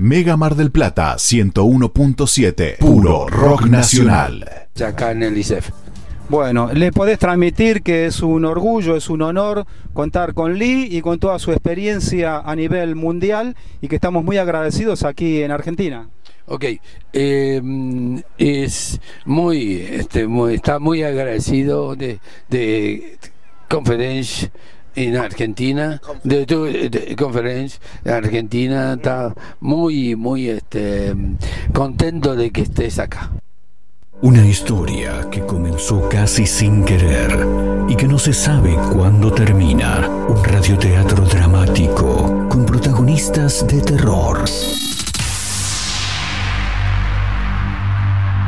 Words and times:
Mega 0.00 0.38
Mar 0.38 0.54
del 0.54 0.70
Plata 0.70 1.16
101.7. 1.16 2.78
Puro 2.78 3.28
rock 3.28 3.66
nacional. 3.66 4.48
Acá 4.82 5.10
en 5.10 5.22
el 5.22 5.36
ICEF. 5.36 5.68
Bueno, 6.30 6.70
le 6.72 6.90
podés 6.90 7.18
transmitir 7.18 7.82
que 7.82 8.06
es 8.06 8.22
un 8.22 8.46
orgullo, 8.46 8.96
es 8.96 9.10
un 9.10 9.20
honor 9.20 9.66
contar 9.92 10.32
con 10.32 10.56
Lee 10.56 10.88
y 10.90 11.02
con 11.02 11.18
toda 11.18 11.38
su 11.38 11.52
experiencia 11.52 12.38
a 12.38 12.56
nivel 12.56 12.96
mundial 12.96 13.56
y 13.82 13.88
que 13.88 13.96
estamos 13.96 14.24
muy 14.24 14.38
agradecidos 14.38 15.04
aquí 15.04 15.42
en 15.42 15.50
Argentina. 15.50 16.08
Ok, 16.46 16.64
eh, 17.12 17.60
es 18.38 19.00
muy, 19.26 19.82
este, 19.82 20.26
muy, 20.26 20.54
está 20.54 20.78
muy 20.78 21.02
agradecido 21.02 21.94
de, 21.94 22.20
de 22.48 23.18
Conference 23.68 24.50
en 24.94 25.16
Argentina, 25.16 26.00
de 26.24 26.46
de 26.46 27.16
Conference 27.16 27.78
en 28.04 28.12
Argentina, 28.12 28.94
está 28.94 29.34
muy, 29.60 30.16
muy 30.16 30.48
este, 30.48 31.14
contento 31.72 32.36
de 32.36 32.50
que 32.50 32.62
estés 32.62 32.98
acá. 32.98 33.30
Una 34.22 34.46
historia 34.46 35.28
que 35.30 35.40
comenzó 35.40 36.06
casi 36.10 36.44
sin 36.46 36.84
querer 36.84 37.30
y 37.88 37.96
que 37.96 38.06
no 38.06 38.18
se 38.18 38.34
sabe 38.34 38.74
cuándo 38.92 39.32
termina. 39.32 40.06
Un 40.28 40.44
radioteatro 40.44 41.24
dramático 41.24 42.46
con 42.50 42.66
protagonistas 42.66 43.66
de 43.66 43.80
terror. 43.80 44.44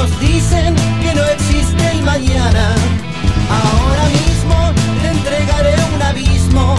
Nos 0.00 0.20
dicen 0.20 0.74
que 1.02 1.14
no 1.14 1.24
existe 1.24 1.90
el 1.90 2.02
mañana. 2.02 2.74
Ahora 3.62 4.04
mismo 4.18 4.56
te 5.02 5.08
entregaré 5.08 5.74
un 5.94 6.02
abismo. 6.02 6.74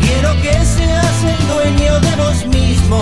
Quiero 0.00 0.32
que 0.42 0.52
seas 0.64 1.16
el 1.32 1.40
dueño 1.54 2.00
de 2.00 2.16
vos 2.16 2.46
mismo. 2.46 3.00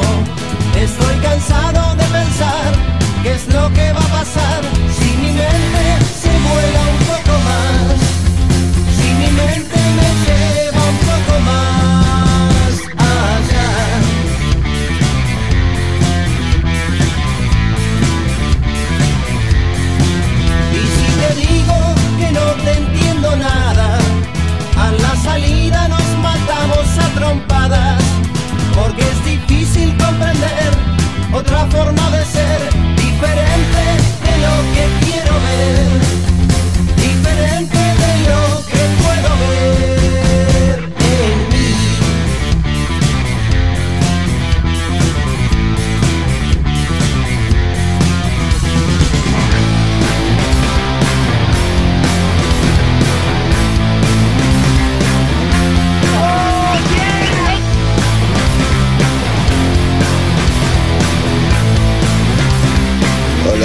Estoy 0.76 1.16
cansado 1.22 1.94
de 1.96 2.04
pensar 2.18 2.70
qué 3.22 3.32
es 3.32 3.46
lo 3.54 3.72
que 3.72 3.92
va 3.92 4.00
a 4.00 4.18
pasar 4.18 4.73
porque 28.74 29.02
es 29.02 29.24
difícil 29.24 29.96
comprender 29.96 30.70
otra 31.32 31.66
forma 31.66 32.10
de 32.10 32.24
ser, 32.24 32.60
diferente 32.96 33.82
de 34.24 34.38
lo 34.44 34.54
que 34.74 35.03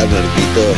Hola, 0.09 0.21
Marquitos. 0.21 0.77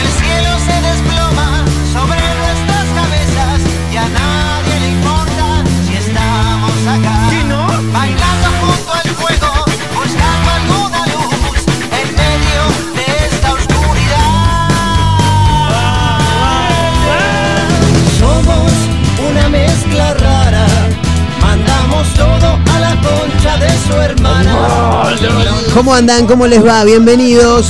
El 0.00 0.08
cielo 0.20 0.52
se 0.58 0.76
desploma 0.88 1.64
sobre 1.92 2.20
nuestras 2.40 2.86
cabezas 2.94 3.60
y 3.92 3.96
a 3.96 4.08
nadie 4.08 4.80
le 4.80 4.88
importa 4.88 5.62
si 5.86 5.94
estamos 5.94 6.72
acá. 6.88 7.16
Bailando 7.92 8.48
junto 8.60 8.92
al 8.94 9.10
fuego, 9.14 9.64
buscando 9.94 10.50
alguna 10.58 11.06
luz 11.06 11.60
en 12.00 12.08
medio 12.16 12.62
de 12.96 13.04
esta 13.26 13.48
oscuridad. 13.52 14.70
Somos 18.18 18.72
una 19.30 19.48
mezcla 19.48 20.14
rara, 20.14 20.66
mandamos 21.40 22.12
todo 22.14 22.58
a 22.74 22.78
la 22.80 22.94
concha 22.96 23.56
de 23.58 23.70
su 23.86 23.92
hermana. 24.00 24.52
¿Cómo 25.74 25.94
andan? 25.94 26.26
¿Cómo 26.26 26.46
les 26.46 26.64
va? 26.64 26.84
Bienvenidos. 26.84 27.68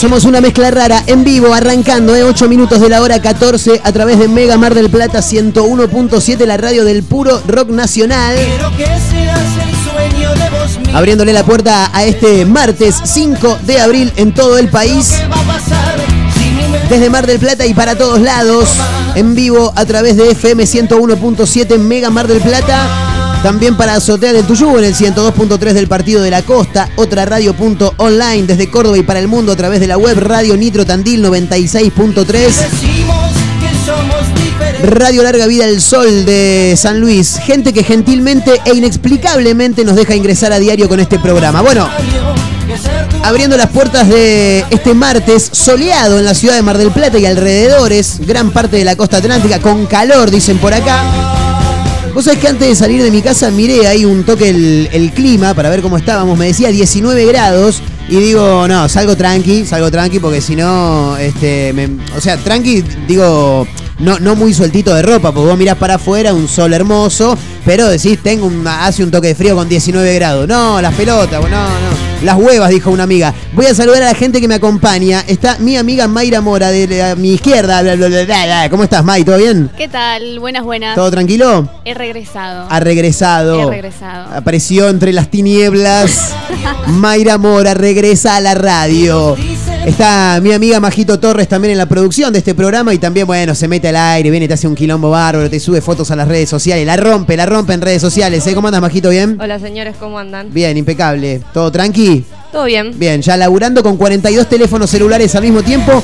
Somos 0.00 0.24
una 0.24 0.40
mezcla 0.40 0.70
rara 0.70 1.02
en 1.08 1.24
vivo, 1.24 1.52
arrancando, 1.52 2.14
¿eh? 2.14 2.22
8 2.22 2.48
minutos 2.48 2.80
de 2.80 2.88
la 2.88 3.02
hora 3.02 3.20
14 3.20 3.80
a 3.82 3.92
través 3.92 4.20
de 4.20 4.28
Mega 4.28 4.56
Mar 4.56 4.72
del 4.72 4.90
Plata 4.90 5.18
101.7, 5.18 6.46
la 6.46 6.56
radio 6.56 6.84
del 6.84 7.02
puro 7.02 7.42
rock 7.48 7.70
nacional. 7.70 8.36
Que 8.76 8.84
el 8.84 9.00
sueño 9.90 10.34
de 10.36 10.50
vos. 10.50 10.94
Abriéndole 10.94 11.32
la 11.32 11.44
puerta 11.44 11.90
a 11.92 12.04
este 12.04 12.44
martes 12.44 12.94
5 13.02 13.58
de 13.66 13.80
abril 13.80 14.12
en 14.14 14.32
todo 14.32 14.56
el 14.58 14.68
país. 14.68 15.14
¿Qué 15.18 15.26
va 15.26 15.40
a 15.40 15.58
pasar 15.58 15.96
si 16.32 16.44
mi 16.44 16.68
mente 16.68 16.86
Desde 16.88 17.10
Mar 17.10 17.26
del 17.26 17.40
Plata 17.40 17.66
y 17.66 17.74
para 17.74 17.98
todos 17.98 18.20
lados, 18.20 18.68
en 19.16 19.34
vivo 19.34 19.72
a 19.74 19.84
través 19.84 20.16
de 20.16 20.30
FM 20.30 20.62
101.7 20.62 21.74
en 21.74 21.88
Mega 21.88 22.10
Mar 22.10 22.28
del 22.28 22.38
Plata. 22.38 23.07
También 23.42 23.76
para 23.76 23.94
Azotea 23.94 24.32
del 24.32 24.44
Tuyú 24.44 24.78
en 24.78 24.84
el 24.84 24.94
102.3 24.94 25.72
del 25.72 25.86
Partido 25.86 26.22
de 26.22 26.30
la 26.30 26.42
Costa, 26.42 26.90
otra 26.96 27.24
radio.online 27.24 28.42
desde 28.46 28.68
Córdoba 28.68 28.98
y 28.98 29.02
para 29.02 29.20
el 29.20 29.28
mundo 29.28 29.52
a 29.52 29.56
través 29.56 29.78
de 29.80 29.86
la 29.86 29.96
web 29.96 30.18
Radio 30.18 30.56
Nitro 30.56 30.84
Tandil 30.84 31.24
96.3. 31.24 32.24
decimos 32.26 33.32
que 33.60 33.86
somos 33.86 34.34
diferentes? 34.34 34.90
Radio 34.90 35.22
Larga 35.22 35.46
Vida 35.46 35.66
El 35.66 35.80
Sol 35.80 36.24
de 36.24 36.74
San 36.76 37.00
Luis. 37.00 37.38
Gente 37.44 37.72
que 37.72 37.84
gentilmente 37.84 38.60
e 38.64 38.74
inexplicablemente 38.74 39.84
nos 39.84 39.94
deja 39.94 40.16
ingresar 40.16 40.52
a 40.52 40.58
diario 40.58 40.88
con 40.88 40.98
este 40.98 41.18
programa. 41.20 41.62
Bueno, 41.62 41.88
abriendo 43.22 43.56
las 43.56 43.70
puertas 43.70 44.08
de 44.08 44.64
este 44.70 44.94
martes 44.94 45.48
soleado 45.52 46.18
en 46.18 46.24
la 46.24 46.34
ciudad 46.34 46.56
de 46.56 46.62
Mar 46.62 46.76
del 46.76 46.90
Plata 46.90 47.18
y 47.18 47.26
alrededores, 47.26 48.18
gran 48.26 48.50
parte 48.50 48.76
de 48.76 48.84
la 48.84 48.96
costa 48.96 49.18
atlántica, 49.18 49.60
con 49.60 49.86
calor, 49.86 50.30
dicen 50.30 50.58
por 50.58 50.74
acá. 50.74 51.37
Vos 52.18 52.24
sabés 52.24 52.40
que 52.40 52.48
antes 52.48 52.66
de 52.66 52.74
salir 52.74 53.00
de 53.00 53.12
mi 53.12 53.22
casa 53.22 53.48
miré 53.52 53.86
ahí 53.86 54.04
un 54.04 54.24
toque 54.24 54.48
el, 54.48 55.12
clima 55.14 55.54
para 55.54 55.70
ver 55.70 55.80
cómo 55.82 55.96
estábamos. 55.96 56.36
Me 56.36 56.46
decía 56.46 56.68
19 56.68 57.24
grados 57.26 57.80
y 58.08 58.16
digo, 58.16 58.66
no, 58.66 58.88
salgo 58.88 59.16
tranqui, 59.16 59.64
salgo 59.64 59.88
tranqui 59.88 60.18
porque 60.18 60.40
si 60.40 60.56
no, 60.56 61.16
este, 61.16 61.72
me- 61.72 61.88
o 62.16 62.20
sea, 62.20 62.36
tranqui, 62.36 62.82
digo, 63.06 63.68
no, 64.00 64.18
no 64.18 64.34
muy 64.34 64.52
sueltito 64.52 64.92
de 64.96 65.02
ropa, 65.02 65.30
porque 65.30 65.48
vos 65.48 65.56
mirás 65.56 65.76
para 65.76 65.94
afuera, 65.94 66.34
un 66.34 66.48
sol 66.48 66.74
hermoso, 66.74 67.38
pero 67.64 67.86
decís, 67.86 68.18
tengo 68.20 68.46
un, 68.46 68.66
hace 68.66 69.04
un 69.04 69.12
toque 69.12 69.28
de 69.28 69.34
frío 69.36 69.54
con 69.54 69.68
19 69.68 70.12
grados. 70.14 70.48
No, 70.48 70.82
las 70.82 70.94
pelotas, 70.94 71.40
no, 71.40 71.48
no. 71.48 72.07
Las 72.22 72.36
huevas, 72.36 72.70
dijo 72.70 72.90
una 72.90 73.04
amiga. 73.04 73.32
Voy 73.52 73.66
a 73.66 73.74
saludar 73.74 74.02
a 74.02 74.06
la 74.06 74.14
gente 74.14 74.40
que 74.40 74.48
me 74.48 74.56
acompaña. 74.56 75.22
Está 75.28 75.56
mi 75.60 75.76
amiga 75.76 76.08
Mayra 76.08 76.40
Mora 76.40 76.70
de 76.70 76.86
la- 76.88 77.14
mi 77.14 77.34
izquierda. 77.34 77.80
bla, 77.82 77.94
bla, 77.94 78.08
bla, 78.08 78.24
bla, 78.24 78.44
bla. 78.44 78.70
¿Cómo 78.70 78.82
estás, 78.84 79.04
May? 79.04 79.22
¿Todo 79.24 79.38
bien? 79.38 79.70
¿Qué 79.76 79.86
tal? 79.88 80.40
Buenas, 80.40 80.64
buenas. 80.64 80.96
¿Todo 80.96 81.10
tranquilo? 81.12 81.68
He 81.84 81.94
regresado. 81.94 82.66
Ha 82.68 82.80
regresado. 82.80 83.62
He 83.68 83.70
regresado. 83.70 84.34
Apareció 84.34 84.88
entre 84.88 85.12
las 85.12 85.30
tinieblas. 85.30 86.32
Mayra 86.88 87.38
Mora 87.38 87.74
regresa 87.74 88.34
a 88.36 88.40
la 88.40 88.54
radio. 88.54 89.36
Está 89.86 90.38
mi 90.42 90.52
amiga 90.52 90.80
Majito 90.80 91.18
Torres 91.18 91.48
también 91.48 91.72
en 91.72 91.78
la 91.78 91.86
producción 91.86 92.30
de 92.32 92.40
este 92.40 92.54
programa 92.54 92.92
y 92.92 92.98
también, 92.98 93.26
bueno, 93.26 93.54
se 93.54 93.68
mete 93.68 93.88
al 93.88 93.96
aire, 93.96 94.30
viene, 94.30 94.46
te 94.46 94.52
hace 94.54 94.68
un 94.68 94.74
quilombo 94.74 95.08
bárbaro, 95.10 95.48
te 95.48 95.58
sube 95.58 95.80
fotos 95.80 96.10
a 96.10 96.16
las 96.16 96.28
redes 96.28 96.48
sociales, 96.50 96.84
la 96.84 96.96
rompe, 96.98 97.36
la 97.38 97.46
rompe 97.46 97.72
en 97.72 97.80
redes 97.80 98.02
sociales. 98.02 98.46
¿eh? 98.46 98.54
¿Cómo 98.54 98.68
andas, 98.68 98.82
Majito? 98.82 99.08
¿Bien? 99.08 99.38
Hola, 99.40 99.58
señores, 99.58 99.96
¿cómo 99.98 100.18
andan? 100.18 100.52
Bien, 100.52 100.76
impecable. 100.76 101.40
¿Todo 101.54 101.72
tranqui? 101.72 102.24
¿Todo 102.52 102.64
bien? 102.64 102.98
Bien, 102.98 103.22
ya 103.22 103.36
laburando 103.38 103.82
con 103.82 103.96
42 103.96 104.46
teléfonos 104.48 104.90
celulares 104.90 105.34
al 105.34 105.42
mismo 105.44 105.62
tiempo. 105.62 106.02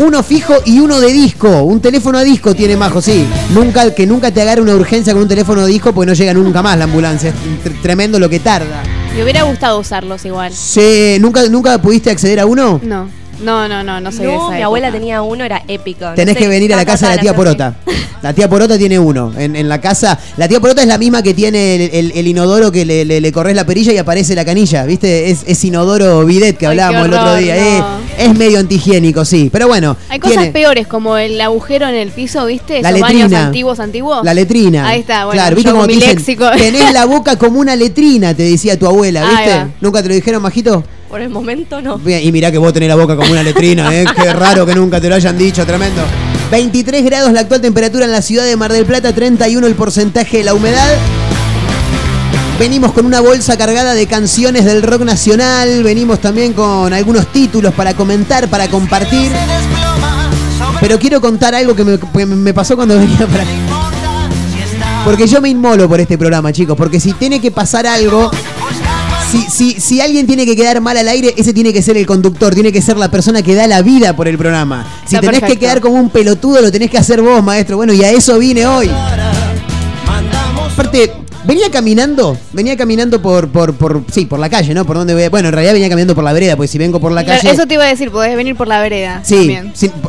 uno 0.00 0.22
fijo 0.24 0.54
y 0.64 0.80
uno 0.80 0.98
de 1.00 1.12
disco. 1.12 1.62
Un 1.62 1.80
teléfono 1.80 2.18
a 2.18 2.24
disco 2.24 2.54
tiene 2.54 2.76
Majo, 2.76 3.00
sí. 3.00 3.24
Nunca, 3.54 3.94
que 3.94 4.06
nunca 4.08 4.32
te 4.32 4.42
agarre 4.42 4.60
una 4.62 4.74
urgencia 4.74 5.12
con 5.12 5.22
un 5.22 5.28
teléfono 5.28 5.60
a 5.60 5.66
disco 5.66 5.92
porque 5.94 6.06
no 6.08 6.14
llega 6.14 6.34
nunca 6.34 6.62
más 6.62 6.76
la 6.78 6.84
ambulancia. 6.84 7.30
Es 7.30 7.34
tr- 7.64 7.80
tremendo 7.80 8.18
lo 8.18 8.28
que 8.28 8.40
tarda. 8.40 8.82
Me 9.14 9.22
hubiera 9.24 9.42
gustado 9.42 9.78
usarlos 9.78 10.24
igual. 10.24 10.52
Sí, 10.52 11.16
¿nunca, 11.20 11.42
¿Nunca 11.48 11.78
pudiste 11.82 12.10
acceder 12.10 12.40
a 12.40 12.46
uno? 12.46 12.80
No, 12.82 13.08
no, 13.42 13.68
no, 13.68 13.82
no, 13.82 14.00
no 14.00 14.12
soy 14.12 14.26
de 14.26 14.32
No, 14.32 14.32
esa 14.38 14.48
mi 14.48 14.54
época. 14.54 14.64
abuela 14.66 14.92
tenía 14.92 15.22
uno, 15.22 15.44
era 15.44 15.62
épico. 15.68 16.04
no 16.06 16.14
Tenés 16.14 16.34
sé, 16.34 16.40
que 16.40 16.48
venir 16.48 16.72
a 16.72 16.76
la 16.76 16.84
casa 16.84 17.10
de 17.10 17.16
la 17.16 17.22
tía 17.22 17.34
Porota. 17.34 17.74
La 18.22 18.34
tía 18.34 18.50
Porota 18.50 18.76
tiene 18.76 18.98
uno. 18.98 19.32
En, 19.38 19.56
en 19.56 19.66
la 19.66 19.80
casa. 19.80 20.18
La 20.36 20.46
tía 20.46 20.60
Porota 20.60 20.82
es 20.82 20.88
la 20.88 20.98
misma 20.98 21.22
que 21.22 21.32
tiene 21.32 21.76
el, 21.76 21.90
el- 21.94 22.12
el 22.14 22.26
inodoro 22.26 22.70
que 22.70 22.84
le, 22.84 23.06
le, 23.06 23.18
le 23.18 23.32
corres 23.32 23.56
la 23.56 23.64
perilla 23.64 23.94
y 23.94 23.96
aparece 23.96 24.34
la 24.34 24.44
canilla. 24.44 24.84
¿Viste? 24.84 25.30
Es, 25.30 25.40
es 25.46 25.64
inodoro 25.64 26.22
bidet 26.26 26.58
que 26.58 26.66
Ay, 26.66 26.72
hablábamos 26.78 27.06
el 27.08 27.14
otro 27.14 27.34
día. 27.36 27.54
no. 27.56 27.60
Eh, 27.62 27.82
es 28.18 28.36
medio 28.36 28.58
antihigiénico, 28.58 29.24
sí. 29.24 29.48
Pero 29.52 29.68
bueno. 29.68 29.96
Hay 30.08 30.18
cosas 30.18 30.36
tiene 30.38 30.52
peores 30.52 30.86
como 30.86 31.16
el 31.16 31.40
agujero 31.40 31.88
en 31.88 31.94
el 31.94 32.10
piso, 32.10 32.44
¿viste? 32.46 32.82
La 32.82 32.90
Esos 32.90 33.00
baños 33.00 33.32
antiguos, 33.32 33.80
antiguos. 33.80 34.24
La 34.24 34.34
letrina. 34.34 34.88
Ahí 34.88 35.00
está, 35.00 35.24
bueno, 35.24 35.40
Claro, 35.40 35.56
¿viste 35.56 35.72
te 35.72 35.86
mi 35.86 35.94
dicen, 35.94 36.16
léxico. 36.16 36.50
Tenés 36.56 36.92
la 36.92 37.06
boca 37.06 37.36
como 37.36 37.60
una 37.60 37.76
letrina, 37.76 38.34
te 38.34 38.42
decía 38.42 38.78
tu 38.78 38.86
abuela, 38.86 39.24
¿viste? 39.28 39.66
¿Nunca 39.80 40.02
te 40.02 40.08
lo 40.08 40.14
dijeron, 40.14 40.42
Majito? 40.42 40.84
Por 41.08 41.20
el 41.20 41.28
momento 41.28 41.82
no. 41.82 41.98
Bien, 41.98 42.20
y 42.22 42.30
mirá 42.30 42.52
que 42.52 42.58
vos 42.58 42.72
tenés 42.72 42.88
la 42.88 42.94
boca 42.94 43.16
como 43.16 43.32
una 43.32 43.42
letrina, 43.42 43.92
¿eh? 43.92 44.04
Qué 44.14 44.32
raro 44.32 44.64
que 44.64 44.74
nunca 44.74 45.00
te 45.00 45.08
lo 45.08 45.16
hayan 45.16 45.36
dicho, 45.36 45.66
tremendo. 45.66 46.02
23 46.52 47.04
grados 47.04 47.32
la 47.32 47.40
actual 47.40 47.60
temperatura 47.60 48.04
en 48.04 48.12
la 48.12 48.22
ciudad 48.22 48.44
de 48.44 48.56
Mar 48.56 48.72
del 48.72 48.84
Plata, 48.84 49.12
31 49.12 49.66
el 49.66 49.74
porcentaje 49.74 50.38
de 50.38 50.44
la 50.44 50.54
humedad. 50.54 50.96
Venimos 52.60 52.92
con 52.92 53.06
una 53.06 53.20
bolsa 53.20 53.56
cargada 53.56 53.94
de 53.94 54.06
canciones 54.06 54.66
del 54.66 54.82
rock 54.82 55.00
nacional, 55.00 55.82
venimos 55.82 56.20
también 56.20 56.52
con 56.52 56.92
algunos 56.92 57.26
títulos 57.28 57.72
para 57.72 57.94
comentar, 57.94 58.48
para 58.48 58.68
compartir. 58.68 59.32
Pero 60.78 60.98
quiero 60.98 61.22
contar 61.22 61.54
algo 61.54 61.74
que 61.74 61.84
me, 61.84 61.98
que 61.98 62.26
me 62.26 62.52
pasó 62.52 62.76
cuando 62.76 62.98
venía 62.98 63.26
para 63.26 63.44
acá. 63.44 63.50
Porque 65.06 65.26
yo 65.26 65.40
me 65.40 65.48
inmolo 65.48 65.88
por 65.88 66.00
este 66.00 66.18
programa, 66.18 66.52
chicos, 66.52 66.76
porque 66.76 67.00
si 67.00 67.14
tiene 67.14 67.40
que 67.40 67.50
pasar 67.50 67.86
algo, 67.86 68.30
si, 69.32 69.40
si, 69.50 69.80
si 69.80 70.02
alguien 70.02 70.26
tiene 70.26 70.44
que 70.44 70.54
quedar 70.54 70.82
mal 70.82 70.98
al 70.98 71.08
aire, 71.08 71.32
ese 71.38 71.54
tiene 71.54 71.72
que 71.72 71.80
ser 71.80 71.96
el 71.96 72.04
conductor, 72.04 72.52
tiene 72.52 72.70
que 72.72 72.82
ser 72.82 72.98
la 72.98 73.10
persona 73.10 73.40
que 73.40 73.54
da 73.54 73.66
la 73.68 73.80
vida 73.80 74.14
por 74.14 74.28
el 74.28 74.36
programa. 74.36 74.86
Si 75.06 75.14
Está 75.14 75.30
tenés 75.30 75.50
que 75.50 75.58
quedar 75.58 75.80
como 75.80 75.94
un 75.94 76.10
pelotudo, 76.10 76.60
lo 76.60 76.70
tenés 76.70 76.90
que 76.90 76.98
hacer 76.98 77.22
vos, 77.22 77.42
maestro. 77.42 77.78
Bueno, 77.78 77.94
y 77.94 78.04
a 78.04 78.10
eso 78.10 78.38
vine 78.38 78.66
hoy. 78.66 78.90
Aparte, 80.74 81.10
venía 81.44 81.70
caminando, 81.70 82.36
venía 82.52 82.76
caminando 82.76 83.20
por, 83.22 83.48
por, 83.48 83.74
por, 83.74 84.02
sí, 84.12 84.26
por 84.26 84.38
la 84.38 84.48
calle, 84.48 84.74
¿no? 84.74 84.84
Por 84.84 84.96
donde 84.96 85.14
voy. 85.14 85.28
Bueno, 85.28 85.48
en 85.48 85.54
realidad 85.54 85.72
venía 85.72 85.88
caminando 85.88 86.14
por 86.14 86.24
la 86.24 86.32
vereda, 86.32 86.56
porque 86.56 86.68
si 86.68 86.78
vengo 86.78 87.00
por 87.00 87.12
la 87.12 87.24
calle. 87.24 87.50
Eso 87.50 87.66
te 87.66 87.74
iba 87.74 87.84
a 87.84 87.88
decir, 87.88 88.10
podés 88.10 88.36
venir 88.36 88.56
por 88.56 88.68
la 88.68 88.80
vereda. 88.80 89.20
Sí, 89.24 89.56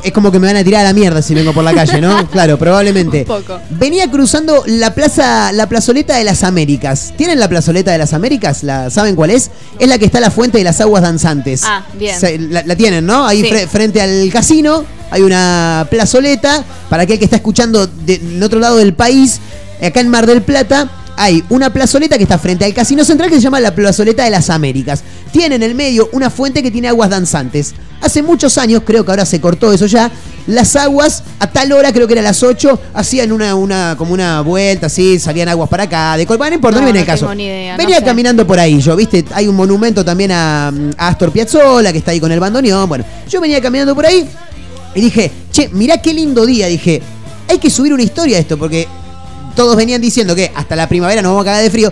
es 0.03 0.11
como 0.11 0.31
que 0.31 0.39
me 0.39 0.47
van 0.47 0.57
a 0.57 0.63
tirar 0.63 0.81
a 0.81 0.89
la 0.89 0.93
mierda 0.93 1.21
si 1.21 1.33
vengo 1.33 1.53
por 1.53 1.63
la 1.63 1.73
calle, 1.73 1.99
¿no? 2.01 2.27
Claro, 2.31 2.57
probablemente. 2.57 3.19
Un 3.21 3.25
poco. 3.25 3.59
Venía 3.71 4.09
cruzando 4.09 4.63
la 4.67 4.93
plaza, 4.93 5.51
la 5.51 5.67
plazoleta 5.67 6.15
de 6.17 6.23
las 6.23 6.43
Américas. 6.43 7.13
¿Tienen 7.17 7.39
la 7.39 7.49
plazoleta 7.49 7.91
de 7.91 7.97
las 7.97 8.13
Américas? 8.13 8.63
¿La, 8.63 8.89
¿Saben 8.89 9.15
cuál 9.15 9.31
es? 9.31 9.51
Es 9.79 9.87
la 9.87 9.97
que 9.97 10.05
está 10.05 10.19
la 10.19 10.31
fuente 10.31 10.57
de 10.57 10.63
las 10.63 10.79
aguas 10.81 11.01
danzantes. 11.03 11.61
Ah, 11.65 11.85
bien. 11.97 12.19
Se- 12.19 12.37
la, 12.37 12.63
la 12.63 12.75
tienen, 12.75 13.05
¿no? 13.05 13.25
Ahí 13.27 13.41
Sí. 13.41 13.49
fre- 13.49 13.67
frente 13.67 14.01
al 14.01 14.29
casino 14.31 14.83
hay 15.09 15.21
una 15.21 15.87
plazoleta. 15.89 16.63
Para 16.89 17.03
aquel 17.03 17.17
que 17.19 17.25
está 17.25 17.37
escuchando 17.37 17.87
de- 17.87 18.39
otro 18.43 18.59
lado 18.59 18.77
del 18.77 18.93
país, 18.93 19.39
acá 19.81 19.99
en 19.99 20.09
Mar 20.09 20.25
del 20.25 20.41
Plata, 20.41 20.89
hay 21.17 21.43
una 21.49 21.71
plazoleta 21.71 22.17
que 22.17 22.23
está 22.23 22.37
frente 22.39 22.65
al 22.65 22.73
casino 22.73 23.03
central 23.05 23.29
que 23.29 23.35
se 23.35 23.41
llama 23.41 23.59
la 23.59 23.75
plazoleta 23.75 24.23
de 24.23 24.29
las 24.29 24.49
Américas. 24.49 25.03
Tiene 25.31 25.55
en 25.55 25.63
el 25.63 25.75
medio 25.75 26.09
una 26.13 26.29
fuente 26.29 26.63
que 26.63 26.71
tiene 26.71 26.87
aguas 26.87 27.09
danzantes. 27.09 27.73
Hace 28.01 28.23
muchos 28.23 28.57
años, 28.57 28.81
creo 28.85 29.05
que 29.05 29.11
ahora 29.11 29.25
se 29.25 29.39
cortó 29.39 29.71
eso 29.71 29.85
ya, 29.85 30.09
las 30.47 30.75
aguas 30.75 31.23
a 31.37 31.45
tal 31.51 31.71
hora, 31.71 31.93
creo 31.93 32.07
que 32.07 32.13
era 32.13 32.23
las 32.23 32.41
8, 32.41 32.79
hacían 32.95 33.31
una, 33.31 33.53
una, 33.53 33.95
como 33.95 34.13
una 34.13 34.41
vuelta 34.41 34.87
así, 34.87 35.19
salían 35.19 35.49
aguas 35.49 35.69
para 35.69 35.83
acá, 35.83 36.17
de 36.17 36.25
Bueno, 36.25 36.49
no 36.49 36.55
importa, 36.55 36.79
no, 36.79 36.87
No, 36.87 36.91
viene 36.91 36.99
no 36.99 37.03
el 37.03 37.19
caso. 37.19 37.31
idea, 37.35 37.77
Venía 37.77 37.97
sé. 37.99 38.03
caminando 38.03 38.47
por 38.47 38.59
ahí 38.59 38.79
yo, 38.81 38.95
¿viste? 38.95 39.23
Hay 39.33 39.47
un 39.47 39.55
monumento 39.55 40.03
también 40.03 40.31
a, 40.31 40.69
a 40.97 41.07
Astor 41.09 41.31
Piazzolla 41.31 41.91
que 41.91 41.99
está 41.99 42.09
ahí 42.09 42.19
con 42.19 42.31
el 42.31 42.39
bandoneón. 42.39 42.89
Bueno, 42.89 43.05
yo 43.29 43.39
venía 43.39 43.61
caminando 43.61 43.93
por 43.93 44.07
ahí 44.07 44.27
y 44.95 45.01
dije, 45.01 45.31
che, 45.51 45.69
mirá 45.69 46.01
qué 46.01 46.11
lindo 46.13 46.43
día. 46.45 46.65
Dije, 46.67 47.03
hay 47.47 47.59
que 47.59 47.69
subir 47.69 47.93
una 47.93 48.01
historia 48.01 48.37
a 48.37 48.39
esto 48.39 48.57
porque 48.57 48.87
todos 49.55 49.75
venían 49.75 50.01
diciendo 50.01 50.35
que 50.35 50.51
hasta 50.55 50.75
la 50.75 50.87
primavera 50.89 51.21
nos 51.21 51.31
vamos 51.31 51.43
a 51.43 51.45
cagar 51.45 51.63
de 51.63 51.69
frío. 51.69 51.91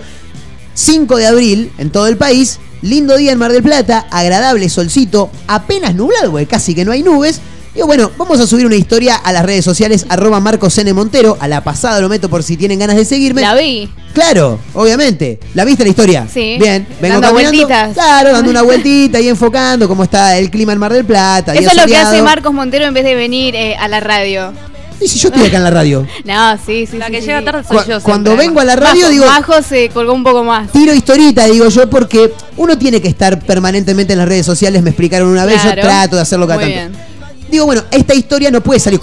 5 0.73 1.17
de 1.17 1.27
abril 1.27 1.71
en 1.77 1.89
todo 1.89 2.07
el 2.07 2.15
país, 2.17 2.59
lindo 2.81 3.17
día 3.17 3.31
en 3.33 3.37
Mar 3.37 3.51
del 3.51 3.63
Plata, 3.63 4.07
agradable 4.11 4.69
solcito, 4.69 5.29
apenas 5.47 5.93
nublado, 5.95 6.31
porque 6.31 6.45
casi 6.47 6.73
que 6.73 6.85
no 6.85 6.91
hay 6.91 7.03
nubes. 7.03 7.41
Digo, 7.75 7.85
bueno, 7.85 8.09
vamos 8.17 8.39
a 8.39 8.47
subir 8.47 8.65
una 8.65 8.75
historia 8.75 9.15
a 9.15 9.31
las 9.31 9.45
redes 9.45 9.63
sociales, 9.63 10.05
arroba 10.09 10.39
Marcos 10.39 10.77
N. 10.77 10.91
Montero, 10.93 11.37
a 11.39 11.47
la 11.47 11.63
pasada 11.63 11.99
lo 12.01 12.09
meto 12.09 12.27
por 12.29 12.43
si 12.43 12.57
tienen 12.57 12.79
ganas 12.79 12.95
de 12.95 13.05
seguirme. 13.05 13.41
La 13.41 13.55
vi. 13.55 13.89
Claro, 14.13 14.59
obviamente. 14.73 15.39
¿La 15.53 15.65
viste 15.65 15.83
la 15.83 15.89
historia? 15.89 16.27
Sí. 16.33 16.57
Bien, 16.59 16.87
vengo 16.99 17.21
Dando 17.21 17.27
caminando. 17.27 17.57
vueltitas. 17.57 17.93
Claro, 17.93 18.31
dando 18.31 18.49
una 18.49 18.63
vueltita 18.63 19.19
y 19.19 19.27
enfocando 19.27 19.87
cómo 19.87 20.03
está 20.03 20.37
el 20.37 20.49
clima 20.49 20.73
en 20.73 20.79
Mar 20.79 20.91
del 20.91 21.05
Plata. 21.05 21.53
Eso 21.53 21.69
es 21.69 21.75
lo 21.77 21.85
que 21.85 21.95
hace 21.97 22.21
Marcos 22.23 22.53
Montero 22.53 22.85
en 22.85 22.93
vez 22.93 23.03
de 23.03 23.15
venir 23.15 23.55
eh, 23.55 23.75
a 23.75 23.87
la 23.87 23.99
radio. 23.99 24.51
Y 25.01 25.07
si 25.07 25.17
yo 25.19 25.29
estoy 25.29 25.45
acá 25.47 25.57
en 25.57 25.63
la 25.63 25.69
radio. 25.71 26.05
No, 26.25 26.57
sí, 26.65 26.85
sí. 26.85 26.97
La 26.97 27.05
sí, 27.07 27.11
que 27.13 27.21
sí, 27.21 27.27
llega 27.27 27.39
sí. 27.39 27.45
tarde 27.45 27.63
soy 27.67 27.77
Cu- 27.77 27.83
yo. 27.89 28.01
cuando 28.01 28.31
siempre, 28.31 28.47
vengo 28.47 28.59
a 28.59 28.65
la 28.65 28.75
radio 28.75 29.09
digo, 29.09 29.25
Majo 29.25 29.61
se 29.61 29.89
colgó 29.89 30.13
un 30.13 30.23
poco 30.23 30.43
más. 30.43 30.71
tiro 30.71 30.93
historita, 30.93 31.45
digo 31.45 31.69
yo, 31.69 31.89
porque 31.89 32.33
uno 32.57 32.77
tiene 32.77 33.01
que 33.01 33.07
estar 33.07 33.39
permanentemente 33.39 34.13
en 34.13 34.19
las 34.19 34.27
redes 34.27 34.45
sociales. 34.45 34.81
Me 34.83 34.89
explicaron 34.89 35.29
una 35.29 35.45
vez, 35.45 35.63
yo 35.63 35.71
trato 35.73 36.15
de 36.17 36.21
hacerlo 36.21 36.47
cada 36.47 36.59
Muy 36.61 36.73
tanto. 36.73 36.97
bien. 36.97 37.09
Digo, 37.49 37.65
bueno, 37.65 37.83
esta 37.91 38.13
historia 38.13 38.51
no 38.51 38.61
puede 38.61 38.79
salir 38.79 38.99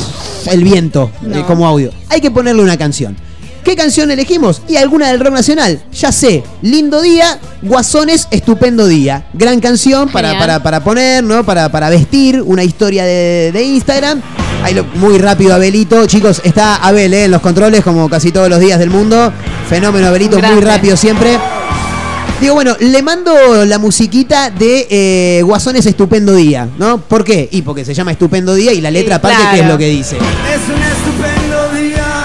el 0.46 0.64
viento 0.64 1.10
eh, 1.32 1.42
como 1.46 1.66
audio. 1.66 1.90
Hay 2.08 2.20
que 2.20 2.30
ponerle 2.30 2.62
una 2.62 2.76
canción. 2.78 3.16
¿Qué 3.62 3.76
canción 3.76 4.10
elegimos? 4.10 4.62
Y 4.68 4.76
alguna 4.76 5.08
del 5.08 5.20
rock 5.20 5.34
nacional. 5.34 5.82
Ya 5.92 6.12
sé, 6.12 6.42
Lindo 6.62 7.02
Día, 7.02 7.38
Guasones, 7.60 8.26
Estupendo 8.30 8.86
Día. 8.86 9.26
Gran 9.34 9.60
canción 9.60 10.08
para, 10.08 10.38
para, 10.38 10.62
para 10.62 10.82
poner, 10.82 11.22
¿no? 11.22 11.44
Para, 11.44 11.68
para 11.70 11.90
vestir 11.90 12.40
una 12.40 12.64
historia 12.64 13.04
de, 13.04 13.50
de 13.52 13.62
Instagram. 13.62 14.22
Ahí 14.62 14.74
lo- 14.74 14.84
muy 14.84 15.18
rápido 15.18 15.54
Abelito. 15.54 16.06
Chicos, 16.06 16.40
está 16.44 16.76
Abel 16.76 17.14
¿eh? 17.14 17.24
en 17.24 17.30
los 17.30 17.40
controles 17.40 17.82
como 17.82 18.08
casi 18.08 18.30
todos 18.30 18.48
los 18.48 18.60
días 18.60 18.78
del 18.78 18.90
mundo. 18.90 19.32
Fenómeno 19.68 20.08
Abelito, 20.08 20.38
muy 20.40 20.60
rápido 20.60 20.96
siempre. 20.96 21.38
Digo, 22.40 22.54
bueno, 22.54 22.74
le 22.80 23.02
mando 23.02 23.64
la 23.66 23.78
musiquita 23.78 24.50
de 24.50 24.86
eh, 24.90 25.42
Guasones 25.42 25.84
Estupendo 25.84 26.34
Día, 26.34 26.68
¿no? 26.78 26.98
¿Por 26.98 27.22
qué? 27.22 27.48
Y 27.52 27.60
porque 27.62 27.84
se 27.84 27.92
llama 27.92 28.12
Estupendo 28.12 28.54
Día 28.54 28.72
y 28.72 28.80
la 28.80 28.90
letra 28.90 29.16
aparte, 29.16 29.36
¿qué 29.36 29.56
es 29.56 29.58
claro. 29.60 29.72
lo 29.74 29.78
que 29.78 29.88
dice? 29.88 30.16
Es 30.16 30.22
un 30.74 30.82
estupendo 30.82 31.72
día, 31.78 32.24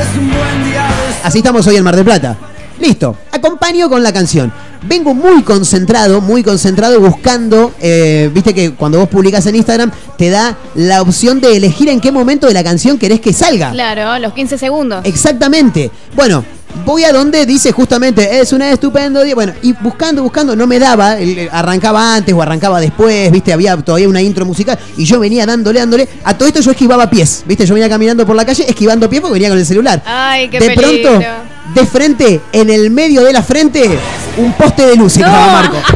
es 0.00 0.18
un 0.18 0.28
buen 0.30 0.64
día 0.68 0.82
de 0.82 1.22
Así 1.28 1.38
estamos 1.38 1.64
hoy 1.68 1.76
en 1.76 1.84
Mar 1.84 1.94
del 1.94 2.04
Plata. 2.04 2.36
Listo, 2.80 3.16
acompaño 3.30 3.88
con 3.88 4.02
la 4.02 4.12
canción. 4.12 4.52
Vengo 4.84 5.14
muy 5.14 5.42
concentrado, 5.42 6.20
muy 6.20 6.42
concentrado 6.42 6.98
buscando, 7.00 7.72
eh, 7.80 8.30
viste 8.34 8.52
que 8.52 8.72
cuando 8.72 8.98
vos 8.98 9.08
publicas 9.08 9.46
en 9.46 9.54
Instagram 9.54 9.92
te 10.18 10.30
da 10.30 10.56
la 10.74 11.02
opción 11.02 11.40
de 11.40 11.56
elegir 11.56 11.88
en 11.88 12.00
qué 12.00 12.10
momento 12.10 12.48
de 12.48 12.54
la 12.54 12.64
canción 12.64 12.98
querés 12.98 13.20
que 13.20 13.32
salga. 13.32 13.70
Claro, 13.70 14.18
los 14.18 14.32
15 14.32 14.58
segundos. 14.58 15.04
Exactamente. 15.04 15.90
Bueno, 16.16 16.44
voy 16.84 17.04
a 17.04 17.12
donde 17.12 17.46
dice 17.46 17.70
justamente, 17.72 18.40
es 18.40 18.52
un 18.52 18.62
estupendo 18.62 19.22
día. 19.22 19.34
Bueno, 19.34 19.52
y 19.62 19.72
buscando, 19.72 20.22
buscando, 20.22 20.56
no 20.56 20.66
me 20.66 20.78
daba, 20.78 21.16
arrancaba 21.50 22.16
antes 22.16 22.34
o 22.34 22.42
arrancaba 22.42 22.80
después, 22.80 23.30
viste, 23.30 23.52
había 23.52 23.76
todavía 23.76 24.08
una 24.08 24.20
intro 24.20 24.44
musical 24.44 24.78
y 24.96 25.04
yo 25.04 25.20
venía 25.20 25.46
dándole, 25.46 25.78
dándole. 25.78 26.08
A 26.24 26.36
todo 26.36 26.48
esto 26.48 26.60
yo 26.60 26.72
esquivaba 26.72 27.08
pies, 27.08 27.44
viste, 27.46 27.66
yo 27.66 27.74
venía 27.74 27.88
caminando 27.88 28.26
por 28.26 28.34
la 28.36 28.44
calle 28.44 28.64
esquivando 28.68 29.08
pies 29.08 29.20
porque 29.20 29.34
venía 29.34 29.48
con 29.48 29.58
el 29.58 29.66
celular. 29.66 30.02
Ay, 30.04 30.48
qué 30.48 30.58
de 30.58 30.70
peligro. 30.70 31.12
pronto, 31.12 31.26
de 31.74 31.86
frente, 31.86 32.40
en 32.52 32.70
el 32.70 32.90
medio 32.90 33.22
de 33.22 33.32
la 33.32 33.42
frente, 33.42 33.98
un 34.36 34.52
poste 34.54 34.86
de 34.86 34.96
luz, 34.96 35.16
No. 35.18 35.26
Marco. 35.28 35.76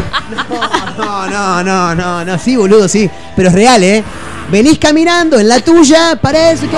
No, 0.97 1.27
no, 1.27 1.63
no, 1.63 1.95
no, 1.95 2.25
no, 2.25 2.39
sí, 2.39 2.57
boludo, 2.57 2.89
sí. 2.89 3.09
Pero 3.37 3.49
es 3.49 3.55
real, 3.55 3.83
¿eh? 3.85 4.03
Venís 4.51 4.79
caminando 4.79 5.39
en 5.39 5.47
la 5.49 5.61
tuya, 5.61 6.17
parece 6.21 6.67
que. 6.69 6.77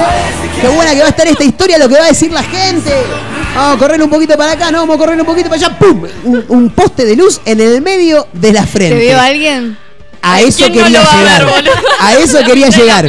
Qué 0.61 0.69
buena 0.69 0.93
que 0.93 1.01
va 1.01 1.07
a 1.07 1.11
estar 1.11 1.27
esta 1.29 1.45
historia, 1.45 1.79
lo 1.79 1.89
que 1.89 1.95
va 1.95 2.05
a 2.05 2.09
decir 2.09 2.33
la 2.33 2.43
gente. 2.43 2.93
Vamos 3.55 3.77
a 3.77 3.79
correr 3.79 4.03
un 4.03 4.11
poquito 4.11 4.37
para 4.37 4.53
acá, 4.53 4.71
no, 4.71 4.81
vamos 4.81 4.97
a 4.97 4.99
correr 4.99 5.21
un 5.21 5.27
poquito 5.27 5.49
para 5.49 5.65
allá, 5.67 5.79
¡pum! 5.79 6.03
Un, 6.25 6.45
un 6.49 6.71
poste 6.71 7.05
de 7.05 7.15
luz 7.17 7.41
en 7.45 7.61
el 7.61 7.81
medio 7.81 8.27
de 8.33 8.53
la 8.53 8.63
¿Te 8.63 8.67
frente. 8.67 8.99
vio 8.99 9.21
alguien? 9.21 9.79
A 10.23 10.41
eso 10.41 10.65
¿quién 10.67 10.77
no 10.79 10.83
quería 10.85 11.01
a 11.03 11.17
llegar. 11.17 11.47
ver, 11.47 11.71
a 12.01 12.15
eso 12.15 12.39
quería 12.47 12.69
llegar. 12.69 13.09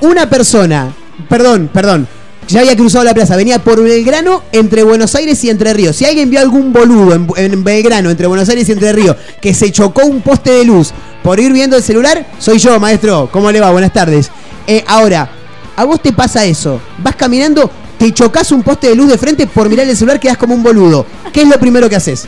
Una 0.00 0.28
persona, 0.28 0.92
perdón, 1.28 1.70
perdón, 1.72 2.08
ya 2.50 2.60
había 2.60 2.76
cruzado 2.76 3.04
la 3.04 3.14
plaza, 3.14 3.36
venía 3.36 3.60
por 3.60 3.82
Belgrano 3.82 4.42
entre 4.52 4.82
Buenos 4.82 5.14
Aires 5.14 5.42
y 5.44 5.50
Entre 5.50 5.72
Ríos. 5.72 5.96
Si 5.96 6.04
alguien 6.04 6.30
vio 6.30 6.40
algún 6.40 6.72
boludo 6.72 7.14
en, 7.14 7.28
en 7.36 7.64
Belgrano 7.64 8.10
entre 8.10 8.26
Buenos 8.26 8.48
Aires 8.48 8.68
y 8.68 8.72
Entre 8.72 8.92
Ríos 8.92 9.16
que 9.40 9.54
se 9.54 9.70
chocó 9.70 10.04
un 10.04 10.20
poste 10.20 10.50
de 10.50 10.64
luz 10.64 10.92
por 11.22 11.38
ir 11.38 11.52
viendo 11.52 11.76
el 11.76 11.82
celular, 11.82 12.26
soy 12.38 12.58
yo, 12.58 12.78
maestro. 12.80 13.28
¿Cómo 13.32 13.50
le 13.52 13.60
va? 13.60 13.70
Buenas 13.70 13.92
tardes. 13.92 14.30
Eh, 14.66 14.84
ahora, 14.86 15.30
a 15.76 15.84
vos 15.84 16.02
te 16.02 16.12
pasa 16.12 16.44
eso. 16.44 16.80
Vas 16.98 17.14
caminando, 17.14 17.70
te 17.98 18.12
chocas 18.12 18.50
un 18.52 18.62
poste 18.62 18.88
de 18.88 18.94
luz 18.96 19.08
de 19.08 19.18
frente 19.18 19.46
por 19.46 19.68
mirar 19.68 19.88
el 19.88 19.96
celular, 19.96 20.18
quedas 20.18 20.36
como 20.36 20.54
un 20.54 20.62
boludo. 20.62 21.06
¿Qué 21.32 21.42
es 21.42 21.48
lo 21.48 21.58
primero 21.58 21.88
que 21.88 21.96
haces? 21.96 22.26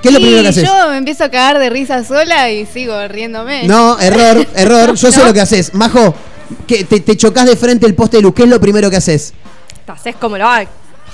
¿Qué 0.00 0.08
es 0.08 0.14
lo 0.14 0.20
primero 0.20 0.42
que 0.42 0.48
haces? 0.48 0.64
Yo 0.64 0.88
me 0.90 0.96
empiezo 0.96 1.24
a 1.24 1.28
cagar 1.28 1.58
de 1.58 1.70
risa 1.70 2.04
sola 2.04 2.50
y 2.50 2.66
sigo 2.66 3.06
riéndome. 3.08 3.66
No, 3.66 3.98
error, 3.98 4.46
error. 4.54 4.94
Yo 4.94 5.10
sé 5.10 5.24
lo 5.24 5.32
que 5.32 5.40
haces. 5.40 5.74
Majo, 5.74 6.14
que 6.66 6.84
te, 6.84 7.16
chocas 7.16 7.46
de 7.46 7.56
frente 7.56 7.86
el 7.86 7.94
poste 7.94 8.18
de 8.18 8.22
luz. 8.22 8.34
¿Qué 8.34 8.44
es 8.44 8.48
lo 8.48 8.60
primero 8.60 8.90
que 8.90 8.96
haces? 8.96 9.32
Haces 9.86 10.14
como 10.16 10.38
lo 10.38 10.46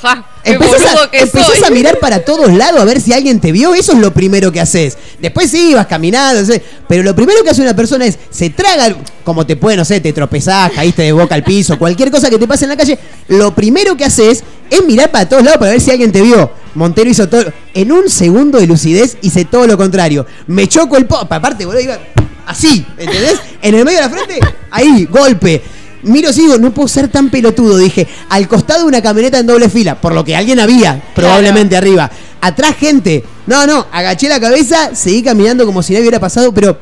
ja, 0.01 0.13
a, 0.13 1.11
que 1.11 1.21
empezás 1.21 1.63
a 1.67 1.71
mirar 1.71 1.99
para 1.99 2.25
todos 2.25 2.53
lados 2.53 2.81
a 2.81 2.85
ver 2.85 3.01
si 3.01 3.13
alguien 3.13 3.41
te 3.41 3.53
vio. 3.53 3.75
Eso 3.75 3.93
es 3.93 3.99
lo 3.99 4.13
primero 4.13 4.53
que 4.53 4.61
haces. 4.61 4.97
Después 5.21 5.51
sí, 5.51 5.75
vas 5.75 5.87
caminando. 5.87 6.41
no 6.41 6.47
sé. 6.47 6.63
Pero 6.89 7.03
lo 7.03 7.15
primero 7.15 7.43
que 7.43 7.51
hace 7.51 7.63
una 7.63 7.75
persona 7.75 8.07
es 8.07 8.19
se 8.31 8.51
traga, 8.51 8.97
como 9.25 9.47
te 9.47 9.57
puede, 9.57 9.77
no 9.77 9.85
sé, 9.85 10.01
te 10.01 10.13
tropezás, 10.13 10.73
caíste 10.73 11.03
de 11.03 11.13
boca 11.13 11.35
al 11.35 11.43
piso, 11.43 11.79
cualquier 11.79 12.11
cosa 12.11 12.31
que 12.31 12.39
te 12.39 12.47
pase 12.47 12.65
en 12.65 12.71
la 12.71 12.77
calle. 12.77 12.99
Lo 13.29 13.55
primero 13.55 13.97
que 13.97 14.05
haces 14.05 14.45
es 14.71 14.85
mirar 14.85 15.11
para 15.11 15.29
todos 15.29 15.43
lados 15.43 15.59
para 15.59 15.73
ver 15.73 15.81
si 15.81 15.91
alguien 15.91 16.13
te 16.13 16.23
vio. 16.23 16.51
Montero 16.75 17.09
hizo 17.09 17.29
todo. 17.29 17.45
En 17.75 17.91
un 17.91 18.11
segundo 18.11 18.59
de 18.59 18.67
lucidez 18.67 19.17
hice 19.23 19.45
todo 19.45 19.67
lo 19.67 19.77
contrario. 19.77 20.27
Me 20.47 20.69
choco 20.69 20.97
el 20.97 21.07
pop. 21.07 21.31
Aparte, 21.33 21.65
boludo, 21.65 21.81
iba 21.81 21.99
así, 22.47 22.87
¿entendés? 22.97 23.41
En 23.63 23.75
el 23.75 23.85
medio 23.85 23.99
de 23.99 24.05
la 24.05 24.11
frente, 24.11 24.41
ahí, 24.71 25.07
golpe. 25.07 25.63
Miro 26.07 26.31
y 26.31 26.33
digo, 26.33 26.59
no 26.59 26.73
puedo 26.73 26.89
ser 26.89 27.09
tan 27.09 27.31
pelotudo. 27.31 27.77
Dije, 27.79 28.07
al 28.31 28.49
costado 28.49 28.81
de 28.81 28.87
una 28.87 29.03
camioneta 29.03 29.39
en 29.39 29.47
doble 29.47 29.69
fila, 29.69 30.01
por 30.01 30.15
lo 30.15 30.25
que 30.25 30.35
alguien 30.37 30.59
había, 30.61 31.03
probablemente 31.15 31.77
arriba. 31.77 32.11
Atrás 32.41 32.75
gente. 32.79 33.25
No, 33.47 33.67
no, 33.67 33.87
agaché 33.93 34.29
la 34.29 34.41
cabeza, 34.41 34.95
seguí 34.95 35.23
caminando 35.23 35.67
como 35.67 35.83
si 35.83 35.93
nada 35.93 36.03
hubiera 36.03 36.21
pasado, 36.21 36.53
pero 36.53 36.79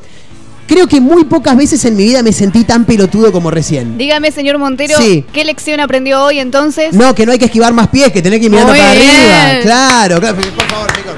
creo 0.67 0.87
que 0.87 0.99
muy 0.99 1.25
pocas 1.25 1.55
veces 1.55 1.83
en 1.85 1.95
mi 1.95 2.03
vida 2.05 2.23
me 2.23 2.33
sentí 2.33 2.63
tan 2.63 2.85
pelotudo 2.85 3.31
como 3.31 3.51
recién. 3.51 3.97
Dígame, 3.97 4.31
señor 4.31 4.57
Montero, 4.57 4.97
Sí. 4.99 5.23
¿qué 5.33 5.43
lección 5.45 5.79
aprendió 5.79 6.23
hoy 6.23 6.39
entonces? 6.39 6.93
No, 6.93 7.13
que 7.15 7.25
no 7.25 7.31
hay 7.31 7.39
que 7.39 7.45
esquivar 7.45 7.73
más 7.73 7.87
pies, 7.89 8.11
que 8.11 8.21
tenés 8.21 8.39
que 8.39 8.45
ir 8.45 8.51
mirando 8.51 8.73
Muy 8.73 8.79
para 8.79 8.93
bien. 8.93 9.07
arriba. 9.11 9.61
Claro, 9.63 10.19
claro. 10.19 10.35
Por 10.37 10.67
favor, 10.67 10.87
chicos. 10.95 11.13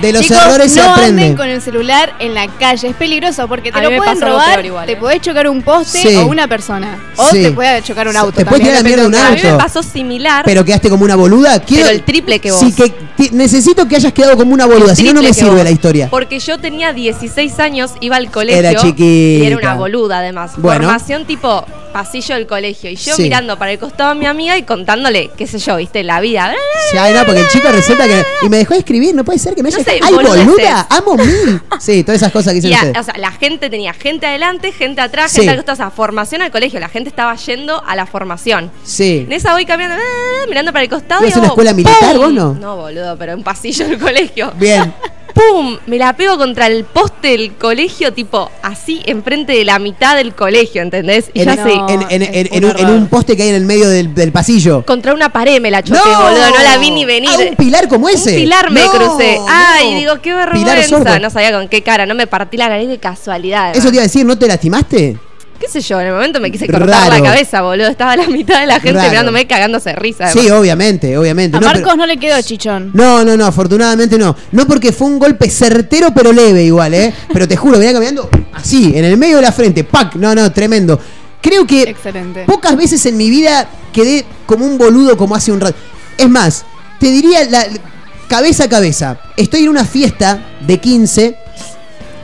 De 0.00 0.12
los 0.12 0.22
Chicos, 0.22 0.38
errores 0.38 0.72
se 0.72 0.80
no 0.80 0.90
aprende. 0.90 1.22
anden 1.22 1.36
con 1.36 1.48
el 1.48 1.60
celular 1.62 2.14
en 2.18 2.34
la 2.34 2.48
calle, 2.48 2.88
es 2.88 2.96
peligroso 2.96 3.46
porque 3.46 3.70
te 3.70 3.78
A 3.78 3.82
mí 3.82 3.84
lo 3.84 3.90
me 3.92 3.96
pueden 3.98 4.16
algo 4.22 4.26
robar, 4.36 4.54
peor 4.54 4.64
igual, 4.66 4.86
te 4.86 4.92
¿eh? 4.92 4.96
podés 4.96 5.20
chocar 5.20 5.48
un 5.48 5.62
poste 5.62 6.02
Sí. 6.02 6.16
o 6.16 6.26
una 6.26 6.48
persona. 6.48 6.98
O 7.16 7.28
Sí. 7.28 7.42
te 7.42 7.52
puede 7.52 7.82
chocar 7.82 8.08
un 8.08 8.16
auto 8.16 8.32
Te 8.32 8.44
puede 8.46 8.62
también, 8.64 8.68
tirar 8.70 8.82
la 8.82 8.88
mierda 8.88 9.06
un 9.06 9.14
A 9.14 9.30
mí 9.36 9.40
me 9.42 9.48
auto. 9.50 9.62
pasó 9.62 9.82
similar. 9.82 10.44
Pero 10.44 10.64
quedaste 10.64 10.88
como 10.88 11.04
una 11.04 11.14
boluda. 11.14 11.60
Quiero, 11.60 11.84
Pero 11.84 11.96
el 11.96 12.02
triple 12.04 12.38
que 12.40 12.50
vos. 12.50 12.58
Sí, 12.60 12.72
que 12.72 12.92
necesito 13.32 13.86
que 13.88 13.96
hayas 13.96 14.12
quedado 14.12 14.36
como 14.36 14.52
una 14.54 14.66
boluda, 14.66 14.94
si 14.94 15.02
no, 15.04 15.12
no 15.12 15.22
me 15.22 15.32
sirve 15.32 15.50
vos. 15.56 15.64
la 15.64 15.70
historia. 15.70 16.08
Porque 16.10 16.38
yo 16.38 16.58
tenía 16.58 16.92
16 16.92 17.58
años, 17.60 17.92
iba 18.00 18.16
al 18.16 18.30
colegio. 18.30 18.58
Era 18.60 18.74
chiquita. 18.80 19.02
Y 19.44 19.46
era 19.46 19.56
una 19.56 19.74
boluda, 19.74 20.18
además. 20.18 20.52
Bueno. 20.56 20.84
Formación 20.84 21.24
tipo 21.26 21.64
pasillo 21.92 22.34
del 22.36 22.46
colegio. 22.46 22.90
Y 22.90 22.96
yo 22.96 23.14
Sí. 23.14 23.22
mirando 23.24 23.58
para 23.58 23.72
el 23.72 23.78
costado 23.78 24.10
a 24.12 24.14
mi 24.14 24.24
amiga 24.24 24.56
y 24.56 24.62
contándole, 24.62 25.30
qué 25.36 25.46
sé 25.46 25.58
yo, 25.58 25.76
viste, 25.76 26.02
la 26.02 26.20
vida. 26.20 26.54
Sí, 26.90 26.96
ay, 26.98 27.12
no, 27.12 27.24
porque 27.26 27.40
el 27.40 27.48
chico 27.48 27.68
resulta 27.70 28.06
que. 28.06 28.24
Y 28.42 28.48
me 28.48 28.56
dejó 28.56 28.72
de 28.74 28.80
escribir, 28.80 29.14
no 29.14 29.24
puede 29.24 29.38
ser 29.38 29.54
que 29.54 29.62
me 29.62 29.68
haya. 29.68 29.78
No 29.78 29.84
sé, 29.84 30.00
¡Ay, 30.02 30.14
boludeces. 30.14 30.46
boluda! 30.46 30.86
¡Amo 30.90 31.16
mil! 31.16 31.60
Sí, 31.80 32.02
todas 32.02 32.20
esas 32.22 32.32
cosas 32.32 32.54
que 32.54 32.60
ustedes. 32.60 32.96
o 32.98 33.02
sea, 33.02 33.14
la 33.18 33.30
gente 33.32 33.68
tenía 33.68 33.92
gente 33.92 34.26
adelante, 34.26 34.72
gente 34.72 35.00
atrás, 35.02 35.30
Sí. 35.32 35.38
gente 35.40 35.50
al 35.50 35.56
costado. 35.58 35.74
O 35.74 35.76
sea, 35.76 35.90
formación 35.90 36.40
al 36.42 36.50
colegio. 36.50 36.80
La 36.80 36.88
gente 36.88 37.08
estaba 37.10 37.34
yendo 37.36 37.82
a 37.86 37.94
la 37.94 38.06
formación. 38.06 38.70
Sí. 38.84 39.24
En 39.26 39.32
esa 39.32 39.52
voy 39.52 39.66
caminando, 39.66 39.96
ah, 40.02 40.46
mirando 40.48 40.72
para 40.72 40.84
el 40.84 40.90
costado. 40.90 41.20
¿Ibas 41.22 41.34
y 41.34 41.38
a 41.38 41.40
una 41.40 41.48
escuela 41.48 41.74
militar, 41.74 42.16
vos 42.16 42.32
no? 42.32 42.54
No, 42.54 42.76
boludo, 42.76 43.01
pero 43.18 43.34
un 43.34 43.42
pasillo 43.42 43.86
del 43.88 43.98
colegio. 43.98 44.52
Bien. 44.58 44.92
¡Pum! 45.32 45.78
Me 45.86 45.96
la 45.96 46.14
pego 46.14 46.36
contra 46.36 46.66
el 46.66 46.84
poste 46.84 47.28
del 47.28 47.54
colegio, 47.54 48.12
tipo 48.12 48.50
así, 48.62 49.00
enfrente 49.06 49.52
de 49.54 49.64
la 49.64 49.78
mitad 49.78 50.14
del 50.14 50.34
colegio, 50.34 50.82
¿entendés? 50.82 51.30
Y 51.32 51.40
En, 51.40 51.46
ya 51.46 51.52
en- 51.54 51.62
sé. 51.62 51.72
en- 51.72 52.22
en- 52.22 52.22
es 52.22 52.52
en- 52.52 52.64
un 52.90 52.96
en 52.96 53.06
poste 53.06 53.34
que 53.34 53.44
hay 53.44 53.48
en 53.48 53.54
el 53.54 53.64
medio 53.64 53.88
del, 53.88 54.14
del 54.14 54.30
pasillo. 54.30 54.84
Contra 54.84 55.14
una 55.14 55.30
pared 55.30 55.58
me 55.58 55.70
la 55.70 55.82
choqué, 55.82 56.00
boludo. 56.00 56.50
No 56.50 56.62
la 56.62 56.76
vi 56.76 56.90
ni 56.90 57.06
venir. 57.06 57.30
¿A 57.30 57.38
un 57.38 57.56
pilar 57.56 57.88
como 57.88 58.10
ese? 58.10 58.30
Un 58.30 58.36
pilar 58.36 58.70
me 58.70 58.82
No, 58.82 58.90
crucé. 58.90 59.38
Ay, 59.48 59.92
no. 59.92 59.98
digo, 60.00 60.20
qué 60.20 60.34
vergüenza. 60.34 61.18
No 61.18 61.30
sabía 61.30 61.50
con 61.52 61.66
qué 61.68 61.80
cara. 61.82 62.04
No 62.04 62.14
me 62.14 62.26
partí 62.26 62.58
la 62.58 62.68
nariz 62.68 62.88
de 62.90 62.98
casualidad. 62.98 63.74
Eso 63.74 63.88
te 63.88 63.94
iba 63.94 64.02
a 64.02 64.06
decir, 64.08 64.26
¿no 64.26 64.36
te 64.36 64.46
lastimaste? 64.46 65.16
¿Qué 65.62 65.68
sé 65.68 65.80
yo? 65.80 66.00
En 66.00 66.08
el 66.08 66.12
momento 66.12 66.40
me 66.40 66.50
quise 66.50 66.66
cortar 66.66 66.88
Raro. 66.88 67.22
la 67.22 67.30
cabeza, 67.30 67.62
boludo. 67.62 67.86
Estaba 67.86 68.16
la 68.16 68.26
mitad 68.26 68.58
de 68.58 68.66
la 68.66 68.80
gente 68.80 68.94
Raro. 68.98 69.10
mirándome 69.10 69.46
cagándose 69.46 69.90
de 69.90 69.94
risa. 69.96 70.26
Sí, 70.26 70.50
obviamente, 70.50 71.16
obviamente. 71.16 71.56
A 71.56 71.60
No, 71.60 71.66
Marcos 71.68 71.84
pero- 71.84 71.96
no 71.98 72.06
le 72.06 72.16
quedó 72.16 72.42
chichón. 72.42 72.90
No, 72.94 73.24
no, 73.24 73.36
no, 73.36 73.46
afortunadamente 73.46 74.18
no. 74.18 74.34
No 74.50 74.66
porque 74.66 74.90
fue 74.90 75.06
un 75.06 75.20
golpe 75.20 75.48
certero 75.48 76.08
pero 76.12 76.32
leve 76.32 76.64
igual, 76.64 76.94
¿eh? 76.94 77.14
Pero 77.32 77.46
te 77.46 77.56
juro, 77.56 77.78
venía 77.78 77.92
caminando 77.92 78.28
así, 78.52 78.92
en 78.92 79.04
el 79.04 79.16
medio 79.16 79.36
de 79.36 79.42
la 79.42 79.52
frente, 79.52 79.84
¡pac! 79.84 80.16
No, 80.16 80.34
no, 80.34 80.50
tremendo. 80.52 80.98
Creo 81.40 81.64
que 81.64 81.82
Excelente. 81.84 82.42
pocas 82.44 82.76
veces 82.76 83.06
en 83.06 83.16
mi 83.16 83.30
vida 83.30 83.68
quedé 83.92 84.24
como 84.46 84.66
un 84.66 84.76
boludo 84.78 85.16
como 85.16 85.36
hace 85.36 85.52
un 85.52 85.60
rato. 85.60 85.76
Es 86.18 86.28
más, 86.28 86.64
te 86.98 87.06
diría 87.06 87.44
la, 87.44 87.64
cabeza 88.26 88.64
a 88.64 88.68
cabeza. 88.68 89.16
Estoy 89.36 89.62
en 89.62 89.68
una 89.68 89.84
fiesta 89.84 90.40
de 90.66 90.78
15. 90.78 91.36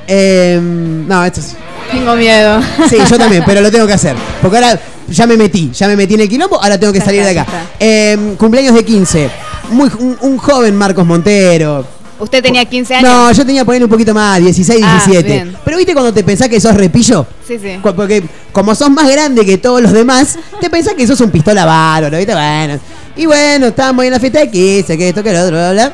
em, 0.09 1.07
no, 1.07 1.25
esto 1.25 1.38
es... 1.40 1.54
Tengo 1.90 2.14
miedo. 2.16 2.61
Sí, 2.88 2.97
yo 3.09 3.18
también, 3.18 3.42
pero 3.47 3.61
lo 3.61 3.71
tengo 3.71 3.87
que 3.87 3.92
hacer. 3.95 4.14
Porque 4.42 4.57
ahora 4.59 4.78
ya 5.09 5.26
me 5.26 5.37
metí, 5.37 5.71
ya 5.73 5.88
me 5.88 5.97
metí 5.97 6.14
en 6.14 6.21
el 6.21 6.28
quilombo, 6.28 6.62
ahora 6.62 6.78
tengo 6.78 6.92
que 6.92 7.00
salir 7.00 7.23
de 7.25 7.30
acá. 7.30 7.47
Em, 7.78 8.37
cumpleaños 8.37 8.75
de 8.75 8.85
15. 8.85 9.30
Muy, 9.71 9.90
un, 9.99 10.16
un 10.21 10.38
joven 10.38 10.76
Marcos 10.76 11.07
Montero. 11.07 11.85
¿Usted 12.21 12.42
tenía 12.42 12.64
15 12.64 12.97
años? 12.97 13.09
No, 13.09 13.33
yo 13.33 13.47
tenía 13.47 13.64
ponerle 13.64 13.85
un 13.85 13.90
poquito 13.90 14.12
más, 14.12 14.40
16, 14.40 14.80
Ah, 14.85 15.00
17. 15.07 15.28
bien. 15.33 15.57
Pero 15.64 15.76
viste 15.76 15.92
cuando 15.92 16.12
te 16.12 16.25
pensás 16.25 16.49
que 16.49 16.61
sos 16.61 16.75
repillo. 16.75 17.25
Sí, 17.47 17.59
sí. 17.62 17.78
Porque 17.80 18.25
como 18.52 18.75
sos 18.75 18.90
más 18.90 19.09
grande 19.09 19.47
que 19.47 19.57
todos 19.59 19.80
los 19.80 19.92
demás, 19.92 20.37
te 20.61 20.68
pensás 20.68 20.95
que 20.95 21.07
sos 21.07 21.21
un 21.21 21.30
pistola 21.30 21.64
bárbaro, 21.64 22.16
¿viste? 22.18 22.33
Bueno. 22.35 22.80
Y 23.16 23.26
bueno, 23.26 23.66
estábamos 23.68 24.02
ahí 24.02 24.09
en 24.09 24.14
la 24.14 24.21
fiesta 24.21 24.40
de 24.40 24.50
15, 24.50 24.99
que 24.99 25.09
esto, 25.11 25.23
que 25.23 25.33
lo 25.33 25.40
otro, 25.42 25.57
bla, 25.57 25.73
bla. 25.73 25.92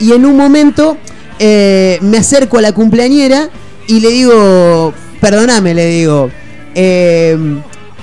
Y 0.00 0.12
en 0.12 0.26
un 0.26 0.36
momento 0.36 0.96
eh, 1.38 1.98
me 2.02 2.18
acerco 2.18 2.58
a 2.58 2.62
la 2.62 2.72
cumpleañera 2.72 3.48
y 3.86 4.00
le 4.00 4.10
digo, 4.10 4.92
perdóname, 5.20 5.74
le 5.74 5.86
digo, 5.86 6.30
eh, 6.74 7.36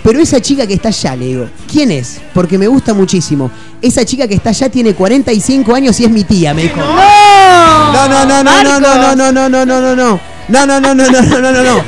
pero 0.03 0.19
esa 0.19 0.41
chica 0.41 0.67
que 0.67 0.73
está 0.73 0.89
allá, 0.89 1.15
le 1.15 1.25
digo, 1.25 1.49
¿quién 1.71 1.89
es? 1.89 2.19
Porque 2.33 2.57
me 2.57 2.67
gusta 2.67 2.93
muchísimo. 2.93 3.49
Esa 3.81 4.03
chica 4.03 4.27
que 4.27 4.35
está 4.35 4.49
allá 4.49 4.69
tiene 4.69 4.93
45 4.93 5.73
años 5.73 5.97
y 6.01 6.03
es 6.03 6.11
mi 6.11 6.25
tía, 6.25 6.53
me 6.53 6.63
dijo. 6.63 6.75
No, 6.77 8.07
no, 8.09 8.25
no, 8.25 8.43
no, 8.43 8.63
no, 8.63 8.79
no, 8.79 9.15
no, 9.15 9.15
no, 9.15 9.31
no, 9.31 9.49
no, 9.49 9.65
no, 9.65 9.81
no, 9.81 9.95
no. 9.95 10.19
No, 10.49 10.65
no, 10.65 10.79
no, 10.81 10.93
no, 10.93 11.09
no, 11.09 11.21
no, 11.21 11.39
no, 11.39 11.51
no, 11.51 11.63
no. 11.63 11.83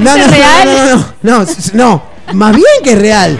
No, 0.00 0.16
no, 0.16 0.26
no, 0.26 0.40
no, 0.50 0.72
no, 0.72 0.98
no, 0.98 1.44
no, 1.44 1.50
no. 1.74 2.02
Más 2.32 2.56
bien 2.56 2.66
que 2.82 2.92
es 2.92 2.98
real. 2.98 3.38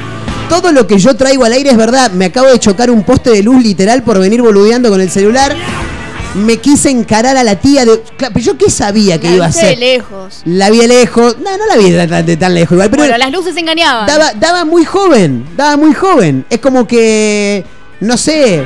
Todo 0.50 0.72
lo 0.72 0.86
que 0.86 0.98
yo 0.98 1.14
traigo 1.14 1.44
al 1.44 1.52
aire 1.52 1.70
es 1.70 1.76
verdad. 1.76 2.10
Me 2.10 2.26
acabo 2.26 2.48
de 2.48 2.58
chocar 2.58 2.90
un 2.90 3.02
poste 3.02 3.30
de 3.30 3.42
luz 3.42 3.62
literal 3.62 4.02
por 4.02 4.18
venir 4.18 4.42
boludeando 4.42 4.90
con 4.90 5.00
el 5.00 5.08
celular. 5.08 5.56
Me 6.34 6.58
quise 6.58 6.90
encarar 6.90 7.36
a 7.36 7.42
la 7.42 7.56
tía 7.56 7.84
de. 7.84 8.00
Claro, 8.16 8.32
pero 8.34 8.44
yo 8.44 8.56
qué 8.56 8.70
sabía 8.70 9.18
que 9.18 9.28
La 9.28 9.34
iba 9.34 9.44
a 9.46 9.48
viste 9.48 9.64
de 9.66 9.70
ser. 9.72 9.78
lejos. 9.80 10.42
La 10.44 10.70
vi 10.70 10.78
de 10.78 10.86
lejos. 10.88 11.36
No, 11.38 11.56
no 11.58 11.66
la 11.66 11.76
vi 11.76 11.90
de 11.90 12.06
tan, 12.06 12.24
de 12.24 12.36
tan 12.36 12.54
lejos 12.54 12.72
igual, 12.72 12.88
pero 12.90 13.02
bueno, 13.02 13.18
las 13.18 13.32
luces 13.32 13.56
engañaban. 13.56 14.06
daba, 14.06 14.32
daba 14.34 14.64
muy 14.64 14.84
joven. 14.84 15.44
Daba 15.56 15.76
muy 15.76 15.92
joven. 15.92 16.44
Es 16.48 16.60
como 16.60 16.86
que. 16.86 17.64
No 17.98 18.16
sé. 18.16 18.64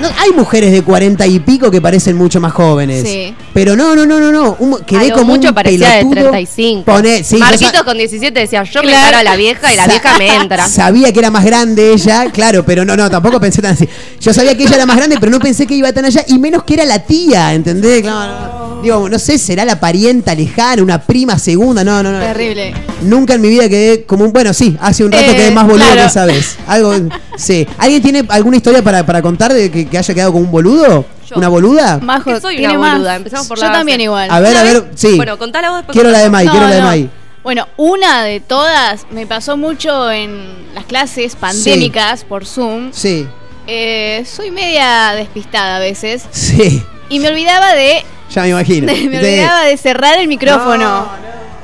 No, 0.00 0.08
hay 0.18 0.32
mujeres 0.32 0.72
de 0.72 0.82
40 0.82 1.26
y 1.26 1.38
pico 1.40 1.70
que 1.70 1.80
parecen 1.80 2.16
mucho 2.16 2.40
más 2.40 2.52
jóvenes. 2.52 3.02
Sí. 3.06 3.34
Pero 3.52 3.76
no, 3.76 3.94
no, 3.94 4.04
no, 4.04 4.18
no, 4.20 4.30
no. 4.32 4.56
Un- 4.58 4.78
quedé 4.84 5.00
Algo 5.06 5.18
como 5.18 5.32
mucho 5.34 5.48
un 5.48 5.54
parecía 5.54 5.88
de 5.90 5.98
pelotudo. 6.00 6.30
35. 6.30 6.84
Poné- 6.92 7.22
sí, 7.22 7.36
Marquitos 7.36 7.82
con 7.84 7.96
17 7.96 8.38
decía, 8.40 8.62
yo 8.64 8.82
me 8.82 8.92
paro 8.92 9.18
a 9.18 9.22
la 9.22 9.36
vieja 9.36 9.72
y 9.72 9.76
la 9.76 9.86
vieja 9.86 10.18
me 10.18 10.34
entra. 10.34 10.68
Sabía 10.68 11.12
que 11.12 11.18
era 11.20 11.30
más 11.30 11.44
grande 11.44 11.92
ella, 11.92 12.30
claro, 12.32 12.64
pero 12.64 12.84
no, 12.84 12.96
no, 12.96 13.08
tampoco 13.08 13.40
pensé 13.40 13.62
tan 13.62 13.72
así. 13.74 13.88
Yo 14.20 14.32
sabía 14.34 14.56
que 14.56 14.64
ella 14.64 14.76
era 14.76 14.86
más 14.86 14.96
grande, 14.96 15.16
pero 15.20 15.30
no 15.30 15.38
pensé 15.38 15.66
que 15.66 15.74
iba 15.74 15.92
tan 15.92 16.04
allá, 16.04 16.24
y 16.28 16.38
menos 16.38 16.64
que 16.64 16.74
era 16.74 16.84
la 16.84 16.98
tía, 17.00 17.54
¿entendés? 17.54 18.02
Claro, 18.02 18.32
no. 18.58 18.64
Digo, 18.84 19.08
no 19.08 19.18
sé, 19.18 19.38
será 19.38 19.64
la 19.64 19.80
parienta 19.80 20.34
lejana, 20.34 20.82
una 20.82 21.00
prima 21.00 21.38
segunda, 21.38 21.82
no, 21.84 22.02
no, 22.02 22.12
no. 22.12 22.18
Terrible. 22.20 22.74
Nunca 23.02 23.34
en 23.34 23.40
mi 23.40 23.48
vida 23.48 23.66
quedé 23.68 24.02
como 24.04 24.24
un. 24.24 24.32
Bueno, 24.32 24.52
sí, 24.52 24.76
hace 24.78 25.04
un 25.04 25.12
rato 25.12 25.24
Eh, 25.30 25.36
quedé 25.36 25.50
más 25.52 25.64
boludo 25.66 25.84
claro. 25.86 26.00
que 26.02 26.06
esa 26.06 26.26
vez. 26.26 26.56
Algo. 26.66 26.92
Sí. 27.36 27.66
¿Alguien 27.78 28.02
tiene 28.02 28.24
alguna 28.28 28.56
historia 28.58 28.82
para, 28.82 29.04
para 29.06 29.22
contar 29.22 29.54
de 29.54 29.70
que, 29.70 29.83
que 29.86 29.98
haya 29.98 30.14
quedado 30.14 30.32
como 30.32 30.44
un 30.44 30.50
boludo? 30.50 31.04
Yo. 31.28 31.36
¿Una 31.36 31.48
boluda? 31.48 31.98
Majo, 32.02 32.32
que 32.34 32.40
soy 32.40 32.64
una 32.64 32.76
boluda, 32.78 33.08
más. 33.10 33.16
empezamos 33.16 33.46
por 33.48 33.56
Yo 33.58 33.62
la 33.64 33.68
base. 33.70 33.78
también 33.80 34.00
igual. 34.00 34.30
A 34.30 34.40
ver, 34.40 34.56
a 34.56 34.62
ver, 34.62 34.90
sí. 34.94 35.16
Bueno, 35.16 35.38
contala 35.38 35.70
vos 35.70 35.78
después. 35.78 35.94
Quiero 35.94 36.10
la 36.10 36.18
de 36.20 36.30
Mai, 36.30 36.46
No, 36.46 36.50
quiero 36.52 36.66
la 36.68 36.74
de 36.74 36.80
no. 36.80 36.86
Mai. 36.86 37.10
Bueno, 37.42 37.68
una 37.76 38.22
de 38.24 38.40
todas 38.40 39.06
me 39.10 39.26
pasó 39.26 39.56
mucho 39.56 40.10
en 40.10 40.74
las 40.74 40.84
clases 40.86 41.36
pandémicas 41.36 42.24
por 42.24 42.46
Zoom. 42.46 42.90
Sí, 42.92 43.26
Eh, 43.66 44.24
soy 44.30 44.50
media 44.50 45.12
despistada 45.14 45.76
a 45.76 45.78
veces. 45.78 46.24
sí. 46.30 46.82
Y 47.08 47.18
me 47.20 47.28
olvidaba 47.28 47.74
de. 47.74 48.02
Ya 48.30 48.42
me 48.42 48.48
imagino. 48.48 48.86
me 49.10 49.18
olvidaba 49.18 49.64
de 49.64 49.76
cerrar 49.76 50.18
el 50.18 50.26
micrófono. 50.28 51.06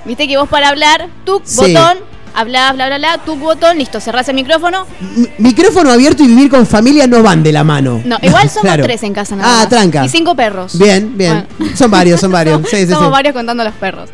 Viste 0.04 0.26
que 0.28 0.36
vos 0.36 0.48
para 0.48 0.68
hablar, 0.68 1.08
tu 1.24 1.40
Sí. 1.44 1.56
botón, 1.74 1.98
hablás, 2.34 2.74
bla, 2.74 2.86
bla, 2.86 2.98
bla, 2.98 3.18
tu 3.24 3.36
botón, 3.36 3.78
listo, 3.78 4.00
cerrás 4.00 4.28
el 4.28 4.34
micrófono. 4.34 4.86
M- 5.00 5.28
Micrófono 5.38 5.90
abierto 5.90 6.22
y 6.22 6.26
vivir 6.28 6.50
con 6.50 6.66
familia 6.66 7.06
no 7.06 7.22
van 7.22 7.42
de 7.42 7.52
la 7.52 7.64
mano. 7.64 8.00
No, 8.04 8.18
igual 8.22 8.48
somos 8.50 8.62
Claro. 8.62 8.84
tres 8.84 9.02
en 9.02 9.12
casa 9.14 9.36
nada 9.36 9.48
Ah, 9.52 9.56
más. 9.60 9.68
tranca. 9.68 10.04
Y 10.04 10.08
cinco 10.08 10.34
perros. 10.34 10.78
Bien, 10.78 11.16
bien. 11.16 11.46
Bueno. 11.58 11.76
Son 11.76 11.90
varios, 11.90 12.20
son 12.20 12.32
varios. 12.32 12.60
Sí, 12.70 12.76
sí, 12.78 12.86
Somos 12.88 13.04
sí. 13.06 13.10
varios 13.10 13.34
contando 13.34 13.64
los 13.64 13.74
perros. 13.74 14.10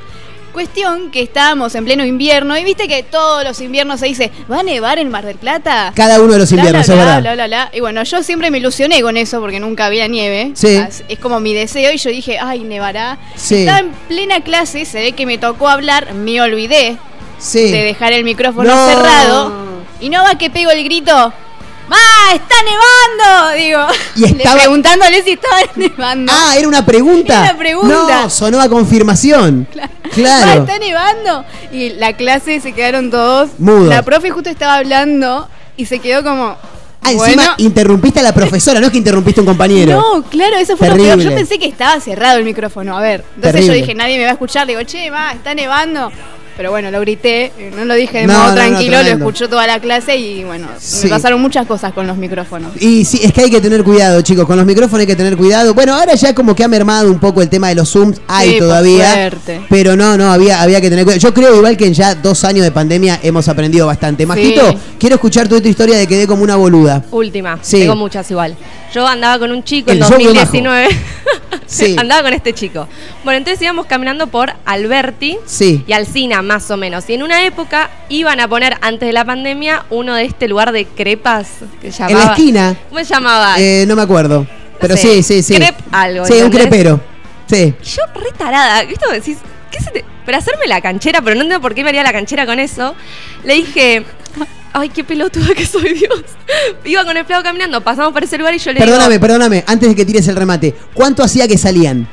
Cuestión 0.52 1.10
que 1.10 1.20
estábamos 1.20 1.74
en 1.74 1.84
pleno 1.84 2.02
invierno 2.02 2.56
y 2.56 2.64
viste 2.64 2.88
que 2.88 3.02
todos 3.02 3.44
los 3.44 3.60
inviernos 3.60 4.00
se 4.00 4.06
dice, 4.06 4.32
¿va 4.50 4.60
a 4.60 4.62
nevar 4.62 4.98
en 4.98 5.10
Mar 5.10 5.26
del 5.26 5.36
Plata? 5.36 5.92
Cada 5.94 6.18
uno 6.18 6.32
de 6.32 6.38
los 6.38 6.50
inviernos, 6.50 6.86
bla, 6.86 6.94
es 6.94 7.02
bla, 7.02 7.04
verdad. 7.04 7.20
bla, 7.20 7.34
bla, 7.34 7.46
bla. 7.46 7.70
Y 7.74 7.80
bueno, 7.80 8.02
yo 8.04 8.22
siempre 8.22 8.50
me 8.50 8.56
ilusioné 8.56 9.02
con 9.02 9.18
eso 9.18 9.38
porque 9.40 9.60
nunca 9.60 9.84
había 9.84 10.08
nieve. 10.08 10.52
Sí. 10.54 10.80
Es 11.08 11.18
como 11.18 11.40
mi 11.40 11.52
deseo 11.52 11.92
y 11.92 11.98
yo 11.98 12.08
dije, 12.08 12.38
ay, 12.38 12.60
nevará. 12.60 13.18
Sí. 13.34 13.56
Estaba 13.56 13.80
en 13.80 13.90
plena 14.08 14.40
clase, 14.40 14.86
se 14.86 14.98
ve 15.00 15.12
que 15.12 15.26
me 15.26 15.36
tocó 15.36 15.68
hablar, 15.68 16.14
me 16.14 16.40
olvidé 16.40 16.96
Sí. 17.46 17.70
de 17.70 17.82
dejar 17.84 18.12
el 18.12 18.24
micrófono 18.24 18.68
No. 18.74 18.88
cerrado. 18.88 19.52
Y 20.00 20.08
no 20.08 20.22
va 20.22 20.36
que 20.36 20.50
pego 20.50 20.70
el 20.70 20.82
grito. 20.84 21.32
¡Ma! 21.88 21.96
¡Está 22.34 22.54
nevando! 22.64 23.56
Digo. 23.56 23.86
Y 24.16 24.24
estaba- 24.38 24.54
Le 24.56 24.60
preguntándole 24.62 25.22
si 25.22 25.30
estaba 25.32 25.56
nevando. 25.76 26.32
Ah, 26.34 26.54
era 26.58 26.66
una 26.66 26.84
pregunta. 26.84 27.34
Era 27.34 27.50
una 27.52 27.58
pregunta. 27.58 28.22
No, 28.22 28.30
sonó 28.30 28.60
a 28.60 28.68
confirmación. 28.68 29.68
¡Ma! 29.76 29.88
Claro. 30.14 30.62
¡Está 30.62 30.78
nevando! 30.78 31.44
Y 31.72 31.90
la 31.90 32.12
clase 32.14 32.60
se 32.60 32.72
quedaron 32.72 33.10
todos. 33.10 33.50
Mudos. 33.58 33.88
La 33.88 34.02
profe 34.02 34.30
justo 34.30 34.48
estaba 34.50 34.74
hablando 34.76 35.48
y 35.76 35.86
se 35.86 35.98
quedó 35.98 36.22
como. 36.24 36.56
Ah, 37.02 37.12
encima 37.12 37.34
bueno. 37.34 37.54
interrumpiste 37.58 38.18
a 38.20 38.22
la 38.22 38.32
profesora, 38.34 38.80
no 38.80 38.86
es 38.86 38.92
que 38.92 38.98
interrumpiste 38.98 39.40
a 39.40 39.42
un 39.42 39.46
compañero. 39.48 40.00
No, 40.00 40.22
claro, 40.24 40.56
eso 40.56 40.76
fue 40.76 40.88
lo 40.88 40.94
Terrible. 40.94 41.16
peor. 41.18 41.30
Yo 41.30 41.36
pensé 41.36 41.58
que 41.58 41.66
estaba 41.66 42.00
cerrado 42.00 42.38
el 42.38 42.44
micrófono. 42.44 42.96
A 42.96 43.00
ver, 43.00 43.20
entonces 43.36 43.52
Terrible. 43.52 43.66
yo 43.66 43.82
dije, 43.82 43.94
nadie 43.94 44.16
me 44.16 44.24
va 44.24 44.30
a 44.30 44.32
escuchar. 44.32 44.66
Le 44.66 44.72
digo, 44.76 44.84
che, 44.84 45.08
ma, 45.10 45.32
está 45.32 45.54
nevando. 45.54 46.10
Pero 46.56 46.70
bueno, 46.70 46.90
lo 46.90 47.00
grité, 47.00 47.52
eh, 47.58 47.70
no 47.76 47.84
lo 47.84 47.94
dije 47.94 48.18
de 48.20 48.26
No, 48.26 48.32
modo 48.32 48.42
no, 48.44 48.48
no, 48.50 48.54
tranquilo, 48.54 49.02
lo 49.02 49.08
escuchó 49.10 49.48
toda 49.48 49.66
la 49.66 49.78
clase 49.78 50.16
y 50.16 50.42
bueno, 50.44 50.68
Sí. 50.78 51.04
me 51.04 51.10
pasaron 51.10 51.40
muchas 51.40 51.66
cosas 51.66 51.92
con 51.92 52.06
los 52.06 52.16
micrófonos. 52.16 52.72
Y 52.80 53.04
sí, 53.04 53.20
es 53.22 53.32
que 53.32 53.42
hay 53.42 53.50
que 53.50 53.60
tener 53.60 53.84
cuidado, 53.84 54.22
chicos. 54.22 54.46
Con 54.46 54.56
los 54.56 54.64
micrófonos 54.64 55.00
hay 55.00 55.06
que 55.06 55.16
tener 55.16 55.36
cuidado. 55.36 55.74
Bueno, 55.74 55.94
ahora 55.94 56.14
ya 56.14 56.34
como 56.34 56.54
que 56.54 56.64
ha 56.64 56.68
mermado 56.68 57.10
un 57.10 57.18
poco 57.18 57.42
el 57.42 57.48
tema 57.50 57.68
de 57.68 57.74
los 57.74 57.90
Zooms. 57.90 58.20
Hay 58.28 58.52
Sí, 58.54 58.58
todavía. 58.58 59.30
Pero 59.68 59.96
no, 59.96 60.16
no, 60.16 60.30
había, 60.32 60.62
había 60.62 60.80
que 60.80 60.88
tener 60.88 61.04
cuidado. 61.04 61.20
Yo 61.20 61.34
creo 61.34 61.56
igual 61.56 61.76
que 61.76 61.86
en 61.86 61.94
ya 61.94 62.14
dos 62.14 62.42
años 62.44 62.64
de 62.64 62.72
pandemia 62.72 63.20
hemos 63.22 63.48
aprendido 63.48 63.86
bastante. 63.86 64.24
Majito, 64.24 64.74
quiero 64.98 65.16
escuchar 65.16 65.48
tu, 65.48 65.60
tu 65.60 65.68
historia 65.68 65.96
de 65.96 66.06
quedé 66.06 66.26
como 66.26 66.42
una 66.42 66.56
boluda. 66.56 67.04
Última. 67.10 67.58
Sí. 67.60 67.80
Tengo 67.80 67.96
muchas 67.96 68.30
igual. 68.30 68.56
Yo 68.94 69.06
andaba 69.06 69.38
con 69.38 69.50
un 69.50 69.62
chico 69.62 69.90
El 69.90 69.98
en 69.98 70.04
show 70.04 70.16
de 70.16 70.24
2019. 70.24 70.88
Sí. 71.66 71.96
andaba 71.98 72.22
con 72.22 72.32
este 72.32 72.54
chico. 72.54 72.88
Bueno, 73.24 73.38
entonces 73.38 73.60
íbamos 73.60 73.86
caminando 73.86 74.26
por 74.28 74.52
Alberti 74.64 75.36
Sí. 75.44 75.84
y 75.86 75.92
Alcina, 75.92 76.40
más 76.46 76.70
o 76.70 76.76
menos. 76.76 77.08
Y 77.10 77.14
en 77.14 77.22
una 77.22 77.44
época 77.44 77.90
iban 78.08 78.40
a 78.40 78.48
poner, 78.48 78.76
antes 78.80 79.06
de 79.06 79.12
la 79.12 79.24
pandemia, 79.24 79.84
uno 79.90 80.14
de 80.14 80.24
este 80.24 80.48
lugar 80.48 80.72
de 80.72 80.86
crepas 80.86 81.48
que 81.80 81.92
se 81.92 82.02
En 82.04 82.08
llamaba. 82.10 82.24
la 82.26 82.30
esquina. 82.32 82.76
¿Cómo 82.88 82.98
se 83.00 83.04
llamaba? 83.06 83.54
Eh, 83.58 83.84
no 83.86 83.96
me 83.96 84.02
acuerdo. 84.02 84.46
Pero 84.80 84.96
sé, 84.96 85.22
sí, 85.22 85.22
sí, 85.22 85.42
sí. 85.42 85.54
crep 85.56 85.76
algo, 85.92 86.24
Sí, 86.26 86.34
un 86.34 86.50
crepero. 86.50 87.00
Sí. 87.46 87.74
Y 87.80 87.84
yo 87.84 88.02
re 88.14 88.30
tarada. 88.36 88.82
Vos 88.84 89.12
decís, 89.12 89.38
¿qué 89.70 89.80
se 89.82 89.90
te...? 89.90 90.04
Para 90.24 90.38
hacerme 90.38 90.66
la 90.66 90.80
canchera, 90.80 91.20
pero 91.22 91.36
no 91.36 91.42
entiendo 91.42 91.62
por 91.62 91.72
qué 91.74 91.84
me 91.84 91.90
haría 91.90 92.02
la 92.02 92.12
canchera 92.12 92.46
con 92.46 92.58
eso, 92.58 92.96
le 93.44 93.54
dije, 93.54 94.04
ay, 94.72 94.88
qué 94.88 95.04
pelotuda 95.04 95.54
que 95.54 95.64
soy, 95.64 95.94
Dios. 95.94 96.24
Iba 96.84 97.04
con 97.04 97.16
el 97.16 97.24
flaco 97.24 97.44
caminando, 97.44 97.80
pasamos 97.80 98.12
por 98.12 98.24
ese 98.24 98.36
lugar 98.36 98.52
y 98.52 98.58
yo 98.58 98.72
le 98.72 98.80
Perdóname, 98.80 99.10
digo, 99.14 99.20
perdóname, 99.20 99.62
antes 99.68 99.88
de 99.88 99.94
que 99.94 100.04
tires 100.04 100.26
el 100.26 100.34
remate. 100.34 100.74
¿Cuánto 100.94 101.22
hacía 101.22 101.46
que 101.46 101.56
salían? 101.56 102.08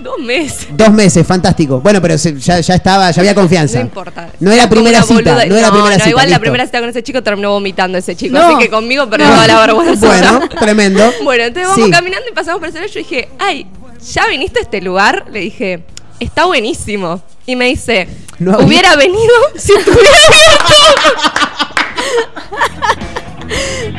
Dos 0.00 0.18
meses. 0.18 0.68
Dos 0.70 0.90
meses, 0.90 1.26
fantástico. 1.26 1.80
Bueno, 1.80 2.00
pero 2.02 2.16
se- 2.18 2.38
ya, 2.38 2.60
ya 2.60 2.74
estaba, 2.74 3.10
ya 3.10 3.20
había 3.20 3.34
confianza. 3.34 3.78
No 3.78 3.84
importa. 3.84 4.28
No 4.40 4.50
era 4.52 4.62
como 4.68 4.70
primera 4.82 4.98
una 4.98 5.06
cita, 5.06 5.14
boluda. 5.34 5.46
no 5.46 5.56
era 5.56 5.70
primera 5.70 5.94
cita. 5.96 6.08
igual 6.08 6.24
la 6.26 6.28
listo. 6.30 6.40
primera 6.40 6.66
cita 6.66 6.80
con 6.80 6.88
ese 6.88 7.02
chico 7.02 7.22
terminó 7.22 7.50
vomitando 7.50 7.98
ese 7.98 8.16
chico, 8.16 8.38
No. 8.38 8.46
así 8.48 8.58
que 8.58 8.70
conmigo 8.70 9.08
perdió 9.08 9.28
toda 9.28 9.46
la 9.46 9.60
vergüenza. 9.60 10.06
Bueno, 10.06 10.48
tremendo. 10.48 11.12
Bueno, 11.24 11.44
entonces 11.44 11.68
vamos 11.70 11.84
Sí. 11.86 11.90
caminando 11.90 12.26
y 12.30 12.32
pasamos 12.34 12.60
por 12.60 12.68
ese 12.68 12.78
lugar. 12.78 12.90
Yo 12.92 12.98
dije, 12.98 13.28
ay, 13.38 13.66
¿ya 14.12 14.26
viniste 14.28 14.58
a 14.60 14.62
este 14.62 14.80
lugar? 14.80 15.26
Le 15.30 15.40
dije, 15.40 15.82
está 16.20 16.44
buenísimo. 16.46 17.20
Y 17.46 17.56
me 17.56 17.66
dice, 17.66 18.08
No 18.38 18.54
había- 18.54 18.66
hubiera 18.66 18.96
venido 18.96 19.34
si 19.56 19.72
estuviera 19.72 20.16
abierto. 20.26 21.08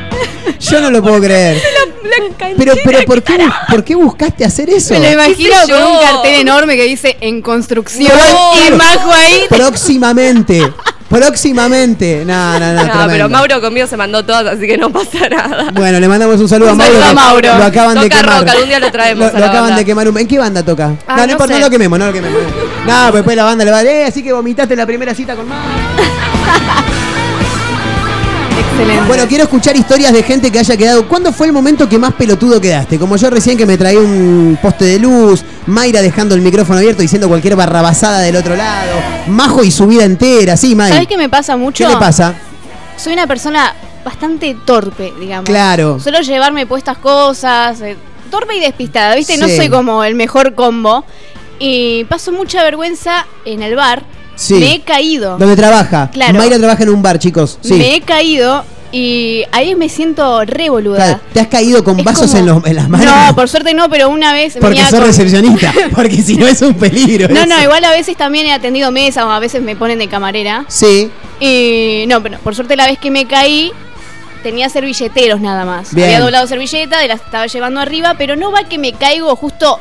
Yo 0.60 0.80
no 0.80 0.90
lo 0.90 1.02
puedo 1.02 1.20
creer. 1.20 1.56
La 2.02 2.48
Pero, 2.56 2.74
pero 2.84 3.02
¿por 3.04 3.22
qué, 3.22 3.38
¿por 3.68 3.84
qué 3.84 3.94
buscaste 3.94 4.44
hacer 4.44 4.68
eso? 4.70 4.94
Me 4.94 5.00
lo 5.00 5.10
imagino 5.12 5.50
¿Qué 5.66 5.66
sé 5.66 5.72
con 5.72 5.82
un 5.92 5.98
cartel 6.00 6.34
enorme 6.40 6.76
que 6.76 6.84
dice 6.84 7.16
en 7.20 7.40
construcción 7.42 8.12
No. 8.12 8.52
y 8.68 8.70
Majo 8.76 9.10
ahí. 9.12 9.44
Próximamente. 9.48 10.72
Próximamente. 11.08 12.24
No, 12.24 12.58
no, 12.58 12.72
no. 12.72 12.84
No, 12.94 13.06
pero 13.08 13.28
Mauro 13.28 13.60
conmigo 13.60 13.86
se 13.86 13.96
mandó 13.96 14.24
todas, 14.24 14.46
así 14.46 14.66
que 14.66 14.76
no 14.78 14.90
pasa 14.90 15.28
nada. 15.28 15.70
Bueno, 15.72 15.98
le 15.98 16.08
mandamos 16.08 16.38
un 16.40 16.48
saludo 16.48 16.70
a 16.70 16.72
Un 16.72 16.78
Mauro. 16.78 16.92
saludo 16.92 17.10
a 17.10 17.14
Mauro. 17.14 17.58
Lo 17.58 17.64
acaban 17.64 18.00
de 18.00 18.08
quemar. 18.08 18.38
rock, 18.40 18.48
algún 18.48 18.68
día 18.68 18.78
lo 18.80 18.90
traemos 18.92 19.24
Lo, 19.24 19.28
a 19.30 19.32
lo 19.32 19.38
la 19.40 19.46
acaban 19.46 19.62
banda. 19.70 19.76
de 19.78 19.84
quemar. 19.84 20.08
un- 20.08 20.18
¿En 20.18 20.28
qué 20.28 20.38
banda 20.38 20.62
toca? 20.64 20.94
Ah, 21.06 21.14
no, 21.14 21.16
no, 21.16 21.26
no 21.26 21.32
importa, 21.32 21.54
sé. 21.54 21.60
no 21.60 21.66
lo 21.66 21.70
quememos, 21.70 21.98
no 21.98 22.06
lo 22.06 22.12
quememos. 22.12 22.40
No, 22.86 22.94
pues 23.10 23.14
después 23.14 23.36
la 23.36 23.44
banda 23.44 23.64
le 23.64 23.70
va 23.70 23.78
a 23.78 23.82
decir, 23.84 23.96
eh, 24.00 24.04
así 24.06 24.22
que 24.22 24.32
vomitaste 24.32 24.74
la 24.76 24.86
primera 24.86 25.14
cita 25.14 25.34
con 25.36 25.46
Mauro. 25.48 25.64
Excelente. 28.60 29.06
Bueno, 29.06 29.26
quiero 29.26 29.44
escuchar 29.44 29.76
historias 29.76 30.12
de 30.12 30.22
gente 30.22 30.52
que 30.52 30.58
haya 30.58 30.76
quedado. 30.76 31.08
¿Cuándo 31.08 31.32
fue 31.32 31.46
el 31.46 31.52
momento 31.52 31.88
que 31.88 31.98
más 31.98 32.12
pelotudo 32.14 32.60
quedaste? 32.60 32.98
Como 32.98 33.16
yo 33.16 33.30
recién 33.30 33.56
que 33.56 33.66
me 33.66 33.78
traí 33.78 33.96
un 33.96 34.58
poste 34.60 34.84
de 34.84 34.98
luz, 34.98 35.42
Mayra 35.66 36.02
dejando 36.02 36.34
el 36.34 36.40
micrófono 36.40 36.78
abierto 36.78 37.02
diciendo 37.02 37.28
cualquier 37.28 37.56
barrabasada 37.56 38.20
del 38.20 38.36
otro 38.36 38.56
lado, 38.56 39.00
Majo 39.28 39.64
y 39.64 39.70
su 39.70 39.86
vida 39.86 40.04
entera, 40.04 40.56
sí, 40.56 40.74
May. 40.74 40.92
¿Sabes 40.92 41.08
qué 41.08 41.16
me 41.16 41.28
pasa 41.28 41.56
mucho? 41.56 41.86
¿Qué 41.86 41.92
le 41.92 41.98
pasa? 41.98 42.34
Soy 42.96 43.14
una 43.14 43.26
persona 43.26 43.74
bastante 44.04 44.56
torpe, 44.64 45.12
digamos. 45.18 45.46
Claro. 45.46 45.98
Suelo 46.00 46.20
llevarme 46.20 46.66
puestas 46.66 46.98
cosas, 46.98 47.80
eh, 47.80 47.96
torpe 48.30 48.56
y 48.56 48.60
despistada, 48.60 49.14
¿viste? 49.14 49.36
No 49.36 49.48
soy 49.48 49.68
como 49.68 50.04
el 50.04 50.14
mejor 50.14 50.54
combo. 50.54 51.04
Y 51.58 52.04
paso 52.04 52.32
mucha 52.32 52.62
vergüenza 52.62 53.26
en 53.44 53.62
el 53.62 53.76
bar. 53.76 54.02
Sí. 54.40 54.54
Me 54.54 54.74
he 54.76 54.80
caído. 54.80 55.36
¿Dónde 55.36 55.54
trabaja? 55.56 56.08
Claro. 56.10 56.38
Mayra 56.38 56.56
trabaja 56.58 56.82
en 56.82 56.88
un 56.90 57.02
bar, 57.02 57.18
chicos. 57.18 57.58
Sí. 57.60 57.74
Me 57.74 57.94
he 57.96 58.00
caído 58.00 58.64
y 58.92 59.44
ahí 59.52 59.74
me 59.74 59.88
siento 59.88 60.42
re 60.46 60.70
boluda. 60.70 60.96
Claro, 60.96 61.20
¿Te 61.32 61.40
has 61.40 61.46
caído 61.48 61.84
con 61.84 61.98
Es 61.98 62.04
vasos 62.04 62.26
como- 62.28 62.38
en, 62.38 62.46
los- 62.46 62.66
en 62.66 62.76
las 62.76 62.88
manos? 62.88 63.06
No, 63.06 63.34
por 63.36 63.48
suerte 63.50 63.74
no, 63.74 63.88
pero 63.90 64.08
una 64.08 64.32
vez 64.32 64.56
Porque 64.60 64.80
sos 64.80 64.90
con- 64.90 65.02
recepcionista. 65.04 65.72
Porque 65.94 66.22
si 66.22 66.36
no 66.36 66.46
es 66.48 66.62
un 66.62 66.74
peligro. 66.74 67.28
No, 67.28 67.44
no, 67.46 67.62
igual 67.62 67.84
a 67.84 67.90
veces 67.90 68.16
también 68.16 68.46
he 68.46 68.52
atendido 68.52 68.90
mesa 68.90 69.26
o 69.26 69.30
a 69.30 69.38
veces 69.40 69.60
me 69.62 69.76
ponen 69.76 69.98
de 69.98 70.08
camarera. 70.08 70.64
Sí. 70.68 71.10
Y 71.38 72.04
no, 72.08 72.22
pero 72.22 72.38
por 72.38 72.54
suerte 72.54 72.76
la 72.76 72.86
vez 72.86 72.98
que 72.98 73.10
me 73.10 73.26
caí 73.26 73.70
tenía 74.42 74.70
servilleteros 74.70 75.40
nada 75.40 75.64
más. 75.66 75.94
Bien. 75.94 76.06
Había 76.08 76.20
doblado 76.20 76.46
servilleta, 76.46 77.06
la 77.06 77.14
estaba 77.14 77.46
llevando 77.46 77.78
arriba, 77.80 78.14
pero 78.16 78.36
no 78.36 78.50
va 78.50 78.64
que 78.64 78.78
me 78.78 78.94
caigo 78.94 79.36
justo 79.36 79.78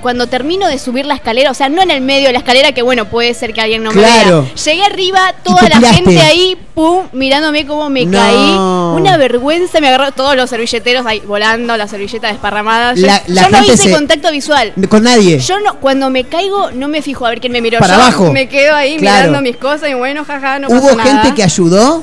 cuando 0.00 0.26
termino 0.26 0.66
de 0.68 0.78
subir 0.78 1.06
la 1.06 1.14
escalera, 1.14 1.50
o 1.50 1.54
sea, 1.54 1.68
no 1.68 1.82
en 1.82 1.90
el 1.90 2.00
medio 2.00 2.26
de 2.28 2.32
la 2.32 2.38
escalera, 2.38 2.72
que 2.72 2.82
bueno, 2.82 3.06
puede 3.06 3.34
ser 3.34 3.52
que 3.52 3.60
alguien 3.60 3.82
no 3.82 3.90
me 3.92 4.00
Claro. 4.00 4.42
vea. 4.42 4.54
Llegué 4.54 4.84
arriba, 4.84 5.34
toda 5.42 5.62
la 5.62 5.68
tiraste. 5.76 5.94
gente 5.96 6.20
ahí, 6.20 6.56
pum, 6.74 7.04
mirándome 7.12 7.66
cómo 7.66 7.88
me 7.90 8.04
No. 8.06 8.18
caí. 8.18 9.00
Una 9.02 9.16
vergüenza, 9.16 9.80
me 9.80 9.88
agarró 9.88 10.12
todos 10.12 10.36
los 10.36 10.50
servilleteros 10.50 11.04
ahí 11.06 11.20
volando, 11.20 11.76
las 11.76 11.90
servilletas 11.90 12.32
desparramadas. 12.32 12.98
Yo, 12.98 13.06
La- 13.06 13.22
la 13.26 13.42
yo 13.42 13.48
no 13.50 13.56
gente 13.58 13.74
hice 13.74 13.84
se- 13.84 13.92
contacto 13.92 14.30
visual. 14.30 14.72
Con 14.88 15.02
nadie. 15.04 15.38
Yo 15.40 15.60
no, 15.60 15.78
cuando 15.80 16.10
me 16.10 16.24
caigo, 16.24 16.70
no 16.72 16.88
me 16.88 17.02
fijo 17.02 17.26
a 17.26 17.30
ver 17.30 17.40
quién 17.40 17.52
me 17.52 17.60
miró. 17.60 17.78
Para 17.78 17.96
Yo 17.96 18.02
abajo. 18.02 18.32
Me 18.32 18.48
quedo 18.48 18.74
ahí 18.74 18.96
Claro. 18.96 19.28
mirando 19.28 19.42
mis 19.42 19.56
cosas 19.56 19.88
y 19.90 19.94
bueno, 19.94 20.24
jaja, 20.24 20.58
no 20.58 20.68
¿Hubo 20.68 20.88
gente 20.96 21.04
nada. 21.14 21.34
que 21.34 21.42
ayudó? 21.42 22.02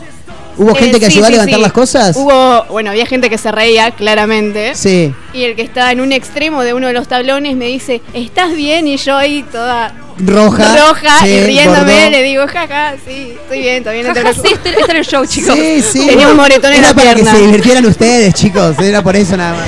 ¿Hubo 0.58 0.72
Eh, 0.72 0.80
gente 0.80 1.00
que 1.00 1.08
sí, 1.08 1.14
ayudó 1.14 1.26
a 1.26 1.28
sí, 1.28 1.34
levantar 1.34 1.56
sí. 1.58 1.62
las 1.62 1.72
cosas? 1.74 2.16
Hubo, 2.16 2.66
bueno, 2.72 2.92
había 2.92 3.06
gente 3.06 3.30
que 3.30 3.38
se 3.38 3.52
reía, 3.52 3.92
claramente. 3.92 4.74
Sí. 4.76 5.14
Y 5.34 5.44
el 5.44 5.56
que 5.56 5.62
estaba 5.64 5.92
en 5.92 6.02
un 6.02 6.12
extremo 6.12 6.62
de 6.64 6.74
uno 6.74 6.88
de 6.88 6.94
los 6.94 7.08
tablones 7.08 7.56
me 7.56 7.66
dice, 7.66 8.02
¿estás 8.14 8.54
bien? 8.56 8.88
Y 8.88 8.98
yo 8.98 9.18
ahí 9.18 9.44
toda 9.52 9.94
Roja. 10.18 10.78
roja 10.88 11.20
Sí, 11.24 11.28
y 11.28 11.40
riéndome 11.42 11.94
bordó. 11.94 12.10
le 12.10 12.24
digo, 12.24 12.48
jaja, 12.48 12.94
sí, 13.06 13.34
estoy 13.42 13.60
bien, 13.60 13.76
estoy 13.78 13.94
bien. 13.96 14.08
no 14.08 14.14
te 14.14 14.20
sí, 14.22 14.24
preocupes". 14.24 14.52
este, 14.54 14.70
este 14.70 14.92
era 14.92 15.00
el 15.00 15.06
show, 15.06 15.26
chicos. 15.26 15.56
Sí, 15.56 15.82
sí. 15.82 16.08
Tenía 16.08 16.30
un 16.30 16.38
moretón 16.38 16.72
en 16.72 16.78
Era 16.80 16.88
la 16.90 16.96
para 16.96 17.14
pierna. 17.14 17.32
que 17.32 17.38
se 17.38 17.44
divirtieran 17.46 17.86
ustedes, 17.86 18.34
chicos. 18.34 18.80
Era 18.80 19.04
por 19.04 19.16
eso 19.16 19.36
nada 19.36 19.54
más. 19.58 19.68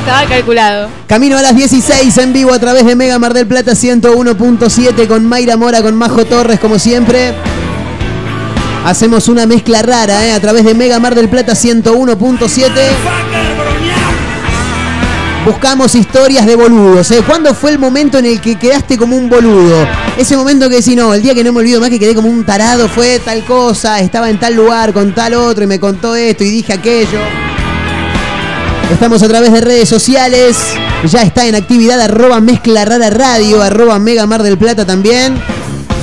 Estaba 0.00 0.26
calculado. 0.28 0.88
Camino 1.06 1.38
a 1.38 1.40
las 1.42 1.56
16 1.56 2.18
en 2.18 2.34
vivo 2.34 2.52
a 2.52 2.58
través 2.58 2.84
de 2.84 2.94
Mega 2.94 3.18
Mar 3.18 3.32
del 3.32 3.46
Plata 3.46 3.72
101.7 3.72 5.06
con 5.06 5.24
Mayra 5.24 5.56
Mora, 5.56 5.80
con 5.80 5.96
Majo 5.96 6.26
Torres, 6.26 6.60
como 6.60 6.78
siempre. 6.78 7.32
Hacemos 8.84 9.28
una 9.28 9.46
mezcla 9.46 9.80
rara, 9.80 10.26
¿eh? 10.26 10.32
A 10.32 10.40
través 10.40 10.62
de 10.62 10.74
Mega 10.74 11.00
Mar 11.00 11.14
del 11.14 11.30
Plata 11.30 11.54
101.7. 11.54 12.70
Buscamos 15.46 15.94
historias 15.94 16.44
de 16.44 16.54
boludos, 16.54 17.10
¿eh? 17.10 17.22
¿Cuándo 17.26 17.54
fue 17.54 17.70
el 17.70 17.78
momento 17.78 18.18
en 18.18 18.26
el 18.26 18.42
que 18.42 18.56
quedaste 18.56 18.98
como 18.98 19.16
un 19.16 19.30
boludo? 19.30 19.86
Ese 20.18 20.36
momento 20.36 20.68
que 20.68 20.76
decís, 20.76 20.96
no, 20.96 21.14
el 21.14 21.22
día 21.22 21.34
que 21.34 21.42
no 21.42 21.52
me 21.54 21.60
olvido 21.60 21.80
más 21.80 21.88
que 21.88 21.98
quedé 21.98 22.14
como 22.14 22.28
un 22.28 22.44
tarado 22.44 22.86
fue 22.86 23.18
tal 23.24 23.42
cosa, 23.46 24.00
estaba 24.00 24.28
en 24.28 24.38
tal 24.38 24.54
lugar 24.54 24.92
con 24.92 25.14
tal 25.14 25.32
otro 25.32 25.64
y 25.64 25.66
me 25.66 25.80
contó 25.80 26.14
esto 26.14 26.44
y 26.44 26.50
dije 26.50 26.74
aquello. 26.74 27.20
Estamos 28.92 29.22
a 29.22 29.28
través 29.28 29.50
de 29.50 29.62
redes 29.62 29.88
sociales. 29.88 30.58
Ya 31.06 31.22
está 31.22 31.46
en 31.46 31.54
actividad 31.54 31.98
arroba 32.02 32.40
mezcla 32.40 32.84
rara 32.84 33.08
radio, 33.08 33.62
arroba 33.62 33.98
mega 33.98 34.26
mar 34.26 34.42
del 34.42 34.58
plata 34.58 34.84
también. 34.84 35.40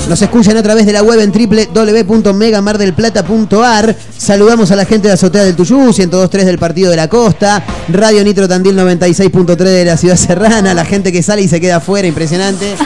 Nos 0.08 0.20
escuchan 0.20 0.56
a 0.58 0.62
través 0.62 0.84
de 0.84 0.92
la 0.92 1.02
web 1.02 1.18
en 1.20 1.32
www.megamardelplata.ar. 1.32 3.96
Saludamos 4.18 4.70
a 4.70 4.76
la 4.76 4.84
gente 4.84 5.08
de 5.08 5.14
Azotea 5.14 5.44
del 5.44 5.56
Tuyú, 5.56 5.88
102.3 5.90 6.44
del 6.44 6.58
Partido 6.58 6.90
de 6.90 6.96
la 6.96 7.08
Costa, 7.08 7.64
Radio 7.88 8.22
Nitro 8.22 8.46
Tandil 8.46 8.76
96.3 8.76 9.56
de 9.56 9.84
la 9.86 9.96
Ciudad 9.96 10.16
Serrana, 10.16 10.74
la 10.74 10.84
gente 10.84 11.12
que 11.12 11.22
sale 11.22 11.40
y 11.42 11.48
se 11.48 11.60
queda 11.62 11.76
afuera, 11.76 12.06
impresionante. 12.06 12.74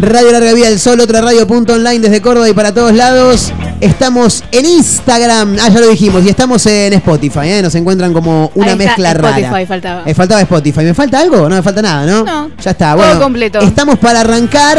Radio 0.00 0.30
Larga 0.32 0.52
Vida 0.52 0.68
del 0.68 0.78
Sol, 0.78 1.00
otra 1.00 1.20
radio 1.20 1.46
punto 1.48 1.74
online 1.74 1.98
desde 1.98 2.22
Córdoba 2.22 2.48
y 2.48 2.52
para 2.54 2.72
todos 2.72 2.94
lados. 2.94 3.52
Estamos 3.80 4.44
en 4.52 4.64
Instagram, 4.64 5.56
ah, 5.60 5.68
ya 5.68 5.80
lo 5.80 5.88
dijimos, 5.88 6.24
y 6.24 6.28
estamos 6.28 6.64
en 6.66 6.92
Spotify, 6.94 7.48
¿eh? 7.48 7.60
nos 7.62 7.74
encuentran 7.74 8.12
como 8.12 8.52
una 8.54 8.66
Ahí 8.66 8.72
está, 8.72 8.84
mezcla 8.84 9.10
Spotify 9.12 9.42
rara. 9.52 9.66
faltaba. 9.66 10.04
Me 10.04 10.14
faltaba 10.14 10.40
Spotify. 10.42 10.80
¿Me 10.84 10.94
falta 10.94 11.18
algo? 11.18 11.48
No 11.48 11.56
me 11.56 11.62
falta 11.62 11.82
nada, 11.82 12.06
¿no? 12.06 12.24
No. 12.24 12.50
Ya 12.62 12.70
está, 12.70 12.92
Todo 12.94 13.04
bueno. 13.04 13.20
completo. 13.20 13.58
Estamos 13.60 13.98
para 13.98 14.20
arrancar. 14.20 14.78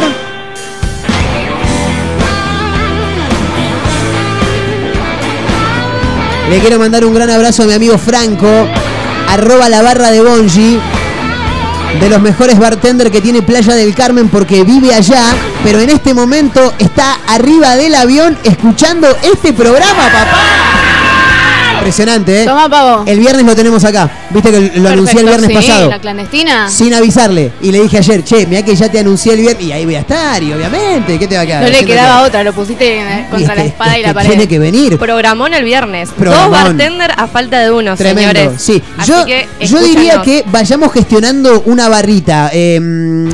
Le 6.52 6.60
quiero 6.60 6.78
mandar 6.78 7.06
un 7.06 7.14
gran 7.14 7.30
abrazo 7.30 7.64
a 7.64 7.66
mi 7.66 7.72
amigo 7.72 7.98
Franco, 7.98 8.68
arroba 9.30 9.70
la 9.70 9.82
barra 9.82 10.12
de 10.12 10.22
Bonji, 10.22 10.82
de 11.98 12.10
los 12.10 12.22
mejores 12.22 12.60
bartender 12.60 13.10
que 13.10 13.22
tiene 13.22 13.42
Playa 13.42 13.74
del 13.74 13.96
Carmen 13.96 14.28
porque 14.28 14.66
vive 14.66 14.94
allá, 14.94 15.24
pero 15.64 15.80
en 15.80 15.90
este 15.90 16.14
momento 16.14 16.74
está 16.78 17.20
arriba 17.30 17.78
del 17.78 17.96
avión 17.96 18.38
escuchando 18.44 19.08
este 19.24 19.54
programa, 19.54 20.04
papá. 20.12 20.71
Impresionante, 21.82 22.44
¿eh? 22.44 22.46
Toma, 22.46 22.70
pavo. 22.70 23.04
El 23.08 23.20
viernes 23.20 23.44
lo 23.44 23.56
tenemos 23.56 23.84
acá. 23.84 24.10
Viste 24.30 24.52
que 24.52 24.80
lo 24.80 24.90
anuncié 24.90 25.20
el 25.22 25.26
viernes 25.26 25.48
sí, 25.50 25.54
pasado. 25.56 25.90
La 25.90 26.00
clandestina. 26.00 26.70
Sin 26.70 26.94
avisarle. 26.94 27.52
Y 27.60 27.72
le 27.72 27.82
dije 27.82 27.98
ayer, 27.98 28.24
che, 28.24 28.46
mira 28.46 28.64
que 28.64 28.76
ya 28.76 28.90
te 28.90 29.00
anuncié 29.00 29.34
el 29.34 29.40
viernes. 29.42 29.66
Y 29.66 29.72
ahí 29.72 29.86
voy 29.86 29.96
a 29.96 30.02
estar, 30.02 30.42
y 30.44 30.54
obviamente. 30.54 31.18
¿Qué 31.18 31.28
te 31.28 31.36
va 31.36 31.42
a 31.42 31.46
quedar? 31.46 31.64
No 31.64 31.70
le 31.70 31.84
quedaba 31.84 32.22
que- 32.22 32.28
otra, 32.28 32.44
lo 32.44 32.54
pusiste 32.54 33.04
contra 33.32 33.56
la 33.56 33.62
Este, 33.64 33.68
espada 33.74 33.98
y 33.98 34.02
este 34.02 34.08
la 34.08 34.14
pared. 34.14 34.30
Tiene 34.30 34.48
que 34.48 34.60
venir. 34.60 34.98
Programón 35.00 35.54
el 35.56 35.64
viernes. 35.64 36.10
Programón. 36.16 36.52
Dos 36.52 36.62
bartender 36.64 37.12
a 37.18 37.28
falta 37.28 37.60
de 37.60 37.72
uno, 37.72 37.96
Tremendo, 37.98 38.32
señores. 38.40 38.62
sí. 38.62 38.84
Así 38.98 39.12
Yo, 39.12 39.26
que 39.26 39.48
yo 39.62 39.80
diría 39.82 40.22
que 40.22 40.44
vayamos 40.52 40.94
gestionando 40.94 41.64
una 41.66 41.90
barrita, 41.90 42.52
eh, 42.54 42.80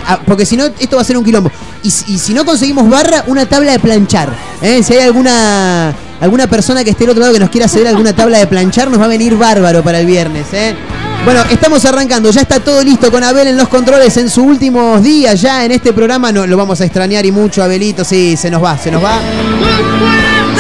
ah, 0.08 0.20
porque 0.26 0.46
si 0.46 0.56
no, 0.56 0.66
esto 0.80 0.96
va 0.96 1.02
a 1.02 1.06
ser 1.06 1.18
un 1.18 1.26
quilombo. 1.26 1.52
Y, 1.88 1.90
si- 1.92 2.14
y 2.16 2.18
si 2.20 2.34
no 2.34 2.44
conseguimos 2.44 2.90
barra, 2.90 3.24
una 3.28 3.46
tabla 3.46 3.72
de 3.72 3.80
planchar. 3.80 4.28
¿eh? 4.62 4.84
Si 4.84 4.94
hay 4.94 5.00
alguna 5.08 5.96
alguna 6.20 6.46
persona 6.48 6.84
que 6.84 6.90
esté 6.90 7.06
al 7.06 7.12
otro 7.12 7.22
lado 7.22 7.34
que 7.34 7.40
nos 7.40 7.50
quiera 7.50 7.70
ceder 7.70 7.88
alguna 7.88 8.14
tabla 8.14 8.40
de 8.40 8.48
planchar, 8.48 8.90
nos 8.92 9.00
va 9.00 9.06
a 9.06 9.08
venir 9.08 9.38
bárbaro 9.38 9.82
para 9.84 10.02
el 10.02 10.06
viernes. 10.06 10.48
¿eh? 10.52 10.76
Bueno, 11.24 11.40
estamos 11.50 11.86
arrancando, 11.86 12.30
ya 12.30 12.42
está 12.42 12.60
todo 12.60 12.84
listo 12.84 13.10
con 13.10 13.24
Abel 13.24 13.48
en 13.48 13.56
los 13.56 13.70
controles 13.70 14.18
en 14.18 14.30
sus 14.30 14.44
últimos 14.44 15.02
días 15.02 15.40
ya 15.40 15.64
en 15.64 15.72
este 15.72 15.94
programa. 15.94 16.30
No, 16.34 16.46
lo 16.46 16.58
vamos 16.58 16.82
a 16.82 16.84
extrañar 16.86 17.26
y 17.26 17.32
mucho, 17.32 17.64
Abelito, 17.64 18.04
sí, 18.04 18.36
se 18.36 18.52
nos 18.52 18.62
va, 18.62 18.78
se 18.78 18.92
nos 18.92 19.02
va. 19.02 19.20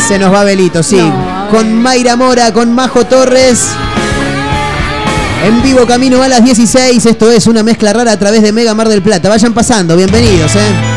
Se 0.07 0.17
nos 0.17 0.31
va 0.33 0.41
Abelito, 0.41 0.81
sí. 0.81 1.01
con 1.51 1.73
Mayra 1.81 2.15
Mora, 2.15 2.53
con 2.53 2.71
Majo 2.73 3.05
Torres. 3.05 3.65
En 5.45 5.61
vivo 5.61 5.85
camino 5.85 6.21
a 6.23 6.29
las 6.29 6.41
16, 6.41 7.05
esto 7.05 7.29
es 7.31 7.47
una 7.47 7.63
mezcla 7.63 7.91
rara 7.91 8.13
a 8.13 8.17
través 8.19 8.41
de 8.41 8.53
Mega 8.53 8.73
Mar 8.73 8.87
del 8.87 9.01
Plata. 9.01 9.27
Vayan 9.27 9.53
pasando, 9.53 9.97
bienvenidos, 9.97 10.55
eh. 10.55 10.96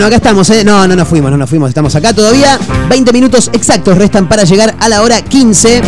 Bueno, 0.00 0.06
acá 0.16 0.16
estamos, 0.16 0.48
¿eh? 0.48 0.64
No, 0.64 0.88
no 0.88 0.96
nos 0.96 1.06
fuimos, 1.06 1.30
no 1.30 1.36
nos 1.36 1.50
fuimos, 1.50 1.68
estamos 1.68 1.94
acá 1.94 2.14
todavía. 2.14 2.58
20 2.88 3.12
minutos 3.12 3.50
exactos 3.52 3.98
restan 3.98 4.30
para 4.30 4.44
llegar 4.44 4.74
a 4.80 4.88
la 4.88 5.02
hora 5.02 5.20
15. 5.20 5.82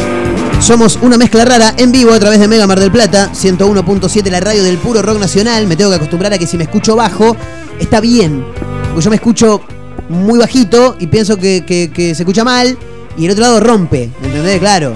Somos 0.61 0.99
una 1.01 1.17
mezcla 1.17 1.47
rara 1.47 1.73
en 1.79 1.91
vivo 1.93 2.13
a 2.13 2.21
través 2.21 2.39
de 2.39 2.47
Mega 2.47 2.67
Mar 2.67 2.79
del 2.79 2.93
Plata, 2.93 3.31
101.7, 3.33 4.31
la 4.31 4.41
radio 4.41 4.63
del 4.65 4.77
puro 4.77 5.01
rock 5.01 5.19
nacional. 5.19 5.67
Me 5.67 5.77
tengo 5.77 5.89
que 5.89 5.97
acostumbrar 5.97 6.31
a 6.35 6.37
que 6.37 6.47
si 6.47 6.59
me 6.59 6.65
escucho 6.65 6.95
bajo, 6.95 7.35
está 7.81 8.01
bien. 8.03 8.45
Porque 8.91 9.03
yo 9.03 9.09
me 9.09 9.17
escucho 9.17 9.63
muy 10.11 10.39
bajito 10.39 10.95
y 10.99 11.07
pienso 11.07 11.39
que, 11.39 11.65
que- 11.67 11.91
que 11.91 12.15
se 12.15 12.25
escucha 12.25 12.45
mal 12.45 12.77
y 13.17 13.25
el 13.25 13.31
otro 13.31 13.41
lado 13.45 13.61
rompe, 13.61 14.11
¿entendés? 14.23 14.59
Claro. 14.59 14.93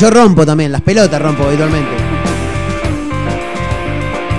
Yo 0.00 0.08
rompo 0.10 0.46
también, 0.46 0.72
las 0.72 0.80
pelotas 0.80 1.20
rompo 1.20 1.44
habitualmente. 1.44 2.05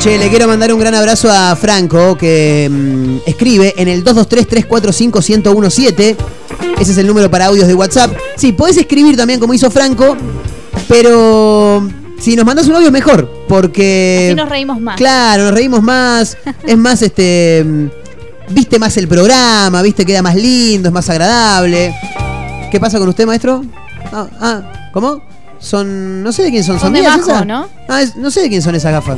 Che, 0.08 0.18
le 0.18 0.30
quiero 0.30 0.48
mandar 0.48 0.72
un 0.74 0.80
gran 0.80 0.96
abrazo 0.96 1.30
a 1.30 1.54
Franco 1.58 2.18
que 2.18 2.70
mm, 2.72 3.18
escribe 3.30 3.74
en 3.76 3.90
el 3.90 4.06
223-345-1017. 4.06 6.16
Ese 6.80 6.92
es 6.94 6.98
el 6.98 7.08
número 7.08 7.30
para 7.30 7.48
audios 7.48 7.68
de 7.68 7.74
WhatsApp. 7.74 8.16
Sí, 8.38 8.54
podés 8.54 8.78
escribir 8.78 9.18
también 9.18 9.38
como 9.38 9.54
hizo 9.54 9.70
Franco, 9.70 10.16
pero 10.88 11.86
si 12.22 12.38
nos 12.38 12.46
mandas 12.46 12.68
un 12.68 12.76
audio 12.76 12.90
mejor, 12.90 13.30
porque... 13.50 14.28
Así 14.30 14.36
nos 14.36 14.48
reímos 14.48 14.80
más. 14.80 14.96
Claro, 14.96 15.44
nos 15.44 15.54
reímos 15.54 15.84
más. 15.84 16.38
es 16.66 16.78
más, 16.78 17.02
este. 17.02 17.66
mm, 17.68 17.88
Viste 18.52 18.80
más 18.80 18.96
el 18.96 19.10
programa, 19.10 19.82
viste, 19.82 20.06
queda 20.06 20.22
más 20.22 20.36
lindo, 20.36 20.88
es 20.88 20.94
más 20.94 21.10
agradable. 21.10 21.94
¿Qué 22.72 22.80
pasa 22.80 22.98
con 22.98 23.10
usted, 23.10 23.26
maestro? 23.26 23.62
Ah, 24.14 24.26
ah, 24.40 24.62
¿cómo? 24.94 25.22
Son. 25.60 26.24
No 26.24 26.32
sé 26.32 26.44
de 26.44 26.52
quién 26.52 26.64
son. 26.64 26.76
Son 26.80 26.84
¿Son 26.84 26.94
de 26.94 27.02
esas? 27.02 27.46
¿no? 27.46 27.68
Ah, 27.90 28.02
es- 28.02 28.16
no 28.16 28.32
sé 28.32 28.44
de 28.44 28.48
quién 28.48 28.62
son 28.62 28.74
esas 28.74 28.94
gafas. 28.94 29.18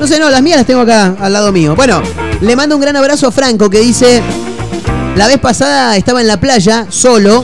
No 0.00 0.06
sé, 0.06 0.18
no, 0.18 0.28
las 0.30 0.42
mías 0.42 0.58
las 0.58 0.66
tengo 0.66 0.80
acá 0.80 1.16
al 1.20 1.32
lado 1.32 1.52
mío. 1.52 1.74
Bueno, 1.74 2.02
le 2.40 2.56
mando 2.56 2.76
un 2.76 2.82
gran 2.82 2.96
abrazo 2.96 3.28
a 3.28 3.32
Franco 3.32 3.70
que 3.70 3.80
dice. 3.80 4.22
La 5.16 5.26
vez 5.26 5.38
pasada 5.38 5.96
estaba 5.96 6.20
en 6.20 6.26
la 6.26 6.38
playa, 6.38 6.86
solo, 6.90 7.42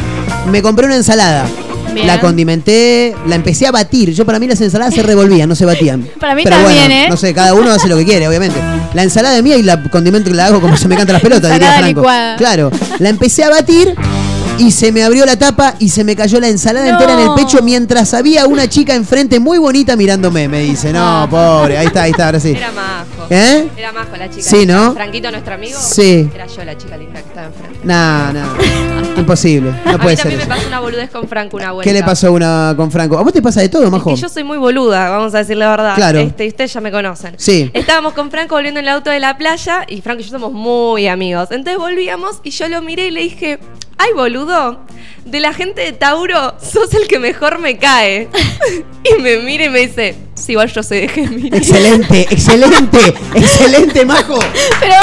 me 0.51 0.61
compré 0.61 0.85
una 0.85 0.97
ensalada. 0.97 1.47
Bien. 1.95 2.07
La 2.07 2.21
condimenté, 2.21 3.15
la 3.27 3.35
empecé 3.37 3.67
a 3.67 3.71
batir. 3.71 4.13
Yo 4.13 4.25
para 4.27 4.39
mí 4.39 4.47
las 4.47 4.61
ensaladas 4.61 4.95
se 4.95 5.03
revolvían, 5.03 5.49
no 5.49 5.55
se 5.55 5.67
batían. 5.67 6.03
Para 6.21 6.35
mí 6.35 6.43
Pero 6.43 6.57
también, 6.57 6.87
bueno, 6.87 6.95
¿eh? 6.95 7.07
No 7.11 7.17
sé, 7.19 7.35
cada 7.35 7.53
uno 7.53 7.71
hace 7.71 7.87
lo 7.89 7.97
que 7.99 8.05
quiere, 8.07 8.27
obviamente. 8.29 8.59
La 8.95 9.03
ensalada 9.03 9.41
mía 9.43 9.57
y 9.57 9.63
la 9.63 9.83
condimento 9.83 10.31
que 10.31 10.37
la 10.37 10.47
hago 10.47 10.61
como 10.61 10.77
se 10.77 10.89
me 10.89 10.97
cantan 10.97 11.15
las 11.15 11.23
pelotas, 11.23 11.51
diría 11.53 11.73
Franco. 11.79 12.01
licuada. 12.01 12.37
Claro, 12.37 12.71
la 12.99 13.09
empecé 13.11 13.45
a 13.45 13.51
batir 13.51 13.95
y 14.59 14.71
se 14.71 14.93
me 14.93 15.03
abrió 15.03 15.25
la 15.27 15.37
tapa 15.39 15.75
y 15.79 15.89
se 15.89 16.05
me 16.05 16.15
cayó 16.15 16.39
la 16.41 16.49
ensalada 16.49 16.87
No. 16.87 16.93
entera 16.93 17.13
en 17.15 17.21
el 17.29 17.35
pecho 17.35 17.63
mientras 17.63 18.15
había 18.15 18.47
una 18.47 18.69
chica 18.69 18.95
enfrente 18.95 19.41
muy 19.41 19.59
bonita 19.59 19.97
mirándome. 19.97 20.49
Me 20.49 20.61
dice, 20.61 20.93
no, 20.93 21.27
pobre, 21.31 21.79
ahí 21.79 21.87
está, 21.87 22.03
ahí 22.03 22.11
está, 22.13 22.27
ahora 22.27 22.41
sí. 22.41 22.51
Era 22.51 22.71
majo. 22.73 23.27
¿Eh? 23.31 23.69
Era 23.77 23.93
majo 23.93 24.17
la 24.17 24.29
chica. 24.31 24.43
Sí. 24.43 24.67
¿no? 24.67 24.93
Franquito, 24.93 25.31
nuestro 25.31 25.55
amigo. 25.55 25.79
Sí. 25.81 26.29
Era 26.35 26.47
yo 26.47 26.65
la 26.65 26.77
chica 26.77 26.97
linda 26.97 27.21
que 27.21 27.29
estaba 27.29 27.47
enfrente. 27.49 27.79
No, 27.85 28.33
no, 28.33 28.41
imposible, 29.17 29.73
no 29.85 29.93
a 29.93 29.99
puede 29.99 30.11
mí 30.11 30.17
ser 30.17 30.23
también 30.23 30.39
me 30.39 30.43
eso. 30.45 30.49
pasó 30.49 30.67
una 30.69 30.81
boludez 30.81 31.11
con 31.11 31.29
Franco 31.29 31.57
una 31.57 31.73
vuelta. 31.73 31.91
¿Qué 31.91 31.95
le 31.99 32.05
pasó 32.05 32.27
a 32.29 32.31
una 32.31 32.75
con 32.77 32.91
Franco? 32.91 33.19
¿A 33.19 33.23
vos 33.23 33.33
te 33.33 33.43
pasa 33.43 33.61
de 33.61 33.69
todo, 33.69 33.91
majo? 33.91 34.11
Que 34.11 34.17
yo 34.21 34.29
soy 34.29 34.45
muy 34.45 34.59
boluda, 34.59 35.09
vamos 35.11 35.35
a 35.35 35.39
decir 35.39 35.57
la 35.57 35.71
verdad. 35.71 35.95
Claro. 35.97 36.21
Este, 36.21 36.47
ustedes 36.49 36.73
ya 36.73 36.81
me 36.81 36.91
conocen. 36.93 37.35
Sí. 37.39 37.71
Estábamos 37.75 38.13
con 38.15 38.31
Franco 38.31 38.55
volviendo 38.55 38.81
en 38.81 38.87
el 38.87 38.93
auto 38.93 39.11
de 39.11 39.19
la 39.21 39.37
playa 39.37 39.85
y 39.89 40.01
Franco 40.01 40.21
y 40.21 40.25
yo 40.25 40.31
somos 40.31 40.53
muy 40.53 41.09
amigos. 41.09 41.49
Entonces 41.51 41.79
volvíamos 41.79 42.41
y 42.45 42.51
yo 42.51 42.69
lo 42.69 42.83
miré 42.83 43.09
y 43.09 43.11
le 43.11 43.21
dije, 43.23 43.59
ay 43.99 44.13
boludo, 44.15 44.81
de 45.25 45.41
la 45.41 45.53
gente 45.53 45.83
de 45.83 45.93
Tauro 45.93 46.55
sos 46.61 46.95
el 46.95 47.09
que 47.09 47.19
mejor 47.19 47.59
me 47.59 47.79
cae. 47.79 48.29
y 49.05 49.23
me 49.23 49.39
mira 49.39 49.65
y 49.65 49.71
me 49.71 49.81
dice, 49.81 50.17
sí, 50.35 50.53
igual 50.53 50.73
yo 50.73 50.83
soy 50.83 51.01
de 51.03 51.09
Géminis. 51.09 51.53
Excelente, 51.53 52.27
excelente, 52.31 53.15
excelente, 53.35 54.05
majo. 54.05 54.39
Pero, 54.81 54.95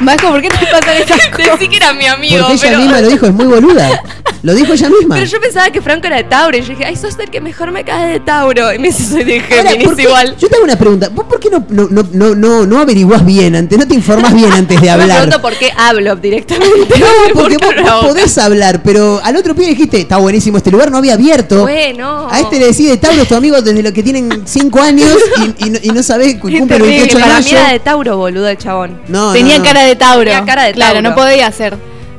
Majo, 0.00 0.28
¿por 0.30 0.42
qué 0.42 0.48
te 0.48 0.66
pasan 0.66 0.96
esas 0.96 1.26
cosas? 1.30 1.58
Decí 1.58 1.68
que 1.68 1.76
era 1.76 1.92
mi 1.92 2.06
amigo, 2.06 2.38
Porque 2.38 2.54
ella 2.54 2.62
pero... 2.62 2.78
misma 2.78 3.00
lo 3.00 3.08
dijo, 3.08 3.26
es 3.26 3.32
muy 3.32 3.46
boluda. 3.46 4.02
Lo 4.42 4.54
dijo 4.54 4.72
ella 4.74 4.88
misma. 4.88 5.16
Pero 5.16 5.26
yo 5.26 5.40
pensaba 5.40 5.70
que 5.70 5.80
Franco 5.82 6.06
era 6.06 6.16
de 6.16 6.24
Tauro 6.24 6.56
y 6.56 6.60
yo 6.60 6.68
dije, 6.68 6.84
ay, 6.84 6.94
sos 6.96 7.18
el 7.18 7.30
que 7.30 7.40
mejor 7.40 7.72
me 7.72 7.82
cae 7.84 8.12
de 8.12 8.20
Tauro. 8.20 8.72
Y 8.72 8.78
me 8.78 8.88
dice, 8.88 9.02
soy 9.04 9.24
de 9.24 9.40
Géminis 9.40 9.84
¿por 9.86 9.96
qué- 9.96 10.02
igual. 10.02 10.36
Yo 10.38 10.48
te 10.48 10.54
hago 10.54 10.64
una 10.64 10.76
pregunta. 10.78 11.08
¿Vos 11.08 11.24
por 11.24 11.40
qué 11.40 11.50
no, 11.50 11.64
no, 11.68 11.88
no, 11.90 12.34
no, 12.34 12.66
no, 12.66 12.78
averiguás 12.80 13.24
bien 13.24 13.56
antes? 13.56 13.76
¿No 13.78 13.88
te 13.88 13.94
informás 13.94 14.32
bien 14.34 14.52
antes 14.52 14.80
de 14.80 14.86
Me 14.86 14.90
hablar? 14.92 15.08
pregunto 15.22 15.42
por 15.42 15.54
qué 15.58 15.72
hablo 15.76 16.14
directamente. 16.16 16.98
No, 16.98 17.06
porque 17.34 17.58
¿Por 17.58 17.82
vos, 17.82 18.04
podés 18.06 18.38
hablar, 18.38 18.82
pero 18.84 19.20
al 19.24 19.36
otro 19.36 19.54
pie 19.54 19.68
dijiste, 19.68 20.00
está 20.00 20.18
buenísimo 20.18 20.58
este 20.58 20.70
lugar, 20.70 20.90
no 20.92 20.98
había 20.98 21.14
abierto. 21.14 21.62
Bueno. 21.62 22.28
A 22.30 22.38
este 22.40 22.58
le 22.60 22.66
decís 22.66 22.88
de 22.88 22.98
Tauro, 22.98 23.22
es 23.22 23.28
tu 23.28 23.34
amigo 23.34 23.60
desde 23.62 23.82
lo 23.82 23.92
que 23.92 24.02
tienen 24.02 24.45
5 24.46 24.80
años 24.80 25.10
y, 25.58 25.66
y 25.66 25.70
no, 25.70 25.78
y 25.82 25.88
no 25.90 26.02
sabés, 26.02 26.34
Qué 26.34 26.40
cumple 26.40 26.58
el 26.58 26.68
terrible, 26.68 26.88
28 26.98 27.16
de 27.18 27.22
Para 27.22 27.38
mí 27.38 27.44
mayo. 27.44 27.58
era 27.58 27.72
de 27.72 27.78
Tauro, 27.80 28.16
boludo, 28.16 28.48
el 28.48 28.56
chabón. 28.58 29.00
No, 29.08 29.32
Tenía 29.32 29.58
no, 29.58 29.64
no. 29.64 29.68
cara 29.68 29.82
de 29.82 29.96
Tauro. 29.96 30.24
Tenía 30.30 30.44
cara 30.44 30.64
de 30.64 30.72
Claro, 30.72 30.94
Tauro. 30.94 31.08
no 31.10 31.14
podía 31.16 31.50
ser. 31.52 31.76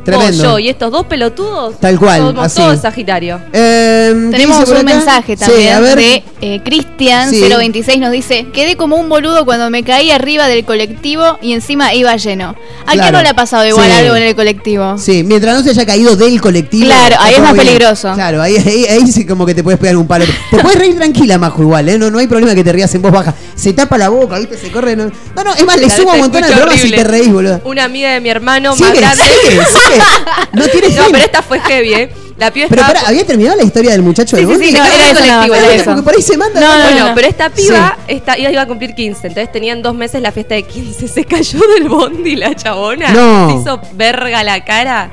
Tremendo. 0.07 0.43
Vos, 0.43 0.51
yo 0.53 0.59
y 0.59 0.69
estos 0.69 0.91
dos 0.91 1.05
pelotudos. 1.05 1.79
Tal 1.79 1.99
cual, 1.99 2.19
Somos 2.21 2.45
así. 2.45 2.55
todos 2.61 2.79
Sagitario. 2.81 3.39
Eh, 3.53 4.13
¿qué 4.31 4.37
Tenemos 4.37 4.67
un 4.69 4.73
acá? 4.75 4.83
mensaje 4.83 5.35
Sí, 5.37 5.45
también 5.45 5.73
a 5.73 5.79
ver. 5.81 5.97
de 5.97 6.23
eh, 6.41 6.61
Cristian 6.63 7.29
Sí. 7.29 7.41
026 7.41 7.99
nos 7.99 8.11
dice, 8.11 8.47
quedé 8.53 8.75
como 8.77 8.95
un 8.95 9.09
boludo 9.09 9.43
cuando 9.45 9.69
me 9.69 9.83
caí 9.83 10.09
arriba 10.11 10.47
del 10.47 10.63
colectivo 10.65 11.37
y 11.41 11.51
encima 11.53 11.93
iba 11.93 12.15
lleno. 12.15 12.55
¿A 12.85 12.91
quién 12.91 12.99
Claro. 12.99 13.17
no 13.17 13.23
le 13.23 13.29
ha 13.29 13.33
pasado 13.35 13.65
igual 13.67 13.85
Sí. 13.91 13.97
algo 13.97 14.15
en 14.15 14.23
el 14.23 14.35
colectivo? 14.35 14.97
Sí, 14.97 15.23
mientras 15.23 15.57
no 15.57 15.63
se 15.63 15.71
haya 15.71 15.85
caído 15.85 16.15
del 16.15 16.39
colectivo. 16.39 16.85
Claro, 16.85 17.15
ahí 17.19 17.33
es 17.35 17.39
más 17.41 17.53
bien. 17.53 17.65
peligroso. 17.65 18.13
Claro, 18.13 18.41
ahí, 18.41 18.55
ahí, 18.57 18.85
ahí 18.85 19.07
sí 19.11 19.25
como 19.25 19.45
que 19.45 19.53
te 19.53 19.63
puedes 19.63 19.79
pegar 19.79 19.97
un 19.97 20.07
palo. 20.07 20.23
Te 20.51 20.57
puedes 20.59 20.79
reír 20.79 20.95
tranquila, 20.95 21.37
Majo, 21.37 21.61
igual, 21.61 21.89
¿eh? 21.89 21.97
No, 21.97 22.09
no 22.09 22.19
hay 22.19 22.27
problema 22.27 22.55
que 22.55 22.63
te 22.63 22.71
rías 22.71 22.93
en 22.95 23.01
voz 23.01 23.11
baja. 23.11 23.33
Se 23.55 23.73
tapa 23.73 23.97
la 23.97 24.07
boca, 24.09 24.39
¿viste? 24.39 24.57
Se 24.57 24.71
corre. 24.71 24.95
No, 24.95 25.05
no, 25.35 25.43
no, 25.43 25.53
es 25.53 25.65
más, 25.65 25.75
le 25.77 25.87
Claro, 25.87 26.03
se 26.03 26.07
un 26.09 26.17
montón 26.19 26.41
programa 26.41 26.71
si 26.73 26.79
horrible. 26.79 26.97
te 26.97 27.03
reís, 27.03 27.31
boludo. 27.33 27.61
Una 27.65 27.83
amiga 27.83 28.11
de 28.13 28.21
mi 28.21 28.29
hermano 28.29 28.75
más 28.75 28.93
grande. 28.93 29.23
sigue, 29.23 29.59
sigue. 29.65 29.96
No 30.53 30.63
tiene 30.67 30.89
No, 30.89 31.03
pero 31.11 31.23
esta 31.25 31.41
fue 31.41 31.59
heavy, 31.59 31.93
¿eh? 31.93 32.09
La 32.37 32.51
piba 32.51 32.67
Pero 32.69 32.81
estaba. 32.81 32.99
pará, 32.99 33.09
¿había 33.09 33.25
terminado 33.25 33.57
la 33.57 33.63
historia 33.63 33.91
del 33.91 34.03
muchacho 34.03 34.37
Sí, 34.37 34.45
del 34.45 34.45
sí, 34.45 34.51
bondi? 34.53 34.67
sí, 34.67 34.73
no, 34.77 34.85
era 34.85 35.09
eso 35.11 35.25
nada 35.25 35.37
más, 35.39 35.47
Porque 35.49 35.63
era 35.65 35.73
eso. 35.93 36.03
por 36.03 36.13
ahí 36.15 36.21
se 36.21 36.37
manda. 36.37 36.59
No, 36.61 36.77
no, 36.99 37.07
no. 37.09 37.15
pero 37.15 37.27
esta 37.27 37.49
piba 37.49 37.97
está, 38.07 38.37
iba 38.37 38.61
a 38.61 38.67
cumplir 38.67 38.93
15, 38.93 39.27
entonces 39.27 39.51
tenían 39.51 39.81
dos 39.81 39.95
meses 39.95 40.21
la 40.21 40.31
fiesta 40.31 40.53
de 40.53 40.63
15. 40.63 41.07
Se 41.07 41.25
cayó 41.25 41.59
del 41.75 41.89
bondi 41.89 42.35
la 42.35 42.55
chabona. 42.55 43.09
No. 43.11 43.49
Se 43.49 43.55
hizo 43.61 43.81
verga 43.93 44.43
la 44.43 44.63
cara. 44.63 45.09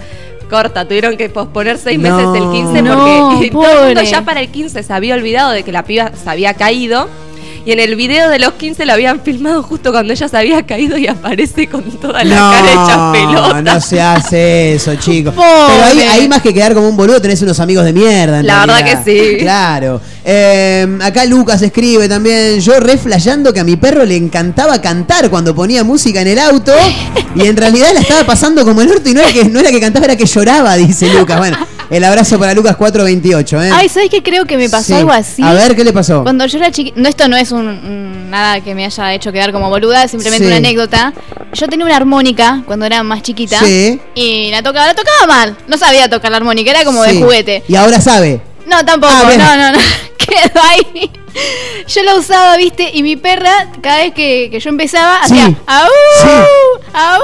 Corta, 0.51 0.85
tuvieron 0.87 1.16
que 1.16 1.30
posponer 1.30 1.78
seis 1.78 1.99
No. 1.99 2.14
meses 2.14 2.43
el 2.43 2.51
15 2.51 2.82
No, 2.82 3.30
porque 3.32 3.51
todo 3.53 3.78
el 3.80 3.85
mundo 3.87 4.03
ya 4.03 4.22
para 4.22 4.41
el 4.41 4.49
15 4.51 4.82
se 4.82 4.93
había 4.93 5.14
olvidado 5.14 5.53
de 5.53 5.62
que 5.62 5.72
la 5.72 5.82
piba 5.85 6.11
se 6.22 6.28
había 6.28 6.53
caído. 6.53 7.09
Y 7.67 7.73
en 7.73 7.81
el 7.81 7.97
video 7.97 8.29
de 8.29 8.39
los 8.39 8.53
15 8.55 8.85
lo 8.85 8.93
habían 8.93 9.21
filmado 9.21 9.62
justo 9.62 9.91
cuando 9.91 10.12
ella 10.12 10.29
se 10.29 10.37
había 10.37 10.65
caído 10.67 10.99
y 10.99 11.07
aparece 11.07 11.67
con 11.67 11.83
toda 11.99 12.23
la 12.23 12.35
cara 12.37 12.71
hecha 12.73 13.12
pelota. 13.12 13.62
No, 13.62 13.75
no 13.75 13.81
se 13.81 14.03
hace 14.03 14.75
eso, 14.75 14.95
chicos. 14.97 15.33
Pero 15.37 15.85
ahí, 15.85 16.01
ahí 16.01 16.29
más 16.29 16.43
que 16.43 16.53
quedar 16.53 16.75
como 16.75 16.89
un 16.91 16.97
boludo, 16.97 17.23
tenés 17.23 17.41
unos 17.41 17.59
amigos 17.61 17.87
de 17.87 17.95
mierda. 17.95 18.41
en 18.41 18.47
La 18.47 18.67
verdad 18.67 18.85
que 18.85 18.99
sí. 19.03 19.37
Claro. 19.39 20.01
Eh, 20.27 20.99
acá 21.03 21.25
Lucas 21.25 21.62
escribe 21.62 22.07
también, 22.09 22.61
yo 22.61 22.79
re 22.81 22.99
flasheando 22.99 23.53
que 23.53 23.61
a 23.61 23.65
mi 23.65 23.77
perro 23.77 24.05
le 24.05 24.17
encantaba 24.17 24.81
cantar 24.83 25.31
cuando 25.31 25.55
ponía 25.55 25.85
música 25.85 26.21
en 26.21 26.29
el 26.29 26.39
auto 26.39 26.73
y 27.35 27.47
en 27.47 27.57
realidad 27.57 27.89
la 27.95 28.01
estaba 28.01 28.25
pasando 28.25 28.65
como 28.65 28.83
el 28.83 28.91
orto 28.91 29.09
y 29.09 29.15
no 29.15 29.21
era 29.21 29.33
que, 29.33 29.45
no 29.47 29.61
era 29.61 29.71
que 29.71 29.81
cantaba, 29.81 30.05
era 30.05 30.17
que 30.17 30.27
lloraba, 30.27 30.77
dice 30.77 31.09
Lucas. 31.12 31.39
Bueno, 31.39 31.59
el 31.91 32.03
abrazo 32.05 32.39
para 32.39 32.55
Lucas 32.55 32.77
428, 32.77 33.62
¿eh? 33.65 33.71
Ay, 33.75 33.89
¿sabes 33.91 34.09
qué? 34.11 34.23
Creo 34.23 34.47
que 34.47 34.57
me 34.57 34.69
pasó 34.71 34.87
Sí. 34.87 34.93
algo 34.95 35.12
así. 35.12 35.43
A 35.43 35.53
ver, 35.53 35.77
¿qué 35.77 35.85
le 35.85 35.93
pasó? 35.93 36.23
Cuando 36.23 36.47
yo 36.47 36.57
era 36.59 36.71
chiquita, 36.71 36.99
no, 36.99 37.09
esto 37.09 37.29
no 37.29 37.37
es 37.37 37.53
un, 37.55 38.31
nada 38.31 38.61
que 38.61 38.75
me 38.75 38.85
haya 38.85 39.15
hecho 39.15 39.33
quedar 39.33 39.53
como 39.53 39.69
boluda, 39.71 40.05
es 40.05 40.11
simplemente 40.11 40.45
Sí. 40.45 40.49
una 40.49 40.57
anécdota. 40.57 41.13
Yo 41.53 41.69
tenía 41.69 41.87
una 41.87 41.97
armónica 41.97 42.63
cuando 42.67 42.85
era 42.87 43.03
más 43.03 43.23
chiquita 43.23 43.59
Sí. 43.61 44.01
y 44.15 44.51
la 44.51 44.63
tocaba, 44.63 44.87
la 44.87 44.95
tocaba 44.95 45.27
mal. 45.27 45.57
No 45.69 45.77
sabía 45.79 46.09
tocar 46.09 46.31
la 46.31 46.39
armónica, 46.39 46.71
era 46.71 46.85
como 46.85 47.05
Sí. 47.05 47.17
de 47.19 47.23
juguete. 47.25 47.63
Y 47.69 47.77
ahora 47.77 48.01
sabe. 48.01 48.41
No, 48.67 48.85
tampoco, 48.85 49.13
Ah, 49.15 49.33
no, 49.37 49.57
no, 49.57 49.73
no. 49.73 49.79
Quedó 50.19 50.61
ahí. 50.63 51.11
Yo 51.89 52.03
la 52.03 52.14
usaba, 52.16 52.57
viste, 52.57 52.91
y 52.95 53.03
mi 53.03 53.16
perra, 53.16 53.72
cada 53.82 53.99
vez 53.99 54.14
que, 54.14 54.49
que 54.51 54.59
yo 54.61 54.70
empezaba, 54.70 55.18
Sí. 55.26 55.35
hacía. 55.35 55.55
Sí. 56.22 56.28
¡Au! 56.95 57.20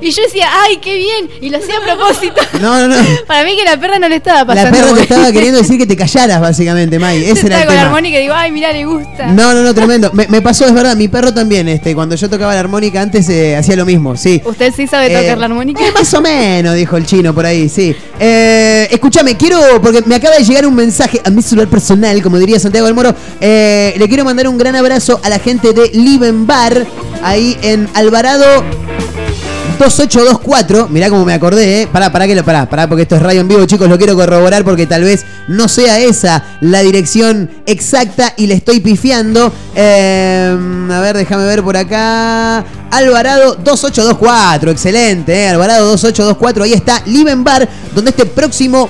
Y 0.00 0.10
yo 0.10 0.22
decía, 0.22 0.48
¡ay, 0.64 0.78
qué 0.78 0.96
bien! 0.96 1.30
Y 1.40 1.48
lo 1.48 1.58
hacía 1.58 1.78
a 1.78 1.80
propósito. 1.80 2.40
No, 2.60 2.78
no, 2.78 2.88
no. 2.88 2.96
Para 3.26 3.44
mí 3.44 3.56
que 3.56 3.64
la 3.64 3.78
perra 3.80 3.98
no 3.98 4.08
le 4.08 4.16
estaba 4.16 4.44
pasando. 4.44 4.70
La 4.70 4.76
perra 4.84 4.94
te 4.96 5.02
estaba 5.02 5.32
queriendo 5.32 5.58
decir 5.58 5.78
que 5.78 5.86
te 5.86 5.96
callaras, 5.96 6.40
básicamente, 6.40 6.98
May. 6.98 7.24
Yo 7.24 7.32
Ese 7.32 7.46
era 7.46 7.58
estaba 7.58 7.60
el 7.62 7.66
con 7.66 7.76
la 7.76 7.82
armónica 7.82 8.18
y 8.18 8.22
digo, 8.22 8.34
¡ay, 8.34 8.50
mira, 8.52 8.72
le 8.72 8.84
gusta! 8.84 9.26
No, 9.28 9.54
no, 9.54 9.62
no, 9.62 9.74
tremendo. 9.74 10.10
Me, 10.12 10.26
me 10.28 10.42
pasó, 10.42 10.66
es 10.66 10.74
verdad, 10.74 10.94
mi 10.96 11.08
perro 11.08 11.32
también, 11.32 11.68
este, 11.68 11.94
cuando 11.94 12.14
yo 12.16 12.28
tocaba 12.28 12.54
la 12.54 12.60
armónica 12.60 13.00
antes 13.00 13.28
eh, 13.28 13.56
hacía 13.56 13.76
lo 13.76 13.86
mismo, 13.86 14.16
sí. 14.16 14.42
¿Usted 14.44 14.72
sí 14.76 14.86
sabe 14.86 15.08
tocar 15.08 15.24
Eh, 15.24 15.36
la 15.36 15.44
armónica? 15.46 15.80
eh, 15.86 15.92
más 15.92 16.12
o 16.14 16.20
menos, 16.20 16.74
dijo 16.74 16.96
el 16.96 17.06
chino 17.06 17.34
por 17.34 17.46
ahí, 17.46 17.68
sí. 17.68 17.94
Eh, 18.20 18.88
escúchame, 18.90 19.36
quiero, 19.36 19.80
porque 19.82 20.02
me 20.06 20.16
acaba 20.16 20.36
de 20.36 20.44
llegar 20.44 20.66
un 20.66 20.74
mensaje 20.74 21.20
a 21.24 21.30
mi 21.30 21.42
celular 21.42 21.68
personal, 21.68 22.20
como 22.22 22.38
diría 22.38 22.58
Santiago 22.60 22.86
del 22.86 22.94
Moro. 22.94 23.14
eh, 23.40 23.51
le 23.98 24.08
quiero 24.08 24.24
mandar 24.24 24.48
un 24.48 24.58
gran 24.58 24.76
abrazo 24.76 25.20
a 25.22 25.28
la 25.28 25.38
gente 25.38 25.72
de 25.72 25.90
Liven 25.92 26.46
Bar, 26.46 26.86
ahí 27.22 27.56
en 27.62 27.88
Alvarado 27.94 28.46
2824, 29.78 30.88
mirá 30.88 31.10
cómo 31.10 31.24
me 31.24 31.34
acordé, 31.34 31.82
¿eh? 31.82 31.88
Pará, 31.90 32.12
pará 32.12 32.26
que 32.26 32.36
lo 32.36 32.44
pará, 32.44 32.68
pará, 32.68 32.88
porque 32.88 33.02
esto 33.02 33.16
es 33.16 33.22
radio 33.22 33.40
en 33.40 33.48
vivo, 33.48 33.64
chicos, 33.64 33.88
lo 33.88 33.98
quiero 33.98 34.14
corroborar 34.14 34.64
porque 34.64 34.86
tal 34.86 35.02
vez 35.02 35.24
no 35.48 35.68
sea 35.68 35.98
esa 35.98 36.44
la 36.60 36.82
dirección 36.82 37.50
exacta 37.66 38.32
y 38.36 38.46
le 38.46 38.54
estoy 38.54 38.80
pifiando. 38.80 39.52
Eh, 39.74 40.56
a 40.90 41.00
ver, 41.00 41.16
déjame 41.16 41.44
ver 41.46 41.62
por 41.62 41.76
acá. 41.76 42.64
Alvarado 42.90 43.56
2824, 43.56 44.70
excelente, 44.70 45.34
¿eh? 45.34 45.48
Alvarado 45.48 45.86
2824, 45.86 46.64
ahí 46.64 46.74
está 46.74 47.02
Liven 47.06 47.42
Bar, 47.42 47.68
donde 47.94 48.10
este 48.10 48.26
próximo 48.26 48.88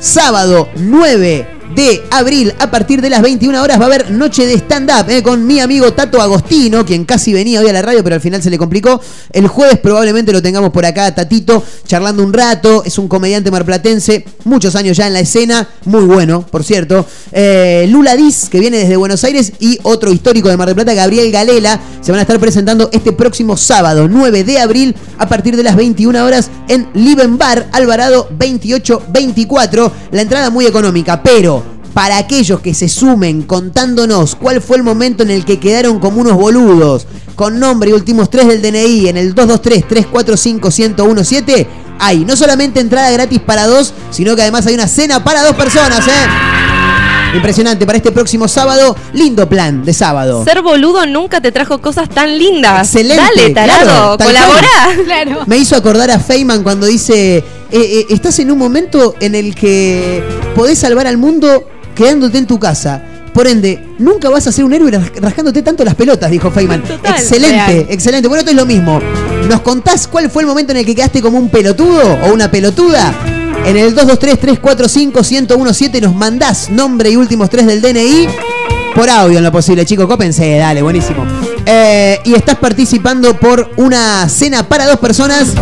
sábado 0.00 0.68
9 0.74 1.61
de 1.74 2.02
abril, 2.10 2.52
a 2.58 2.70
partir 2.70 3.00
de 3.00 3.10
las 3.10 3.22
21 3.22 3.62
horas, 3.62 3.78
va 3.78 3.84
a 3.84 3.86
haber 3.86 4.10
noche 4.10 4.46
de 4.46 4.54
stand-up 4.54 5.08
eh, 5.08 5.22
con 5.22 5.46
mi 5.46 5.60
amigo 5.60 5.92
Tato 5.92 6.20
Agostino, 6.20 6.84
quien 6.84 7.04
casi 7.04 7.32
venía 7.32 7.60
hoy 7.60 7.68
a 7.68 7.72
la 7.72 7.82
radio, 7.82 8.02
pero 8.02 8.14
al 8.14 8.20
final 8.20 8.42
se 8.42 8.50
le 8.50 8.58
complicó. 8.58 9.00
El 9.32 9.48
jueves 9.48 9.78
probablemente 9.78 10.32
lo 10.32 10.42
tengamos 10.42 10.70
por 10.70 10.84
acá, 10.84 11.14
Tatito, 11.14 11.62
charlando 11.86 12.22
un 12.22 12.32
rato. 12.32 12.82
Es 12.84 12.98
un 12.98 13.08
comediante 13.08 13.50
marplatense, 13.50 14.24
muchos 14.44 14.74
años 14.76 14.96
ya 14.96 15.06
en 15.06 15.14
la 15.14 15.20
escena, 15.20 15.68
muy 15.84 16.04
bueno, 16.04 16.46
por 16.46 16.64
cierto. 16.64 17.06
Eh, 17.32 17.86
Lula 17.88 18.16
Diz, 18.16 18.48
que 18.48 18.60
viene 18.60 18.78
desde 18.78 18.96
Buenos 18.96 19.24
Aires, 19.24 19.52
y 19.60 19.78
otro 19.82 20.12
histórico 20.12 20.48
de 20.48 20.56
Mar 20.56 20.68
del 20.68 20.74
Plata, 20.74 20.94
Gabriel 20.94 21.30
Galela, 21.32 21.80
se 22.00 22.12
van 22.12 22.18
a 22.18 22.22
estar 22.22 22.38
presentando 22.38 22.90
este 22.92 23.12
próximo 23.12 23.56
sábado, 23.56 24.08
9 24.08 24.44
de 24.44 24.58
abril, 24.58 24.94
a 25.18 25.28
partir 25.28 25.56
de 25.56 25.62
las 25.62 25.76
21 25.76 26.24
horas 26.24 26.50
en 26.68 26.88
Liven 26.94 27.38
Bar, 27.38 27.68
Alvarado 27.72 28.28
2824. 28.30 29.92
La 30.12 30.22
entrada 30.22 30.50
muy 30.50 30.66
económica, 30.66 31.22
pero 31.22 31.61
para 31.94 32.18
aquellos 32.18 32.60
que 32.60 32.74
se 32.74 32.88
sumen 32.88 33.42
contándonos 33.42 34.34
cuál 34.34 34.60
fue 34.62 34.78
el 34.78 34.82
momento 34.82 35.22
en 35.22 35.30
el 35.30 35.44
que 35.44 35.60
quedaron 35.60 35.98
como 35.98 36.20
unos 36.20 36.34
boludos, 36.34 37.06
con 37.34 37.58
nombre 37.60 37.90
y 37.90 37.92
últimos 37.92 38.30
tres 38.30 38.46
del 38.46 38.62
DNI 38.62 39.08
en 39.08 39.16
el 39.16 39.34
223-345-1017, 39.34 41.66
hay 41.98 42.24
no 42.24 42.36
solamente 42.36 42.78
entrada 42.80 43.10
gratis 43.10 43.40
para 43.40 43.66
dos, 43.66 43.92
sino 44.10 44.34
que 44.34 44.40
además 44.42 44.66
hay 44.66 44.74
una 44.74 44.88
cena 44.88 45.22
para 45.22 45.42
dos 45.42 45.54
personas, 45.54 46.08
¿eh? 46.08 46.12
Impresionante, 47.34 47.86
para 47.86 47.96
este 47.96 48.12
próximo 48.12 48.46
sábado, 48.46 48.94
lindo 49.14 49.48
plan 49.48 49.82
de 49.84 49.94
sábado. 49.94 50.44
Ser 50.44 50.60
boludo 50.60 51.06
nunca 51.06 51.40
te 51.40 51.50
trajo 51.50 51.80
cosas 51.80 52.10
tan 52.10 52.38
lindas. 52.38 52.94
Excelente, 52.94 53.22
Dale, 53.22 53.48
tarado, 53.54 54.18
claro, 54.18 54.32
colaborá. 54.32 54.68
Claro. 55.04 55.40
Me 55.46 55.56
hizo 55.56 55.74
acordar 55.74 56.10
a 56.10 56.18
Feynman 56.18 56.62
cuando 56.62 56.86
dice, 56.86 57.38
eh, 57.38 57.44
eh, 57.70 58.04
estás 58.10 58.38
en 58.38 58.50
un 58.50 58.58
momento 58.58 59.14
en 59.20 59.34
el 59.34 59.54
que 59.54 60.22
podés 60.54 60.78
salvar 60.78 61.06
al 61.06 61.16
mundo 61.16 61.64
quedándote 61.94 62.38
en 62.38 62.46
tu 62.46 62.58
casa. 62.58 63.02
Por 63.32 63.46
ende, 63.46 63.82
nunca 63.98 64.28
vas 64.28 64.46
a 64.46 64.52
ser 64.52 64.64
un 64.64 64.72
héroe 64.74 64.90
ras- 64.90 65.10
rascándote 65.20 65.62
tanto 65.62 65.84
las 65.84 65.94
pelotas, 65.94 66.30
dijo 66.30 66.50
Feynman. 66.50 66.82
Total. 66.82 67.14
excelente, 67.14 67.66
Real. 67.66 67.86
excelente. 67.88 68.28
Bueno, 68.28 68.40
esto 68.40 68.50
es 68.50 68.56
lo 68.56 68.66
mismo. 68.66 69.00
¿Nos 69.48 69.60
contás 69.62 70.06
cuál 70.06 70.30
fue 70.30 70.42
el 70.42 70.48
momento 70.48 70.72
en 70.72 70.78
el 70.78 70.86
que 70.86 70.94
quedaste 70.94 71.22
como 71.22 71.38
un 71.38 71.48
pelotudo 71.48 72.18
o 72.24 72.32
una 72.32 72.50
pelotuda? 72.50 73.14
En 73.64 73.76
el 73.76 73.94
223-345-1017 73.96 76.00
nos 76.02 76.14
mandás 76.14 76.68
nombre 76.70 77.10
y 77.10 77.16
últimos 77.16 77.48
tres 77.50 77.66
del 77.66 77.80
DNI. 77.80 78.28
Por 78.94 79.08
audio 79.08 79.38
en 79.38 79.44
lo 79.44 79.52
posible, 79.52 79.86
chicos. 79.86 80.06
Cópense, 80.06 80.56
dale, 80.58 80.82
buenísimo. 80.82 81.24
Eh, 81.64 82.20
y 82.24 82.34
estás 82.34 82.56
participando 82.56 83.34
por 83.38 83.70
una 83.76 84.28
cena 84.28 84.68
para 84.68 84.84
dos 84.86 84.98
personas 84.98 85.52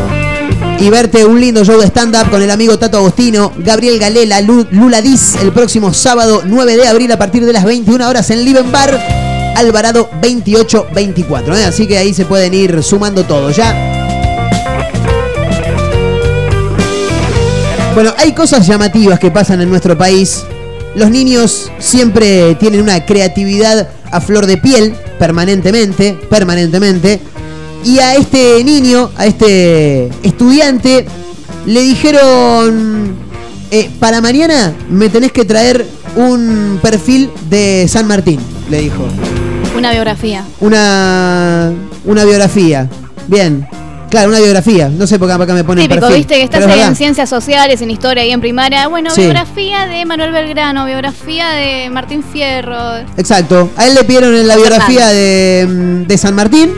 y 0.80 0.88
verte 0.88 1.24
un 1.26 1.38
lindo 1.40 1.62
show 1.64 1.78
de 1.78 1.86
stand-up 1.86 2.30
con 2.30 2.40
el 2.42 2.50
amigo 2.50 2.78
Tato 2.78 2.96
Agostino, 2.98 3.52
Gabriel 3.58 3.98
Galela, 3.98 4.40
Lu- 4.40 4.66
Lula 4.70 5.02
Diz, 5.02 5.36
el 5.42 5.52
próximo 5.52 5.92
sábado 5.92 6.42
9 6.46 6.76
de 6.76 6.86
abril 6.88 7.12
a 7.12 7.18
partir 7.18 7.44
de 7.44 7.52
las 7.52 7.64
21 7.64 8.08
horas 8.08 8.30
en 8.30 8.44
Liven 8.44 8.72
Bar, 8.72 8.98
Alvarado 9.56 10.08
2824. 10.22 11.56
¿eh? 11.56 11.64
Así 11.64 11.86
que 11.86 11.98
ahí 11.98 12.14
se 12.14 12.24
pueden 12.24 12.54
ir 12.54 12.82
sumando 12.82 13.24
todo, 13.24 13.50
¿ya? 13.50 13.74
Bueno, 17.94 18.14
hay 18.16 18.32
cosas 18.32 18.66
llamativas 18.66 19.18
que 19.18 19.30
pasan 19.30 19.60
en 19.60 19.68
nuestro 19.68 19.98
país. 19.98 20.44
Los 20.94 21.10
niños 21.10 21.70
siempre 21.78 22.54
tienen 22.54 22.80
una 22.80 23.04
creatividad 23.04 23.88
a 24.10 24.20
flor 24.22 24.46
de 24.46 24.56
piel, 24.56 24.94
permanentemente, 25.18 26.18
permanentemente. 26.30 27.20
Y 27.84 27.98
a 27.98 28.14
este 28.14 28.62
niño, 28.62 29.10
a 29.16 29.26
este 29.26 30.10
estudiante, 30.22 31.06
le 31.66 31.80
dijeron, 31.80 33.14
eh, 33.70 33.90
para 33.98 34.20
mañana 34.20 34.74
me 34.90 35.08
tenés 35.08 35.32
que 35.32 35.44
traer 35.44 35.86
un 36.16 36.78
perfil 36.82 37.30
de 37.48 37.86
San 37.88 38.06
Martín, 38.06 38.38
le 38.68 38.80
dijo. 38.82 39.06
Una 39.76 39.92
biografía. 39.92 40.44
Una, 40.60 41.72
una 42.04 42.24
biografía. 42.24 42.88
Bien. 43.28 43.66
Claro, 44.10 44.30
una 44.30 44.40
biografía. 44.40 44.88
No 44.88 45.06
sé 45.06 45.20
por 45.20 45.28
qué 45.28 45.34
acá 45.34 45.54
me 45.54 45.62
ponen 45.62 45.84
Típico, 45.84 46.00
perfil. 46.00 46.16
viste 46.18 46.34
que 46.34 46.42
estás 46.42 46.62
es 46.62 46.66
ahí 46.66 46.80
en 46.80 46.96
ciencias 46.96 47.28
sociales, 47.30 47.80
en 47.80 47.92
historia 47.92 48.26
y 48.26 48.32
en 48.32 48.40
primaria. 48.40 48.88
Bueno, 48.88 49.10
Sí. 49.10 49.20
biografía 49.20 49.86
de 49.86 50.04
Manuel 50.04 50.32
Belgrano, 50.32 50.84
biografía 50.84 51.50
de 51.50 51.88
Martín 51.90 52.24
Fierro. 52.24 52.96
Exacto. 53.16 53.70
A 53.76 53.86
él 53.86 53.94
le 53.94 54.02
pidieron 54.02 54.34
en 54.34 54.48
la 54.48 54.56
biografía 54.56 55.06
de, 55.06 55.64
mm, 55.70 56.06
de 56.08 56.18
San 56.18 56.34
Martín 56.34 56.72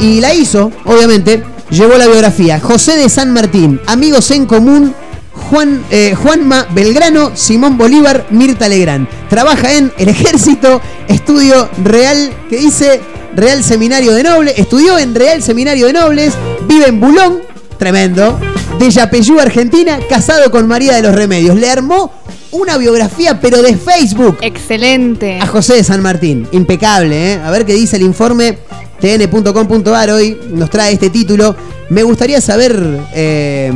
y 0.00 0.20
la 0.20 0.34
hizo, 0.34 0.70
obviamente. 0.84 1.42
Llevó 1.70 1.96
la 1.96 2.06
biografía. 2.06 2.60
José 2.60 2.96
de 2.96 3.08
San 3.08 3.32
Martín, 3.32 3.80
amigos 3.86 4.30
en 4.30 4.46
común, 4.46 4.94
Juan, 5.32 5.82
eh, 5.90 6.14
Juanma 6.14 6.66
Belgrano, 6.72 7.32
Simón 7.34 7.78
Bolívar, 7.78 8.26
Mirta 8.30 8.68
Legrand. 8.68 9.08
Trabaja 9.28 9.72
en 9.72 9.92
el 9.98 10.08
ejército, 10.08 10.80
estudio 11.08 11.68
Real, 11.82 12.32
que 12.48 12.58
dice 12.58 13.00
Real 13.34 13.64
Seminario 13.64 14.12
de 14.12 14.22
Nobles, 14.22 14.54
estudió 14.58 14.98
en 14.98 15.14
Real 15.14 15.42
Seminario 15.42 15.86
de 15.86 15.94
Nobles, 15.94 16.34
vive 16.68 16.86
en 16.88 17.00
Bulón, 17.00 17.40
tremendo, 17.78 18.38
de 18.78 18.90
Yapeyú, 18.90 19.40
Argentina, 19.40 19.98
casado 20.08 20.50
con 20.50 20.68
María 20.68 20.94
de 20.94 21.02
los 21.02 21.14
Remedios. 21.14 21.56
Le 21.56 21.70
armó 21.70 22.12
una 22.52 22.76
biografía, 22.76 23.40
pero 23.40 23.62
de 23.62 23.76
Facebook. 23.76 24.38
Excelente. 24.40 25.38
A 25.40 25.46
José 25.46 25.74
de 25.74 25.84
San 25.84 26.00
Martín. 26.00 26.46
Impecable, 26.52 27.32
¿eh? 27.32 27.40
A 27.44 27.50
ver 27.50 27.66
qué 27.66 27.74
dice 27.74 27.96
el 27.96 28.02
informe 28.02 28.58
tn.com.ar 29.04 30.10
hoy. 30.12 30.38
Nos 30.50 30.70
trae 30.70 30.94
este 30.94 31.10
título. 31.10 31.54
Me 31.90 32.02
gustaría 32.02 32.40
saber 32.40 33.00
eh, 33.12 33.70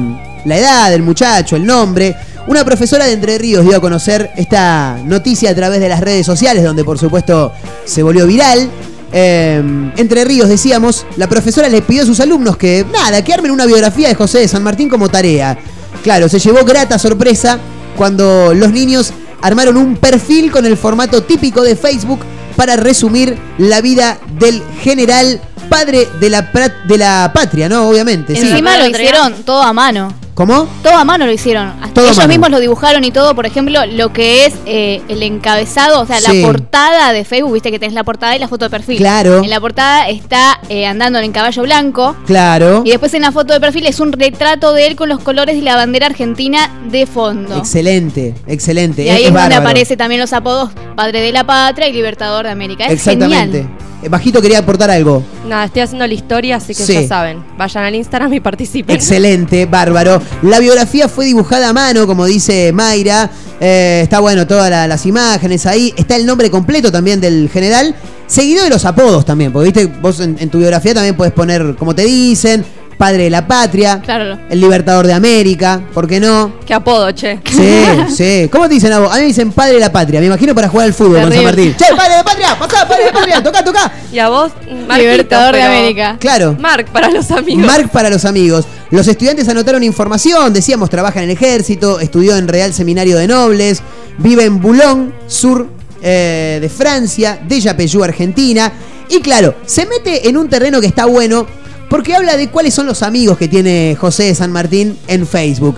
la 0.46 0.56
edad 0.56 0.90
del 0.90 1.02
muchacho, 1.02 1.56
el 1.56 1.66
nombre. 1.66 2.16
Una 2.46 2.64
profesora 2.64 3.04
de 3.04 3.12
Entre 3.12 3.36
Ríos 3.36 3.62
dio 3.62 3.76
a 3.76 3.80
conocer 3.80 4.30
esta 4.38 4.98
noticia 5.04 5.50
a 5.50 5.54
través 5.54 5.80
de 5.80 5.88
las 5.90 6.00
redes 6.00 6.24
sociales, 6.24 6.64
donde 6.64 6.82
por 6.82 6.98
supuesto 6.98 7.52
se 7.84 8.02
volvió 8.02 8.26
viral. 8.26 8.70
Eh, 9.12 9.92
Entre 9.98 10.24
Ríos, 10.24 10.48
decíamos, 10.48 11.04
la 11.18 11.28
profesora 11.28 11.68
les 11.68 11.82
pidió 11.82 12.04
a 12.04 12.06
sus 12.06 12.20
alumnos 12.20 12.56
que, 12.56 12.86
nada, 12.90 13.22
que 13.22 13.34
armen 13.34 13.50
una 13.50 13.66
biografía 13.66 14.08
de 14.08 14.14
José 14.14 14.38
de 14.38 14.48
San 14.48 14.62
Martín 14.62 14.88
como 14.88 15.10
tarea. 15.10 15.58
Claro, 16.02 16.30
se 16.30 16.38
llevó 16.38 16.64
grata 16.64 16.98
sorpresa 16.98 17.58
cuando 17.98 18.54
los 18.54 18.72
niños 18.72 19.12
armaron 19.42 19.76
un 19.76 19.96
perfil 19.96 20.50
con 20.50 20.64
el 20.64 20.78
formato 20.78 21.22
típico 21.22 21.60
de 21.60 21.76
Facebook 21.76 22.20
para 22.59 22.74
resumir 22.74 23.38
la 23.59 23.80
vida 23.80 24.18
del 24.40 24.61
general 24.82 25.40
padre 25.68 26.09
de 26.18 26.28
la, 26.28 26.52
pra- 26.52 26.74
de 26.88 26.98
la 26.98 27.30
patria, 27.32 27.68
¿no? 27.68 27.88
Obviamente, 27.88 28.34
sí. 28.34 28.48
Encima 28.48 28.76
lo 28.78 28.88
hicieron 28.88 29.44
todo 29.44 29.62
a 29.62 29.72
mano. 29.72 30.12
¿Cómo? 30.39 30.68
Todo 30.84 30.95
a 30.95 31.03
mano 31.05 31.26
lo 31.26 31.32
hicieron. 31.32 31.66
Hasta 31.82 31.95
Todo 31.95 32.05
a 32.05 32.09
ellos 32.11 32.16
mano. 32.18 32.28
mismos 32.28 32.51
lo 32.51 32.61
dibujaron 32.61 33.03
y 33.03 33.11
todo. 33.11 33.34
Por 33.34 33.45
ejemplo, 33.45 33.84
lo 33.86 34.12
que 34.12 34.47
es 34.47 34.55
eh, 34.66 35.03
el 35.09 35.24
encabezado, 35.24 36.01
o 36.01 36.07
sea, 36.07 36.20
Sí. 36.20 36.41
la 36.43 36.47
portada 36.47 37.12
de 37.12 37.24
Facebook, 37.24 37.55
viste 37.55 37.72
que 37.72 37.80
tenés 37.80 37.93
la 37.93 38.05
portada 38.05 38.36
y 38.36 38.39
la 38.39 38.47
foto 38.47 38.66
de 38.66 38.70
perfil. 38.70 38.99
Claro. 38.99 39.43
En 39.43 39.51
la 39.51 39.61
portada 39.61 40.09
está 40.09 40.61
eh, 40.68 40.86
andando 40.86 41.18
en 41.18 41.32
caballo 41.32 41.62
blanco. 41.62 42.14
Claro. 42.24 42.82
Y 42.84 42.91
después 42.91 43.12
en 43.14 43.22
la 43.22 43.32
foto 43.32 43.53
de 43.53 43.59
perfil 43.59 43.86
es 43.86 43.99
un 43.99 44.12
retrato 44.12 44.72
de 44.74 44.86
él 44.86 44.95
con 44.95 45.09
los 45.09 45.18
colores 45.18 45.57
de 45.57 45.62
la 45.62 45.74
bandera 45.74 46.07
argentina 46.07 46.70
de 46.89 47.07
fondo. 47.07 47.57
Excelente, 47.57 48.36
excelente. 48.47 49.03
Y 49.03 49.09
ahí 49.09 49.22
es, 49.24 49.28
es, 49.30 49.34
donde 49.34 49.57
aparece 49.57 49.97
también 49.97 50.20
los 50.20 50.32
apodos 50.32 50.70
Padre 50.95 51.20
de 51.20 51.32
la 51.32 51.43
Patria 51.43 51.89
y 51.89 51.93
Libertador 51.93 52.45
de 52.45 52.53
América. 52.53 52.84
Es 52.86 52.93
Exactamente. 52.93 53.62
genial. 53.62 53.78
Eh, 54.01 54.09
Bajito 54.09 54.41
quería 54.41 54.61
aportar 54.61 54.91
algo. 54.91 55.24
Nada, 55.49 55.64
estoy 55.64 55.82
haciendo 55.82 56.07
la 56.07 56.14
historia, 56.14 56.57
así 56.57 56.68
que 56.72 56.84
Sí. 56.84 56.95
ya 56.95 57.09
saben. 57.09 57.43
Vayan 57.57 57.82
al 57.82 57.97
Instagram 57.97 58.32
y 58.32 58.39
participen. 58.39 58.95
Excelente, 58.95 59.66
bárbaro. 59.66 60.22
La 60.42 60.58
biografía 60.60 61.08
fue 61.08 61.24
dibujada 61.24 61.68
a 61.70 61.72
mano, 61.72 62.06
como 62.06 62.24
dice 62.26 62.72
Mayra. 62.72 63.30
Eh, 63.60 64.00
está 64.04 64.20
bueno 64.20 64.46
todas 64.46 64.70
la- 64.70 64.86
las 64.86 65.04
imágenes 65.06 65.66
ahí. 65.66 65.92
Está 65.96 66.16
el 66.16 66.24
nombre 66.26 66.50
completo 66.50 66.92
también 66.92 67.20
del 67.20 67.50
general. 67.52 67.94
Seguido 68.26 68.62
de 68.62 68.70
los 68.70 68.84
apodos 68.84 69.24
también, 69.24 69.52
porque 69.52 69.72
viste, 69.72 69.86
vos 70.00 70.20
en, 70.20 70.36
en 70.38 70.50
tu 70.50 70.58
biografía 70.58 70.92
también 70.94 71.16
puedes 71.16 71.32
poner 71.32 71.74
como 71.76 71.94
te 71.94 72.02
dicen, 72.04 72.64
padre 72.99 73.24
de 73.24 73.30
la 73.30 73.46
patria, 73.46 74.01
Claro. 74.05 74.38
el 74.51 74.61
libertador 74.61 75.07
de 75.07 75.12
América, 75.14 75.80
¿por 75.94 76.07
qué 76.09 76.18
no? 76.20 76.53
Qué 76.66 76.74
apodo, 76.74 77.11
che. 77.12 77.38
Sí, 77.49 77.84
sí. 78.14 78.49
¿Cómo 78.51 78.66
te 78.68 78.74
dicen 78.74 78.92
a 78.92 78.99
vos? 78.99 79.11
A 79.11 79.14
mí 79.14 79.20
me 79.20 79.26
dicen 79.28 79.53
padre 79.53 79.74
de 79.74 79.80
la 79.80 79.92
patria. 79.92 80.18
Me 80.20 80.26
imagino 80.26 80.55
para 80.55 80.68
jugar 80.68 80.86
al 80.86 80.92
fútbol 80.92 81.14
con 81.22 81.22
San 81.22 81.30
Terrible. 81.30 81.46
Martín. 81.46 81.76
Che, 81.78 81.94
padre 81.94 82.11
de 82.11 82.16
la 82.18 82.24
patria, 82.24 82.59
pasá, 82.59 82.88
padre 82.88 83.05
de 83.05 83.11
la 83.11 83.12
patria, 83.12 83.42
toca, 83.42 83.64
toca. 83.64 83.92
Y 84.12 84.18
a 84.18 84.28
vos, 84.28 84.53
Marquito, 84.86 84.96
Libertador 85.11 85.55
de 85.55 85.61
pero- 85.61 85.72
América. 85.72 86.16
Claro. 86.18 86.57
Mark 86.61 86.86
para 86.92 87.09
los 87.11 87.30
amigos. 87.30 87.64
Mark 87.64 87.88
para 87.90 88.11
los 88.11 88.24
amigos. 88.24 88.66
Los 88.90 89.07
estudiantes 89.07 89.49
anotaron 89.49 89.82
información, 89.84 90.53
decíamos, 90.53 90.90
trabaja 90.90 91.18
en 91.22 91.26
el 91.26 91.36
ejército, 91.36 92.01
estudió 92.01 92.36
en 92.36 92.49
Real 92.49 92.72
Seminario 92.74 93.16
de 93.18 93.28
Nobles, 93.28 93.80
vive 94.18 94.44
en 94.44 94.61
Boulogne, 94.61 95.12
sur 95.26 95.68
eh, 96.03 96.59
de 96.61 96.68
Francia, 96.68 97.38
de 97.46 97.61
Yapeyú, 97.61 98.03
Argentina. 98.03 98.72
Y 99.11 99.20
claro, 99.20 99.55
se 99.66 99.86
mete 99.86 100.28
en 100.28 100.36
un 100.36 100.49
terreno 100.49 100.80
que 100.80 100.86
está 100.86 101.05
bueno 101.07 101.46
porque 101.89 102.14
habla 102.14 102.36
de 102.36 102.49
cuáles 102.51 102.74
son 102.74 102.86
los 102.86 103.03
amigos 103.03 103.39
que 103.39 103.49
tiene 103.49 103.97
José 103.99 104.24
de 104.24 104.34
San 104.34 104.53
Martín 104.53 104.97
en 105.07 105.26
Facebook. 105.26 105.76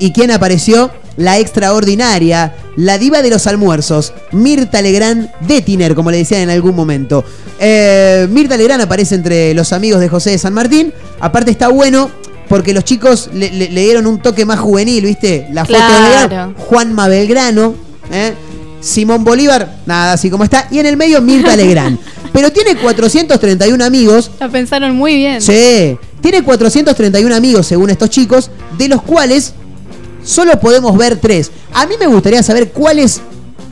¿Y 0.00 0.12
quién 0.12 0.30
apareció? 0.30 0.90
La 1.16 1.38
extraordinaria, 1.38 2.54
la 2.76 2.96
diva 2.98 3.22
de 3.22 3.30
los 3.30 3.46
almuerzos, 3.48 4.12
Mirta 4.32 4.80
Legrand 4.82 5.28
de 5.40 5.60
Tiner, 5.62 5.94
como 5.96 6.10
le 6.12 6.18
decían 6.18 6.42
en 6.42 6.50
algún 6.50 6.76
momento. 6.76 7.24
Eh, 7.58 8.28
Mirta 8.30 8.56
Legrand 8.56 8.82
aparece 8.82 9.16
entre 9.16 9.52
los 9.54 9.72
amigos 9.72 10.00
de 10.00 10.08
José 10.08 10.30
de 10.30 10.38
San 10.38 10.54
Martín. 10.54 10.92
Aparte 11.20 11.50
está 11.50 11.68
bueno 11.68 12.08
porque 12.48 12.72
los 12.72 12.84
chicos 12.84 13.30
le, 13.34 13.50
le- 13.50 13.70
le 13.70 13.80
dieron 13.82 14.06
un 14.06 14.20
toque 14.20 14.44
más 14.46 14.60
juvenil, 14.60 15.04
¿viste? 15.04 15.48
La 15.52 15.64
foto 15.64 15.76
Claro. 15.78 15.94
de 16.04 16.18
Belgrano, 16.20 16.54
Juanma 16.56 17.08
Belgrano, 17.08 17.74
¿eh? 18.12 18.34
Simón 18.80 19.24
Bolívar, 19.24 19.78
nada, 19.86 20.12
así 20.12 20.30
como 20.30 20.44
está. 20.44 20.68
Y 20.70 20.78
en 20.78 20.86
el 20.86 20.96
medio 20.96 21.20
Mirta 21.20 21.56
Legrand. 21.56 21.98
Pero 22.32 22.52
tiene 22.52 22.76
431 22.76 23.84
amigos. 23.84 24.30
La 24.40 24.48
pensaron 24.48 24.96
muy 24.96 25.16
bien. 25.16 25.40
Sí, 25.40 25.96
tiene 26.20 26.42
431 26.42 27.34
amigos 27.34 27.66
según 27.66 27.90
estos 27.90 28.10
chicos, 28.10 28.50
de 28.76 28.88
los 28.88 29.02
cuales 29.02 29.54
solo 30.24 30.58
podemos 30.60 30.96
ver 30.96 31.16
tres. 31.16 31.50
A 31.72 31.86
mí 31.86 31.94
me 31.98 32.06
gustaría 32.06 32.42
saber 32.42 32.70
cuáles 32.72 33.20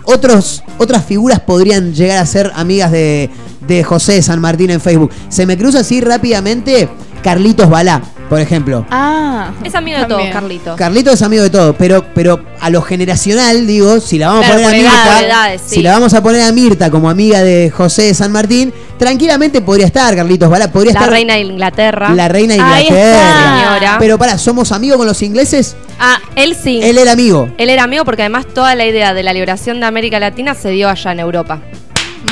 otros, 0.04 0.62
otras 0.78 1.04
figuras 1.04 1.40
podrían 1.40 1.94
llegar 1.94 2.18
a 2.18 2.26
ser 2.26 2.52
amigas 2.54 2.92
de, 2.92 3.30
de 3.66 3.84
José 3.84 4.22
San 4.22 4.40
Martín 4.40 4.70
en 4.70 4.80
Facebook. 4.80 5.10
Se 5.28 5.46
me 5.46 5.58
cruza 5.58 5.80
así 5.80 6.00
rápidamente 6.00 6.88
Carlitos 7.22 7.68
Balá, 7.68 8.02
por 8.28 8.40
ejemplo. 8.40 8.84
Ah, 8.90 9.50
Es 9.64 9.74
amigo 9.74 9.98
de 9.98 10.04
todos, 10.06 10.22
Carlito. 10.32 10.76
Carlitos 10.76 11.14
es 11.14 11.22
amigo 11.22 11.42
de 11.42 11.50
todo, 11.50 11.74
pero, 11.74 12.04
pero 12.14 12.40
a 12.60 12.70
lo 12.70 12.82
generacional, 12.82 13.66
digo, 13.66 14.00
si 14.00 14.18
la 14.18 14.28
vamos 14.28 14.44
Claro, 14.46 14.60
a 14.60 14.64
poner 14.64 14.86
a 14.86 14.90
Mirta, 14.90 15.04
edad, 15.20 15.24
edades, 15.24 15.62
sí. 15.66 15.74
si 15.76 15.82
la 15.82 15.92
vamos 15.92 16.14
a 16.14 16.22
poner 16.22 16.42
a 16.42 16.52
Mirta 16.52 16.90
como 16.90 17.08
amiga 17.10 17.42
de 17.42 17.70
José 17.70 18.02
de 18.02 18.14
San 18.14 18.32
Martín, 18.32 18.72
tranquilamente 18.98 19.60
podría 19.60 19.86
estar 19.86 20.14
Carlitos 20.16 20.48
Balá, 20.50 20.70
podría 20.72 20.92
La 20.94 21.00
estar 21.00 21.12
reina 21.12 21.34
de 21.34 21.40
Inglaterra. 21.40 22.10
la 22.14 22.28
reina 22.28 22.54
de 22.54 22.60
Ahí 22.60 22.84
Inglaterra. 22.86 23.18
está. 23.20 23.56
Señora. 23.74 23.96
Pero 23.98 24.18
pará, 24.18 24.38
¿somos 24.38 24.72
amigos 24.72 24.96
con 24.98 25.06
los 25.06 25.22
ingleses? 25.22 25.76
Ah, 26.00 26.18
él 26.34 26.56
sí. 26.60 26.80
Él 26.82 26.98
era 26.98 27.12
amigo. 27.12 27.48
Él 27.58 27.70
era 27.70 27.84
amigo 27.84 28.04
porque 28.04 28.22
además 28.22 28.46
toda 28.52 28.74
la 28.74 28.84
idea 28.86 29.14
de 29.14 29.22
la 29.22 29.32
liberación 29.32 29.80
de 29.80 29.86
América 29.86 30.18
Latina 30.18 30.54
se 30.54 30.70
dio 30.70 30.88
allá 30.88 31.12
en 31.12 31.20
Europa. 31.20 31.60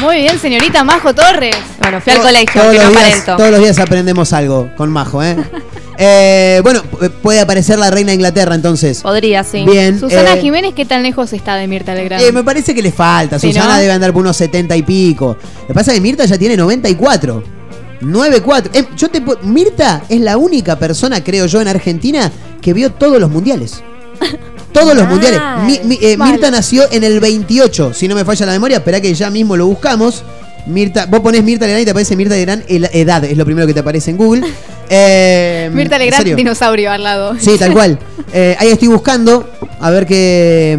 Muy 0.00 0.16
bien, 0.16 0.38
señorita 0.40 0.82
Majo 0.82 1.14
Torres. 1.14 1.56
Bueno, 1.80 2.00
fui 2.00 2.12
al 2.12 2.18
Todos- 2.18 2.30
colegio, 2.32 2.60
todos 2.60 2.72
que 2.74 2.78
no 2.78 2.84
los, 2.90 2.92
días, 3.04 3.24
todos 3.24 3.50
los 3.50 3.60
días 3.60 3.78
aprendemos 3.78 4.32
algo 4.32 4.68
con 4.76 4.90
Majo, 4.90 5.22
¿eh? 5.22 5.36
Eh, 5.98 6.60
bueno, 6.62 6.82
pu- 6.82 7.10
puede 7.22 7.40
aparecer 7.40 7.78
la 7.78 7.90
reina 7.90 8.08
de 8.10 8.14
Inglaterra 8.16 8.54
entonces. 8.54 9.00
Podría, 9.02 9.44
sí. 9.44 9.64
Bien. 9.64 9.98
Susana 10.00 10.34
eh, 10.34 10.40
Jiménez, 10.40 10.74
¿qué 10.74 10.84
tan 10.84 11.02
lejos 11.02 11.32
está 11.32 11.54
de 11.56 11.66
Mirta 11.68 11.94
Legrand? 11.94 12.22
Eh, 12.22 12.32
me 12.32 12.42
parece 12.42 12.74
que 12.74 12.82
le 12.82 12.92
falta. 12.92 13.38
Sí, 13.38 13.48
Susana 13.52 13.74
¿no? 13.74 13.80
debe 13.80 13.92
andar 13.92 14.12
por 14.12 14.22
unos 14.22 14.36
70 14.36 14.76
y 14.76 14.82
pico. 14.82 15.36
Lo 15.62 15.66
que 15.68 15.74
pasa 15.74 15.92
es 15.92 15.96
que 15.96 16.00
Mirta 16.00 16.24
ya 16.24 16.36
tiene 16.38 16.56
94. 16.56 17.42
94. 18.00 18.70
Eh, 18.74 18.84
yo 18.96 19.08
te 19.08 19.22
Mirta 19.42 20.02
es 20.08 20.20
la 20.20 20.36
única 20.36 20.78
persona, 20.78 21.22
creo 21.22 21.46
yo, 21.46 21.60
en 21.60 21.68
Argentina 21.68 22.30
que 22.60 22.72
vio 22.72 22.90
todos 22.92 23.20
los 23.20 23.30
mundiales. 23.30 23.82
Todos 24.72 24.96
los 24.96 25.08
mundiales. 25.08 25.40
Mi- 25.64 25.78
mi- 25.84 25.98
eh. 26.02 26.16
Mirta 26.16 26.50
nació 26.50 26.90
en 26.90 27.04
el 27.04 27.20
28, 27.20 27.94
si 27.94 28.08
no 28.08 28.16
me 28.16 28.24
falla 28.24 28.46
la 28.46 28.52
memoria. 28.52 28.78
Espera 28.78 29.00
que 29.00 29.14
ya 29.14 29.30
mismo 29.30 29.56
lo 29.56 29.66
buscamos. 29.68 30.24
Mirta, 30.66 31.06
vos 31.06 31.20
ponés 31.20 31.44
Mirta 31.44 31.66
Legrand 31.66 31.82
y 31.82 31.84
te 31.84 31.90
aparece 31.90 32.16
Mirta 32.16 32.34
Legrand, 32.34 32.64
edad, 32.68 33.24
es 33.24 33.36
lo 33.36 33.44
primero 33.44 33.66
que 33.66 33.74
te 33.74 33.80
aparece 33.80 34.10
en 34.10 34.16
Google. 34.16 34.42
Eh, 34.90 35.70
Mirta 35.72 35.96
¿en 35.96 36.02
Legrand, 36.02 36.36
dinosaurio 36.36 36.90
al 36.90 37.02
lado. 37.02 37.36
Sí, 37.38 37.56
tal 37.58 37.72
cual. 37.72 37.98
Eh, 38.36 38.56
ahí 38.58 38.68
estoy 38.68 38.88
buscando 38.88 39.48
a 39.80 39.90
ver 39.90 40.06
qué, 40.06 40.76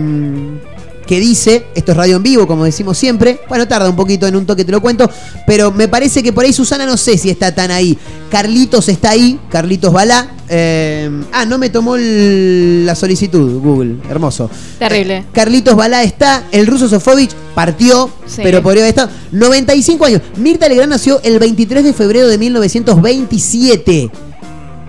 qué 1.06 1.20
dice. 1.20 1.68
Esto 1.76 1.92
es 1.92 1.98
radio 1.98 2.18
en 2.18 2.24
vivo, 2.24 2.48
como 2.48 2.66
decimos 2.66 2.98
siempre. 2.98 3.40
Bueno, 3.48 3.68
tarda 3.68 3.90
un 3.90 3.96
poquito 3.96 4.28
en 4.28 4.36
un 4.36 4.46
toque, 4.46 4.66
te 4.66 4.72
lo 4.72 4.82
cuento. 4.82 5.10
Pero 5.48 5.72
me 5.72 5.88
parece 5.88 6.22
que 6.24 6.34
por 6.34 6.44
ahí 6.46 6.54
Susana 6.54 6.86
no 6.86 6.98
sé 6.98 7.18
si 7.18 7.30
está 7.30 7.54
tan 7.54 7.72
ahí. 7.72 7.98
Carlitos 8.30 8.90
está 8.90 9.12
ahí, 9.12 9.40
Carlitos 9.50 9.94
Balá. 9.94 10.32
Eh, 10.50 11.10
ah, 11.32 11.46
no 11.46 11.58
me 11.58 11.70
tomó 11.70 11.96
el- 11.96 12.86
la 12.86 12.96
solicitud, 12.96 13.60
Google. 13.62 13.96
Hermoso. 14.10 14.50
Terrible. 14.78 15.26
Carlitos 15.32 15.76
Balá 15.76 16.04
está, 16.04 16.44
el 16.52 16.68
ruso 16.68 16.88
Sofovich 16.88 17.32
partió, 17.56 18.10
Sí. 18.28 18.42
pero 18.44 18.62
podría 18.62 18.84
haber 18.84 18.90
estado. 18.90 19.10
95 19.32 20.06
años. 20.06 20.22
Mirta 20.38 20.68
Legrand 20.70 20.92
nació 20.92 21.20
el 21.24 21.40
23 21.40 21.84
de 21.84 21.94
febrero 21.94 22.28
de 22.28 22.38
1927. 22.38 24.12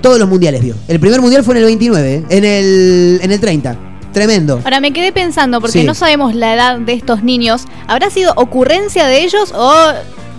Todos 0.03 0.19
los 0.19 0.29
mundiales 0.29 0.63
vio. 0.63 0.75
El 0.89 1.01
primer 1.01 1.21
mundial 1.21 1.43
fue 1.43 1.55
en 1.55 1.59
el 1.59 1.65
29, 1.65 2.15
¿eh? 2.17 2.25
en 2.29 2.45
el, 2.45 3.21
en 3.23 3.33
el 3.33 3.41
30. 3.41 3.96
Tremendo. 4.17 4.63
Ahora 4.65 4.81
me 4.81 4.95
quedé 4.95 5.13
pensando, 5.13 5.61
porque 5.61 5.81
Sí. 5.81 5.85
no 5.85 5.93
sabemos 5.95 6.35
la 6.35 6.55
edad 6.55 6.79
de 6.79 6.95
estos 6.95 7.23
niños. 7.23 7.65
¿Habrá 7.87 8.09
sido 8.09 8.33
ocurrencia 8.37 9.07
de 9.07 9.23
ellos 9.23 9.53
o 9.55 9.93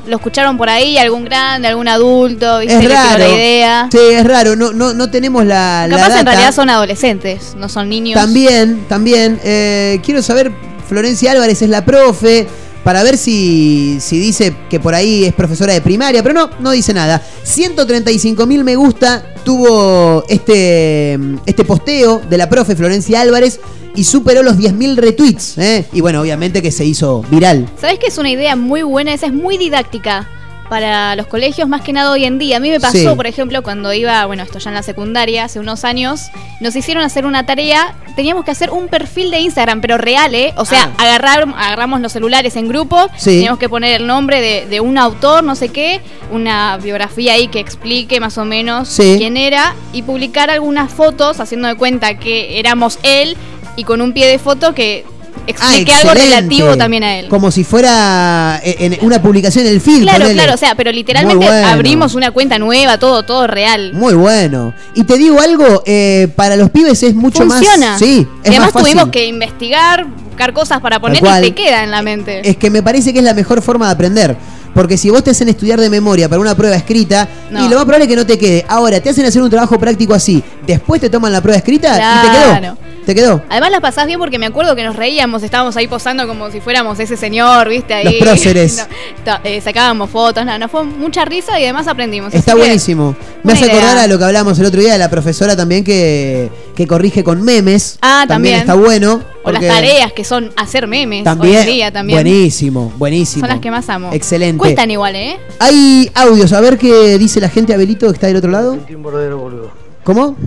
lo 0.07 0.15
escucharon 0.15 0.57
por 0.57 0.67
ahí 0.67 0.97
algún 0.97 1.25
grande, 1.25 1.67
algún 1.67 1.88
adulto? 1.88 2.57
¿viste? 2.57 2.75
Es 2.75 2.84
Le 2.84 2.89
raro. 2.89 3.19
la 3.19 3.30
idea. 3.30 3.88
Sí, 3.91 3.99
es 4.13 4.25
raro. 4.25 4.55
No, 4.55 4.73
no, 4.73 4.95
no 4.95 5.11
tenemos 5.11 5.45
la, 5.45 5.86
la 5.88 5.95
Capaz 5.95 6.07
en 6.09 6.15
data. 6.25 6.32
realidad 6.32 6.55
son 6.55 6.71
adolescentes, 6.71 7.53
no 7.55 7.69
son 7.69 7.88
niños. 7.88 8.19
También, 8.19 8.84
también. 8.89 9.39
eh, 9.43 9.99
quiero 10.03 10.23
saber, 10.23 10.51
Florencia 10.89 11.34
Álvarez 11.34 11.61
es 11.61 11.69
la 11.69 11.86
profe, 11.86 12.47
para 12.88 13.03
ver 13.03 13.17
si, 13.17 13.97
si 13.99 14.17
dice 14.17 14.55
que 14.69 14.79
por 14.79 14.95
ahí 14.95 15.25
es 15.25 15.33
profesora 15.33 15.73
de 15.73 15.81
primaria, 15.81 16.23
pero 16.23 16.33
no, 16.33 16.49
no 16.61 16.71
dice 16.71 16.93
nada. 16.93 17.21
135 17.43 18.45
mil 18.45 18.63
me 18.63 18.77
gusta 18.77 19.35
tuvo 19.43 20.23
este, 20.29 21.19
este 21.45 21.65
posteo 21.65 22.21
de 22.29 22.38
la 22.38 22.47
profe 22.47 22.77
Florencia 22.77 23.19
Álvarez 23.19 23.59
y 23.93 24.05
superó 24.05 24.41
los 24.41 24.57
10.000 24.57 24.95
retweets. 24.95 25.57
¿eh? 25.57 25.85
Y 25.91 25.99
bueno, 25.99 26.21
obviamente 26.21 26.61
que 26.61 26.71
se 26.71 26.85
hizo 26.85 27.23
viral. 27.29 27.69
¿Sabes 27.77 27.99
que 27.99 28.07
es 28.07 28.17
una 28.17 28.29
idea 28.29 28.55
muy 28.55 28.83
buena? 28.83 29.13
Esa 29.13 29.25
es 29.25 29.33
muy 29.33 29.57
didáctica 29.57 30.25
para 30.70 31.15
los 31.15 31.28
colegios, 31.28 31.68
más 31.68 31.82
que 31.82 31.93
nada 31.93 32.11
hoy 32.11 32.26
en 32.26 32.38
día. 32.39 32.57
A 32.57 32.59
mí 32.59 32.70
me 32.70 32.80
pasó, 32.80 32.97
Sí. 32.97 33.15
por 33.15 33.28
ejemplo, 33.28 33.61
cuando 33.63 33.93
iba, 33.93 34.26
bueno, 34.26 34.43
esto 34.43 34.59
ya 34.59 34.70
en 34.70 34.76
la 34.76 34.84
secundaria, 34.84 35.45
hace 35.45 35.59
unos 35.59 35.84
años, 35.84 36.30
nos 36.59 36.76
hicieron 36.76 37.03
hacer 37.03 37.26
una 37.26 37.45
tarea. 37.45 37.95
Teníamos 38.15 38.43
que 38.45 38.51
hacer 38.51 38.72
un 38.72 38.88
perfil 38.88 39.32
de 39.32 39.39
Instagram, 39.39 39.82
pero 39.82 39.97
real, 39.97 40.34
¿eh? 40.36 40.53
O 40.57 40.65
sea, 40.65 40.91
agarrar, 40.97 41.47
agarramos 41.57 42.01
los 42.01 42.11
celulares 42.11 42.55
en 42.55 42.68
grupo, 42.68 42.97
Ah. 42.97 43.09
Sí. 43.18 43.32
teníamos 43.32 43.59
que 43.59 43.70
poner 43.70 44.01
el 44.01 44.07
nombre 44.07 44.41
de, 44.41 44.65
de 44.68 44.80
un 44.82 44.97
autor, 44.97 45.43
no 45.43 45.55
sé 45.55 45.70
qué, 45.70 46.01
una 46.32 46.78
biografía 46.78 47.34
ahí 47.34 47.47
que 47.47 47.59
explique 47.59 48.20
más 48.20 48.38
o 48.38 48.45
menos 48.45 48.89
Sí. 48.89 49.15
quién 49.18 49.38
era, 49.38 49.76
y 49.93 50.01
publicar 50.01 50.49
algunas 50.49 50.91
fotos 50.91 51.39
haciendo 51.39 51.68
de 51.68 51.76
cuenta 51.76 52.18
que 52.20 52.59
éramos 52.59 52.99
él 53.03 53.38
y 53.76 53.84
con 53.84 54.01
un 54.01 54.11
pie 54.13 54.28
de 54.28 54.39
foto 54.39 54.74
que 54.74 55.05
explique 55.48 55.91
algo 55.93 56.10
Ah, 56.10 56.14
excelente. 56.14 56.36
relativo 56.36 56.78
también 56.78 57.04
a 57.04 57.18
él. 57.20 57.28
Como 57.30 57.50
si 57.52 57.64
fuera 57.64 58.60
eh, 58.64 58.76
en 58.80 58.98
una 59.02 59.22
publicación 59.22 59.66
en 59.66 59.72
el 59.74 59.82
feed. 59.82 60.02
Claro, 60.04 60.20
ponele. 60.20 60.34
claro, 60.36 60.54
o 60.54 60.58
sea, 60.58 60.76
pero 60.76 60.91
literalmente 60.91 61.45
bueno. 61.45 61.68
abrimos 61.68 62.16
una 62.16 62.32
cuenta 62.32 62.60
nueva, 62.60 62.98
todo, 63.00 63.24
todo 63.24 63.48
real. 63.48 63.93
Muy 63.93 64.14
bueno. 64.14 64.74
Y 64.93 65.04
te 65.04 65.18
digo 65.18 65.39
algo, 65.39 65.84
eh, 65.86 66.28
para 66.36 66.56
los 66.56 66.70
pibes 66.70 67.02
es 67.04 67.16
mucho 67.16 67.43
Funciona. 67.45 67.91
más. 67.91 68.00
Sí, 68.00 68.28
es 68.43 68.50
además 68.50 68.68
más 68.68 68.74
fácil. 68.74 68.91
tuvimos 68.93 69.10
que 69.12 69.26
investigar, 69.26 70.06
buscar 70.06 70.54
cosas 70.54 70.80
para 70.82 71.00
poner 71.00 71.24
y 71.24 71.41
te 71.41 71.54
queda 71.56 71.84
en 71.84 71.91
la 71.91 72.02
mente. 72.02 72.48
Es 72.48 72.58
que 72.58 72.70
me 72.70 72.84
parece 72.84 73.12
que 73.14 73.20
es 73.20 73.26
la 73.26 73.34
mejor 73.34 73.62
forma 73.62 73.88
de 73.88 73.91
aprender. 73.93 74.38
Porque 74.74 74.95
si 74.95 75.10
vos 75.10 75.24
te 75.24 75.32
hacen 75.32 75.50
estudiar 75.50 75.80
de 75.80 75.89
memoria 75.89 76.30
para 76.30 76.39
una 76.39 76.54
prueba 76.54 76.76
escrita, 76.76 77.28
No. 77.50 77.66
y 77.66 77.70
lo 77.70 77.78
más 77.78 77.86
probable 77.86 78.04
es 78.06 78.10
que 78.10 78.16
no 78.16 78.28
te 78.28 78.38
quede. 78.38 78.64
Ahora, 78.68 79.00
te 79.00 79.10
hacen 79.10 79.26
hacer 79.26 79.41
un 79.41 79.50
trabajo 79.50 79.80
práctico 79.80 80.14
así, 80.14 80.43
después 80.68 81.02
te 81.02 81.10
toman 81.10 81.32
la 81.32 81.41
prueba 81.41 81.58
escrita 81.58 81.95
y 81.98 82.28
te 82.28 82.62
quedó. 82.62 82.78
Te 83.08 83.16
quedó. 83.16 83.41
Además 83.47 83.72
la 83.72 83.80
pasás 83.80 84.05
bien 84.05 84.20
porque 84.20 84.38
me 84.38 84.47
acuerdo 84.47 84.76
que 84.76 84.84
nos 84.84 84.97
reíamos, 84.97 85.41
estábamos 85.41 85.78
ahí 85.78 85.88
posando 85.88 86.28
como 86.28 86.51
si 86.51 86.60
fuéramos 86.60 86.99
ese 86.99 87.16
señor, 87.16 87.70
¿viste? 87.70 87.93
Ahí. 87.93 88.03
Los 88.03 88.16
próceres. 88.16 88.86
No, 89.26 89.38
eh, 89.43 89.60
sacábamos 89.60 90.10
fotos, 90.10 90.45
nada, 90.45 90.58
nos 90.58 90.72
fue 90.72 90.86
mucha 90.86 91.26
risa 91.26 91.60
y 91.60 91.64
además 91.64 91.86
aprendimos. 91.88 92.34
Está 92.34 92.51
Así 92.51 92.60
que, 92.62 92.66
buenísimo. 92.66 93.14
Me 93.43 93.53
hace 93.53 93.66
acordar 93.66 93.95
idea. 93.95 94.03
a 94.03 94.08
lo 94.08 94.18
que 94.18 94.24
hablábamos 94.24 94.58
el 94.60 94.66
otro 94.66 94.80
día 94.80 94.93
de 94.93 94.97
la 94.97 95.10
profesora 95.10 95.53
también 95.55 95.84
que, 95.84 96.49
que 96.76 96.88
corrige 96.88 97.26
con 97.26 97.41
memes. 97.41 97.97
Ah, 98.01 98.24
también. 98.26 98.60
está 98.60 98.76
bueno. 98.76 99.22
O 99.43 99.51
las 99.51 99.62
tareas 99.62 100.14
que 100.14 100.24
son 100.24 100.51
hacer 100.55 100.88
memes 100.88 101.26
También, 101.26 101.55
hoy 101.55 101.62
en 101.62 101.68
día 101.68 101.91
también. 101.91 102.18
Buenísimo, 102.18 102.93
buenísimo. 102.97 103.41
Son 103.41 103.49
las 103.49 103.60
que 103.60 103.70
más 103.72 103.89
amo. 103.89 104.12
Excelente. 104.14 104.60
Cuestan 104.60 104.91
igual, 104.91 105.16
¿eh? 105.16 105.38
Hay 105.60 106.10
audios, 106.14 106.53
a 106.53 106.62
ver 106.62 106.78
qué 106.78 107.18
dice 107.18 107.41
la 107.41 107.49
gente 107.49 107.74
Abelito 107.74 108.08
que 108.08 108.14
está 108.14 108.28
del 108.28 108.38
otro 108.38 108.51
lado. 108.51 108.78
un 108.89 109.03
bordero 109.03 109.38
boludo. 109.39 109.72
¿Cómo? 110.05 110.38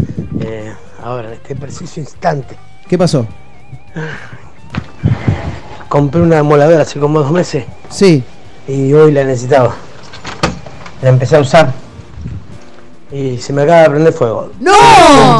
Eh, 0.40 0.72
ahora, 1.02 1.28
en 1.28 1.34
este 1.34 1.54
preciso 1.56 2.00
instante, 2.00 2.56
¿Qué 2.88 2.98
pasó? 2.98 3.26
compré 5.88 6.20
una 6.20 6.42
moladora 6.42 6.82
hace 6.82 6.98
como 7.00 7.20
dos 7.20 7.30
meses. 7.32 7.64
Sí. 7.88 8.22
Y 8.68 8.92
hoy 8.92 9.12
la 9.12 9.24
necesitaba. 9.24 9.74
La 11.02 11.08
empecé 11.08 11.36
a 11.36 11.40
usar. 11.40 11.72
Y 13.12 13.38
se 13.38 13.52
me 13.52 13.62
acaba 13.62 13.82
de 13.82 13.90
prender 13.90 14.12
fuego. 14.12 14.50
¡No! 14.60 14.72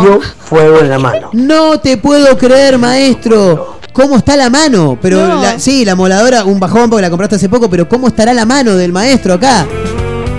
Prendió 0.01 0.21
fuego 0.21 0.81
en 0.81 0.91
la 0.91 0.99
mano. 0.99 1.31
No 1.33 1.79
te 1.79 1.97
puedo 1.99 2.37
creer, 2.37 2.79
maestro. 2.79 3.79
¿Cómo 3.93 4.17
está 4.17 4.37
la 4.37 4.51
mano? 4.51 4.99
Pero 5.01 5.25
No. 5.27 5.43
la- 5.43 5.59
sí, 5.59 5.85
la 5.85 5.95
moladora, 5.95 6.45
un 6.45 6.59
bajón 6.59 6.91
porque 6.91 7.03
la 7.03 7.11
compraste 7.11 7.37
hace 7.37 7.49
poco, 7.49 7.69
pero 7.71 7.89
¿cómo 7.89 8.09
estará 8.09 8.33
la 8.35 8.45
mano 8.47 8.75
del 8.77 8.93
maestro 8.93 9.35
acá? 9.35 9.67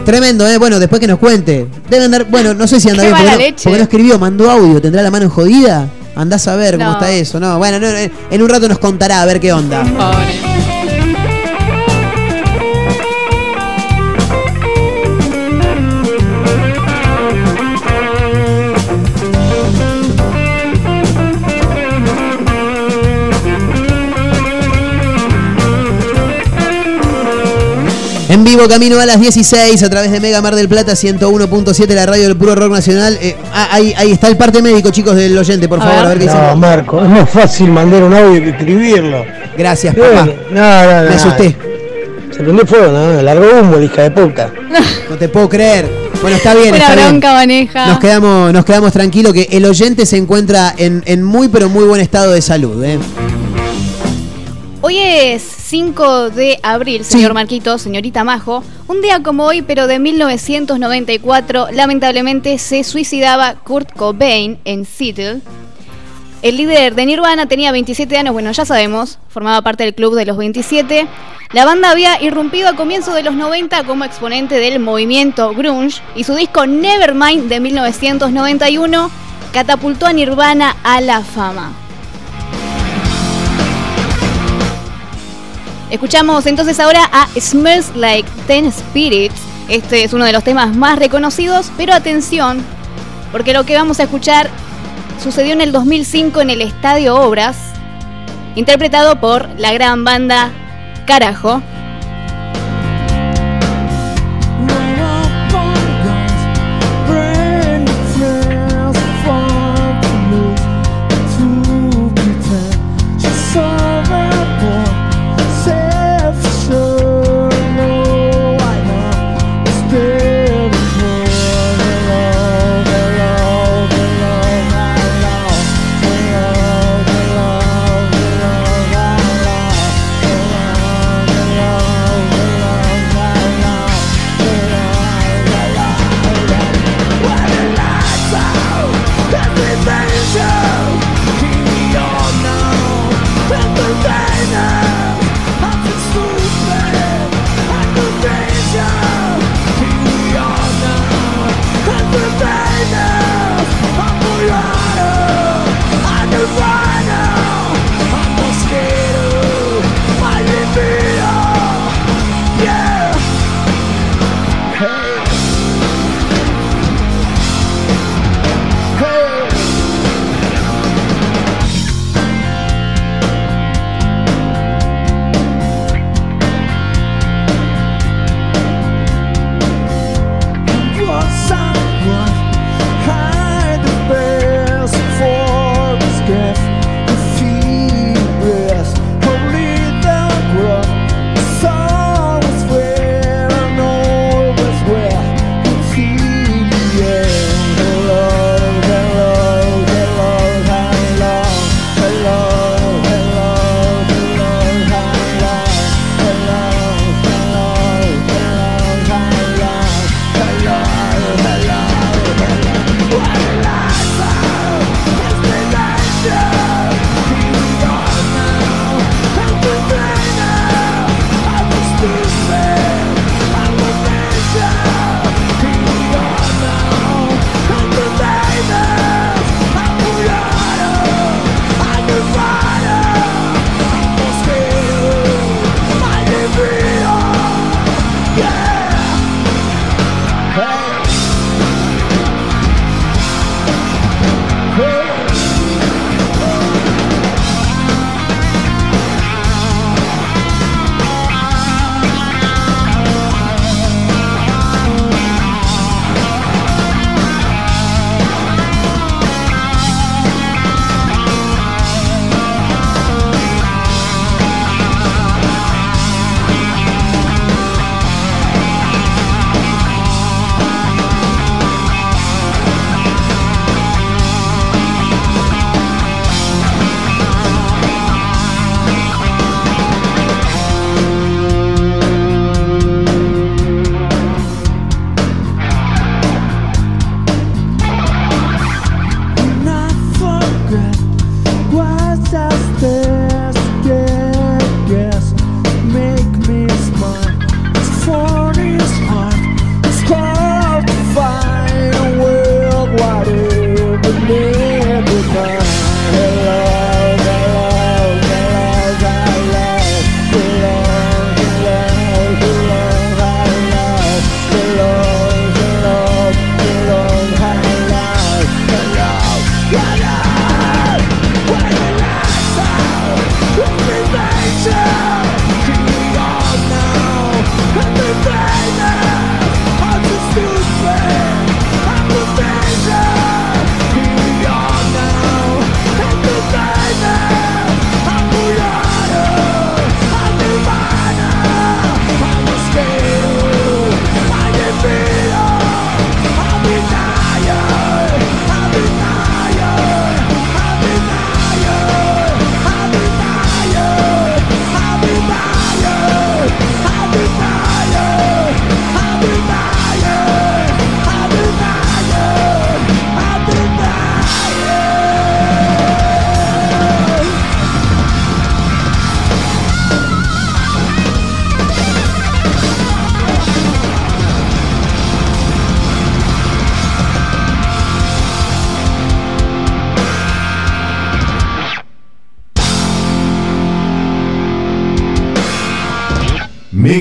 Tremendo, 0.05 0.47
¿eh? 0.47 0.57
Bueno, 0.57 0.79
después 0.79 0.99
que 0.99 1.07
nos 1.07 1.19
cuente. 1.19 1.67
Debe 1.89 2.05
andar, 2.05 2.25
bueno, 2.29 2.53
no 2.53 2.67
sé 2.67 2.79
si 2.79 2.89
anda 2.89 3.03
bien, 3.03 3.15
porque 3.15 3.31
no, 3.31 3.37
leche. 3.37 3.63
porque 3.63 3.77
no 3.77 3.83
escribió, 3.83 4.19
mandó 4.19 4.49
audio. 4.49 4.81
¿Tendrá 4.81 5.01
la 5.03 5.11
mano 5.11 5.29
jodida? 5.29 5.87
Andás 6.15 6.47
a 6.47 6.55
ver 6.55 6.77
cómo 6.77 6.91
está 6.93 7.11
eso, 7.11 7.39
¿no? 7.39 7.57
Bueno, 7.57 7.79
no, 7.79 7.87
en- 7.87 8.11
en 8.29 8.41
un 8.41 8.49
rato 8.49 8.67
nos 8.67 8.79
contará 8.79 9.21
a 9.21 9.25
ver 9.25 9.39
qué 9.39 9.53
onda. 9.53 9.83
En 28.31 28.45
vivo, 28.45 28.65
camino 28.69 28.97
a 28.97 29.05
las 29.05 29.19
16 29.19 29.83
a 29.83 29.89
través 29.89 30.09
de 30.09 30.21
Mega 30.21 30.41
Mar 30.41 30.55
del 30.55 30.69
Plata 30.69 30.93
101.7, 30.93 31.93
la 31.93 32.05
radio 32.05 32.23
del 32.29 32.37
puro 32.37 32.55
rock 32.55 32.71
nacional. 32.71 33.17
Eh, 33.21 33.35
ah, 33.51 33.67
ahí, 33.71 33.93
ahí 33.97 34.13
está 34.13 34.29
el 34.29 34.37
parte 34.37 34.61
médico, 34.61 34.89
chicos, 34.89 35.17
del 35.17 35.37
oyente, 35.37 35.67
por 35.67 35.79
favor, 35.79 36.05
a 36.05 36.07
ver 36.07 36.17
qué 36.17 36.23
dice. 36.23 36.37
No, 36.37 36.55
Marco, 36.55 37.03
es 37.03 37.09
más 37.09 37.29
fácil 37.29 37.71
mandar 37.71 38.01
un 38.03 38.13
audio 38.13 38.41
que 38.41 38.51
escribirlo. 38.51 39.25
Gracias, 39.57 39.93
papá. 39.93 40.27
No, 40.49 40.61
no, 40.61 41.01
no. 41.03 41.09
Me 41.09 41.15
asusté. 41.15 41.57
Se 42.31 42.41
prendió 42.41 42.65
fuego, 42.65 42.93
no, 42.93 43.21
largo 43.21 43.45
humo, 43.59 43.81
hija 43.81 44.03
de 44.03 44.11
puta. 44.11 44.49
No 45.09 45.17
te 45.17 45.27
puedo 45.27 45.49
creer. 45.49 45.89
Bueno, 46.21 46.37
está 46.37 46.53
bien, 46.53 46.69
Una 46.69 46.77
está 46.77 46.95
bien. 46.95 47.07
bronca 47.09 47.33
maneja. 47.33 47.87
Nos 47.87 47.99
quedamos, 47.99 48.53
nos 48.53 48.63
quedamos 48.63 48.93
tranquilos 48.93 49.33
que 49.33 49.49
el 49.51 49.65
oyente 49.65 50.05
se 50.05 50.15
encuentra 50.15 50.73
en, 50.77 51.03
en 51.05 51.21
muy 51.21 51.49
pero 51.49 51.67
muy 51.67 51.83
buen 51.83 51.99
estado 51.99 52.31
de 52.31 52.41
salud. 52.41 52.81
¿eh? 52.81 52.97
Hoy 54.83 54.97
es 54.97 55.43
5 55.43 56.31
de 56.31 56.59
abril, 56.63 57.05
señor 57.05 57.35
Marquito, 57.35 57.77
señorita 57.77 58.23
Majo. 58.23 58.63
Un 58.87 59.03
día 59.03 59.21
como 59.21 59.45
hoy, 59.45 59.61
pero 59.61 59.85
de 59.85 59.99
1994, 59.99 61.67
lamentablemente 61.71 62.57
se 62.57 62.83
suicidaba 62.83 63.53
Kurt 63.53 63.93
Cobain 63.93 64.57
en 64.65 64.85
Seattle. 64.85 65.41
El 66.41 66.57
líder 66.57 66.95
de 66.95 67.05
Nirvana 67.05 67.45
tenía 67.45 67.71
27 67.71 68.17
años, 68.17 68.33
bueno, 68.33 68.51
ya 68.51 68.65
sabemos, 68.65 69.19
formaba 69.29 69.61
parte 69.61 69.83
del 69.83 69.93
club 69.93 70.15
de 70.15 70.25
los 70.25 70.35
27. 70.35 71.05
La 71.53 71.63
banda 71.63 71.91
había 71.91 72.19
irrumpido 72.19 72.67
a 72.67 72.75
comienzos 72.75 73.13
de 73.13 73.21
los 73.21 73.35
90 73.35 73.83
como 73.83 74.03
exponente 74.03 74.55
del 74.55 74.79
movimiento 74.79 75.53
grunge 75.53 76.01
y 76.15 76.23
su 76.23 76.33
disco 76.33 76.65
Nevermind 76.65 77.49
de 77.49 77.59
1991 77.59 79.11
catapultó 79.53 80.07
a 80.07 80.13
Nirvana 80.13 80.75
a 80.83 81.01
la 81.01 81.21
fama. 81.21 81.71
Escuchamos 85.91 86.45
entonces 86.45 86.79
ahora 86.79 87.01
a 87.11 87.27
Smells 87.37 87.93
Like 87.97 88.29
Ten 88.47 88.71
Spirits. 88.71 89.35
Este 89.67 90.05
es 90.05 90.13
uno 90.13 90.23
de 90.23 90.31
los 90.31 90.41
temas 90.41 90.73
más 90.73 90.97
reconocidos, 90.97 91.69
pero 91.75 91.93
atención, 91.93 92.63
porque 93.33 93.51
lo 93.51 93.65
que 93.65 93.75
vamos 93.75 93.99
a 93.99 94.03
escuchar 94.03 94.49
sucedió 95.21 95.51
en 95.51 95.59
el 95.59 95.73
2005 95.73 96.39
en 96.39 96.49
el 96.49 96.61
Estadio 96.61 97.15
Obras, 97.15 97.57
interpretado 98.55 99.19
por 99.19 99.49
la 99.59 99.73
gran 99.73 100.05
banda 100.05 100.51
Carajo. 101.05 101.61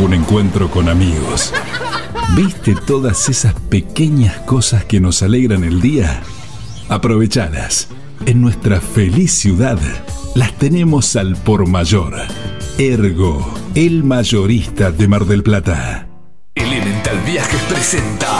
un 0.00 0.14
encuentro 0.14 0.70
con 0.70 0.88
amigos. 0.88 1.52
¿Viste 2.34 2.74
todas 2.86 3.28
esas 3.28 3.54
pequeñas 3.54 4.38
cosas 4.40 4.84
que 4.84 5.00
nos 5.00 5.22
alegran 5.22 5.62
el 5.62 5.80
día? 5.80 6.22
Aprovechalas. 6.88 7.88
En 8.26 8.40
nuestra 8.40 8.80
feliz 8.80 9.32
ciudad 9.32 9.78
las 10.34 10.56
tenemos 10.56 11.16
al 11.16 11.36
por 11.36 11.66
mayor. 11.66 12.14
Ergo, 12.78 13.52
el 13.74 14.04
mayorista 14.04 14.90
de 14.90 15.08
Mar 15.08 15.26
del 15.26 15.42
Plata. 15.42 16.08
Elemental 16.54 17.18
Viajes 17.26 17.60
presenta 17.62 18.39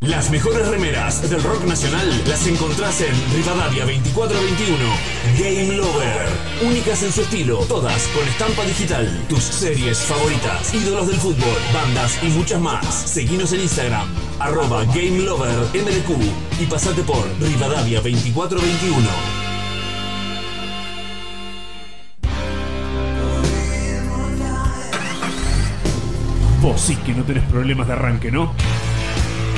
Las 0.00 0.30
mejores 0.30 0.66
remeras 0.66 1.28
del 1.28 1.42
rock 1.42 1.62
nacional 1.64 2.08
las 2.26 2.46
encontrás 2.46 3.02
en 3.02 3.12
Rivadavia 3.34 3.84
2421. 3.84 4.78
Game 5.38 5.76
Lover. 5.76 6.26
Únicas 6.62 7.02
en 7.02 7.12
su 7.12 7.20
estilo, 7.20 7.58
todas 7.66 8.06
con 8.06 8.26
estampa 8.26 8.64
digital. 8.64 9.06
Tus 9.28 9.42
series 9.42 9.98
favoritas, 9.98 10.72
ídolos 10.72 11.06
del 11.06 11.16
fútbol, 11.16 11.58
bandas 11.74 12.18
y 12.22 12.28
muchas 12.28 12.62
más. 12.62 12.86
Seguinos 12.86 13.52
en 13.52 13.60
Instagram, 13.60 14.08
arroba 14.38 14.84
Game 14.86 15.20
Lover 15.20 15.54
MDQ 15.74 16.62
y 16.62 16.64
pasate 16.64 17.02
por 17.02 17.22
Rivadavia 17.38 18.00
2421. 18.00 19.06
Vos 26.62 26.80
sí 26.80 26.96
que 26.96 27.12
no 27.12 27.22
tenés 27.24 27.44
problemas 27.50 27.86
de 27.86 27.92
arranque, 27.92 28.30
¿no? 28.30 28.54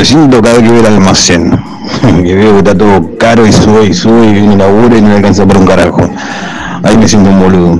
Me 0.00 0.06
siento 0.06 0.40
cada 0.40 0.54
vez 0.54 0.62
que 0.62 0.70
veo 0.70 0.80
el 0.80 0.86
almacén. 0.86 1.50
que 2.24 2.34
veo 2.34 2.52
que 2.52 2.58
está 2.60 2.74
todo 2.74 3.18
caro 3.18 3.46
y 3.46 3.52
sube 3.52 3.84
y 3.84 3.92
sube 3.92 4.28
y 4.28 4.32
viene 4.32 4.56
labura 4.56 4.96
y 4.96 5.02
no 5.02 5.08
le 5.08 5.16
alcanza 5.16 5.44
por 5.44 5.58
un 5.58 5.66
carajo. 5.66 6.00
Ahí 6.82 6.96
me 6.96 7.06
siento 7.06 7.28
un 7.28 7.38
boludo. 7.38 7.78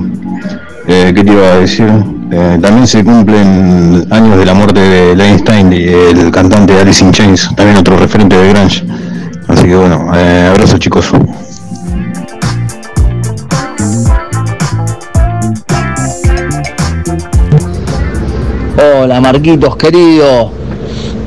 Eh, 0.87 1.13
¿Qué 1.15 1.23
te 1.23 1.31
iba 1.33 1.47
a 1.47 1.55
decir? 1.55 1.89
Eh, 2.31 2.59
también 2.61 2.85
se 2.85 3.03
cumplen 3.03 4.05
años 4.11 4.37
de 4.37 4.45
la 4.45 4.53
muerte 4.53 4.79
de 5.15 5.25
Einstein 5.25 5.73
y 5.73 5.83
el 5.83 6.29
cantante 6.29 6.73
de 6.73 6.81
Alice 6.81 7.03
in 7.03 7.11
Chains, 7.11 7.49
también 7.55 7.77
otro 7.77 7.97
referente 7.97 8.37
de 8.37 8.53
Grunge. 8.53 8.85
Así 9.47 9.63
que 9.63 9.75
bueno, 9.75 10.11
eh, 10.13 10.47
abrazo 10.51 10.77
chicos. 10.77 11.11
Hola 18.77 19.19
Marquitos, 19.19 19.75
querido. 19.75 20.60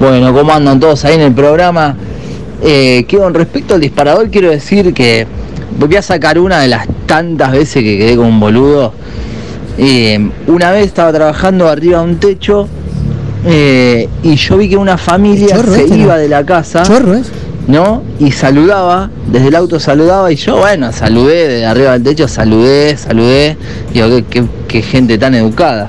Bueno, 0.01 0.33
¿cómo 0.35 0.53
andan 0.53 0.81
todos 0.81 1.05
ahí 1.05 1.15
en 1.15 1.21
el 1.23 1.33
programa? 1.33 1.97
Eh, 2.63 3.05
que 3.09 3.19
con 3.19 3.35
respecto 3.35 3.75
al 3.75 3.81
disparador 3.81 4.31
quiero 4.31 4.51
decir 4.51 4.93
que 4.95 5.27
voy 5.79 5.97
a 5.97 6.03
sacar 6.03 6.39
una 6.39 6.61
de 6.61 6.69
las 6.69 6.87
tantas 7.07 7.53
veces 7.53 7.83
que 7.83 7.99
quedé 7.99 8.17
con 8.17 8.27
un 8.27 8.41
boludo. 8.41 8.93
Eh, 9.79 10.31
una 10.47 10.71
vez 10.71 10.87
estaba 10.87 11.13
trabajando 11.13 11.69
arriba 11.69 11.99
de 11.99 12.05
un 12.05 12.17
techo 12.17 12.69
eh, 13.47 14.09
y 14.23 14.37
yo 14.37 14.57
vi 14.57 14.69
que 14.69 14.77
una 14.77 14.97
familia 14.97 15.57
se 15.57 15.83
este, 15.83 15.97
¿no? 15.97 16.03
iba 16.05 16.17
de 16.17 16.29
la 16.29 16.45
casa. 16.45 16.83
Chorro 16.83 17.15
es. 17.15 17.27
¿no? 17.67 18.03
Y 18.19 18.31
saludaba, 18.31 19.11
desde 19.27 19.49
el 19.49 19.55
auto 19.57 19.81
saludaba 19.81 20.31
y 20.31 20.37
yo, 20.37 20.59
bueno, 20.59 20.93
saludé 20.93 21.49
desde 21.49 21.67
arriba 21.67 21.93
del 21.93 22.03
techo, 22.03 22.29
saludé, 22.29 22.97
saludé. 22.97 23.57
Digo, 23.93 24.09
qué, 24.09 24.25
qué- 24.29 24.45
qué 24.69 24.83
gente 24.83 25.17
tan 25.19 25.35
educada. 25.35 25.89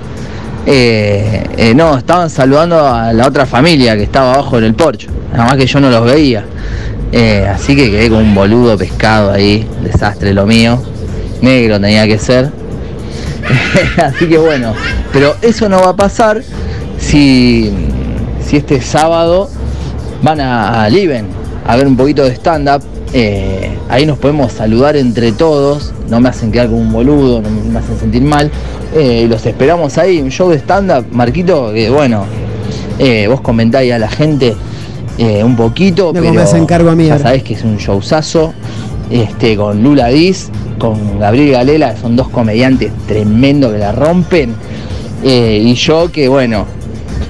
Eh, 0.67 1.43
eh, 1.57 1.75
no, 1.75 1.97
estaban 1.97 2.29
saludando 2.29 2.87
a 2.87 3.13
la 3.13 3.27
otra 3.27 3.45
familia 3.45 3.95
que 3.95 4.03
estaba 4.03 4.33
abajo 4.33 4.57
en 4.57 4.63
el 4.63 4.73
porche, 4.73 5.07
nada 5.31 5.45
más 5.45 5.57
que 5.57 5.67
yo 5.67 5.79
no 5.79 5.89
los 5.91 6.05
veía. 6.05 6.43
Eh, 7.11 7.47
así 7.47 7.75
que 7.75 7.91
quedé 7.91 8.09
con 8.09 8.19
un 8.19 8.33
boludo 8.33 8.75
pescado 8.77 9.31
ahí, 9.31 9.67
desastre 9.83 10.33
lo 10.33 10.45
mío. 10.45 10.81
Negro 11.41 11.79
tenía 11.79 12.07
que 12.07 12.17
ser. 12.17 12.49
así 14.03 14.27
que 14.27 14.39
bueno, 14.39 14.73
pero 15.13 15.35
eso 15.43 15.69
no 15.69 15.79
va 15.81 15.89
a 15.89 15.95
pasar 15.95 16.41
si, 16.97 17.71
si 18.43 18.57
este 18.57 18.81
sábado 18.81 19.49
van 20.23 20.41
a, 20.41 20.83
a 20.83 20.89
Liven 20.89 21.27
a 21.67 21.75
ver 21.75 21.85
un 21.85 21.95
poquito 21.95 22.23
de 22.23 22.31
stand-up. 22.31 22.81
ahí 23.89 24.05
nos 24.07 24.17
podemos 24.17 24.51
saludar 24.51 24.95
entre 24.95 25.31
todos. 25.31 25.93
No 26.09 26.19
me 26.19 26.29
hacen 26.29 26.51
quedar 26.51 26.67
como 26.67 26.81
un 26.81 26.91
boludo, 26.91 27.41
no 27.41 27.49
me 27.49 27.79
hacen 27.79 27.99
sentir 27.99 28.23
mal. 28.23 28.49
Eh, 28.95 29.23
y 29.25 29.27
los 29.27 29.45
esperamos 29.45 29.97
ahí, 29.97 30.21
un 30.21 30.31
show 30.31 30.49
de 30.49 30.57
stand-up, 30.57 31.05
Marquito, 31.11 31.73
que 31.73 31.89
bueno, 31.89 32.25
eh, 32.97 33.27
vos 33.27 33.41
comentáis 33.41 33.91
a 33.91 33.99
la 33.99 34.07
gente 34.07 34.55
eh, 35.17 35.43
un 35.43 35.57
poquito, 35.57 36.13
Me 36.13 36.21
pero 36.21 36.33
me 36.33 36.41
hacen 36.41 36.65
cargo 36.65 36.89
a 36.89 36.95
mí 36.95 37.07
ya 37.07 37.19
sabés 37.19 37.43
que 37.43 37.55
es 37.55 37.63
un 37.63 37.77
showzazo. 37.77 38.53
Este, 39.09 39.55
con 39.55 39.83
Lula 39.83 40.07
Diz, 40.07 40.49
con 40.79 41.19
Gabriel 41.19 41.51
Galela, 41.51 41.95
son 41.97 42.15
dos 42.15 42.29
comediantes 42.29 42.91
tremendos 43.05 43.73
que 43.73 43.79
la 43.79 43.91
rompen. 43.91 44.55
Y 45.23 45.73
yo 45.75 46.11
que 46.11 46.27
bueno, 46.27 46.65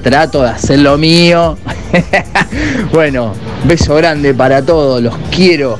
trato 0.02 0.42
de 0.42 0.50
hacer 0.50 0.78
lo 0.78 0.96
mío. 0.96 1.58
bueno, 2.92 3.32
beso 3.64 3.96
grande 3.96 4.32
para 4.34 4.62
todos, 4.62 5.02
los 5.02 5.14
quiero. 5.30 5.78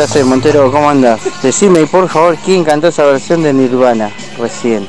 ¿Qué 0.00 0.04
haces, 0.04 0.24
Montero? 0.24 0.72
¿Cómo 0.72 0.88
andas? 0.88 1.20
Decime, 1.42 1.86
por 1.86 2.08
favor, 2.08 2.34
quién 2.42 2.64
cantó 2.64 2.88
esa 2.88 3.04
versión 3.04 3.42
de 3.42 3.52
Nirvana 3.52 4.10
recién. 4.38 4.88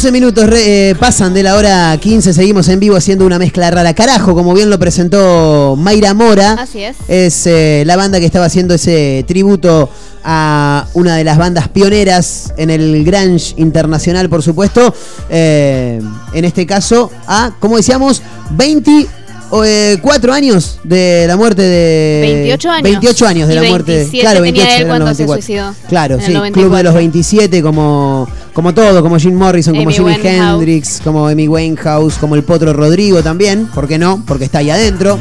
12 0.00 0.12
minutos 0.12 0.46
re- 0.48 0.88
eh, 0.90 0.94
pasan 0.94 1.34
de 1.34 1.42
la 1.42 1.56
hora 1.56 1.94
15, 2.00 2.32
seguimos 2.32 2.66
en 2.68 2.80
vivo 2.80 2.96
haciendo 2.96 3.26
una 3.26 3.38
mezcla 3.38 3.70
rara. 3.70 3.92
Carajo, 3.92 4.34
como 4.34 4.54
bien 4.54 4.70
lo 4.70 4.78
presentó 4.78 5.76
Mayra 5.76 6.14
Mora. 6.14 6.52
Así 6.52 6.82
es. 6.82 6.96
Es 7.06 7.46
eh, 7.46 7.82
la 7.84 7.96
banda 7.96 8.18
que 8.18 8.24
estaba 8.24 8.46
haciendo 8.46 8.72
ese 8.72 9.26
tributo 9.28 9.90
a 10.24 10.86
una 10.94 11.16
de 11.16 11.24
las 11.24 11.36
bandas 11.36 11.68
pioneras 11.68 12.54
en 12.56 12.70
el 12.70 13.04
grunge 13.04 13.52
internacional, 13.58 14.30
por 14.30 14.42
supuesto. 14.42 14.94
Eh, 15.28 16.00
en 16.32 16.44
este 16.46 16.64
caso, 16.64 17.10
a, 17.26 17.52
como 17.60 17.76
decíamos, 17.76 18.22
24 18.52 20.32
años 20.32 20.78
de 20.82 21.26
la 21.28 21.36
muerte 21.36 21.60
de... 21.60 22.20
28 22.22 22.70
años. 22.70 22.82
28 22.84 23.26
años 23.26 23.48
de 23.48 23.52
Y 23.54 23.56
la 23.58 23.62
muerte. 23.68 23.92
27 23.96 24.20
Claro, 24.22 24.42
tenía 24.42 24.52
28 24.64 24.66
él 24.66 24.72
era 24.72 24.80
el 24.80 24.88
cuando 24.88 25.14
se 25.14 25.22
94. 25.26 25.42
suicidó, 25.42 25.74
Claro, 25.90 26.16
sí. 26.20 26.24
Club 26.24 26.32
de 26.32 26.38
94. 26.50 26.82
los 26.84 26.94
27, 26.94 27.62
como, 27.62 28.28
como 28.52 28.74
todo, 28.74 29.02
como 29.02 29.18
Jim 29.18 29.34
Morrison, 29.34 29.74
como 29.74 29.88
Amy 29.88 29.94
Jimi 29.94 30.10
Winehouse. 30.10 30.54
Hendrix, 30.54 31.00
como 31.02 31.26
Amy 31.28 31.48
Winehouse, 31.48 32.14
como 32.18 32.34
el 32.34 32.42
Potro 32.42 32.72
Rodrigo 32.72 33.22
también, 33.22 33.66
¿por 33.66 33.86
qué 33.86 33.98
no? 33.98 34.22
Porque 34.26 34.44
está 34.44 34.58
ahí 34.58 34.70
adentro. 34.70 35.18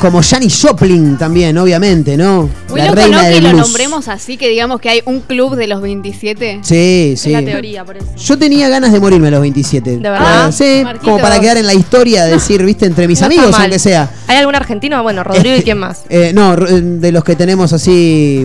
Como 0.00 0.20
Janis 0.20 0.60
Joplin 0.60 1.16
también, 1.16 1.56
obviamente, 1.58 2.16
¿no? 2.16 2.50
Muy 2.70 2.80
la 2.80 2.86
loco, 2.86 2.96
reina 2.96 3.18
¿no? 3.18 3.24
del 3.28 3.34
Que 3.34 3.40
lo 3.40 3.52
nombremos 3.52 4.08
así, 4.08 4.36
que 4.36 4.48
digamos 4.48 4.80
que 4.80 4.88
hay 4.88 5.00
un 5.04 5.20
club 5.20 5.54
de 5.54 5.68
los 5.68 5.80
27. 5.80 6.58
Sí, 6.62 7.14
sí. 7.16 7.32
Es 7.32 7.40
la 7.40 7.44
teoría, 7.48 7.84
por 7.84 7.96
eso. 7.98 8.06
Yo 8.16 8.36
tenía 8.36 8.68
ganas 8.68 8.92
de 8.92 8.98
morirme 8.98 9.28
a 9.28 9.30
los 9.30 9.40
27. 9.42 9.90
¿De 9.90 9.96
verdad? 9.98 10.46
Ah, 10.46 10.50
sí, 10.50 10.80
Marquito. 10.82 11.04
como 11.04 11.22
para 11.22 11.38
quedar 11.38 11.56
en 11.56 11.66
la 11.66 11.74
historia, 11.74 12.24
decir, 12.24 12.64
viste, 12.64 12.86
entre 12.86 13.06
mis 13.06 13.20
No 13.20 13.26
amigos, 13.26 13.54
aunque 13.56 13.78
sea. 13.78 14.10
¿Hay 14.26 14.38
algún 14.38 14.56
argentino? 14.56 15.00
Bueno, 15.04 15.22
Rodrigo 15.22 15.54
y 15.56 15.62
quién 15.62 15.78
más. 15.78 16.02
Eh, 16.08 16.32
no, 16.34 16.56
de 16.56 17.12
los 17.12 17.22
que 17.22 17.36
tenemos 17.36 17.72
así, 17.72 18.44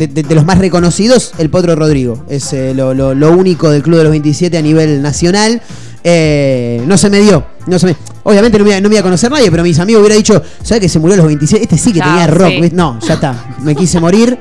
de, 0.00 0.08
de- 0.08 0.22
de 0.22 0.34
los 0.34 0.44
más 0.44 0.58
reconocidos, 0.58 1.32
el 1.38 1.50
Potro 1.50 1.76
Rodrigo. 1.76 2.24
Es 2.28 2.52
eh, 2.52 2.72
lo, 2.74 2.94
lo- 2.94 3.14
lo 3.14 3.30
único 3.32 3.70
del 3.70 3.82
Club 3.82 3.98
de 3.98 4.04
los 4.04 4.10
27 4.10 4.56
a 4.58 4.62
nivel 4.62 5.02
nacional. 5.02 5.60
Eh, 6.02 6.82
no 6.86 6.96
se 6.96 7.10
me 7.10 7.20
dio. 7.20 7.44
No 7.66 7.78
se 7.78 7.86
me, 7.86 7.96
obviamente 8.22 8.58
no 8.58 8.64
me, 8.64 8.70
iba- 8.70 8.80
no 8.80 8.88
me 8.88 8.94
iba 8.94 9.00
a 9.00 9.04
conocer 9.04 9.30
nadie, 9.30 9.50
pero 9.50 9.62
mis 9.62 9.78
amigos 9.78 10.00
hubieran 10.00 10.18
dicho, 10.18 10.42
¿sabes 10.62 10.80
que 10.80 10.88
se 10.88 10.98
murió 10.98 11.14
a 11.14 11.16
los 11.18 11.26
27? 11.26 11.62
Este 11.64 11.76
sí 11.78 11.92
que 11.92 12.00
tenía 12.00 12.26
rock. 12.26 12.72
No, 12.72 12.98
ya 13.00 13.14
está. 13.14 13.54
Me 13.62 13.74
quise 13.76 14.00
morir. 14.00 14.38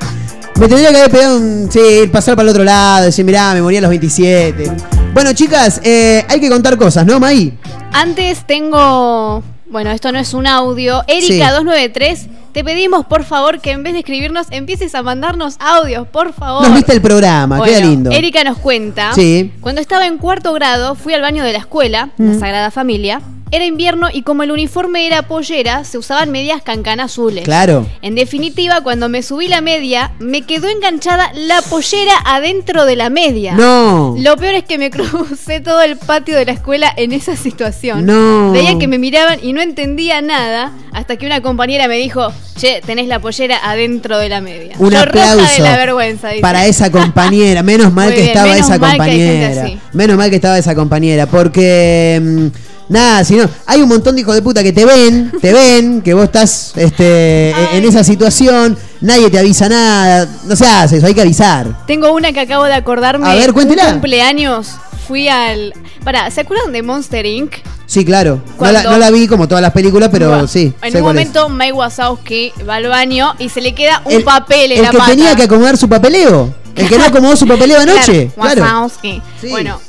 Me 0.60 0.68
tendría 0.68 0.90
que 0.92 0.98
haber 0.98 1.12
pegado 1.12 1.38
un. 1.38 1.70
Sí, 1.72 1.80
pasar 2.12 2.36
para 2.36 2.44
el 2.44 2.50
otro 2.50 2.64
lado, 2.64 3.06
decir, 3.06 3.24
mirá, 3.26 3.54
me 3.54 3.62
morí 3.62 3.78
a 3.78 3.82
los 3.82 3.90
27. 3.90 4.72
Bueno, 5.14 5.34
chicas, 5.34 5.80
eh, 5.84 6.24
hay 6.28 6.40
que 6.40 6.50
contar 6.50 6.78
cosas, 6.78 7.06
¿no, 7.06 7.20
Maí? 7.20 7.58
Antes 7.94 8.46
tengo. 8.46 9.44
Bueno, 9.70 9.92
esto 9.92 10.12
no 10.12 10.20
es 10.20 10.34
un 10.34 10.48
audio. 10.48 11.02
Erika293, 11.08 12.28
te 12.52 12.64
pedimos 12.64 13.06
por 13.06 13.24
favor 13.24 13.60
que 13.60 13.72
en 13.72 13.84
vez 13.84 13.94
de 13.94 14.00
escribirnos 14.00 14.48
empieces 14.52 14.96
a 14.96 15.04
mandarnos 15.04 15.56
audios, 15.60 16.08
por 16.08 16.34
favor. 16.34 16.64
Nos 16.64 16.74
viste 16.76 16.94
el 16.94 17.02
programa, 17.02 17.58
queda 17.64 17.74
Bueno, 17.78 17.88
lindo. 17.90 18.12
Erika 18.12 18.44
nos 18.44 18.58
cuenta. 18.58 19.14
Sí. 19.14 19.52
Cuando 19.62 19.82
estaba 19.82 20.06
en 20.08 20.18
cuarto 20.18 20.54
grado, 20.54 20.96
fui 20.96 21.14
al 21.14 21.22
baño 21.22 21.44
de 21.44 21.54
la 21.54 21.60
escuela, 21.60 22.10
Mm. 22.18 22.34
la 22.34 22.40
Sagrada 22.40 22.72
Familia, 22.72 23.22
Era 23.52 23.66
invierno 23.66 24.10
y 24.14 24.22
como 24.22 24.44
el 24.44 24.52
uniforme 24.52 25.08
era 25.08 25.24
pollera, 25.24 25.84
se 25.84 25.98
usaban 25.98 26.30
medias 26.30 26.62
cancana 26.62 27.06
azules. 27.06 27.46
Claro. 27.46 27.88
En 28.04 28.14
definitiva, 28.16 28.82
cuando 28.82 29.10
me 29.10 29.24
subí 29.24 29.48
la 29.48 29.62
media, 29.62 30.12
me 30.20 30.44
quedó 30.44 30.68
enganchada 30.70 31.32
la 31.34 31.62
pollera 31.64 32.14
adentro 32.26 32.86
de 32.86 32.96
la 32.96 33.10
media. 33.10 33.54
No. 33.56 34.16
Lo 34.20 34.38
peor 34.38 34.54
es 34.54 34.66
que 34.66 34.78
me 34.78 34.90
crucé 34.92 35.62
todo 35.62 35.82
el 35.82 35.98
patio 35.98 36.36
de 36.36 36.46
la 36.46 36.52
escuela 36.52 36.94
en 36.96 37.12
esa 37.12 37.36
situación. 37.36 38.06
No. 38.06 38.52
Veía 38.52 38.78
que 38.78 38.88
me 38.88 39.00
miraban 39.00 39.40
y 39.42 39.54
no 39.54 39.62
entendía 39.62 40.22
nada 40.22 40.72
hasta 40.92 41.18
que 41.18 41.26
una 41.26 41.42
compañera 41.42 41.88
me 41.88 41.98
dijo, 41.98 42.32
che, 42.58 42.82
tenés 42.86 43.08
la 43.08 43.20
pollera 43.20 43.58
adentro 43.64 44.18
de 44.20 44.30
la 44.30 44.42
media. 44.42 44.76
Un 44.78 44.92
Yo 44.92 45.06
roja 45.06 45.32
aplauso 45.32 45.54
de 45.54 45.60
la 45.60 45.78
vergüenza. 45.78 46.30
dice. 46.30 46.42
para 46.42 46.68
esa 46.68 46.92
compañera. 46.92 47.64
Menos 47.70 47.92
mal 47.94 48.06
Muy 48.08 48.14
que 48.16 48.22
bien, 48.22 48.28
estaba 48.30 48.52
menos 48.54 48.68
esa 48.70 48.78
mal 48.78 48.96
que 48.96 49.02
hay 49.02 49.18
gente 49.18 49.34
compañera. 49.34 49.64
así. 49.64 49.80
Menos 49.94 50.18
mal 50.18 50.30
que 50.30 50.36
estaba 50.36 50.58
esa 50.58 50.76
compañera. 50.76 51.26
Porque. 51.26 52.20
mm, 52.22 52.69
Nada, 52.90 53.24
si 53.24 53.36
no, 53.36 53.48
hay 53.68 53.82
un 53.82 53.88
montón 53.88 54.16
de 54.16 54.22
hijos 54.22 54.34
de 54.34 54.42
puta 54.42 54.64
que 54.64 54.74
te 54.74 54.84
ven, 54.84 55.32
te 55.40 55.54
ven, 55.54 56.02
que 56.02 56.14
vos 56.16 56.24
estás 56.26 56.74
este, 56.76 57.52
en 57.78 57.86
esa 57.86 58.04
situación, 58.04 58.76
nadie 59.00 59.30
te 59.30 59.38
avisa 59.38 59.70
nada, 59.70 60.28
no 60.46 60.56
se 60.56 60.66
hace 60.66 60.98
eso, 60.98 61.06
hay 61.06 61.14
que 61.14 61.22
avisar. 61.22 61.86
Tengo 61.86 62.12
una 62.14 62.34
que 62.34 62.40
acabo 62.40 62.64
de 62.66 62.74
acordarme. 62.74 63.30
A 63.30 63.36
ver, 63.36 63.54
cuéntela. 63.54 63.86
Un 63.86 63.92
cumpleaños 63.94 64.70
fui 65.08 65.28
al... 65.28 65.74
Pará, 66.04 66.32
¿se 66.32 66.42
acuerdan 66.42 66.72
de 66.72 66.82
Monster 66.82 67.26
Inc? 67.28 67.54
Sí, 67.86 68.04
claro. 68.06 68.36
No 68.60 68.72
la, 68.72 68.82
¿Cuándo? 68.82 68.92
no 68.92 68.98
la 68.98 69.12
vi 69.12 69.28
como 69.28 69.48
todas 69.48 69.62
las 69.62 69.72
películas, 69.72 70.10
pero 70.12 70.48
sí. 70.48 70.74
En 70.82 70.92
sé 70.92 70.98
un 70.98 71.04
cuál 71.04 71.18
es. 71.20 71.28
momento, 71.28 71.50
Mike 71.50 71.74
Wazowski 71.74 72.54
va 72.68 72.76
al 72.76 72.88
baño 72.88 73.34
y 73.40 73.50
se 73.50 73.62
le 73.62 73.74
queda 73.76 74.02
un 74.06 74.24
papel 74.24 74.72
en 74.72 74.78
El 74.80 74.84
la 74.86 74.90
que 74.92 74.98
pata. 74.98 75.10
tenía 75.12 75.36
que 75.36 75.44
acomodar 75.44 75.78
su 75.78 75.88
papeleo. 75.90 76.54
El 76.76 76.88
que 76.88 76.98
no 76.98 77.06
acomodó 77.06 77.36
su 77.36 77.46
papeleo 77.48 77.80
anoche. 77.80 78.32
Claro, 78.34 78.54
Claro. 78.54 78.62
Wazowski. 78.62 79.22
Bueno, 79.50 79.80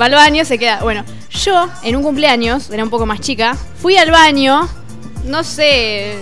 va 0.00 0.06
al 0.06 0.12
baño, 0.14 0.44
se 0.44 0.58
queda. 0.58 0.80
Bueno, 0.82 1.04
yo 1.30 1.68
en 1.82 1.96
un 1.96 2.02
cumpleaños, 2.02 2.70
era 2.70 2.82
un 2.84 2.90
poco 2.90 3.06
más 3.06 3.20
chica, 3.20 3.56
fui 3.80 3.96
al 3.96 4.10
baño, 4.10 4.68
no 5.24 5.44
sé. 5.44 6.16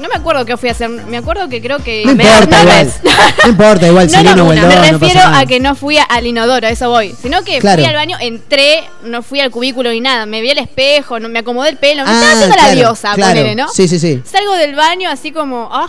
No 0.00 0.08
me 0.08 0.14
acuerdo 0.14 0.46
qué 0.46 0.56
fui 0.56 0.70
a 0.70 0.72
hacer. 0.72 0.88
Me 0.88 1.18
acuerdo 1.18 1.50
que 1.50 1.60
creo 1.60 1.78
que. 1.80 2.04
No 2.06 2.14
me- 2.14 2.24
importa, 2.24 2.56
no, 2.56 2.62
igual. 2.62 2.92
No 3.44 3.50
importa, 3.50 3.86
igual, 3.86 4.06
no, 4.10 4.18
si 4.18 4.24
no, 4.24 4.30
el 4.30 4.44
me 4.44 4.56
no 4.92 4.98
refiero 4.98 5.20
a 5.26 5.44
que 5.44 5.60
no 5.60 5.74
fui 5.74 5.98
al 5.98 6.26
inodoro, 6.26 6.66
a 6.66 6.70
eso 6.70 6.88
voy. 6.88 7.14
Sino 7.20 7.42
que 7.42 7.58
Claro. 7.58 7.82
fui 7.82 7.88
al 7.90 7.94
baño, 7.96 8.16
entré, 8.18 8.84
no 9.04 9.22
fui 9.22 9.40
al 9.40 9.50
cubículo 9.50 9.90
ni 9.90 10.00
nada. 10.00 10.24
Me 10.24 10.40
vi 10.40 10.50
al 10.50 10.58
espejo, 10.58 11.20
no, 11.20 11.28
me 11.28 11.40
acomodé 11.40 11.68
el 11.70 11.76
pelo. 11.76 12.04
Me 12.04 12.10
Ah, 12.10 12.14
estaba 12.14 12.32
haciendo 12.32 12.56
la 12.56 12.70
diosa, 12.70 13.14
claro. 13.14 13.32
ponele, 13.32 13.54
¿no? 13.54 13.68
Sí, 13.68 13.88
sí, 13.88 13.98
sí. 13.98 14.22
Salgo 14.24 14.54
del 14.54 14.74
baño 14.74 15.10
así 15.10 15.32
como, 15.32 15.68
ah, 15.70 15.88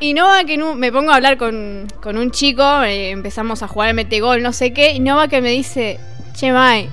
y 0.00 0.12
no 0.12 0.24
va 0.26 0.42
que 0.44 0.58
me 0.58 0.90
pongo 0.90 1.12
a 1.12 1.14
hablar 1.14 1.36
con, 1.38 1.86
con 2.02 2.18
un 2.18 2.32
chico, 2.32 2.82
eh, 2.82 3.10
empezamos 3.10 3.62
a 3.62 3.68
jugar 3.68 3.90
al 3.90 3.94
metegol, 3.94 4.42
no 4.42 4.52
sé 4.52 4.72
qué, 4.72 4.90
y 4.90 4.98
no 4.98 5.16
va 5.16 5.28
que 5.28 5.40
me 5.40 5.50
dice, 5.50 6.00
che, 6.38 6.52
Mai, 6.52 6.88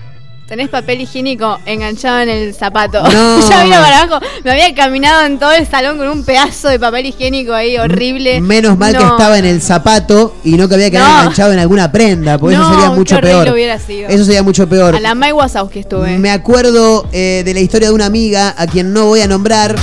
tenés 0.47 0.69
papel 0.69 1.01
higiénico 1.01 1.59
enganchado 1.65 2.19
en 2.19 2.29
el 2.29 2.53
zapato. 2.53 3.01
No. 3.03 3.39
ya 3.49 3.63
vino 3.63 3.75
para 3.75 4.01
abajo, 4.03 4.25
me 4.43 4.51
había 4.51 4.73
caminado 4.73 5.25
en 5.25 5.39
todo 5.39 5.51
el 5.51 5.67
salón 5.67 5.97
con 5.97 6.07
un 6.07 6.23
pedazo 6.23 6.69
de 6.69 6.79
papel 6.79 7.07
higiénico 7.07 7.53
ahí 7.53 7.77
horrible. 7.77 8.39
Menos 8.41 8.77
mal 8.77 8.95
que 8.95 9.03
estaba 9.03 9.37
en 9.37 9.45
el 9.45 9.61
zapato 9.61 10.35
y 10.43 10.51
no 10.51 10.67
que 10.67 10.75
había 10.75 10.91
quedado 10.91 11.07
No. 11.09 11.19
enganchado 11.21 11.53
en 11.53 11.59
alguna 11.59 11.91
prenda, 11.91 12.37
porque 12.37 12.55
eso 12.55 12.69
sería 12.69 12.89
mucho 12.91 13.19
peor. 13.19 13.47
sido. 13.85 14.09
Eso 14.09 14.25
sería 14.25 14.43
mucho 14.43 14.67
peor. 14.67 14.95
A 14.95 14.99
la 14.99 15.15
Mai 15.15 15.31
Wazowski 15.31 15.79
estuve. 15.79 16.17
Me 16.19 16.29
acuerdo 16.31 17.07
eh, 17.11 17.41
de 17.45 17.53
la 17.53 17.59
historia 17.59 17.89
de 17.89 17.93
una 17.93 18.05
amiga 18.05 18.53
a 18.57 18.67
quien 18.67 18.93
no 18.93 19.05
voy 19.05 19.21
a 19.21 19.27
nombrar, 19.27 19.75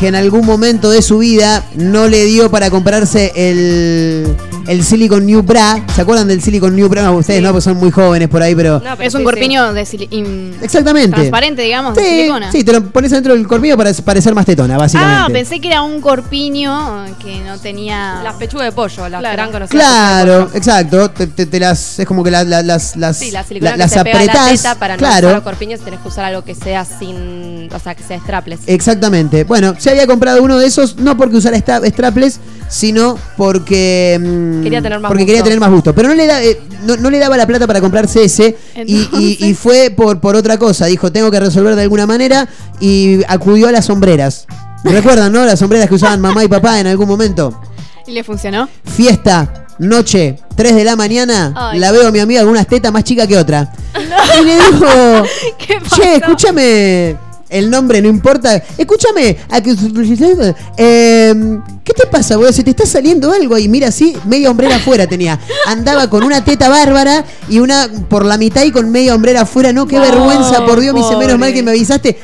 que 0.00 0.08
en 0.08 0.14
algún 0.14 0.46
momento 0.46 0.88
de 0.90 1.02
su 1.02 1.18
vida 1.18 1.62
no 1.74 2.08
le 2.08 2.24
dio 2.24 2.50
para 2.50 2.70
comprarse 2.70 3.32
el, 3.36 4.34
el 4.66 4.82
Silicon 4.82 5.26
New 5.26 5.42
Bra. 5.42 5.84
¿Se 5.94 6.00
acuerdan 6.00 6.26
del 6.26 6.40
Silicon 6.40 6.74
New 6.74 6.88
Bra? 6.88 7.10
Ustedes 7.10 7.42
no, 7.42 7.50
porque 7.50 7.60
son 7.64 7.76
muy 7.76 7.90
jóvenes 7.90 8.28
por 8.30 8.42
ahí, 8.42 8.54
pero... 8.54 8.80
No, 8.82 8.96
pero 8.96 9.08
es 9.08 9.14
un 9.14 9.24
corpiño 9.24 9.74
de 9.74 9.82
sili- 9.84 10.08
in- 10.10 10.54
Exactamente. 10.62 11.16
transparente, 11.16 11.60
digamos, 11.60 11.94
de 11.96 12.02
Sí, 12.02 12.08
silicona. 12.08 12.50
sí, 12.50 12.64
te 12.64 12.72
lo 12.72 12.82
pones 12.86 13.10
dentro 13.10 13.34
del 13.34 13.46
cormillo 13.46 13.76
para 13.76 13.92
parecer 13.92 14.34
más 14.34 14.46
tetona, 14.46 14.78
básicamente. 14.78 15.20
Ah, 15.22 15.28
pensé 15.30 15.60
que 15.60 15.68
era 15.68 15.82
un 15.82 16.00
corpiño 16.00 17.04
que 17.22 17.40
no 17.40 17.58
tenía. 17.58 18.20
Las 18.24 18.36
pechugas 18.36 18.64
de 18.66 18.72
pollo, 18.72 19.06
las 19.08 19.20
Claro. 19.20 19.34
gran 19.36 19.52
conocidas. 19.52 19.84
Claro, 19.84 20.50
exacto. 20.54 21.10
Te, 21.10 21.26
te- 21.26 21.44
te 21.44 21.60
las, 21.60 21.98
es 21.98 22.06
como 22.06 22.24
que 22.24 22.30
la- 22.30 22.44
la- 22.44 22.62
las, 22.62 22.96
las, 22.96 23.18
Sí, 23.18 23.30
la 23.30 23.44
silicona 23.44 23.72
la- 23.72 23.76
que 23.76 23.78
las 23.82 23.92
se 23.92 24.02
pega 24.02 24.18
a 24.20 24.24
la 24.24 24.32
apretás. 24.32 24.62
teta 24.62 24.74
para 24.76 24.96
no 24.96 25.06
usar 25.06 25.24
los 25.24 25.42
corpiños 25.42 25.80
tenés 25.80 26.00
que 26.00 26.08
usar 26.08 26.24
algo 26.24 26.42
que 26.42 26.54
sea 26.54 26.86
sin, 26.86 27.68
o 27.70 27.78
sea, 27.78 27.94
que 27.94 28.02
sea 28.02 28.18
strapless. 28.18 28.60
Exactamente. 28.66 29.44
Bueno, 29.44 29.74
se 29.78 29.89
había 29.90 30.06
comprado 30.06 30.42
uno 30.42 30.58
de 30.58 30.66
esos, 30.66 30.96
no 30.96 31.16
porque 31.16 31.36
usara 31.36 31.58
strapless, 31.58 32.40
sino 32.68 33.18
porque. 33.36 34.18
mm, 34.20 34.62
Quería 34.62 34.80
tener 34.82 34.98
más 35.00 35.08
Porque 35.08 35.22
gusto. 35.24 35.26
quería 35.32 35.42
tener 35.42 35.60
más 35.60 35.70
gusto. 35.70 35.94
Pero 35.94 36.08
no 36.08 36.14
le, 36.14 36.26
da- 36.26 36.42
eh, 36.42 36.60
no, 36.84 36.96
no 36.96 37.10
le 37.10 37.18
daba 37.18 37.36
la 37.36 37.46
plata 37.46 37.66
para 37.66 37.80
comprarse 37.80 38.24
ese. 38.24 38.56
Y, 38.86 39.08
y- 39.12 39.38
y 39.40 39.54
fue 39.54 39.90
por, 39.90 40.20
por 40.20 40.36
otra 40.36 40.56
cosa. 40.58 40.86
Dijo, 40.86 41.10
tengo 41.12 41.30
que 41.30 41.40
resolver 41.40 41.74
de 41.76 41.82
alguna 41.82 42.06
manera. 42.06 42.48
Y 42.80 43.20
acudió 43.28 43.68
a 43.68 43.72
las 43.72 43.86
sombreras. 43.86 44.46
¿Recuerdan, 44.84 45.32
no? 45.32 45.44
Las 45.44 45.58
sombreras 45.58 45.88
que 45.88 45.94
usaban 45.96 46.20
mamá 46.20 46.42
y 46.44 46.48
papá 46.48 46.80
en 46.80 46.86
algún 46.86 47.06
momento. 47.08 47.60
¿Y 48.06 48.12
le 48.12 48.24
funcionó? 48.24 48.68
Fiesta, 48.84 49.66
noche, 49.78 50.38
3 50.56 50.74
de 50.74 50.84
la 50.84 50.96
mañana. 50.96 51.52
Ay. 51.54 51.78
La 51.78 51.92
veo 51.92 52.08
a 52.08 52.10
mi 52.10 52.18
amiga 52.18 52.40
con 52.42 52.50
unas 52.50 52.66
tetas 52.66 52.90
más 52.92 53.04
chica 53.04 53.26
que 53.26 53.36
otra. 53.36 53.70
Y 54.40 54.44
le 54.44 54.54
dijo, 54.54 54.86
che, 55.96 56.14
escúchame, 56.16 57.16
el 57.50 57.70
nombre 57.70 58.00
no 58.00 58.08
importa. 58.08 58.62
Escúchame, 58.78 59.36
a 59.50 59.60
que- 59.60 59.74
eh, 60.76 61.58
¿qué 61.84 61.92
te 61.92 62.06
pasa, 62.06 62.36
boludo? 62.36 62.52
Se 62.52 62.62
te 62.64 62.70
está 62.70 62.86
saliendo 62.86 63.32
algo 63.32 63.58
y 63.58 63.68
mira 63.68 63.88
así, 63.88 64.16
media 64.26 64.50
hombrera 64.50 64.76
afuera 64.76 65.06
tenía. 65.06 65.38
Andaba 65.66 66.08
con 66.08 66.22
una 66.24 66.44
teta 66.44 66.68
bárbara 66.68 67.24
y 67.48 67.58
una 67.58 67.88
por 68.08 68.24
la 68.24 68.38
mitad 68.38 68.62
y 68.64 68.70
con 68.72 68.90
media 68.90 69.14
hombrera 69.14 69.42
afuera. 69.42 69.72
No, 69.72 69.86
qué 69.86 69.96
No, 69.96 70.02
vergüenza, 70.02 70.64
por 70.64 70.80
Dios, 70.80 70.94
me 70.94 71.00
dice, 71.00 71.16
menos 71.16 71.38
mal 71.38 71.52
que 71.52 71.62
me 71.62 71.70
avisaste. 71.72 72.18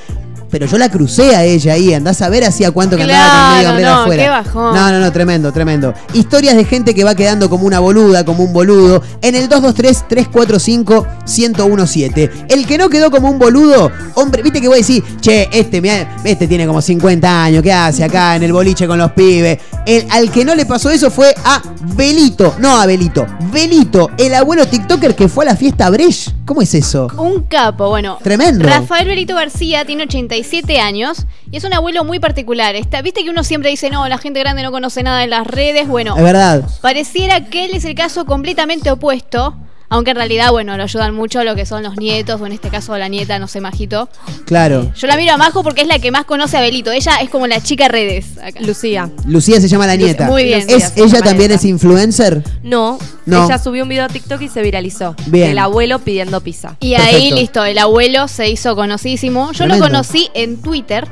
Pero 0.51 0.67
yo 0.67 0.79
la 0.79 0.89
crucé 0.89 1.35
a 1.35 1.45
ella 1.45 1.75
ahí, 1.75 1.93
andás 1.93 2.23
a 2.23 2.29
ver 2.29 2.45
hacía 2.45 2.71
cuánto 2.71 2.97
que 2.97 3.03
andaba 3.03 3.63
con 3.63 3.71
hombrera 3.71 3.91
no, 3.91 4.03
afuera. 4.03 4.23
qué 4.23 4.29
bajón. 4.29 4.75
No, 4.75 4.93
no, 4.93 5.01
no, 5.01 5.13
tremendo, 5.13 5.53
tremendo. 5.53 5.95
Historias 6.13 6.57
de 6.57 6.65
gente 6.65 6.95
que 6.95 7.05
va 7.05 7.15
quedando 7.15 7.51
como 7.51 7.67
una 7.67 7.81
boluda, 7.81 8.25
como 8.25 8.45
un 8.45 8.53
boludo, 8.53 9.03
en 9.23 9.35
el 9.35 9.49
223-345-1017. 9.49 12.47
El 12.49 12.67
que 12.67 12.79
no 12.79 12.89
quedó 12.89 13.11
como 13.11 13.31
un 13.31 13.39
boludo, 13.39 13.91
hombre, 14.15 14.43
viste 14.43 14.61
que 14.61 14.69
voy 14.69 14.77
a 14.77 14.79
decir, 14.79 15.03
che, 15.21 15.49
este, 15.53 15.81
mirá, 15.81 16.17
este 16.25 16.47
tiene 16.47 16.67
como 16.67 16.81
50 16.81 17.45
años, 17.45 17.63
¿qué 17.63 17.73
hace 17.73 18.05
acá 18.05 18.37
en 18.37 18.45
el 18.45 18.53
boliche 18.53 18.87
con 18.87 18.99
los 18.99 19.13
pibes? 19.13 19.59
El, 19.87 20.07
al 20.11 20.31
que 20.33 20.45
no 20.45 20.55
le 20.55 20.67
pasó 20.67 20.91
eso 20.91 21.11
fue 21.11 21.33
a 21.45 21.63
Belito, 21.95 22.57
no 22.59 22.77
a 22.77 22.87
Belito, 22.87 23.25
Belito, 23.53 24.11
el 24.19 24.35
abuelo 24.35 24.67
TikToker 24.67 25.15
que 25.15 25.29
fue 25.29 25.45
a 25.45 25.51
la 25.51 25.57
fiesta 25.57 25.89
Brecht. 25.91 26.31
¿Cómo 26.45 26.61
es 26.61 26.75
eso? 26.75 27.09
Un 27.17 27.45
capo, 27.45 27.89
bueno. 27.89 28.19
Tremendo. 28.23 28.65
Rafael 28.67 29.07
Berito 29.07 29.35
García 29.37 29.85
tiene 29.85 30.03
87 30.05 30.81
años 30.81 31.27
y 31.51 31.57
es 31.57 31.65
un 31.65 31.73
abuelo 31.73 32.05
muy 32.05 32.19
particular. 32.19 32.75
Está, 32.75 33.01
Viste 33.03 33.23
que 33.23 33.31
uno 33.31 33.45
siempre 33.45 33.71
dice, 33.71 33.89
no, 33.89 34.09
la 34.09 34.19
gente 34.19 34.41
grande 34.41 34.63
no 34.63 34.73
conoce 34.73 35.03
nada 35.05 35.21
de 35.21 35.29
las 35.29 35.47
redes. 35.47 35.87
Bueno, 35.87 36.17
Es 36.17 36.23
verdad. 36.23 36.65
pareciera 36.81 37.45
que 37.47 37.65
él 37.67 37.71
es 37.75 37.85
el 37.85 37.95
caso 37.95 38.27
completamente 38.27 38.91
opuesto. 38.91 39.57
Aunque 39.89 40.11
en 40.11 40.17
realidad, 40.17 40.51
bueno, 40.51 40.77
lo 40.77 40.83
ayudan 40.83 41.15
mucho 41.15 41.45
lo 41.45 41.55
que 41.55 41.65
son 41.67 41.83
los 41.83 41.97
nietos, 41.97 42.41
o 42.41 42.47
en 42.47 42.53
este 42.53 42.71
caso 42.71 42.97
la 42.99 43.09
nieta, 43.09 43.39
no 43.39 43.47
sé, 43.49 43.61
Majito. 43.61 44.09
Claro. 44.45 44.93
Yo 44.97 45.07
la 45.07 45.17
miro 45.17 45.33
a 45.33 45.37
Majo 45.37 45.63
porque 45.63 45.83
es 45.83 45.87
la 45.89 45.99
que 45.99 46.11
más 46.11 46.25
conoce 46.25 46.57
a 46.57 46.61
Belito. 46.61 46.91
Ella 46.91 47.17
es 47.23 47.31
como 47.31 47.47
la 47.47 47.63
chica 47.63 47.89
redes. 47.89 48.39
acá. 48.43 48.61
Lucía. 48.61 49.11
Lucía 49.27 49.61
se 49.61 49.69
llama 49.69 49.87
la 49.87 49.97
nieta. 49.97 50.27
Muy 50.27 50.45
bien. 50.45 50.61
¿Es, 50.61 50.73
Lucía 50.73 50.89
se 50.91 51.03
¿Ella 51.05 51.21
también 51.23 51.53
es 51.53 51.65
influencer? 51.65 52.43
No, 52.63 52.99
No. 53.27 53.45
ella 53.45 53.59
subió 53.59 53.83
un 53.85 53.89
video 53.89 54.05
a 54.05 54.09
TikTok 54.09 54.41
y 54.43 54.49
se 54.49 54.63
viralizó. 54.63 55.15
Bien. 55.27 55.51
El 55.51 55.59
abuelo 55.59 55.99
pidiendo 56.01 56.41
pizza. 56.41 56.77
Y 56.81 56.95
ahí, 56.95 57.31
listo, 57.33 57.65
el 57.65 57.79
abuelo 57.79 58.29
se 58.29 58.49
hizo 58.49 58.75
conocidísimo. 58.75 59.53
Yo 59.53 59.59
Tremendo. 59.59 59.87
lo 59.87 59.93
conocí 59.93 60.29
en 60.35 60.57
Twitter 60.63 61.07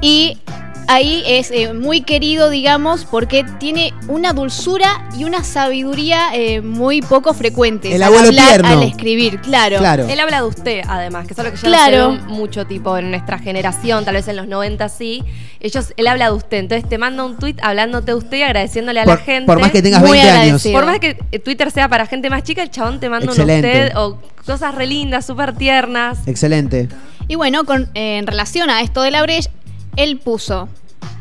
y 0.00 0.38
ahí 0.88 1.22
es 1.26 1.50
eh, 1.50 1.72
muy 1.72 2.02
querido, 2.02 2.50
digamos, 2.50 3.04
porque 3.04 3.44
tiene 3.58 3.92
una 4.08 4.32
dulzura 4.32 5.08
y 5.18 5.24
una 5.24 5.42
sabiduría 5.44 6.28
eh, 6.34 6.60
muy 6.60 7.02
poco 7.02 7.34
frecuentes. 7.34 7.92
El 7.94 8.02
al 8.02 8.08
abuelo 8.08 8.28
hablar, 8.28 8.48
tierno. 8.62 8.68
Al 8.68 8.82
escribir, 8.82 9.40
claro. 9.40 9.78
Claro. 9.78 10.06
Él 10.08 10.20
habla 10.20 10.38
de 10.42 10.46
usted, 10.48 10.82
además, 10.88 11.26
que 11.26 11.32
es 11.32 11.38
algo 11.38 11.52
que 11.52 11.56
ya 11.58 11.62
Claro. 11.68 12.12
no 12.12 12.16
se 12.20 12.26
ve 12.26 12.32
mucho 12.32 12.66
tipo 12.66 12.96
en 12.98 13.10
nuestra 13.10 13.38
generación, 13.38 14.04
tal 14.04 14.14
vez 14.14 14.28
en 14.28 14.36
los 14.36 14.46
90 14.46 14.88
sí. 14.88 15.22
Ellos, 15.60 15.92
él 15.96 16.06
habla 16.06 16.26
de 16.26 16.32
usted, 16.32 16.58
entonces 16.58 16.88
te 16.88 16.98
manda 16.98 17.24
un 17.24 17.36
tweet 17.38 17.56
hablándote 17.62 18.12
de 18.12 18.14
usted 18.14 18.36
y 18.38 18.42
agradeciéndole 18.42 19.00
a 19.00 19.04
Por- 19.04 19.18
la 19.18 19.24
gente. 19.24 19.46
por 19.46 19.60
más 19.60 19.72
que 19.72 19.82
tengas 19.82 20.00
Muy 20.02 20.12
20 20.18 20.30
años. 20.30 20.66
Por 20.70 20.86
más 20.86 20.98
que 21.00 21.14
Twitter 21.14 21.70
sea 21.70 21.88
para 21.88 22.06
gente 22.06 22.30
más 22.30 22.42
chica, 22.42 22.62
el 22.62 22.70
chabón 22.70 23.00
te 23.00 23.08
manda 23.08 23.24
un 23.26 23.30
Excelente. 23.30 23.68
usted 23.86 23.96
o 23.96 24.18
cosas 24.44 24.74
re 24.74 24.86
lindas, 24.86 25.26
súper 25.26 25.54
tiernas. 25.56 26.18
Excelente. 26.26 26.88
Y 27.28 27.34
bueno, 27.34 27.64
con, 27.64 27.88
eh, 27.94 28.18
en 28.18 28.26
relación 28.26 28.70
a 28.70 28.82
esto 28.82 29.02
de 29.02 29.10
la 29.10 29.22
Breche, 29.22 29.50
él 29.96 30.18
puso. 30.18 30.68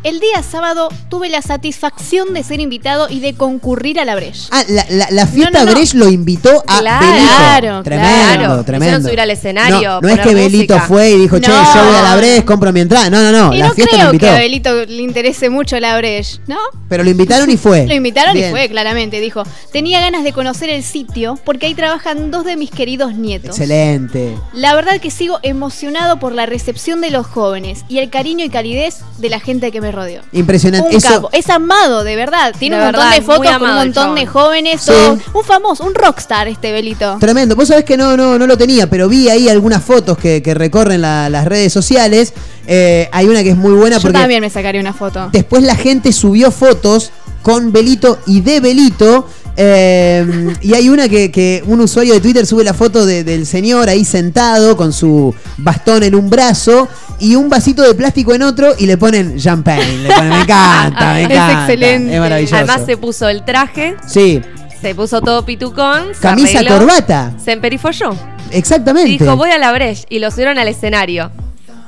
El 0.03 0.19
día 0.19 0.43
sábado 0.43 0.89
tuve 1.09 1.29
la 1.29 1.41
satisfacción 1.41 2.33
de 2.33 2.43
ser 2.43 2.59
invitado 2.59 3.07
y 3.09 3.19
de 3.19 3.33
concurrir 3.33 3.99
a 3.99 4.05
la 4.05 4.15
Breche. 4.15 4.47
Ah, 4.51 4.63
la, 4.69 4.85
la- 4.89 5.07
la 5.09 5.27
fiesta 5.27 5.51
No, 5.51 5.59
no, 5.59 5.65
no. 5.65 5.71
Brecht 5.75 5.93
lo 5.95 6.09
invitó 6.09 6.63
a 6.67 6.79
Claro, 6.79 7.05
Belito. 7.07 7.27
claro, 7.37 7.83
Tremendo, 7.83 8.37
claro. 8.37 8.63
tremendo. 8.63 9.07
Subir 9.07 9.21
al 9.21 9.31
escenario, 9.31 9.89
No, 9.93 10.01
no 10.01 10.07
es 10.09 10.19
que 10.19 10.33
Belito 10.35 10.79
fue 10.81 11.11
y 11.11 11.19
dijo, 11.19 11.39
che, 11.39 11.47
No. 11.49 11.73
yo 11.73 11.85
voy 11.85 11.95
a 11.95 12.01
la 12.03 12.15
Brecht, 12.17 12.45
compro 12.45 12.71
mi 12.71 12.81
entrada. 12.81 13.09
No, 13.09 13.21
no, 13.23 13.31
no. 13.31 13.53
y 13.53 13.57
la 13.57 13.69
no 13.69 13.73
fiesta 13.73 13.93
lo 13.95 13.99
creo 13.99 14.11
invitó. 14.13 14.25
que 14.27 14.31
a 14.35 14.39
Belito 14.39 14.85
le 14.85 15.01
interese 15.01 15.49
mucho 15.49 15.79
la 15.79 15.97
Breche, 15.97 16.39
¿no? 16.47 16.57
Pero 16.87 17.03
lo 17.03 17.09
invitaron 17.09 17.49
y 17.49 17.57
fue. 17.57 17.87
Lo 17.87 17.93
invitaron 17.95 18.33
Bien. 18.35 18.49
y 18.49 18.51
fue, 18.51 18.69
claramente. 18.69 19.19
Dijo, 19.19 19.43
tenía 19.71 19.99
ganas 19.99 20.23
de 20.23 20.33
conocer 20.33 20.69
el 20.69 20.83
sitio 20.83 21.37
porque 21.43 21.65
ahí 21.65 21.73
trabajan 21.73 22.29
dos 22.31 22.45
de 22.45 22.55
mis 22.57 22.69
queridos 22.69 23.15
nietos. 23.15 23.51
Excelente. 23.57 24.35
La 24.53 24.75
verdad 24.75 24.99
que 24.99 25.09
sigo 25.11 25.39
emocionado 25.43 26.19
por 26.19 26.31
la 26.33 26.45
recepción 26.45 27.01
de 27.01 27.09
los 27.09 27.25
jóvenes 27.25 27.85
y 27.89 27.97
el 27.99 28.09
cariño 28.09 28.45
y 28.45 28.49
calidez 28.49 28.99
de 29.17 29.29
la 29.29 29.39
gente 29.39 29.71
que 29.71 29.74
me 29.81 29.91
rodeó. 29.91 30.21
Impresionante. 30.31 30.89
Un 30.89 30.95
Eso, 30.95 31.07
capo. 31.09 31.29
Es 31.31 31.49
amado, 31.49 32.03
de 32.03 32.15
verdad. 32.15 32.53
Tiene 32.57 32.75
De 32.77 32.81
un 32.81 32.85
montón 32.87 33.01
verdad, 33.03 33.15
de 33.15 33.21
fotos 33.25 33.57
con 33.57 33.69
un 33.69 33.75
montón 33.75 34.15
de 34.15 34.25
jóvenes. 34.25 34.81
Sí. 34.81 34.91
Un 35.33 35.43
famoso, 35.43 35.83
un 35.83 35.93
rockstar 35.95 36.47
este 36.47 36.71
Belito. 36.71 37.17
Tremendo. 37.19 37.55
Vos 37.55 37.67
sabés 37.67 37.83
que 37.85 37.97
no, 37.97 38.15
no, 38.17 38.37
no 38.37 38.47
lo 38.47 38.57
tenía, 38.57 38.89
pero 38.89 39.07
vi 39.09 39.29
ahí 39.29 39.49
algunas 39.49 39.83
fotos 39.83 40.17
que, 40.17 40.41
que 40.41 40.53
recorren 40.53 41.01
la- 41.01 41.29
las 41.29 41.45
redes 41.45 41.71
sociales. 41.73 42.33
Eh, 42.67 43.09
hay 43.11 43.27
una 43.27 43.43
que 43.43 43.51
es 43.51 43.57
muy 43.57 43.73
buena 43.73 43.97
Yo 43.97 44.01
porque 44.03 44.17
también 44.19 44.41
me 44.41 44.49
sacaría 44.49 44.81
una 44.81 44.93
foto. 44.93 45.29
después 45.31 45.61
la 45.63 45.75
gente 45.75 46.11
subió 46.11 46.49
fotos 46.51 47.11
con 47.43 47.71
Belito 47.71 48.17
y 48.25 48.41
de 48.41 48.59
Belito. 48.59 49.27
Eh, 49.57 50.53
y 50.61 50.73
hay 50.73 50.89
una 50.89 51.07
que, 51.07 51.31
que 51.31 51.63
un 51.65 51.79
usuario 51.81 52.13
de 52.13 52.19
Twitter 52.19 52.45
sube 52.45 52.63
la 52.63 52.73
foto 52.73 53.05
de- 53.05 53.23
del 53.23 53.45
señor 53.45 53.89
ahí 53.89 54.03
sentado 54.05 54.75
con 54.75 54.91
su 54.93 55.33
bastón 55.57 56.03
en 56.03 56.15
un 56.15 56.29
brazo 56.29 56.87
y 57.19 57.35
un 57.35 57.49
vasito 57.49 57.81
de 57.83 57.93
plástico 57.93 58.33
en 58.33 58.43
otro 58.43 58.73
y 58.77 58.85
le 58.85 58.97
ponen 58.97 59.37
champagne. 59.37 59.97
Le 60.03 60.09
ponen, 60.13 60.29
me 60.29 60.41
encanta, 60.41 61.13
me 61.13 61.23
Es 61.23 61.29
encanta. 61.31 61.59
excelente. 61.61 62.13
Es 62.15 62.19
maravilloso. 62.19 62.55
Además 62.55 62.81
se 62.85 62.97
puso 62.97 63.29
el 63.29 63.45
traje, 63.45 63.95
sí, 64.07 64.41
se 64.81 64.93
puso 64.93 65.21
todo 65.21 65.45
pitucón, 65.45 66.13
se 66.13 66.19
camisa, 66.21 66.59
arregló, 66.59 66.77
corbata. 66.79 67.33
Se 67.43 67.51
emperifolló. 67.53 68.15
Exactamente. 68.51 69.09
Y 69.09 69.17
dijo, 69.17 69.35
voy 69.35 69.49
a 69.51 69.57
la 69.57 69.71
Breche. 69.71 70.05
Y 70.09 70.19
lo 70.19 70.29
subieron 70.31 70.57
al 70.59 70.67
escenario. 70.67 71.31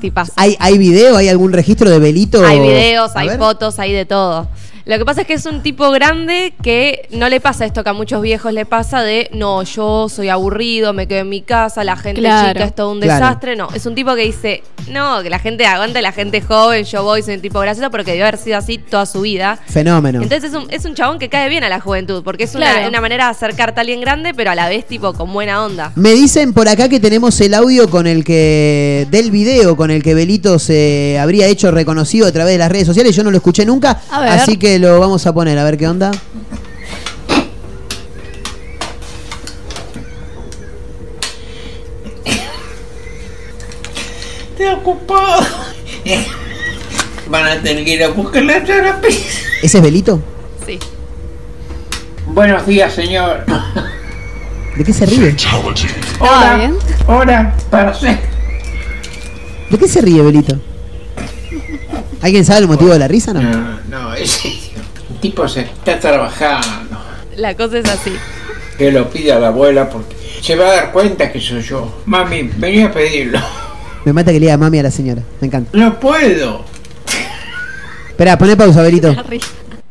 Tipazo. 0.01 0.31
¿Hay, 0.35 0.55
¿Hay 0.59 0.77
video? 0.77 1.17
¿Hay 1.17 1.27
algún 1.27 1.51
registro 1.53 1.89
de 1.89 1.97
Belito? 1.99 2.43
Hay 2.45 2.59
videos, 2.59 3.15
A 3.15 3.19
hay 3.21 3.29
ver. 3.29 3.37
fotos, 3.39 3.79
hay 3.79 3.93
de 3.93 4.05
todo. 4.05 4.47
Lo 4.87 4.97
que 4.97 5.03
pasa 5.03 5.21
es 5.21 5.27
que 5.27 5.33
es 5.33 5.45
un 5.45 5.61
tipo 5.61 5.91
grande 5.91 6.53
que 6.63 7.09
no 7.11 7.27
le 7.27 7.41
pasa 7.41 7.65
esto 7.65 7.83
que 7.83 7.89
a 7.89 7.93
muchos 7.93 8.21
viejos 8.21 8.53
le 8.53 8.65
pasa 8.65 9.03
de 9.03 9.29
no, 9.33 9.63
yo 9.63 10.07
soy 10.07 10.29
aburrido, 10.29 10.93
me 10.93 11.07
quedo 11.07 11.19
en 11.19 11.29
mi 11.29 11.41
casa, 11.41 11.83
la 11.83 11.97
gente 11.97 12.21
Claro. 12.21 12.47
chica 12.53 12.63
es 12.63 12.73
todo 12.73 12.91
un 12.93 13.01
Claro. 13.01 13.19
desastre. 13.25 13.55
No, 13.57 13.67
es 13.73 13.85
un 13.85 13.95
tipo 13.95 14.15
que 14.15 14.21
dice, 14.21 14.63
no, 14.89 15.21
que 15.23 15.29
la 15.29 15.39
gente 15.39 15.65
aguante, 15.65 16.01
la 16.01 16.13
gente 16.13 16.39
joven, 16.39 16.85
yo 16.85 17.03
voy, 17.03 17.21
soy 17.21 17.35
un 17.35 17.41
tipo 17.41 17.59
gracioso, 17.59 17.91
porque 17.91 18.11
debió 18.11 18.25
haber 18.27 18.37
sido 18.37 18.57
así 18.57 18.77
toda 18.77 19.05
su 19.05 19.19
vida. 19.21 19.59
Fenómeno. 19.67 20.21
Entonces 20.23 20.51
es 20.51 20.55
un, 20.57 20.67
es 20.71 20.85
un 20.85 20.95
chabón 20.95 21.19
que 21.19 21.27
cae 21.27 21.49
bien 21.49 21.65
a 21.65 21.69
la 21.69 21.81
juventud, 21.81 22.23
porque 22.23 22.45
es 22.45 22.55
una, 22.55 22.71
Claro. 22.71 22.87
una 22.87 23.01
manera 23.01 23.25
de 23.25 23.31
acercarte 23.31 23.79
a 23.79 23.81
alguien 23.81 23.99
grande, 23.99 24.33
pero 24.33 24.51
a 24.51 24.55
la 24.55 24.69
vez 24.69 24.85
tipo 24.87 25.11
con 25.11 25.33
buena 25.33 25.65
onda. 25.65 25.91
Me 25.95 26.13
dicen 26.13 26.53
por 26.53 26.69
acá 26.69 26.87
que 26.87 27.01
tenemos 27.01 27.41
el 27.41 27.53
audio 27.55 27.89
con 27.89 28.07
el 28.07 28.23
que 28.23 29.05
del 29.11 29.31
video 29.31 29.75
con 29.75 29.91
el 29.91 30.01
que 30.01 30.13
Belito 30.13 30.59
se 30.59 31.17
habría 31.19 31.47
hecho 31.47 31.71
reconocido 31.71 32.25
a 32.25 32.31
través 32.31 32.53
de 32.53 32.59
las 32.59 32.71
redes 32.71 32.87
sociales. 32.87 33.13
Yo 33.13 33.23
no 33.25 33.31
lo 33.31 33.37
escuché 33.37 33.65
nunca, 33.65 33.99
A 34.09 34.21
ver. 34.21 34.29
así 34.29 34.55
que 34.55 34.76
lo 34.79 34.99
vamos 34.99 35.25
a 35.25 35.33
poner 35.33 35.57
a 35.57 35.63
ver 35.63 35.77
qué 35.77 35.87
onda. 35.87 36.11
Estoy 44.51 44.67
ocupado. 44.67 45.45
Van 47.29 47.45
a 47.45 47.61
tener 47.61 47.83
que 47.83 47.93
ir 47.93 48.03
a 48.03 48.09
buscar 48.09 48.43
la 48.43 48.63
terapia. 48.63 49.09
¿Ese 49.61 49.77
es 49.77 49.83
Belito? 49.83 50.21
Sí. 50.65 50.79
Buenos 52.27 52.65
días, 52.65 52.93
señor. 52.93 53.45
¿De 54.75 54.83
qué 54.83 54.93
se 54.93 55.05
ríe? 55.05 55.35
Hola. 56.19 56.71
Hola, 57.07 57.55
para 57.69 57.91
hacer. 57.91 58.19
¿De 59.69 59.77
qué 59.77 59.87
se 59.87 60.01
ríe 60.01 60.21
Belito? 60.21 60.59
¿Alguien 62.21 62.45
sabe 62.45 62.61
el 62.61 62.67
motivo 62.67 62.91
de 62.91 62.99
la 62.99 63.07
risa? 63.07 63.33
No. 63.33 63.41
No, 63.41 63.79
no, 63.89 64.13
ese 64.13 64.47
el 64.47 64.66
tipo 65.19 65.47
se 65.47 65.61
está 65.61 65.99
trabajando. 65.99 66.97
La 67.35 67.55
cosa 67.55 67.79
es 67.79 67.89
así. 67.89 68.13
Que 68.77 68.91
lo 68.91 69.09
pide 69.09 69.31
a 69.33 69.39
la 69.39 69.47
abuela 69.47 69.89
porque 69.89 70.15
se 70.41 70.55
va 70.55 70.67
a 70.69 70.71
dar 70.75 70.91
cuenta 70.91 71.31
que 71.31 71.39
soy 71.41 71.61
yo. 71.61 72.01
Mami, 72.05 72.43
vení 72.57 72.83
a 72.83 72.91
pedirlo. 72.91 73.39
Me 74.05 74.13
mata 74.13 74.31
que 74.31 74.39
le 74.39 74.45
diga 74.45 74.57
mami 74.57 74.79
a 74.79 74.83
la 74.83 74.91
señora. 74.91 75.21
Me 75.41 75.47
encanta. 75.47 75.69
No 75.77 75.99
puedo. 75.99 76.63
Espera, 78.09 78.37
poné 78.37 78.55
pausa, 78.55 78.81
Belito. 78.81 79.15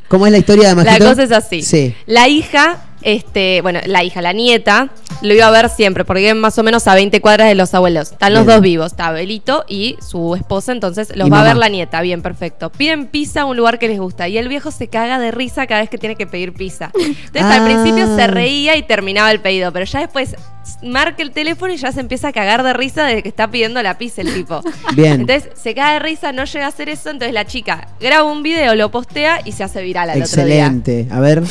¿Cómo 0.09 0.27
es 0.27 0.33
la 0.33 0.39
historia 0.39 0.69
de 0.71 0.75
La 0.77 0.85
Majito? 0.85 1.05
cosa 1.09 1.23
es 1.25 1.33
así. 1.33 1.63
Sí. 1.63 1.95
La 2.07 2.29
hija, 2.29 2.86
este, 3.07 3.61
bueno, 3.63 3.79
la 3.87 4.03
hija, 4.03 4.21
la 4.21 4.33
nieta, 4.33 4.89
lo 5.23 5.33
iba 5.33 5.47
a 5.47 5.51
ver 5.53 5.69
siempre, 5.71 6.05
porque 6.05 6.23
viven 6.23 6.41
más 6.41 6.59
o 6.59 6.65
menos 6.65 6.87
a 6.89 6.95
20 6.97 7.21
cuadras 7.21 7.47
de 7.49 7.55
los 7.55 7.73
abuelos. 7.73 8.11
Están 8.13 8.35
los 8.35 8.45
Bien. 8.45 8.57
dos 8.57 8.63
vivos, 8.63 8.87
está 8.93 9.07
Abelito 9.07 9.65
y 9.69 9.97
su 10.07 10.35
esposa, 10.35 10.73
entonces 10.73 11.13
los 11.17 11.29
Y 11.29 11.31
va 11.31 11.41
a 11.41 11.45
ver 11.45 11.57
la 11.57 11.69
nieta, 11.69 12.01
bien, 12.01 12.21
perfecto. 12.21 12.71
Piden 12.71 13.07
pizza 13.07 13.43
a 13.43 13.45
un 13.45 13.57
lugar 13.57 13.79
que 13.79 13.87
les 13.87 14.01
gusta 14.01 14.27
y 14.29 14.37
el 14.39 14.49
viejo 14.49 14.73
se 14.73 14.89
caga 14.89 15.21
de 15.21 15.31
risa 15.31 15.67
cada 15.69 15.83
vez 15.83 15.89
que 15.89 15.99
tiene 15.99 16.17
que 16.17 16.27
pedir 16.27 16.53
pizza. 16.53 16.91
Entonces 16.95 17.43
al 17.43 17.63
Ah. 17.63 17.65
principio 17.65 18.17
se 18.17 18.27
reía 18.27 18.77
y 18.77 18.83
terminaba 18.83 19.31
el 19.31 19.41
pedido, 19.41 19.73
pero 19.73 19.85
ya 19.85 20.01
después 20.01 20.35
marca 20.83 21.23
el 21.23 21.31
teléfono 21.31 21.73
y 21.73 21.77
ya 21.77 21.93
se 21.93 22.01
empieza 22.01 22.29
a 22.29 22.33
cagar 22.33 22.65
de 22.65 22.73
risa 22.73 23.05
desde 23.05 23.23
que 23.23 23.29
está 23.29 23.49
pidiendo 23.49 23.81
la 23.85 23.99
pizza 23.99 24.23
el 24.23 24.35
tipo. 24.35 24.61
Bien. 24.97 25.21
Entonces 25.21 25.49
se 25.55 25.75
caga 25.77 25.93
de 25.93 25.99
risa, 26.01 26.33
no 26.33 26.45
llega 26.45 26.65
a 26.67 26.69
hacer 26.71 26.89
eso, 26.89 27.11
entonces 27.11 27.33
la 27.33 27.45
chica 27.47 27.87
graba 28.01 28.25
un 28.25 28.43
video, 28.43 28.75
lo 28.75 28.91
postea 28.91 29.41
y 29.45 29.53
se 29.53 29.63
hace 29.63 29.81
viral 29.83 30.11
al 30.11 30.23
otro 30.23 30.45
día. 30.45 30.67
Excelente. 30.67 31.07
A 31.13 31.21
ver. 31.21 31.45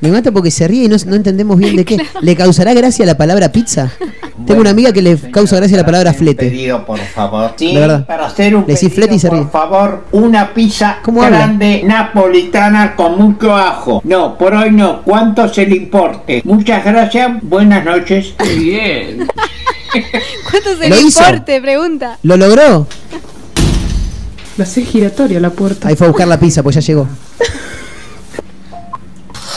Me 0.00 0.10
mata 0.10 0.32
porque 0.32 0.50
se 0.50 0.68
ríe 0.68 0.84
y 0.84 0.88
no, 0.88 0.96
no 1.06 1.14
entendemos 1.14 1.56
bien 1.56 1.76
de 1.76 1.84
qué. 1.84 1.96
¿Le 2.20 2.36
causará 2.36 2.74
gracia 2.74 3.06
la 3.06 3.16
palabra 3.16 3.50
pizza? 3.50 3.90
Tengo 4.46 4.60
una 4.60 4.70
amiga 4.70 4.92
que 4.92 5.00
le 5.00 5.16
causa 5.30 5.56
gracia 5.56 5.76
la 5.76 5.84
palabra 5.86 6.12
flete. 6.12 6.50
Pedido, 6.50 6.84
por 6.84 6.98
favor. 6.98 7.52
Sí, 7.56 7.74
para 8.06 8.26
hacer 8.26 8.54
un 8.54 8.64
Le 8.66 8.74
pedido, 8.74 8.90
flete 8.94 9.14
y 9.14 9.18
se 9.18 9.30
ríe. 9.30 9.42
por 9.42 9.50
favor, 9.52 10.04
una 10.12 10.52
pizza 10.52 10.98
¿Cómo 11.02 11.22
habla? 11.22 11.38
grande 11.38 11.82
napolitana 11.84 12.96
con 12.96 13.16
mucho 13.16 13.54
ajo. 13.56 14.02
No, 14.04 14.36
por 14.36 14.54
hoy 14.54 14.72
no. 14.72 15.02
¿Cuánto 15.02 15.48
se 15.48 15.64
le 15.66 15.76
importe? 15.76 16.42
Muchas 16.44 16.84
gracias. 16.84 17.30
Buenas 17.42 17.84
noches. 17.84 18.34
Bien. 18.58 19.26
¿Cuánto 20.50 20.76
se 20.76 20.88
Lo 20.88 20.96
le 20.96 21.02
hizo. 21.02 21.20
importe? 21.24 21.60
Pregunta. 21.62 22.18
¿Lo 22.24 22.36
logró? 22.36 22.86
La 24.56 24.64
hace 24.64 24.82
giratoria 24.84 25.40
la 25.40 25.50
puerta. 25.50 25.88
Ahí 25.88 25.96
fue 25.96 26.06
a 26.08 26.10
buscar 26.10 26.28
la 26.28 26.38
pizza, 26.38 26.62
pues 26.62 26.74
ya 26.74 26.80
llegó. 26.82 27.08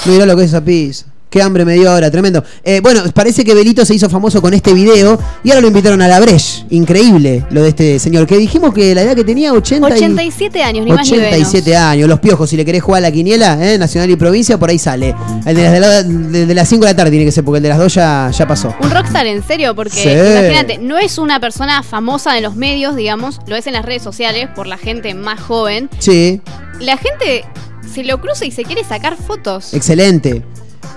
Mira 0.05 0.25
lo 0.25 0.35
que 0.35 0.43
es 0.43 0.49
esa 0.49 0.63
pizza. 0.63 1.05
Qué 1.29 1.41
hambre 1.41 1.65
me 1.65 1.73
dio 1.73 1.91
ahora, 1.91 2.09
tremendo. 2.09 2.41
Eh, 2.63 2.79
bueno, 2.81 3.01
parece 3.13 3.43
que 3.43 3.53
Belito 3.53 3.83
se 3.85 3.93
hizo 3.93 4.09
famoso 4.09 4.41
con 4.41 4.53
este 4.53 4.73
video 4.73 5.19
y 5.43 5.49
ahora 5.49 5.59
lo 5.61 5.67
invitaron 5.67 6.01
a 6.01 6.07
la 6.07 6.21
Breche. 6.21 6.65
Increíble 6.69 7.45
lo 7.49 7.63
de 7.63 7.69
este 7.69 7.99
señor. 7.99 8.25
Que 8.25 8.37
dijimos 8.37 8.73
que 8.73 8.95
la 8.95 9.01
edad 9.01 9.13
que 9.13 9.25
tenía, 9.25 9.51
80 9.51 9.89
y- 9.89 9.91
87 9.93 10.63
años, 10.63 10.85
ni 10.85 10.91
más 10.93 11.05
ni 11.11 11.17
menos. 11.17 11.33
87 11.33 11.75
años. 11.75 12.07
Los 12.07 12.19
piojos, 12.21 12.49
si 12.49 12.55
le 12.55 12.63
querés 12.63 12.81
jugar 12.81 12.99
a 12.99 13.07
la 13.07 13.11
quiniela, 13.11 13.57
eh, 13.73 13.77
nacional 13.77 14.09
y 14.09 14.15
provincia, 14.15 14.57
por 14.57 14.69
ahí 14.69 14.79
sale. 14.79 15.13
El 15.45 15.55
de 15.57 15.63
las, 15.63 15.73
de 15.73 15.79
la- 15.81 16.03
de- 16.03 16.45
de 16.45 16.53
las 16.55 16.69
5 16.69 16.85
de 16.85 16.91
la 16.91 16.95
tarde 16.95 17.11
tiene 17.11 17.25
que 17.25 17.31
ser, 17.33 17.43
porque 17.43 17.57
el 17.57 17.63
de 17.63 17.69
las 17.69 17.77
2 17.77 17.93
ya, 17.93 18.31
ya 18.31 18.47
pasó. 18.47 18.73
Un 18.81 18.89
rockstar, 18.89 19.25
en 19.27 19.45
serio, 19.45 19.75
porque 19.75 19.91
Sí. 19.91 20.09
imagínate, 20.09 20.77
no 20.77 20.97
es 20.97 21.17
una 21.17 21.41
persona 21.41 21.83
famosa 21.83 22.37
en 22.37 22.43
los 22.43 22.55
medios, 22.55 22.95
digamos, 22.95 23.39
lo 23.47 23.57
es 23.57 23.67
en 23.67 23.73
las 23.73 23.83
redes 23.85 24.01
sociales 24.01 24.47
por 24.55 24.65
la 24.65 24.77
gente 24.77 25.13
más 25.13 25.41
joven. 25.41 25.89
Sí, 25.99 26.39
La 26.79 26.95
gente 26.95 27.43
se 27.93 28.03
lo 28.05 28.21
cruza 28.21 28.45
y 28.45 28.51
se 28.51 28.63
quiere 28.63 28.83
sacar 28.85 29.17
fotos. 29.17 29.73
excelente. 29.73 30.43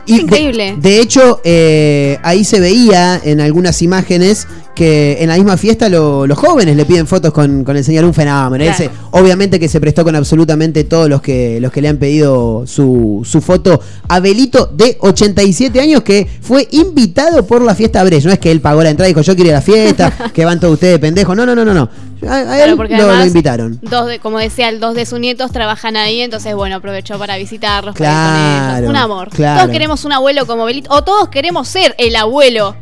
Y 0.07 0.17
de- 0.17 0.23
increíble. 0.23 0.77
De, 0.79 1.01
hecho, 1.01 1.41
eh, 1.45 2.19
ahí 2.23 2.45
se 2.45 2.61
veía 2.61 3.21
en 3.23 3.41
algunas 3.41 3.83
imágenes 3.83 4.47
que 4.75 5.19
en 5.21 5.29
la 5.29 5.37
misma 5.37 5.57
fiesta 5.57 5.89
lo- 5.89 6.27
los 6.27 6.39
jóvenes 6.39 6.75
le 6.77 6.85
piden 6.87 7.07
fotos 7.07 7.33
con, 7.33 7.65
con 7.65 7.77
el 7.77 7.85
señor, 7.85 8.05
un 8.05 8.15
fenómeno. 8.15 8.65
Claro. 8.65 8.83
Ese, 8.85 8.91
obviamente 9.11 9.61
que 9.61 9.69
se 9.69 9.81
prestó 9.81 10.05
con 10.05 10.17
absolutamente 10.17 10.85
todos 10.85 11.09
los 11.09 11.21
que, 11.21 11.61
los 11.61 11.71
que 11.71 11.83
le 11.83 11.89
han 11.89 11.99
pedido 11.99 12.65
su, 12.67 13.21
su 13.29 13.41
foto 13.43 13.81
a 14.09 14.21
Belito 14.21 14.67
de 14.75 14.97
87 15.01 15.81
años 15.81 16.03
que 16.03 16.27
fue 16.41 16.67
invitado 16.71 17.47
por 17.47 17.63
la 17.63 17.75
fiesta 17.75 18.03
Brecht. 18.05 18.25
No 18.27 18.33
es 18.33 18.39
que 18.39 18.51
él 18.51 18.61
pagó 18.61 18.83
la 18.83 18.91
entrada 18.91 19.09
y 19.09 19.13
dijo 19.13 19.21
yo 19.23 19.35
quiero 19.35 19.51
ir 19.51 19.55
a 19.55 19.59
la 19.59 19.63
fiesta, 19.63 20.31
que 20.35 20.45
van 20.45 20.59
todos 20.61 20.75
ustedes 20.75 20.99
pendejos. 20.99 21.37
No, 21.37 21.45
no, 21.45 21.55
no, 21.55 21.65
no. 21.65 21.75
no. 21.75 22.10
A, 22.29 22.39
a 22.39 22.43
Claro, 22.45 22.65
él 22.73 22.77
porque 22.77 22.97
lo, 22.97 23.25
invitaron. 23.25 23.79
Dos 23.83 24.07
de, 24.07 24.19
como 24.19 24.39
decía, 24.39 24.69
el 24.69 24.81
dos 24.81 24.95
de 24.95 25.07
sus 25.07 25.19
nietos 25.21 25.53
trabajan 25.53 25.97
ahí, 25.97 26.21
entonces 26.21 26.55
bueno, 26.55 26.77
aprovechó 26.77 27.19
para 27.19 27.37
visitarlos, 27.37 27.95
para 27.95 28.11
Claro, 28.11 28.79
ellos. 28.79 28.91
Un 28.91 28.97
amor. 28.97 29.29
claro. 29.31 29.61
Todos 29.61 29.73
queremos 29.73 30.05
un 30.05 30.13
abuelo 30.13 30.47
como 30.47 30.65
Belito, 30.65 30.91
o 30.93 31.03
todos 31.03 31.29
queremos 31.29 31.69
ser 31.69 31.95
el 31.99 32.17
abuelo. 32.17 32.77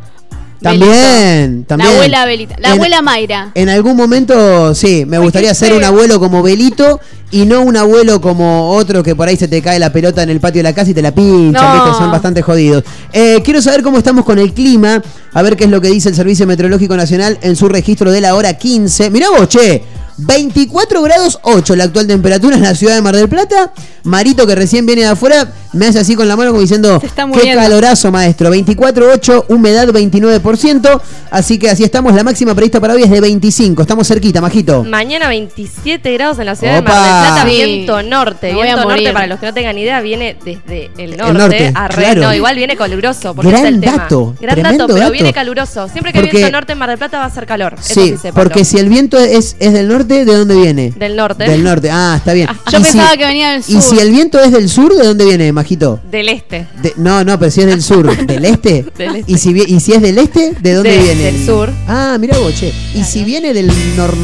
También, 0.61 1.65
también. 1.67 1.89
La 1.91 1.95
abuela 1.97 2.25
Belita, 2.27 2.57
la 2.59 2.69
En- 2.69 2.75
abuela 2.75 3.01
Mayra. 3.03 3.51
En 3.55 3.69
algún 3.69 3.97
momento, 3.97 4.75
sí, 4.75 5.05
me 5.07 5.19
gustaría 5.19 5.55
ser 5.55 5.73
un 5.73 5.85
abuelo 5.85 6.19
como 6.19 6.43
Belito 6.43 7.01
y 7.31 7.45
no 7.45 7.61
un 7.61 7.77
abuelo 7.77 8.21
como 8.21 8.71
otro 8.71 9.03
que 9.03 9.15
por 9.15 9.29
ahí 9.29 9.37
se 9.37 9.49
te 9.49 9.61
cae 9.61 9.79
la 9.79 9.93
pelota 9.93 10.23
en 10.23 10.31
el 10.31 10.41
patio 10.41 10.61
de 10.61 10.63
la 10.65 10.73
casa 10.75 10.91
y 10.91 10.95
te 10.95 11.03
la 11.03 11.13
pinchan, 11.15 11.77
No. 11.77 11.85
¿viste? 11.85 11.99
Son 11.99 12.11
bastante 12.11 12.41
jodidos. 12.43 12.85
Eh, 13.13 13.41
quiero 13.45 13.61
saber 13.61 13.83
cómo 13.83 13.99
estamos 13.99 14.25
con 14.25 14.39
el 14.39 14.55
clima, 14.55 15.03
a 15.35 15.43
ver 15.43 15.57
qué 15.57 15.65
es 15.65 15.71
lo 15.71 15.81
que 15.81 15.89
dice 15.89 16.09
el 16.09 16.15
Servicio 16.15 16.47
Meteorológico 16.47 16.97
Nacional 16.97 17.39
en 17.43 17.55
su 17.57 17.69
registro 17.69 18.11
de 18.11 18.21
la 18.23 18.35
hora 18.35 18.55
15. 18.55 19.11
Mirá 19.11 19.29
vos, 19.31 19.49
che, 19.49 19.83
24 20.19 21.01
grados 21.03 21.39
8 21.43 21.77
la 21.77 21.85
actual 21.85 22.07
temperatura 22.07 22.57
en 22.57 22.63
la 22.63 22.75
ciudad 22.75 22.95
de 22.97 23.03
Mar 23.03 23.15
del 23.17 23.29
Plata. 23.29 23.73
Marito, 24.05 24.47
que 24.47 24.55
recién 24.55 24.87
viene 24.87 25.03
de 25.03 25.09
afuera, 25.09 25.53
me 25.75 25.87
hace 25.87 25.99
así 25.99 26.15
con 26.15 26.27
la 26.27 26.35
mano 26.37 26.51
como 26.51 26.63
diciendo, 26.63 26.99
está 27.03 27.23
qué 27.25 27.27
muriendo". 27.27 27.61
calorazo, 27.63 28.11
maestro. 28.11 28.51
24,8, 28.51 29.45
humedad 29.49 29.87
29%. 29.89 31.01
Así 31.31 31.59
que 31.59 31.69
así 31.69 31.85
estamos. 31.85 32.15
La 32.15 32.25
máxima 32.25 32.55
prevista 32.55 32.81
para 32.81 32.95
hoy 32.95 33.03
es 33.03 33.11
de 33.11 33.21
25. 33.21 33.83
Estamos 33.83 34.09
cerquita, 34.09 34.41
majito. 34.41 34.83
Mañana 34.85 35.29
27 35.29 36.11
grados 36.15 36.39
en 36.39 36.47
la 36.47 36.57
ciudad 36.57 36.79
Opa. 36.79 36.91
de 36.91 36.97
Mar 36.97 37.05
del 37.05 37.33
Plata, 37.33 37.51
Sí. 37.51 37.57
viento 37.57 38.03
norte. 38.03 38.47
Me 38.49 38.55
voy 38.55 38.63
a 38.63 38.65
Viento 38.65 38.83
norte, 38.85 38.95
morir. 39.03 39.13
para 39.13 39.27
los 39.27 39.39
que 39.41 39.47
no 39.47 39.55
tengan 39.55 39.79
idea, 39.79 40.01
viene 40.01 40.37
desde 40.43 40.91
el 40.97 41.17
norte. 41.19 41.33
norte, 41.35 41.73
a 41.75 41.89
re- 41.89 41.95
claro. 42.03 42.23
No, 42.23 42.35
igual 42.35 42.57
viene 42.57 42.77
caluroso, 42.77 43.35
porque 43.35 43.51
Gran 43.51 43.67
es 43.67 43.73
el 43.75 43.81
tema. 43.81 43.97
dato, 43.99 44.35
Gran 44.41 44.55
tremendo 44.55 44.85
dato, 44.85 44.95
pero 44.95 45.01
dato. 45.01 45.13
viene 45.13 45.33
caluroso. 45.35 45.89
Siempre 45.89 46.13
que 46.13 46.21
Porque- 46.21 46.37
viento 46.37 46.53
norte 46.53 46.73
en 46.73 46.79
Mar 46.79 46.89
del 46.89 46.99
Plata 46.99 47.19
va 47.19 47.27
a 47.27 47.31
ser 47.31 47.45
calor. 47.47 47.75
Eso 47.79 47.95
Sí, 47.95 48.01
sí, 48.01 48.17
sépanlo. 48.17 48.35
porque 48.49 48.65
si 48.65 48.79
el 48.79 48.89
viento 48.89 49.19
es, 49.19 49.55
es 49.59 49.73
del 49.75 49.89
norte, 49.89 50.08
¿de 50.09 50.25
dónde 50.37 50.55
viene? 50.57 50.91
Del 50.97 51.17
norte. 51.17 51.45
Del 51.45 51.63
norte, 51.63 51.91
ah, 51.91 52.15
está 52.19 52.33
bien. 52.33 52.49
Yo 52.71 52.79
Y 52.79 52.83
pensaba 52.83 53.13
si- 53.13 53.19
que 53.19 53.25
venía 53.27 53.51
del 53.53 53.61
Y 53.67 53.73
sur. 53.73 53.83
si 53.83 53.99
el 53.99 54.11
viento 54.11 54.41
es 54.41 54.53
del 54.53 54.69
sur, 54.69 54.95
¿de 54.95 55.07
dónde 55.07 55.25
viene, 55.25 55.53
majito? 55.53 56.01
Del 56.11 56.29
este. 56.29 56.67
De- 56.83 56.95
no, 56.97 57.23
no, 57.25 57.39
pero 57.39 57.51
si 57.51 57.61
es 57.61 57.67
del 57.67 57.83
sur, 57.83 58.17
¿del 58.27 58.45
este? 58.45 58.85
Del 58.97 59.17
este. 59.17 59.33
¿Y 59.33 59.39
si, 59.39 59.51
y 59.51 59.81
si 59.81 59.93
es 59.93 60.03
del 60.03 60.19
este, 60.19 60.53
¿de 60.61 60.75
dónde 60.75 60.91
De- 60.91 60.99
viene? 60.99 61.23
del 61.23 61.35
el- 61.37 61.47
sur. 61.47 61.71
Ah, 61.87 62.17
mira 62.21 62.37
vos, 62.39 62.55
che. 62.55 62.73
¿Y 62.95 63.05
si 63.05 63.25
viene 63.25 63.53
del 63.55 63.71
nor 63.97 64.17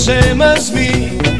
same 0.00 0.40
as 0.40 0.72
me? 0.72 1.39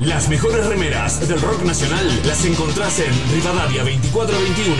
Las 0.00 0.30
mejores 0.30 0.64
remeras 0.64 1.28
del 1.28 1.38
rock 1.42 1.62
nacional 1.62 2.22
las 2.24 2.42
encontrás 2.46 2.98
en 3.00 3.12
Rivadavia 3.34 3.84
2421. 3.84 4.74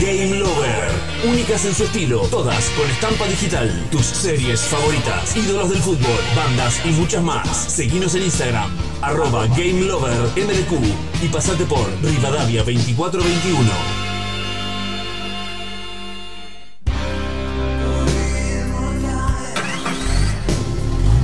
Game 0.00 0.38
Lover. 0.38 0.90
Únicas 1.28 1.66
en 1.66 1.74
su 1.74 1.84
estilo, 1.84 2.20
todas 2.30 2.70
con 2.70 2.88
estampa 2.88 3.26
digital. 3.26 3.70
Tus 3.90 4.06
series 4.06 4.62
favoritas, 4.62 5.36
ídolos 5.36 5.68
del 5.68 5.80
fútbol, 5.80 6.18
bandas 6.34 6.80
y 6.86 6.92
muchas 6.92 7.22
más. 7.22 7.46
Seguinos 7.46 8.14
en 8.14 8.22
Instagram, 8.22 8.70
arroba 9.02 9.46
Game 9.48 9.82
Lover 9.82 10.30
MDQ 10.34 11.22
y 11.22 11.28
pasate 11.28 11.66
por 11.66 11.86
Rivadavia 12.02 12.64
2421. 12.64 13.70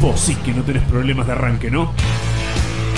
Vos 0.03 0.21
sí 0.21 0.35
que 0.35 0.53
no 0.53 0.62
tenés 0.62 0.83
problemas 0.83 1.27
de 1.27 1.33
arranque, 1.33 1.71
¿no? 1.71 1.95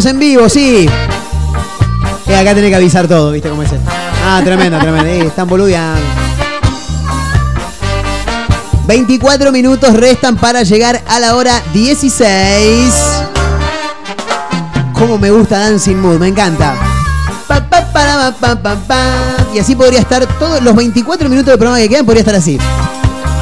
Estamos 0.00 0.14
en 0.14 0.18
vivo, 0.18 0.48
sí. 0.48 0.88
Eh, 2.26 2.34
acá 2.34 2.54
tenés 2.54 2.70
que 2.70 2.76
avisar 2.76 3.06
todo, 3.06 3.32
¿viste 3.32 3.50
cómo 3.50 3.62
es 3.62 3.70
esto? 3.70 3.90
Ah, 4.24 4.40
tremendo, 4.42 4.78
tremendo. 4.78 5.06
Eh, 5.06 5.26
están 5.26 5.46
boludeando. 5.46 6.00
24 8.86 9.52
minutos 9.52 9.92
restan 9.92 10.38
para 10.38 10.62
llegar 10.62 11.02
a 11.06 11.20
la 11.20 11.36
hora 11.36 11.62
16. 11.74 12.94
Cómo 14.94 15.18
me 15.18 15.30
gusta 15.30 15.58
Dancing 15.58 15.96
Mood, 15.96 16.18
me 16.18 16.28
encanta. 16.28 16.76
Pa, 17.46 17.60
pa, 17.68 17.84
para, 17.92 18.32
pa. 18.32 19.04
Y 19.52 19.58
así 19.58 19.76
podría 19.76 20.00
estar 20.00 20.24
todos 20.38 20.62
los 20.62 20.74
24 20.74 21.28
minutos 21.28 21.52
de 21.52 21.58
programa 21.58 21.76
que 21.78 21.90
quedan, 21.90 22.06
podría 22.06 22.20
estar 22.20 22.36
así. 22.36 22.56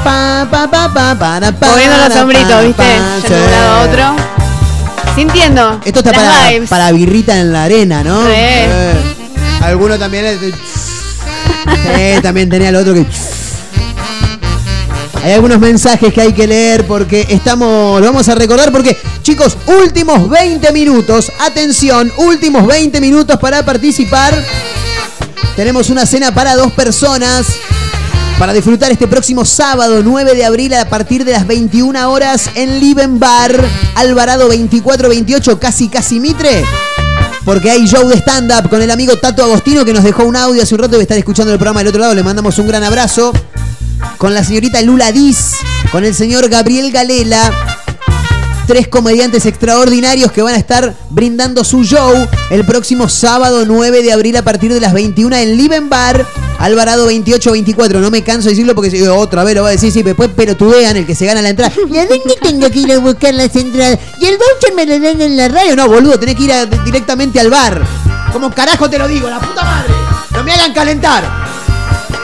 Pa, 0.02 0.44
pa, 0.50 0.68
pa, 0.68 0.92
pa, 0.92 1.14
para, 1.14 1.52
pa, 1.52 1.66
Moviendo 1.68 1.96
los 1.98 2.08
para, 2.08 2.22
hombritos, 2.22 2.50
pa, 2.50 2.60
¿viste? 2.62 2.82
pa, 2.82 3.28
De 3.28 3.44
un 3.44 3.50
lado 3.52 3.70
a 3.70 3.84
sí. 3.84 3.88
otro. 3.90 4.37
Sintiendo. 5.18 5.80
Esto 5.84 5.98
está 5.98 6.12
para, 6.12 6.48
vibes. 6.48 6.70
para 6.70 6.92
birrita 6.92 7.40
en 7.40 7.52
la 7.52 7.64
arena, 7.64 8.04
¿no? 8.04 8.22
Sí. 8.22 8.30
Eh. 8.32 8.92
Alguno 9.62 9.98
también 9.98 10.24
es. 10.24 10.38
Sí, 10.38 10.52
también 12.22 12.48
tenía 12.48 12.68
el 12.68 12.76
otro 12.76 12.94
que. 12.94 13.04
Hay 15.24 15.32
algunos 15.32 15.58
mensajes 15.58 16.14
que 16.14 16.20
hay 16.20 16.32
que 16.32 16.46
leer 16.46 16.86
porque 16.86 17.26
estamos. 17.30 18.00
Lo 18.00 18.06
vamos 18.06 18.28
a 18.28 18.36
recordar 18.36 18.70
porque, 18.70 18.96
chicos, 19.22 19.56
últimos 19.82 20.30
20 20.30 20.70
minutos. 20.70 21.32
Atención, 21.40 22.12
últimos 22.18 22.64
20 22.64 23.00
minutos 23.00 23.38
para 23.40 23.64
participar. 23.64 24.40
Tenemos 25.56 25.90
una 25.90 26.06
cena 26.06 26.32
para 26.32 26.54
dos 26.54 26.70
personas. 26.70 27.48
Para 28.38 28.52
disfrutar 28.52 28.92
este 28.92 29.08
próximo 29.08 29.44
sábado 29.44 30.00
9 30.04 30.36
de 30.36 30.44
abril 30.44 30.72
a 30.74 30.88
partir 30.88 31.24
de 31.24 31.32
las 31.32 31.44
21 31.44 32.08
horas 32.08 32.48
en 32.54 32.78
Liven 32.78 33.18
Bar, 33.18 33.52
Alvarado 33.96 34.44
2428, 34.44 35.58
casi 35.58 35.88
casi 35.88 36.20
Mitre. 36.20 36.64
Porque 37.44 37.68
hay 37.68 37.84
show 37.86 38.08
de 38.08 38.14
stand-up 38.14 38.68
con 38.68 38.80
el 38.80 38.92
amigo 38.92 39.16
Tato 39.16 39.42
Agostino 39.42 39.84
que 39.84 39.92
nos 39.92 40.04
dejó 40.04 40.24
un 40.24 40.36
audio 40.36 40.62
hace 40.62 40.72
un 40.72 40.80
rato. 40.80 40.92
Debe 40.92 41.02
estar 41.02 41.18
escuchando 41.18 41.52
el 41.52 41.58
programa 41.58 41.80
del 41.80 41.88
otro 41.88 42.00
lado. 42.00 42.14
Le 42.14 42.22
mandamos 42.22 42.56
un 42.60 42.68
gran 42.68 42.84
abrazo. 42.84 43.32
Con 44.18 44.34
la 44.34 44.44
señorita 44.44 44.80
Lula 44.82 45.10
Diz. 45.10 45.54
Con 45.90 46.04
el 46.04 46.14
señor 46.14 46.48
Gabriel 46.48 46.92
Galela. 46.92 47.52
Tres 48.68 48.86
comediantes 48.86 49.46
extraordinarios 49.46 50.30
que 50.30 50.42
van 50.42 50.54
a 50.54 50.58
estar 50.58 50.94
brindando 51.08 51.64
su 51.64 51.84
show 51.84 52.12
el 52.50 52.66
próximo 52.66 53.08
sábado 53.08 53.64
9 53.64 54.02
de 54.02 54.12
abril 54.12 54.36
a 54.36 54.42
partir 54.42 54.72
de 54.72 54.78
las 54.78 54.92
21 54.92 55.34
en 55.36 55.56
Liven 55.56 55.88
Bar, 55.88 56.26
Alvarado 56.58 57.02
2824. 57.04 58.00
No 58.00 58.10
me 58.10 58.22
canso 58.24 58.48
de 58.48 58.50
decirlo 58.50 58.74
porque 58.74 58.90
si 58.90 59.00
otra 59.02 59.44
vez 59.44 59.54
lo 59.54 59.62
voy 59.62 59.68
a 59.68 59.72
decir, 59.72 59.92
sí, 59.92 60.02
después 60.02 60.28
pelotudean 60.30 60.96
el 60.96 61.06
que 61.06 61.14
se 61.14 61.24
gana 61.26 61.40
la 61.40 61.50
entrada. 61.50 61.72
¿Y 61.90 61.96
a 61.98 62.06
dónde 62.06 62.36
tengo 62.42 62.68
que 62.70 62.78
ir 62.80 62.92
a 62.92 62.98
buscar 62.98 63.32
las 63.34 63.54
entradas? 63.54 63.98
¿Y 64.20 64.26
el 64.26 64.36
voucher 64.38 64.74
me 64.74 64.84
lo 64.86 64.98
dan 64.98 65.20
en 65.20 65.36
la 65.36 65.48
radio? 65.48 65.76
No, 65.76 65.88
boludo, 65.88 66.18
tenés 66.18 66.34
que 66.34 66.42
ir 66.44 66.52
a- 66.52 66.66
directamente 66.66 67.38
al 67.40 67.50
bar. 67.50 67.80
¿Cómo 68.32 68.50
carajo 68.50 68.90
te 68.90 68.98
lo 68.98 69.06
digo? 69.08 69.28
¡La 69.30 69.38
puta 69.40 69.62
madre! 69.64 69.94
¡No 70.32 70.42
me 70.44 70.52
hagan 70.52 70.72
calentar! 70.72 71.24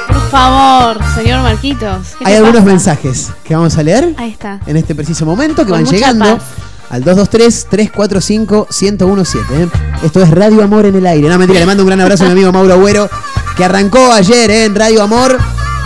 Por 0.08 0.30
favor, 0.30 0.98
señor 1.14 1.42
Marquitos. 1.42 2.08
¿qué 2.18 2.24
Hay 2.26 2.34
algunos 2.34 2.56
pasa? 2.56 2.66
mensajes 2.66 3.28
que 3.44 3.54
vamos 3.54 3.76
a 3.78 3.82
leer 3.84 4.14
Ahí 4.18 4.32
está. 4.32 4.58
en 4.66 4.76
este 4.76 4.94
preciso 4.96 5.24
momento 5.24 5.64
que 5.64 5.70
Con 5.70 5.84
van 5.84 5.92
llegando 5.92 6.24
paz. 6.38 6.42
al 6.90 7.04
223-345-1017. 7.04 9.44
¿eh? 9.52 9.68
Esto 10.02 10.22
es 10.22 10.30
Radio 10.30 10.62
Amor 10.62 10.86
en 10.86 10.96
el 10.96 11.06
aire. 11.06 11.28
No, 11.28 11.38
mentira, 11.38 11.60
le 11.60 11.66
mando 11.66 11.82
un 11.82 11.88
gran 11.88 12.00
abrazo 12.00 12.24
a 12.24 12.26
mi 12.26 12.32
amigo 12.32 12.52
Mauro 12.52 12.74
Agüero, 12.74 13.08
que 13.56 13.64
arrancó 13.64 14.12
ayer 14.12 14.50
¿eh? 14.50 14.64
en 14.64 14.74
Radio 14.74 15.02
Amor. 15.02 15.38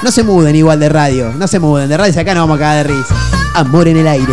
No 0.03 0.13
se 0.13 0.23
muden 0.23 0.55
igual 0.55 0.79
de 0.79 0.89
radio, 0.89 1.33
no 1.37 1.49
se 1.49 1.59
muden 1.59 1.89
de 1.89 1.97
radio, 1.97 2.13
si 2.13 2.19
acá 2.19 2.35
no 2.35 2.41
vamos 2.41 2.57
a 2.57 2.61
cagar 2.61 2.87
de 2.87 2.95
risa. 2.95 3.15
Amor 3.55 3.89
en 3.89 3.97
el 3.97 4.07
aire. 4.07 4.33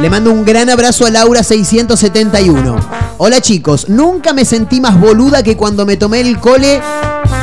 Le 0.00 0.08
mando 0.10 0.32
un 0.32 0.44
gran 0.44 0.70
abrazo 0.70 1.06
a 1.06 1.10
Laura 1.10 1.42
671. 1.42 2.76
Hola 3.18 3.40
chicos, 3.40 3.88
nunca 3.88 4.32
me 4.32 4.44
sentí 4.44 4.80
más 4.80 4.98
boluda 4.98 5.42
que 5.42 5.56
cuando 5.56 5.84
me 5.84 5.96
tomé 5.96 6.20
el 6.20 6.40
cole 6.40 6.80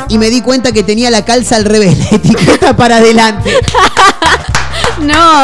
y 0.10 0.18
me 0.18 0.30
di 0.30 0.42
cuenta 0.42 0.72
que 0.72 0.84
tenía 0.84 1.12
la 1.12 1.24
calza 1.24 1.56
al 1.56 1.66
revés, 1.66 1.98
la 1.98 2.18
etiqueta 2.18 2.76
para 2.76 2.98
adelante. 2.98 3.52
No. 5.00 5.44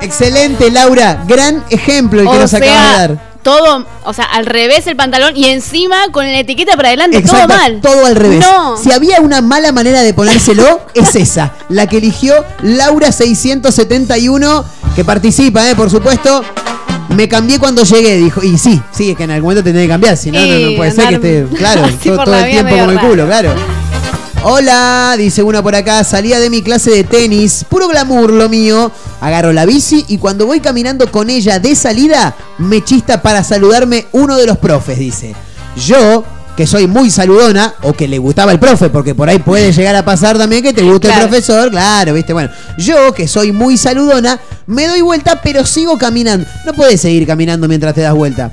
Excelente, 0.00 0.70
Laura. 0.70 1.22
Gran 1.28 1.62
ejemplo 1.68 2.22
el 2.22 2.26
que 2.26 2.32
o 2.34 2.38
nos 2.38 2.54
acabas 2.54 2.92
de 2.92 2.98
dar. 3.08 3.31
Todo, 3.42 3.84
o 4.04 4.12
sea, 4.12 4.24
al 4.24 4.46
revés 4.46 4.86
el 4.86 4.96
pantalón 4.96 5.36
y 5.36 5.46
encima 5.46 5.96
con 6.10 6.24
la 6.24 6.40
etiqueta 6.40 6.76
para 6.76 6.88
adelante, 6.88 7.18
Exacto, 7.18 7.46
todo 7.46 7.58
mal. 7.58 7.80
todo 7.80 8.06
al 8.06 8.16
revés. 8.16 8.40
No. 8.40 8.76
Si 8.76 8.92
había 8.92 9.20
una 9.20 9.40
mala 9.42 9.72
manera 9.72 10.02
de 10.02 10.14
ponérselo, 10.14 10.80
es 10.94 11.14
esa. 11.16 11.52
La 11.68 11.86
que 11.86 11.98
eligió 11.98 12.34
Laura 12.62 13.12
671, 13.12 14.64
que 14.94 15.04
participa, 15.04 15.68
eh, 15.68 15.74
por 15.74 15.90
supuesto. 15.90 16.44
Me 17.08 17.28
cambié 17.28 17.58
cuando 17.58 17.82
llegué, 17.82 18.16
dijo. 18.16 18.42
Y 18.42 18.56
sí, 18.56 18.80
sí, 18.90 19.10
es 19.10 19.16
que 19.16 19.24
en 19.24 19.32
algún 19.32 19.50
momento 19.50 19.64
tenés 19.64 19.82
que 19.82 19.88
cambiar. 19.88 20.16
Si 20.16 20.30
no, 20.30 20.40
no, 20.40 20.76
puede 20.76 20.92
ser 20.92 21.08
que 21.08 21.14
esté. 21.16 21.56
Claro, 21.56 21.82
todo, 22.04 22.24
todo 22.24 22.34
el 22.34 22.50
tiempo 22.50 22.74
como 22.74 22.90
el 22.90 23.00
culo, 23.00 23.26
claro. 23.26 23.54
Hola, 24.44 25.14
dice 25.16 25.42
una 25.44 25.62
por 25.62 25.76
acá, 25.76 26.02
salía 26.02 26.40
de 26.40 26.50
mi 26.50 26.62
clase 26.62 26.90
de 26.90 27.04
tenis, 27.04 27.64
puro 27.68 27.86
glamour 27.86 28.32
lo 28.32 28.48
mío, 28.48 28.90
agarro 29.20 29.52
la 29.52 29.64
bici 29.66 30.04
y 30.08 30.18
cuando 30.18 30.46
voy 30.46 30.58
caminando 30.58 31.10
con 31.12 31.30
ella 31.30 31.60
de 31.60 31.76
salida, 31.76 32.34
me 32.58 32.82
chista 32.82 33.22
para 33.22 33.44
saludarme 33.44 34.06
uno 34.10 34.36
de 34.36 34.46
los 34.46 34.58
profes, 34.58 34.98
dice. 34.98 35.36
Yo, 35.76 36.24
que 36.56 36.66
soy 36.66 36.88
muy 36.88 37.08
saludona 37.12 37.74
o 37.82 37.92
que 37.92 38.08
le 38.08 38.18
gustaba 38.18 38.50
el 38.50 38.58
profe, 38.58 38.90
porque 38.90 39.14
por 39.14 39.28
ahí 39.28 39.38
puede 39.38 39.72
llegar 39.72 39.94
a 39.94 40.04
pasar 40.04 40.36
también 40.36 40.62
que 40.64 40.72
te 40.72 40.82
guste 40.82 41.06
Claro. 41.06 41.22
el 41.22 41.28
profesor, 41.28 41.70
claro, 41.70 42.12
viste, 42.12 42.32
bueno, 42.32 42.50
yo 42.78 43.14
que 43.14 43.28
soy 43.28 43.52
muy 43.52 43.76
saludona, 43.76 44.40
me 44.66 44.88
doy 44.88 45.02
vuelta, 45.02 45.40
pero 45.40 45.64
sigo 45.64 45.96
caminando. 45.98 46.48
No 46.66 46.72
puedes 46.72 47.00
seguir 47.00 47.28
caminando 47.28 47.68
mientras 47.68 47.94
te 47.94 48.00
das 48.00 48.12
vuelta. 48.14 48.50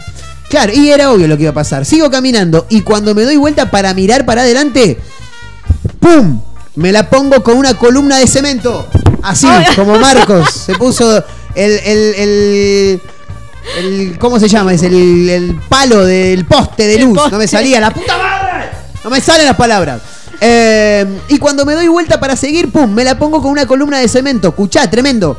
Claro, 0.50 0.72
y 0.72 0.90
era 0.90 1.12
obvio 1.12 1.28
lo 1.28 1.36
que 1.36 1.44
iba 1.44 1.52
a 1.52 1.56
pasar. 1.56 1.84
Sigo 1.86 2.12
caminando 2.12 2.68
y 2.70 2.82
cuando 2.82 3.16
me 3.16 3.24
doy 3.24 3.38
vuelta 3.38 3.70
para 3.72 3.94
mirar 3.96 4.26
para 4.26 4.42
adelante, 4.42 5.00
¡pum! 6.00 6.42
Me 6.76 6.92
la 6.92 7.10
pongo 7.10 7.44
con 7.44 7.58
una 7.58 7.74
columna 7.74 8.18
de 8.18 8.28
cemento. 8.28 8.88
Así, 9.22 9.48
como 9.76 9.98
Marcos. 10.00 10.50
Se 10.66 10.76
puso 10.76 11.18
el, 11.56 11.72
el, 11.84 12.14
el, 12.16 13.02
el- 13.78 14.18
¿Cómo 14.20 14.40
se 14.40 14.48
llama? 14.48 14.74
Es 14.74 14.84
el, 14.84 15.30
el 15.30 15.56
palo 15.68 16.06
del 16.06 16.46
poste 16.46 16.88
de 16.88 17.00
luz. 17.00 17.20
No 17.32 17.38
me 17.38 17.48
salía 17.48 17.80
la 17.80 17.92
puta 17.92 18.18
madre. 18.18 18.70
No 19.04 19.10
me 19.10 19.20
salen 19.22 19.46
las 19.46 19.56
palabras. 19.56 20.02
Eh, 20.42 21.06
y 21.28 21.38
cuando 21.38 21.66
me 21.66 21.74
doy 21.74 21.88
vuelta 21.90 22.20
para 22.20 22.36
seguir, 22.38 22.72
¡pum! 22.72 22.90
Me 22.94 23.04
la 23.04 23.20
pongo 23.20 23.42
con 23.42 23.52
una 23.52 23.66
columna 23.66 24.00
de 24.00 24.08
cemento. 24.08 24.50
Escuchá, 24.50 24.90
tremendo. 24.90 25.38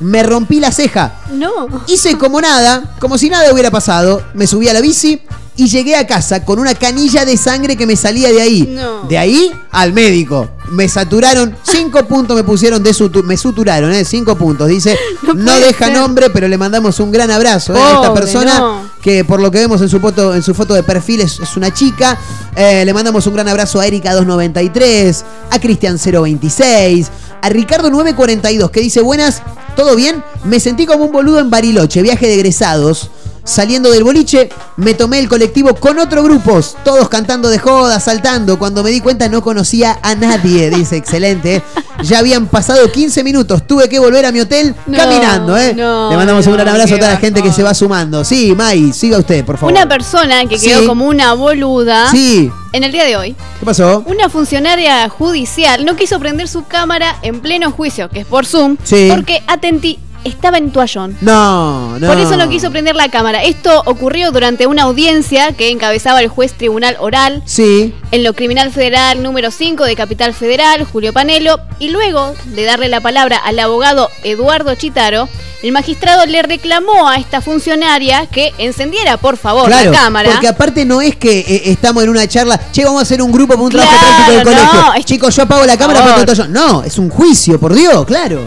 Me 0.00 0.22
rompí 0.22 0.60
la 0.60 0.70
ceja. 0.70 1.14
No. 1.32 1.50
Hice 1.88 2.16
como 2.16 2.40
nada, 2.40 2.94
como 3.00 3.18
si 3.18 3.28
nada 3.30 3.52
hubiera 3.52 3.72
pasado. 3.72 4.22
Me 4.34 4.46
subí 4.46 4.68
a 4.68 4.72
la 4.72 4.80
bici 4.80 5.20
y 5.58 5.66
llegué 5.66 5.96
a 5.96 6.06
casa 6.06 6.44
con 6.44 6.60
una 6.60 6.72
canilla 6.72 7.24
de 7.24 7.36
sangre 7.36 7.76
que 7.76 7.84
me 7.84 7.96
salía 7.96 8.28
de 8.30 8.40
ahí. 8.40 8.74
No. 8.76 9.02
De 9.08 9.18
ahí 9.18 9.50
al 9.72 9.92
médico. 9.92 10.48
Me 10.70 10.88
saturaron, 10.88 11.56
cinco 11.64 12.06
puntos 12.06 12.36
me 12.36 12.44
pusieron 12.44 12.80
de 12.80 12.92
sutu- 12.92 13.24
me 13.24 13.36
suturaron, 13.36 13.92
¿eh? 13.92 14.04
Cinco 14.04 14.36
puntos. 14.36 14.68
Dice, 14.68 14.96
no, 15.34 15.58
deja 15.58 15.86
ser. 15.86 15.94
nombre, 15.94 16.30
pero 16.30 16.46
le 16.46 16.56
mandamos 16.56 17.00
un 17.00 17.10
gran 17.10 17.32
abrazo 17.32 17.74
¿eh? 17.74 17.80
a 17.80 17.94
esta 17.96 18.14
persona 18.14 18.58
no. 18.60 18.90
que 19.02 19.24
por 19.24 19.40
lo 19.40 19.50
que 19.50 19.58
vemos 19.58 19.80
en 19.80 19.88
su 19.88 19.98
foto, 19.98 20.32
en 20.32 20.44
su 20.44 20.54
foto 20.54 20.74
de 20.74 20.84
perfil 20.84 21.22
es, 21.22 21.40
es 21.40 21.56
una 21.56 21.74
chica. 21.74 22.16
Eh, 22.54 22.84
le 22.84 22.94
mandamos 22.94 23.26
un 23.26 23.34
gran 23.34 23.48
abrazo 23.48 23.80
a 23.80 23.86
Erika 23.86 24.14
293, 24.14 25.24
a 25.50 25.58
Cristian 25.58 25.98
026, 25.98 27.08
a 27.42 27.48
Ricardo 27.48 27.90
942 27.90 28.70
que 28.70 28.80
dice, 28.80 29.00
buenas, 29.00 29.42
¿todo 29.74 29.96
bien? 29.96 30.22
Me 30.44 30.60
sentí 30.60 30.86
como 30.86 31.04
un 31.06 31.10
boludo 31.10 31.40
en 31.40 31.50
Bariloche, 31.50 32.00
viaje 32.00 32.28
de 32.28 32.34
egresados. 32.34 33.10
Saliendo 33.48 33.90
del 33.90 34.04
boliche, 34.04 34.50
me 34.76 34.92
tomé 34.92 35.18
el 35.20 35.26
colectivo 35.28 35.74
con 35.74 35.98
otros 35.98 36.22
grupos, 36.22 36.76
todos 36.84 37.08
cantando 37.08 37.48
de 37.48 37.58
joda, 37.58 37.98
saltando. 37.98 38.58
Cuando 38.58 38.82
me 38.84 38.90
di 38.90 39.00
cuenta 39.00 39.26
no 39.30 39.42
conocía 39.42 39.98
a 40.02 40.14
nadie, 40.14 40.68
dice, 40.68 40.96
excelente. 40.98 41.62
Ya 42.02 42.18
habían 42.18 42.46
pasado 42.46 42.92
15 42.92 43.24
minutos, 43.24 43.66
tuve 43.66 43.88
que 43.88 43.98
volver 43.98 44.26
a 44.26 44.32
mi 44.32 44.40
hotel 44.40 44.74
No, 44.86 44.98
caminando, 44.98 45.56
¿eh? 45.56 45.72
no, 45.74 46.10
Le 46.10 46.16
mandamos 46.16 46.46
un 46.46 46.52
gran 46.52 46.68
abrazo 46.68 46.94
a 46.94 46.98
toda 46.98 47.10
la 47.12 47.16
gente 47.16 47.40
que 47.42 47.50
se 47.50 47.62
va 47.62 47.72
sumando. 47.72 48.22
Sí, 48.22 48.54
Mai, 48.54 48.92
siga 48.92 49.16
usted, 49.18 49.42
por 49.46 49.56
favor. 49.56 49.72
Una 49.72 49.88
persona 49.88 50.44
que 50.44 50.58
quedó 50.58 50.80
Sí. 50.82 50.86
como 50.86 51.06
una 51.06 51.32
boluda 51.32 52.10
Sí, 52.10 52.50
en 52.72 52.84
el 52.84 52.92
día 52.92 53.04
de 53.04 53.16
hoy. 53.16 53.34
¿qué 53.58 53.64
pasó? 53.64 54.04
Una 54.06 54.28
funcionaria 54.28 55.08
judicial 55.08 55.86
no 55.86 55.96
quiso 55.96 56.20
prender 56.20 56.48
su 56.48 56.66
cámara 56.66 57.16
en 57.22 57.40
pleno 57.40 57.72
juicio, 57.72 58.10
que 58.10 58.20
es 58.20 58.26
por 58.26 58.44
Zoom, 58.44 58.76
Sí. 58.84 59.08
porque 59.10 59.42
atenti 59.46 59.98
estaba 60.24 60.58
en 60.58 60.70
toallón. 60.70 61.16
No, 61.20 61.98
no. 61.98 62.06
Por 62.06 62.18
eso 62.18 62.36
no 62.36 62.48
quiso 62.48 62.70
prender 62.70 62.96
la 62.96 63.08
cámara. 63.10 63.42
Esto 63.44 63.82
ocurrió 63.86 64.30
durante 64.32 64.66
una 64.66 64.82
audiencia 64.84 65.52
que 65.52 65.70
encabezaba 65.70 66.20
el 66.20 66.28
juez 66.28 66.52
tribunal 66.52 66.96
oral 67.00 67.42
Sí. 67.46 67.94
en 68.10 68.24
lo 68.24 68.34
criminal 68.34 68.70
federal 68.72 69.22
número 69.22 69.50
5 69.50 69.84
de 69.84 69.96
Capital 69.96 70.34
Federal, 70.34 70.84
Julio 70.84 71.12
Panelo, 71.12 71.60
y 71.78 71.88
luego 71.90 72.34
de 72.46 72.64
darle 72.64 72.88
la 72.88 73.00
palabra 73.00 73.36
al 73.38 73.58
abogado 73.58 74.08
Eduardo 74.24 74.74
Chitaro, 74.74 75.28
el 75.62 75.72
magistrado 75.72 76.24
le 76.26 76.40
reclamó 76.42 77.08
a 77.08 77.16
esta 77.16 77.40
funcionaria 77.40 78.26
que 78.26 78.52
encendiera, 78.58 79.16
por 79.16 79.36
favor, 79.36 79.66
Claro, 79.66 79.90
la 79.90 79.98
cámara. 79.98 80.30
porque 80.30 80.46
aparte 80.48 80.84
no 80.84 81.00
es 81.00 81.16
que 81.16 81.40
eh, 81.40 81.62
estamos 81.66 82.04
en 82.04 82.10
una 82.10 82.28
charla, 82.28 82.60
che, 82.72 82.84
vamos 82.84 83.00
a 83.00 83.02
hacer 83.02 83.20
un 83.20 83.32
grupo 83.32 83.54
para 83.54 83.62
un 83.62 83.70
trabajo 83.70 83.92
Claro, 83.92 84.06
práctico 84.06 84.36
del 84.36 84.44
colegio. 84.44 84.80
no, 84.82 84.94
es- 84.94 85.04
Chicos, 85.04 85.34
yo 85.36 85.42
apago 85.42 85.64
la 85.66 85.76
cámara 85.76 86.00
Por 86.16 86.26
para. 86.26 86.48
No, 86.48 86.82
es 86.84 86.96
un 86.98 87.08
juicio, 87.10 87.58
por 87.58 87.74
Dios, 87.74 88.04
claro. 88.06 88.42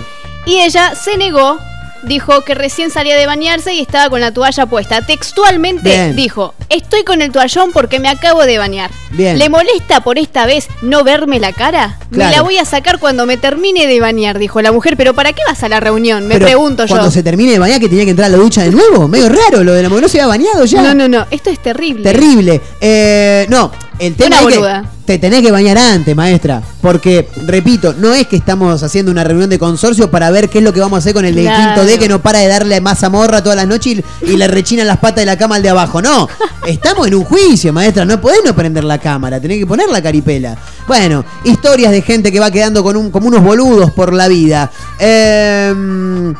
Y 0.46 0.60
ella 0.60 0.94
se 0.96 1.18
negó, 1.18 1.60
dijo 2.04 2.42
que 2.42 2.56
recién 2.56 2.90
salía 2.90 3.16
de 3.16 3.26
bañarse 3.28 3.74
y 3.74 3.80
estaba 3.80 4.10
con 4.10 4.22
la 4.22 4.32
toalla 4.32 4.66
puesta. 4.66 5.02
Textualmente 5.02 5.90
Bien. 5.90 6.16
dijo, 6.16 6.56
estoy 6.70 7.04
con 7.04 7.22
el 7.22 7.32
toallón 7.32 7.72
porque 7.72 8.00
me 8.00 8.10
acabo 8.10 8.44
de 8.44 8.58
bañar. 8.58 8.90
Bien. 9.12 9.38
¿Le 9.38 9.50
molesta 9.50 10.02
por 10.02 10.18
esta 10.18 10.46
vez 10.46 10.68
no 10.82 11.04
verme 11.04 11.40
la 11.40 11.54
cara? 11.54 12.00
Me 12.10 12.30
la 12.30 12.42
voy 12.42 12.58
a 12.58 12.66
sacar 12.66 13.00
cuando 13.00 13.26
me 13.26 13.38
termine 13.38 13.88
de 13.88 14.00
bañar, 14.00 14.40
dijo 14.40 14.62
la 14.62 14.72
mujer. 14.72 14.98
¿Pero 14.98 15.14
para 15.14 15.34
qué 15.34 15.42
vas 15.48 15.64
a 15.64 15.70
la 15.70 15.80
reunión? 15.80 16.28
Me 16.28 16.36
Pero 16.36 16.46
pregunto 16.48 16.86
yo. 16.86 16.96
Cuando 16.96 17.12
se 17.12 17.24
termine 17.24 17.52
de 17.52 17.60
bañar, 17.60 17.80
que 17.80 17.88
tenía 17.88 18.06
que 18.06 18.12
entrar 18.12 18.28
a 18.28 18.32
la 18.32 18.38
ducha 18.38 18.64
de 18.64 18.72
nuevo. 18.72 19.08
Medio 19.08 19.30
raro 19.30 19.64
lo 19.64 19.74
de 19.74 19.84
la 19.84 19.90
mujer. 19.90 20.04
¿No 20.04 20.10
se 20.10 20.20
había 20.20 20.28
bañado 20.28 20.66
ya? 20.66 20.82
No, 20.82 20.94
no, 20.94 21.08
no. 21.08 21.28
Esto 21.30 21.50
es 21.50 21.60
terrible. 21.60 22.04
Terrible. 22.04 22.62
Eh, 22.80 23.46
no, 23.50 23.72
el 24.02 24.16
tema 24.16 24.38
es 24.42 24.48
que 24.58 24.82
te 25.06 25.18
tenés 25.20 25.42
que 25.42 25.52
bañar 25.52 25.78
antes, 25.78 26.16
maestra. 26.16 26.62
Porque, 26.82 27.28
repito, 27.46 27.94
no 27.98 28.14
es 28.14 28.26
que 28.28 28.36
estamos 28.36 28.82
haciendo 28.82 29.12
una 29.12 29.24
reunión 29.24 29.50
de 29.50 29.60
consorcio 29.60 30.10
para 30.10 30.32
ver 30.32 30.50
qué 30.50 30.58
es 30.58 30.64
lo 30.64 30.74
que 30.74 30.80
vamos 30.80 30.98
a 30.98 31.00
hacer 31.00 31.14
con 31.14 31.24
el 31.24 31.36
de 31.36 31.44
Claro. 31.44 31.76
quinto 31.82 31.86
D 31.86 32.00
que 32.00 32.10
no 32.10 32.20
para 32.22 32.40
de 32.40 32.48
darle 32.48 32.82
más 32.82 33.04
amorra 33.04 33.44
todas 33.44 33.58
las 33.58 33.68
noches 33.68 34.00
y, 34.22 34.32
y 34.32 34.38
le 34.38 34.48
rechinan 34.48 34.88
las 34.88 34.98
patas 34.98 35.18
de 35.18 35.26
la 35.28 35.38
cama 35.38 35.56
al 35.58 35.62
de 35.64 35.70
abajo. 35.70 36.02
No, 36.02 36.28
estamos 36.68 37.08
en 37.08 37.16
un 37.16 37.24
juicio, 37.26 37.72
maestra. 37.72 38.04
No 38.06 38.20
podés 38.20 38.40
no 38.44 38.56
prender 38.56 38.84
la 38.84 38.98
cámara, 38.98 39.40
tenés 39.40 39.60
que 39.60 39.68
poner 39.68 39.88
la 39.90 40.02
caripela. 40.02 40.58
Bueno, 40.88 41.24
historias 41.44 41.92
de 41.92 42.02
gente 42.02 42.32
que 42.32 42.40
va 42.40 42.50
quedando 42.50 42.84
con 42.84 42.98
un, 42.98 43.12
como 43.12 43.28
unos 43.28 43.44
boludos 43.44 43.92
por 43.92 44.14
la 44.14 44.28
vida. 44.28 44.72
Eh, 45.00 46.34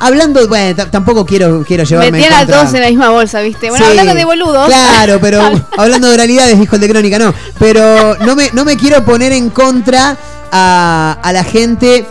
Hablando, 0.00 0.46
bueno, 0.48 0.74
tampoco 0.90 1.26
quiero, 1.26 1.64
quiero 1.66 1.84
llevarme 1.84 2.12
Metían 2.12 2.32
a 2.32 2.46
todos 2.46 2.72
en 2.74 2.80
la 2.82 2.88
misma 2.88 3.10
bolsa, 3.10 3.40
¿viste? 3.40 3.68
Bueno, 3.70 3.84
Sí, 3.84 3.90
hablando 3.90 4.14
de 4.14 4.24
boludos. 4.24 4.66
Claro, 4.66 5.18
pero 5.20 5.40
hablando 5.76 6.08
de 6.08 6.14
oralidades, 6.14 6.58
dijo 6.58 6.76
el 6.76 6.80
de 6.80 6.88
Crónica, 6.88 7.18
no. 7.18 7.34
Pero 7.58 8.16
no 8.24 8.36
me, 8.36 8.50
no 8.52 8.64
me 8.64 8.76
quiero 8.76 9.04
poner 9.04 9.32
en 9.32 9.50
contra 9.50 10.16
a, 10.52 11.18
a 11.22 11.32
la 11.32 11.42
gente 11.44 12.04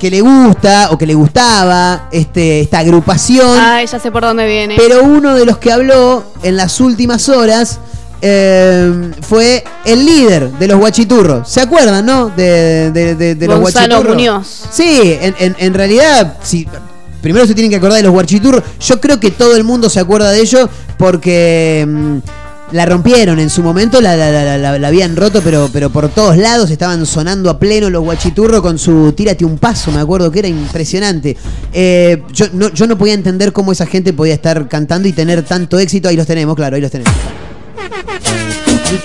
que 0.00 0.10
le 0.10 0.20
gusta 0.20 0.88
o 0.92 0.98
que 0.98 1.06
le 1.06 1.14
gustaba 1.14 2.08
este, 2.12 2.60
esta 2.60 2.78
agrupación. 2.80 3.58
Ay, 3.60 3.86
ya 3.86 3.98
sé 3.98 4.10
por 4.12 4.22
dónde 4.22 4.46
viene. 4.46 4.74
Pero 4.76 5.02
uno 5.02 5.34
de 5.34 5.44
los 5.44 5.58
que 5.58 5.72
habló 5.72 6.24
en 6.42 6.56
las 6.56 6.78
últimas 6.80 7.28
horas 7.28 7.80
eh, 8.20 9.12
fue 9.22 9.64
el 9.84 10.04
líder 10.04 10.50
de 10.52 10.66
los 10.68 10.78
guachiturros. 10.78 11.48
¿Se 11.48 11.60
acuerdan, 11.60 12.04
no? 12.06 12.28
De, 12.30 12.90
de- 12.92 13.14
de- 13.14 13.34
de 13.34 13.46
los 13.46 13.60
Gonzalo 13.60 13.86
guachiturros. 14.02 14.16
Muñoz. 14.16 14.64
Sí, 14.70 15.16
en, 15.20 15.34
en- 15.38 15.56
en 15.58 15.74
realidad, 15.74 16.36
si, 16.42 16.66
primero 17.20 17.46
se 17.46 17.54
tienen 17.54 17.70
que 17.70 17.76
acordar 17.76 17.98
de 17.98 18.04
los 18.04 18.12
guachiturros. 18.12 18.62
Yo 18.80 19.00
creo 19.00 19.20
que 19.20 19.30
todo 19.30 19.56
el 19.56 19.64
mundo 19.64 19.88
se 19.90 20.00
acuerda 20.00 20.30
de 20.30 20.40
ellos 20.40 20.68
porque 20.96 21.86
mm, 21.88 22.18
la 22.72 22.86
rompieron 22.86 23.38
en 23.38 23.50
su 23.50 23.62
momento, 23.62 24.00
la 24.00 24.86
habían 24.86 25.16
roto, 25.16 25.40
pero, 25.42 25.70
pero 25.72 25.90
por 25.90 26.08
todos 26.08 26.36
lados 26.36 26.70
estaban 26.70 27.06
sonando 27.06 27.50
a 27.50 27.58
pleno 27.58 27.88
los 27.90 28.02
guachiturros 28.02 28.60
con 28.60 28.78
su 28.78 29.12
tírate 29.12 29.44
un 29.44 29.58
paso, 29.58 29.90
me 29.90 30.00
acuerdo 30.00 30.30
que 30.30 30.40
era 30.40 30.48
impresionante. 30.48 31.36
Eh, 31.72 32.22
yo, 32.32 32.46
no, 32.52 32.68
yo 32.72 32.86
no 32.86 32.98
podía 32.98 33.14
entender 33.14 33.52
cómo 33.52 33.72
esa 33.72 33.86
gente 33.86 34.12
podía 34.12 34.34
estar 34.34 34.68
cantando 34.68 35.08
y 35.08 35.12
tener 35.12 35.42
tanto 35.42 35.78
éxito. 35.78 36.08
Ahí 36.08 36.16
los 36.16 36.26
tenemos, 36.26 36.54
claro, 36.56 36.76
ahí 36.76 36.82
los 36.82 36.90
tenemos. 36.90 37.14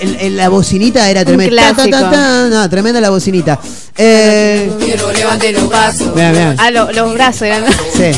El- 0.00 0.16
el- 0.20 0.36
la 0.36 0.48
bocinita 0.48 1.08
era 1.10 1.24
tremenda. 1.24 1.56
Ta, 1.62 1.68
ta, 1.76 1.82
ta, 1.82 1.88
clásico. 1.88 2.10
ta, 2.10 2.48
no, 2.48 2.70
tremenda 2.70 3.00
la 3.00 3.10
bocinita. 3.10 3.58
Eh, 3.96 4.70
Quiero 4.80 5.12
levante 5.12 5.52
los. 5.52 5.68
Vean, 6.14 6.32
vean. 6.32 6.56
Ah, 6.58 6.70
lo- 6.70 6.90
los 6.92 7.14
brazos 7.14 7.42
eran. 7.42 7.64
sí. 7.94 8.10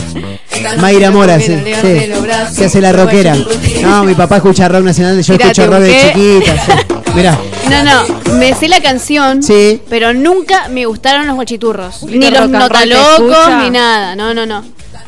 Mayra 0.79 1.11
Mora, 1.11 1.39
sí. 1.39 1.49
Levante 1.49 2.01
sí. 2.01 2.07
los 2.09 2.23
brazos. 2.23 2.57
Que 2.57 2.65
hace 2.67 2.81
la 2.81 2.93
rockera. 2.93 3.37
No, 3.83 4.05
mi 4.05 4.15
papá 4.15 4.37
escucha 4.37 4.69
rock 4.69 4.83
nacional, 4.85 5.21
yo 5.23 5.37
Tírate 5.37 5.63
escucho 5.63 5.71
rock 5.71 5.81
de 5.83 6.01
chiquita. 6.01 6.65
sí. 6.65 6.95
Mirá. 7.15 7.39
No, 7.71 7.83
no, 7.83 8.33
me 8.39 8.55
sé 8.55 8.69
la 8.69 8.81
canción, 8.81 9.43
Sí. 9.43 9.81
pero 9.89 10.13
nunca 10.15 10.69
me 10.69 10.87
gustaron 10.87 11.27
los 11.27 11.35
guachiturros. 11.35 11.97
poquito 11.99 12.19
Ni 12.19 12.31
los 12.31 12.49
notalocos, 12.49 13.49
ni 13.63 13.71
nada. 13.71 14.15
No, 14.17 14.33
no, 14.35 14.47
no. 14.47 14.65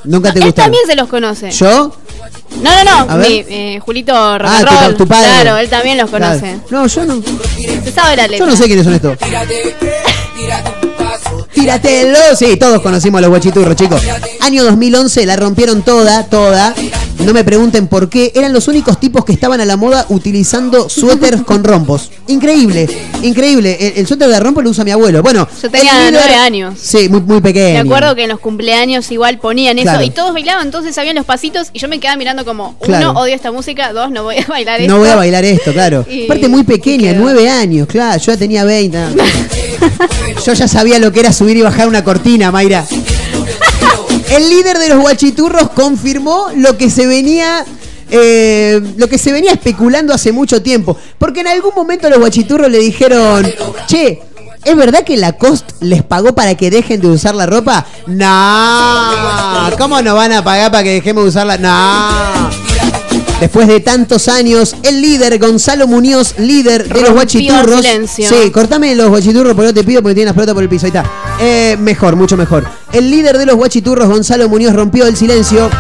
Nunca 0.09 0.33
te 0.33 0.39
Él 0.39 0.47
gustaron. 0.47 0.73
también 0.73 0.87
se 0.87 0.97
los 0.97 1.09
conoce. 1.09 1.51
¿Yo? 1.51 1.93
No, 2.63 2.85
no, 2.85 2.91
A 3.01 3.05
no. 3.15 3.19
ver. 3.19 3.29
Mi, 3.31 3.45
eh, 3.49 3.81
Julito 3.85 4.13
Ah, 4.15 4.91
tu, 4.97 5.07
padre. 5.07 5.43
Claro, 5.43 5.59
él 5.59 5.69
también 5.69 5.99
los 5.99 6.09
Claro. 6.11 6.39
conoce. 6.41 6.59
No, 6.71 6.87
yo 6.87 7.05
no. 7.05 7.23
Se 7.85 7.93
sabe 7.93 8.17
la 8.17 8.23
letra. 8.27 8.39
Yo 8.39 8.47
no 8.47 8.57
sé 8.57 8.65
quiénes 8.67 8.85
son 8.85 8.95
estos. 8.95 9.17
Tíratelo. 11.63 12.19
Sí, 12.39 12.57
todos 12.57 12.81
conocimos 12.81 13.19
a 13.19 13.23
los 13.23 13.31
guachiturros, 13.31 13.75
chicos. 13.77 14.01
Año 14.41 14.65
2011 14.65 15.27
la 15.27 15.37
rompieron 15.37 15.83
toda, 15.83 16.25
toda. 16.27 16.75
No 17.25 17.33
me 17.33 17.43
pregunten 17.43 17.89
por 17.89 18.09
qué. 18.09 18.31
Eran 18.37 18.53
los 18.53 18.69
únicos 18.69 19.01
tipos 19.01 19.25
que 19.25 19.33
estaban 19.33 19.61
a 19.61 19.65
la 19.65 19.77
moda 19.77 20.07
utilizando 20.09 20.89
suéteres 20.89 21.43
con 21.43 21.65
rompos. 21.65 22.11
Increíble, 22.29 22.89
increíble. 23.23 23.77
El, 23.81 23.93
el 23.99 24.07
suéter 24.07 24.29
de 24.29 24.39
rompo 24.39 24.63
lo 24.63 24.71
usa 24.71 24.85
mi 24.85 24.93
abuelo. 24.93 25.21
Bueno, 25.23 25.47
Yo 25.61 25.69
tenía 25.69 26.11
nueve 26.13 26.35
años. 26.37 26.75
Sí, 26.81 27.09
muy, 27.09 27.21
muy 27.23 27.41
pequeño. 27.41 27.75
Me 27.85 27.91
acuerdo 27.91 28.15
que 28.15 28.23
en 28.23 28.29
los 28.29 28.39
cumpleaños 28.39 29.11
igual 29.11 29.39
ponían 29.39 29.79
eso 29.79 29.89
Claro. 29.89 30.05
y 30.05 30.11
todos 30.11 30.33
bailaban, 30.33 30.67
entonces 30.67 30.95
sabían 30.95 31.17
los 31.17 31.25
pasitos 31.27 31.71
y 31.73 31.81
yo 31.81 31.89
me 31.89 31.99
quedaba 31.99 32.17
mirando 32.17 32.45
como, 32.45 32.77
Claro. 32.79 33.11
uno, 33.11 33.21
odio 33.21 33.35
esta 33.35 33.51
música, 33.51 33.93
dos, 33.93 34.11
no 34.13 34.23
voy 34.23 34.37
a 34.37 34.47
bailar 34.47 34.81
esto. 34.81 34.93
No 34.93 35.01
voy 35.01 35.09
a 35.09 35.17
bailar 35.17 35.45
esto, 35.45 35.73
claro. 35.73 36.07
Y- 36.11 36.25
Aparte 36.25 36.49
muy 36.49 36.63
pequeña, 36.63 37.13
nueve 37.15 37.49
años, 37.51 37.89
claro. 37.89 38.19
Yo 38.21 38.33
ya 38.33 38.39
tenía 38.39 38.65
20. 38.65 38.99
Yo 40.47 40.53
ya 40.53 40.69
sabía 40.69 40.99
lo 41.01 41.11
que 41.13 41.21
era 41.21 41.33
subir 41.49 41.57
y 41.57 41.63
bajar 41.63 41.89
una 41.89 42.05
cortina, 42.05 42.53
Mayra. 42.53 42.85
El 44.31 44.51
líder 44.51 44.77
de 44.77 44.91
los 44.91 45.01
guachiturros 45.01 45.71
confirmó 45.71 46.49
lo 46.55 46.77
que 46.77 46.91
se 46.91 47.07
venía 47.07 47.65
eh, 48.11 48.83
lo 48.99 49.09
que 49.09 49.17
se 49.17 49.33
venía 49.33 49.53
especulando 49.53 50.13
hace 50.13 50.31
mucho 50.31 50.61
tiempo. 50.61 50.95
Porque 51.17 51.41
en 51.41 51.47
algún 51.47 51.73
momento 51.75 52.11
los 52.11 52.19
guachiturros 52.19 52.71
le 52.71 52.81
dijeron, 52.81 53.51
che, 53.87 54.21
¿es 54.63 54.77
verdad 54.77 55.05
que 55.05 55.17
Lacoste 55.17 55.73
les 55.81 56.03
pagó 56.03 56.35
para 56.35 56.55
que 56.55 56.71
dejen 56.71 57.01
de 57.01 57.09
usar 57.09 57.35
la 57.35 57.47
ropa? 57.47 57.87
No, 58.07 59.71
¿cómo 59.79 60.03
no 60.03 60.15
van 60.17 60.33
a 60.33 60.45
pagar 60.45 60.71
para 60.71 60.85
que 60.85 60.93
dejemos 60.93 61.25
de 61.25 61.31
usarla? 61.31 61.57
No. 61.57 62.58
Después 63.41 63.69
de 63.69 63.79
tantos 63.79 64.27
años, 64.27 64.75
el 64.83 65.01
líder 65.01 65.39
Gonzalo 65.39 65.87
Muñoz, 65.87 66.35
líder 66.39 66.93
de 66.93 67.03
los 67.03 67.13
guachiturros. 67.13 67.83
silencio. 67.83 68.29
Sí, 68.29 68.51
cortame 68.51 68.97
los 68.97 69.09
guachiturros 69.11 69.55
porque 69.55 69.69
no 69.69 69.75
te 69.75 69.85
pido 69.85 70.03
porque 70.03 70.17
tiene 70.17 70.27
las 70.27 70.35
pelotas 70.35 70.55
por 70.55 70.63
el 70.65 70.69
piso. 70.69 70.87
Ahí 70.87 70.89
está. 70.91 71.05
Eh, 71.41 71.77
mejor, 71.79 72.17
mucho 72.17 72.37
mejor. 72.37 72.67
El 72.93 73.11
líder 73.11 73.39
de 73.39 73.47
los 73.47 73.55
guachiturros, 73.55 74.09
Gonzalo 74.09 74.49
Muñoz, 74.49 74.75
rompió 74.75 75.07
el 75.07 75.17
silencio. 75.17 75.71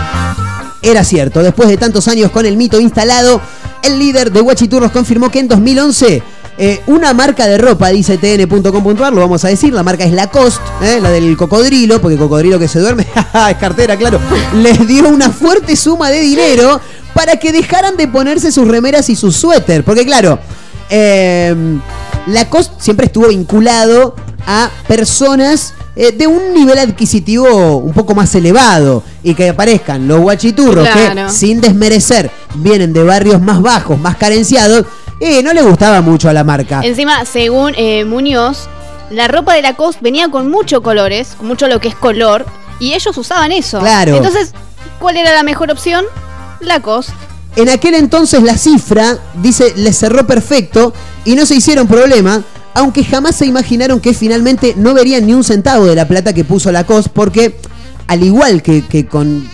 Era 0.80 1.02
cierto, 1.02 1.43
después 1.43 1.68
de 1.68 1.76
tantos 1.76 2.06
años 2.06 2.30
con 2.30 2.47
el 2.47 2.56
mito 2.56 2.78
instalado, 2.78 3.40
el 3.82 3.98
líder 3.98 4.30
de 4.30 4.40
Guachiturros 4.40 4.93
confirmó 4.93 5.28
que 5.28 5.40
en 5.40 5.48
2011 5.48 6.22
eh, 6.56 6.80
una 6.86 7.12
marca 7.14 7.47
de 7.47 7.59
ropa, 7.59 7.89
dice 7.89 8.18
tn.com.ar, 8.18 9.12
lo 9.12 9.20
vamos 9.20 9.44
a 9.44 9.48
decir, 9.48 9.72
la 9.72 9.82
marca 9.82 10.05
es 10.05 10.12
Lacoste, 10.12 10.60
eh, 10.82 11.01
la 11.01 11.10
del 11.10 11.36
cocodrilo, 11.36 12.01
porque 12.01 12.16
cocodrilo 12.16 12.59
que 12.59 12.68
se 12.68 12.80
duerme, 12.80 13.06
es 13.51 13.56
cartera, 13.59 13.97
claro, 13.97 14.20
les 14.55 14.86
dio 14.86 15.09
una 15.09 15.30
fuerte 15.30 15.76
suma 15.76 16.10
de 16.10 16.20
dinero 16.20 16.80
para 17.19 17.36
que 17.36 17.51
dejaran 17.51 17.97
de 17.97 18.07
ponerse 18.07 18.53
sus 18.53 18.69
remeras 18.69 19.11
y 19.11 19.16
sus 19.16 19.35
suéter, 19.35 19.82
porque 19.82 20.07
claro, 20.07 20.39
eh, 20.89 21.53
Lacoste 22.28 22.77
siempre 22.78 23.07
estuvo 23.07 23.27
vinculado 23.27 24.15
a 24.47 24.70
personas 24.86 25.74
eh, 25.97 26.12
de 26.12 26.28
un 26.28 26.55
nivel 26.55 26.78
adquisitivo 26.78 27.78
un 27.78 27.93
poco 27.93 28.15
más 28.15 28.32
elevado 28.36 29.03
y 29.24 29.35
que 29.35 29.49
aparezcan 29.49 30.07
los 30.07 30.20
guachiturros 30.20 30.86
Claro. 30.89 31.27
que 31.27 31.32
sin 31.32 31.61
desmerecer 31.61 32.31
vienen 32.55 32.93
de 32.93 33.03
barrios 33.03 33.40
más 33.40 33.61
bajos, 33.61 33.99
más 33.99 34.16
carenciados, 34.16 34.86
y 35.20 35.43
no 35.43 35.53
le 35.53 35.62
gustaba 35.62 36.01
mucho 36.01 36.28
a 36.28 36.32
la 36.32 36.45
marca. 36.45 36.82
Encima, 36.85 37.24
según 37.24 37.74
eh, 37.77 38.05
Muñoz, 38.05 38.69
la 39.11 39.27
ropa 39.27 39.55
de 39.55 39.62
Lacoste 39.62 39.99
venía 40.03 40.28
con 40.28 40.49
muchos 40.49 40.82
colores, 40.82 41.36
mucho 41.40 41.66
lo 41.66 41.81
que 41.81 41.89
es 41.89 41.97
color, 41.97 42.47
y 42.78 42.93
ellos 42.95 43.19
usaban 43.19 43.51
eso. 43.51 43.81
Claro. 43.81 44.15
Entonces, 44.15 44.53
¿cuál 45.01 45.16
era 45.16 45.32
la 45.32 45.43
mejor 45.43 45.73
opción? 45.73 46.05
Lacoste. 46.60 47.12
En 47.56 47.68
aquel 47.68 47.94
entonces 47.94 48.43
la 48.43 48.56
cifra, 48.56 49.18
dice, 49.43 49.72
les 49.76 49.97
cerró 49.98 50.26
perfecto 50.26 50.93
y 51.24 51.35
no 51.35 51.44
se 51.44 51.56
hicieron 51.56 51.89
problema, 51.89 52.43
aunque 52.74 53.02
jamás 53.02 53.35
se 53.35 53.47
imaginaron 53.47 54.01
que 54.01 54.14
finalmente 54.14 54.74
no 54.76 54.94
verían 54.94 55.26
ni 55.26 55.35
un 55.35 55.43
centavo 55.43 55.86
de 55.86 55.94
la 55.97 56.06
plata 56.06 56.32
que 56.32 56.44
puso 56.44 56.70
Lacoste, 56.70 57.10
porque 57.12 57.56
al 58.06 58.22
igual 58.22 58.62
que, 58.62 58.86
que 58.86 59.06
con 59.06 59.48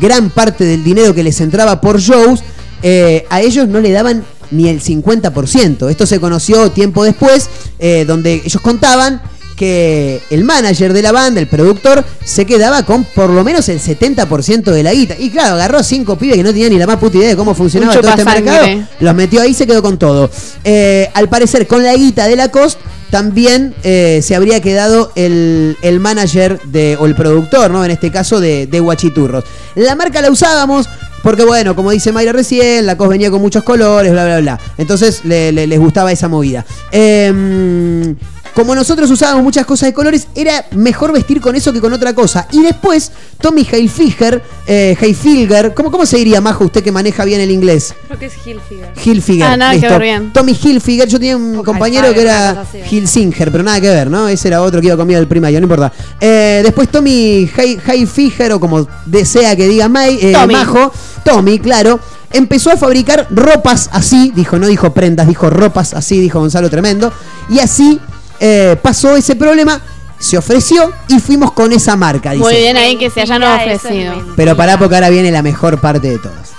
gran 0.00 0.30
parte 0.30 0.64
del 0.64 0.84
dinero 0.84 1.14
que 1.14 1.22
les 1.22 1.40
entraba 1.40 1.80
por 1.80 1.98
shows, 1.98 2.42
eh, 2.82 3.26
a 3.30 3.40
ellos 3.40 3.68
no 3.68 3.80
le 3.80 3.92
daban 3.92 4.24
ni 4.50 4.68
el 4.68 4.80
50%. 4.82 5.88
Esto 5.90 6.06
se 6.06 6.20
conoció 6.20 6.70
tiempo 6.70 7.04
después, 7.04 7.48
eh, 7.78 8.04
donde 8.06 8.42
ellos 8.44 8.60
contaban 8.62 9.22
que 9.56 10.20
el 10.30 10.44
manager 10.44 10.92
de 10.92 11.02
la 11.02 11.10
banda, 11.12 11.40
el 11.40 11.48
productor, 11.48 12.04
se 12.24 12.44
quedaba 12.46 12.84
con 12.84 13.04
por 13.04 13.30
lo 13.30 13.42
menos 13.42 13.68
el 13.70 13.80
70% 13.80 14.64
de 14.70 14.82
la 14.82 14.92
guita. 14.92 15.14
Y 15.18 15.30
claro, 15.30 15.54
agarró 15.54 15.82
cinco 15.82 16.16
pibes 16.16 16.36
que 16.36 16.42
no 16.42 16.50
tenían 16.50 16.70
ni 16.70 16.78
la 16.78 16.86
más 16.86 16.98
puta 16.98 17.16
idea 17.16 17.30
de 17.30 17.36
cómo 17.36 17.54
funcionaba 17.54 17.92
Un 17.94 18.00
todo 18.00 18.10
este 18.10 18.24
mercado, 18.24 18.66
los 19.00 19.14
metió 19.14 19.40
ahí 19.42 19.50
y 19.50 19.54
se 19.54 19.66
quedó 19.66 19.82
con 19.82 19.98
todo. 19.98 20.30
Eh, 20.62 21.08
al 21.14 21.28
parecer, 21.28 21.66
con 21.66 21.82
la 21.82 21.94
guita 21.94 22.26
de 22.28 22.36
Lacoste, 22.36 22.80
también 23.10 23.74
eh, 23.84 24.20
se 24.22 24.34
habría 24.34 24.60
quedado 24.60 25.12
el, 25.14 25.76
el 25.80 26.00
manager 26.00 26.60
de, 26.64 26.96
o 27.00 27.06
el 27.06 27.14
productor, 27.14 27.70
¿no? 27.70 27.84
En 27.84 27.90
este 27.92 28.10
caso 28.10 28.40
de, 28.40 28.66
de 28.66 28.80
Guachiturros. 28.80 29.44
La 29.76 29.94
marca 29.94 30.20
la 30.20 30.30
usábamos 30.30 30.88
porque, 31.22 31.44
bueno, 31.44 31.74
como 31.74 31.92
dice 31.92 32.12
Mayra 32.12 32.32
recién, 32.32 32.84
Lacoste 32.84 33.10
venía 33.12 33.30
con 33.30 33.40
muchos 33.40 33.62
colores, 33.62 34.12
bla, 34.12 34.24
bla, 34.24 34.40
bla. 34.40 34.60
Entonces 34.76 35.20
le- 35.24 35.50
le- 35.52 35.66
les 35.66 35.78
gustaba 35.78 36.12
esa 36.12 36.28
movida. 36.28 36.64
Em, 36.92 38.16
como 38.56 38.74
nosotros 38.74 39.10
usábamos 39.10 39.44
muchas 39.44 39.66
cosas 39.66 39.88
de 39.88 39.92
colores, 39.92 40.28
era 40.34 40.64
mejor 40.70 41.12
vestir 41.12 41.42
con 41.42 41.54
eso 41.54 41.74
que 41.74 41.80
con 41.82 41.92
otra 41.92 42.14
cosa. 42.14 42.48
Y 42.52 42.62
después, 42.62 43.12
Tommy 43.38 43.66
Hilfiger, 43.70 44.42
eh, 44.66 44.96
Hilfiger, 44.98 45.74
¿cómo, 45.74 45.90
¿cómo 45.90 46.06
se 46.06 46.16
diría, 46.16 46.40
Majo, 46.40 46.64
usted 46.64 46.82
que 46.82 46.90
maneja 46.90 47.26
bien 47.26 47.42
el 47.42 47.50
inglés? 47.50 47.94
Creo 48.06 48.18
que 48.18 48.26
es 48.26 48.32
Hilfiger. 48.46 48.92
Hilfiger. 49.04 49.46
Ah, 49.46 49.56
nada 49.58 49.78
que 49.78 49.86
ver, 49.86 50.00
bien. 50.00 50.32
Tommy 50.32 50.56
Hilfiger, 50.58 51.06
yo 51.06 51.18
tenía 51.18 51.36
un 51.36 51.62
compañero 51.62 52.04
que 52.14 52.22
Hilfiger, 52.22 52.26
era. 52.74 52.90
Hilsinger, 52.90 53.52
pero 53.52 53.62
nada 53.62 53.78
que 53.78 53.90
ver, 53.90 54.10
¿no? 54.10 54.26
Ese 54.26 54.48
era 54.48 54.62
otro 54.62 54.80
que 54.80 54.86
iba 54.86 54.96
conmigo 54.96 55.18
del 55.20 55.28
primario, 55.28 55.60
no 55.60 55.64
importa. 55.66 55.92
Eh, 56.18 56.60
después 56.64 56.88
Tommy 56.88 57.50
Hi- 57.54 57.78
Hilfiger, 57.94 58.52
o 58.54 58.58
como 58.58 58.88
desea 59.04 59.54
que 59.54 59.68
diga 59.68 59.90
May, 59.90 60.18
eh, 60.18 60.32
Tommy. 60.32 60.54
Majo, 60.54 60.90
Tommy, 61.22 61.58
claro, 61.58 62.00
empezó 62.32 62.70
a 62.72 62.78
fabricar 62.78 63.26
ropas 63.30 63.90
así, 63.92 64.32
dijo, 64.34 64.58
no 64.58 64.66
dijo 64.66 64.94
prendas, 64.94 65.26
dijo 65.28 65.50
ropas 65.50 65.92
así, 65.92 66.18
dijo 66.18 66.40
Gonzalo 66.40 66.70
Tremendo, 66.70 67.12
y 67.50 67.58
así 67.58 68.00
eh, 68.40 68.76
pasó 68.80 69.16
ese 69.16 69.36
problema, 69.36 69.80
se 70.18 70.38
ofreció 70.38 70.92
y 71.08 71.18
fuimos 71.20 71.52
con 71.52 71.72
esa 71.72 71.96
marca, 71.96 72.32
dice. 72.32 72.44
Muy 72.44 72.56
bien 72.56 72.76
ahí 72.76 72.96
que 72.96 73.10
se 73.10 73.20
hayan 73.20 73.42
ofrecido. 73.42 74.14
Pero 74.36 74.56
pará 74.56 74.78
porque 74.78 74.94
ahora 74.94 75.10
viene 75.10 75.30
la 75.30 75.42
mejor 75.42 75.80
parte 75.80 76.08
de 76.08 76.18
todas. 76.18 76.52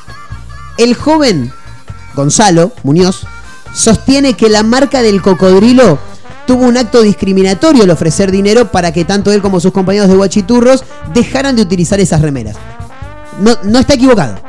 El 0.77 0.95
joven 0.95 1.51
Gonzalo 2.15 2.71
Muñoz 2.83 3.25
sostiene 3.73 4.33
que 4.33 4.49
la 4.49 4.63
marca 4.63 5.01
del 5.01 5.21
cocodrilo 5.21 5.99
tuvo 6.45 6.65
un 6.65 6.77
acto 6.77 7.01
discriminatorio 7.01 7.83
al 7.83 7.89
ofrecer 7.89 8.31
dinero 8.31 8.71
para 8.71 8.93
que 8.93 9.05
tanto 9.05 9.31
él 9.31 9.41
como 9.41 9.59
sus 9.59 9.71
compañeros 9.71 10.07
de 10.07 10.15
Guachiturros 10.15 10.83
dejaran 11.13 11.55
de 11.55 11.63
utilizar 11.63 11.99
esas 11.99 12.21
remeras. 12.21 12.55
No, 13.39 13.57
no 13.63 13.79
está 13.79 13.95
equivocado. 13.95 14.46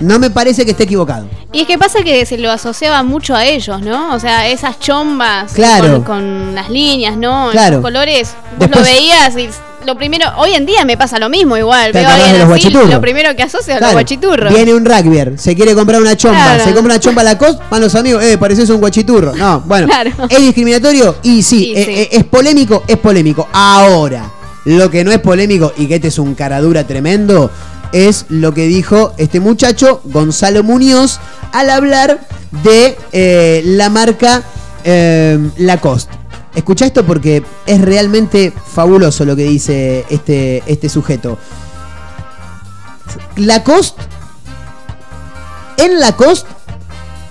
No 0.00 0.18
me 0.18 0.30
parece 0.30 0.64
que 0.64 0.70
esté 0.72 0.84
equivocado. 0.84 1.26
Y 1.52 1.60
es 1.62 1.66
que 1.66 1.76
pasa 1.78 2.02
que 2.02 2.24
se 2.26 2.38
lo 2.38 2.50
asociaba 2.50 3.02
mucho 3.02 3.34
a 3.34 3.44
ellos, 3.44 3.80
¿no? 3.82 4.14
O 4.14 4.18
sea, 4.20 4.48
esas 4.48 4.78
chombas 4.80 5.52
Claro. 5.52 5.94
con, 5.94 6.02
con 6.04 6.54
las 6.54 6.70
líneas, 6.70 7.16
¿no? 7.16 7.48
Claro. 7.52 7.76
Esos 7.76 7.82
colores. 7.82 8.28
Vos 8.58 8.68
Después- 8.68 8.78
lo 8.78 8.84
veías 8.94 9.36
y 9.36 9.48
lo 9.86 9.96
primero, 9.96 10.26
hoy 10.36 10.52
en 10.52 10.66
día 10.66 10.84
me 10.84 10.96
pasa 10.98 11.18
lo 11.18 11.30
mismo 11.30 11.56
igual. 11.56 11.92
¿Te 11.92 12.00
Veo 12.00 12.08
a 12.08 12.16
los 12.16 12.50
así, 12.52 12.70
lo 12.70 13.00
primero 13.00 13.34
que 13.34 13.42
asocio 13.42 13.74
a 13.74 13.78
Claro, 13.78 13.92
los 13.92 13.92
guachiturros. 13.94 14.52
Viene 14.52 14.74
un 14.74 14.84
rugbyer, 14.84 15.38
se 15.38 15.54
quiere 15.56 15.74
comprar 15.74 16.00
una 16.02 16.16
chomba, 16.16 16.36
Claro. 16.36 16.64
se 16.64 16.74
compra 16.74 16.94
una 16.94 17.00
chomba 17.00 17.22
a 17.22 17.24
la 17.24 17.38
costa, 17.38 17.64
van 17.70 17.80
los 17.80 17.94
amigos, 17.94 18.22
eh, 18.22 18.36
pareces 18.36 18.68
un 18.68 18.78
guachiturro. 18.80 19.34
No, 19.34 19.60
bueno, 19.60 19.86
Claro. 19.86 20.10
¿es 20.28 20.38
discriminatorio? 20.38 21.16
Y 21.22 21.42
sí, 21.42 21.68
Y 21.68 21.76
eh, 21.78 21.84
sí. 21.84 21.90
eh, 21.92 22.08
es 22.12 22.24
polémico, 22.24 22.84
es 22.86 22.98
polémico. 22.98 23.48
Ahora, 23.54 24.30
lo 24.66 24.90
que 24.90 25.02
no 25.02 25.12
es 25.12 25.18
polémico 25.20 25.72
y 25.78 25.86
que 25.86 25.94
este 25.94 26.08
es 26.08 26.18
un 26.18 26.34
caradura 26.34 26.84
tremendo, 26.86 27.50
es 27.92 28.26
lo 28.28 28.52
que 28.54 28.66
dijo 28.66 29.12
este 29.16 29.40
muchacho, 29.40 30.00
Gonzalo 30.04 30.62
Muñoz, 30.62 31.20
al 31.52 31.70
hablar 31.70 32.20
de 32.62 32.96
eh, 33.12 33.62
la 33.64 33.90
marca 33.90 34.42
eh, 34.84 35.38
Lacoste. 35.58 36.18
Escucha 36.54 36.86
esto 36.86 37.04
porque 37.06 37.44
es 37.66 37.80
realmente 37.80 38.52
fabuloso 38.72 39.24
lo 39.24 39.36
que 39.36 39.44
dice 39.44 40.04
este, 40.10 40.62
este 40.66 40.88
sujeto. 40.88 41.38
Lacoste, 43.36 44.02
en 45.76 46.00
Lacoste 46.00 46.50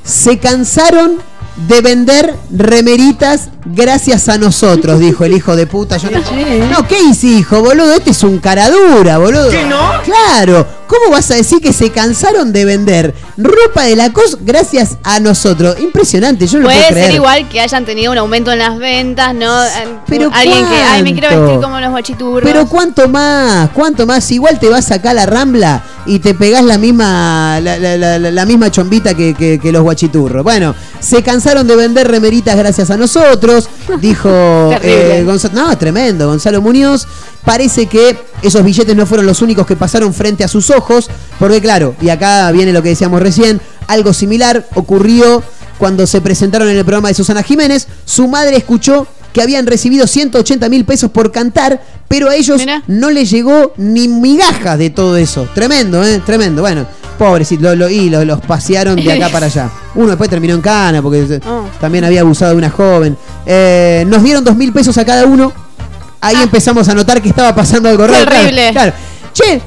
se 0.03 0.39
cansaron 0.39 1.19
de 1.55 1.81
vender 1.81 2.35
remeritas 2.51 3.49
gracias 3.65 4.29
a 4.29 4.37
nosotros, 4.37 4.99
dijo 4.99 5.25
el 5.25 5.33
hijo 5.33 5.55
de 5.55 5.67
puta. 5.67 5.97
Yo 5.97 6.09
no, 6.11 6.19
no, 6.67 6.87
¿qué 6.87 7.01
hice, 7.01 7.27
hijo, 7.27 7.61
boludo? 7.61 7.93
Este 7.93 8.11
es 8.11 8.23
un 8.23 8.39
caradura, 8.39 9.17
boludo. 9.17 9.49
¿Qué 9.49 9.65
no? 9.65 9.91
Claro, 10.03 10.65
¿cómo 10.89 11.11
vas 11.11 11.29
a 11.31 11.35
decir 11.35 11.61
que 11.61 11.71
se 11.71 11.91
cansaron 11.91 12.51
de 12.51 12.65
vender 12.65 13.13
ropa 13.37 13.83
de 13.83 13.95
Lacoste 13.95 14.37
gracias 14.41 14.97
a 15.03 15.19
nosotros? 15.19 15.79
Impresionante, 15.79 16.47
yo 16.47 16.57
no 16.57 16.63
lo 16.63 16.69
Puede 16.69 16.89
puedo 16.89 17.05
ser 17.05 17.13
igual 17.13 17.47
que 17.47 17.61
hayan 17.61 17.85
tenido 17.85 18.11
un 18.11 18.17
aumento 18.17 18.51
en 18.51 18.59
las 18.59 18.77
ventas, 18.79 19.33
¿no? 19.35 19.63
Eh, 19.63 19.69
Pero 20.07 20.29
Alguien 20.33 20.65
que, 20.67 20.75
ay, 20.75 21.03
me 21.03 21.13
quiero 21.13 21.29
vestir 21.41 21.61
como 21.61 21.79
los 21.79 21.91
guachiturros. 21.91 22.41
Pero 22.43 22.67
cuánto 22.67 23.07
más, 23.07 23.69
cuánto 23.69 24.05
más, 24.07 24.29
igual 24.31 24.59
te 24.59 24.67
vas 24.67 24.89
acá 24.91 25.11
a 25.11 25.13
la 25.13 25.25
rambla 25.27 25.83
y 26.07 26.17
te 26.19 26.33
pegás 26.33 26.63
la 26.63 26.77
misma, 26.79 27.59
la, 27.61 27.77
la- 27.77 27.95
la- 27.95 28.17
la- 28.19 28.31
la 28.31 28.45
misma 28.45 28.71
chombita 28.71 29.13
que, 29.13 29.35
que- 29.35 29.59
que 29.59 29.71
los 29.71 29.83
guachiturros. 29.83 30.43
Bueno, 30.43 30.73
se 30.99 31.21
cansaron 31.21 31.67
de 31.67 31.75
vender 31.75 32.07
remeritas 32.09 32.57
gracias 32.57 32.89
a 32.89 32.97
nosotros, 32.97 33.69
dijo 34.01 34.29
eh, 34.81 35.21
Gonzalo. 35.25 35.53
No, 35.53 35.77
tremendo, 35.77 36.27
Gonzalo 36.27 36.61
Muñoz. 36.61 37.05
Parece 37.45 37.85
que 37.87 38.17
esos 38.41 38.63
billetes 38.63 38.95
no 38.95 39.05
fueron 39.05 39.25
los 39.25 39.41
únicos 39.41 39.65
que 39.65 39.75
pasaron 39.75 40.13
frente 40.13 40.43
a 40.43 40.47
sus 40.47 40.69
ojos, 40.69 40.78
porque 41.39 41.61
claro, 41.61 41.95
y 42.01 42.09
acá 42.09 42.51
viene 42.51 42.71
lo 42.73 42.81
que 42.83 42.89
decíamos 42.89 43.21
recién, 43.21 43.59
algo 43.87 44.13
similar 44.13 44.67
ocurrió 44.75 45.41
cuando 45.77 46.05
se 46.07 46.21
presentaron 46.21 46.69
en 46.69 46.77
el 46.77 46.83
programa 46.85 47.07
de 47.09 47.13
Susana 47.13 47.43
Jiménez. 47.43 47.87
Su 48.05 48.27
madre 48.27 48.57
escuchó 48.57 49.07
que 49.33 49.41
habían 49.41 49.67
recibido 49.67 50.07
180 50.07 50.67
mil 50.69 50.85
pesos 50.85 51.11
por 51.11 51.31
cantar, 51.31 51.81
pero 52.07 52.29
a 52.29 52.35
ellos 52.35 52.61
no 52.87 53.09
les 53.11 53.29
llegó 53.29 53.73
ni 53.77 54.07
migajas 54.07 54.77
de 54.79 54.89
todo 54.89 55.15
eso. 55.17 55.47
Tremendo, 55.53 56.03
¿eh? 56.03 56.19
Tremendo. 56.25 56.61
Bueno, 56.63 56.85
pobrecito, 57.17 57.63
lo, 57.63 57.75
lo- 57.75 57.89
y 57.89 58.09
lo- 58.09 58.25
los 58.25 58.41
pasearon 58.41 58.95
de 58.95 59.13
acá 59.13 59.29
para 59.29 59.45
allá. 59.45 59.69
Uno 59.95 60.07
después 60.09 60.29
terminó 60.29 60.55
en 60.55 60.61
cana 60.61 61.01
porque 61.01 61.19
eh, 61.29 61.39
Oh. 61.47 61.65
también 61.79 62.03
había 62.05 62.21
abusado 62.21 62.51
de 62.51 62.57
una 62.57 62.69
joven. 62.71 63.15
Eh, 63.45 64.03
nos 64.07 64.23
dieron 64.23 64.43
dos 64.43 64.55
mil 64.55 64.73
pesos 64.73 64.97
a 64.97 65.05
cada 65.05 65.25
uno. 65.25 65.53
Ahí 66.21 66.35
empezamos 66.43 66.89
a 66.89 66.93
notar 66.95 67.21
que 67.21 67.29
estaba 67.29 67.53
pasando 67.55 67.87
algo 67.87 68.05
raro. 68.05 68.25
Claro, 68.25 68.39
Terrible. 68.41 68.71
Claro. 68.73 68.93
Che, 69.31 69.61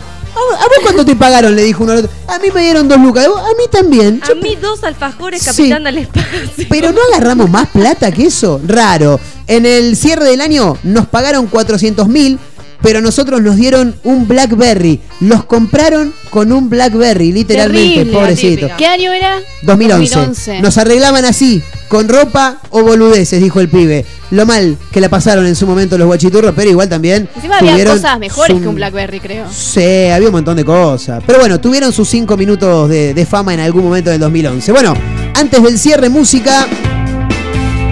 ¿A 0.58 0.64
vos 0.64 0.78
cuánto 0.82 1.04
te 1.04 1.14
pagaron? 1.16 1.54
Le 1.56 1.62
dijo 1.62 1.82
uno 1.84 1.92
al 1.92 1.98
otro. 1.98 2.10
A 2.28 2.38
mí 2.38 2.48
me 2.54 2.62
dieron 2.62 2.88
dos 2.88 2.98
lucas. 3.00 3.26
A 3.26 3.48
mí 3.56 3.64
también. 3.70 4.20
A 4.30 4.34
mí 4.34 4.56
dos 4.56 4.82
alfajores, 4.84 5.42
Sí. 5.42 5.46
capitán 5.50 5.84
del 5.84 5.98
espacio. 5.98 6.66
Pero 6.68 6.92
no 6.92 7.00
agarramos 7.12 7.48
más 7.50 7.68
plata 7.68 8.10
que 8.12 8.26
eso. 8.26 8.60
Raro. 8.66 9.18
En 9.46 9.66
el 9.66 9.96
cierre 9.96 10.24
del 10.26 10.40
año 10.40 10.76
nos 10.84 11.06
pagaron 11.08 11.46
400 11.46 12.06
mil, 12.08 12.38
pero 12.82 13.00
nosotros 13.00 13.40
nos 13.42 13.56
dieron 13.56 13.94
un 14.04 14.26
Blackberry. 14.28 15.00
Los 15.20 15.44
compraron 15.44 16.12
con 16.30 16.52
un 16.52 16.68
Blackberry, 16.68 17.32
literalmente, 17.32 17.94
Terrible. 17.96 18.12
pobrecito. 18.12 18.68
¿Qué 18.76 18.86
año 18.86 19.12
era? 19.12 19.38
2011. 19.62 20.14
2011. 20.14 20.60
Nos 20.62 20.78
arreglaban 20.78 21.24
así, 21.24 21.62
con 21.88 22.08
ropa 22.08 22.58
o 22.70 22.82
boludeces, 22.82 23.40
dijo 23.42 23.60
el 23.60 23.68
pibe. 23.68 24.04
Lo 24.30 24.46
mal 24.46 24.78
que 24.90 25.00
la 25.00 25.08
pasaron 25.10 25.46
en 25.46 25.54
su 25.54 25.66
momento 25.66 25.98
los 25.98 26.06
guachiturros, 26.06 26.54
pero 26.56 26.70
igual 26.70 26.88
también. 26.88 27.28
Encima 27.36 27.58
había 27.58 27.84
cosas 27.84 28.18
mejores 28.18 28.56
su- 28.56 28.62
que 28.62 28.68
un 28.68 28.74
Blackberry, 28.76 29.20
creo. 29.20 29.46
Sí, 29.52 30.06
había 30.10 30.28
un 30.28 30.32
montón 30.32 30.56
de 30.56 30.64
cosas. 30.64 31.22
Pero 31.26 31.38
bueno, 31.38 31.60
tuvieron 31.60 31.92
sus 31.92 32.08
cinco 32.08 32.36
minutos 32.36 32.88
de, 32.88 33.12
de 33.14 33.26
fama 33.26 33.52
en 33.54 33.60
algún 33.60 33.84
momento 33.84 34.08
del 34.10 34.18
2011. 34.20 34.72
Bueno, 34.72 34.94
antes 35.34 35.62
del 35.62 35.78
cierre, 35.78 36.08
música. 36.08 36.66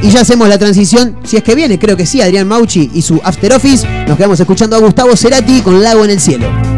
Y 0.02 0.10
ya 0.10 0.22
hacemos 0.22 0.48
la 0.48 0.59
transición, 0.59 1.16
si 1.24 1.36
es 1.36 1.43
que 1.43 1.55
viene, 1.55 1.78
creo 1.78 1.97
que 1.97 2.06
sí, 2.06 2.20
Adrián 2.20 2.48
Mauchi 2.48 2.90
y 2.94 3.02
su 3.02 3.20
After 3.22 3.52
Office. 3.52 3.86
Nos 4.06 4.16
quedamos 4.16 4.40
escuchando 4.40 4.77
a 4.77 4.81
Gustavo 4.81 5.16
Cerati 5.16 5.60
con 5.60 5.82
Lago 5.82 6.05
en 6.05 6.10
el 6.10 6.20
Cielo. 6.20 6.70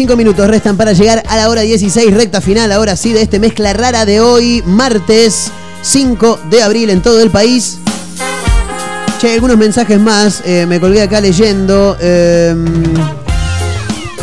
45 0.00 0.16
minutos 0.16 0.48
restan 0.48 0.78
para 0.78 0.94
llegar 0.94 1.22
a 1.28 1.36
la 1.36 1.50
hora 1.50 1.60
16, 1.60 2.14
recta 2.14 2.40
final, 2.40 2.72
ahora 2.72 2.96
sí, 2.96 3.12
de 3.12 3.20
este 3.20 3.38
mezcla 3.38 3.74
rara 3.74 4.06
de 4.06 4.18
hoy, 4.18 4.62
martes 4.64 5.50
5 5.82 6.40
de 6.48 6.62
abril 6.62 6.88
en 6.88 7.02
todo 7.02 7.20
el 7.20 7.28
país. 7.28 7.76
Che, 9.20 9.34
algunos 9.34 9.58
mensajes 9.58 10.00
más, 10.00 10.42
eh, 10.46 10.64
me 10.66 10.80
colgué 10.80 11.02
acá 11.02 11.20
leyendo. 11.20 11.98
Em, 12.00 12.64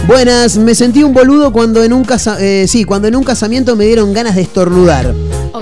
buenas, 0.07 0.57
me 0.57 0.73
sentí 0.73 1.03
un 1.03 1.13
boludo 1.13 1.53
cuando 1.53 1.83
en 1.83 1.93
un, 1.93 2.03
casa, 2.03 2.37
eh, 2.39 2.65
sí, 2.67 2.83
cuando 2.83 3.07
en 3.07 3.15
un 3.15 3.23
casamiento 3.23 3.75
me 3.75 3.85
dieron 3.85 4.13
ganas 4.13 4.33
de 4.33 4.41
estornudar. 4.41 5.13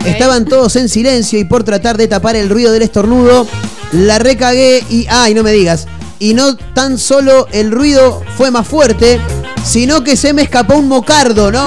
Estaban 0.05 0.45
todos 0.45 0.77
en 0.77 0.87
silencio 0.87 1.39
y 1.39 1.43
por 1.43 1.65
tratar 1.65 1.97
de 1.97 2.07
tapar 2.07 2.37
el 2.37 2.49
ruido 2.49 2.71
del 2.71 2.83
estornudo, 2.83 3.45
la 3.91 4.17
recagué 4.17 4.81
y, 4.89 5.07
ay, 5.09 5.33
no 5.33 5.43
me 5.43 5.51
digas, 5.51 5.87
y 6.19 6.33
no 6.33 6.55
tan 6.55 6.97
solo 6.97 7.47
el 7.51 7.71
ruido 7.71 8.21
fue 8.37 8.49
más 8.49 8.65
fuerte, 8.65 9.19
sino 9.65 10.03
que 10.03 10.15
se 10.15 10.31
me 10.33 10.43
escapó 10.43 10.75
un 10.75 10.87
mocardo, 10.87 11.51
no. 11.51 11.65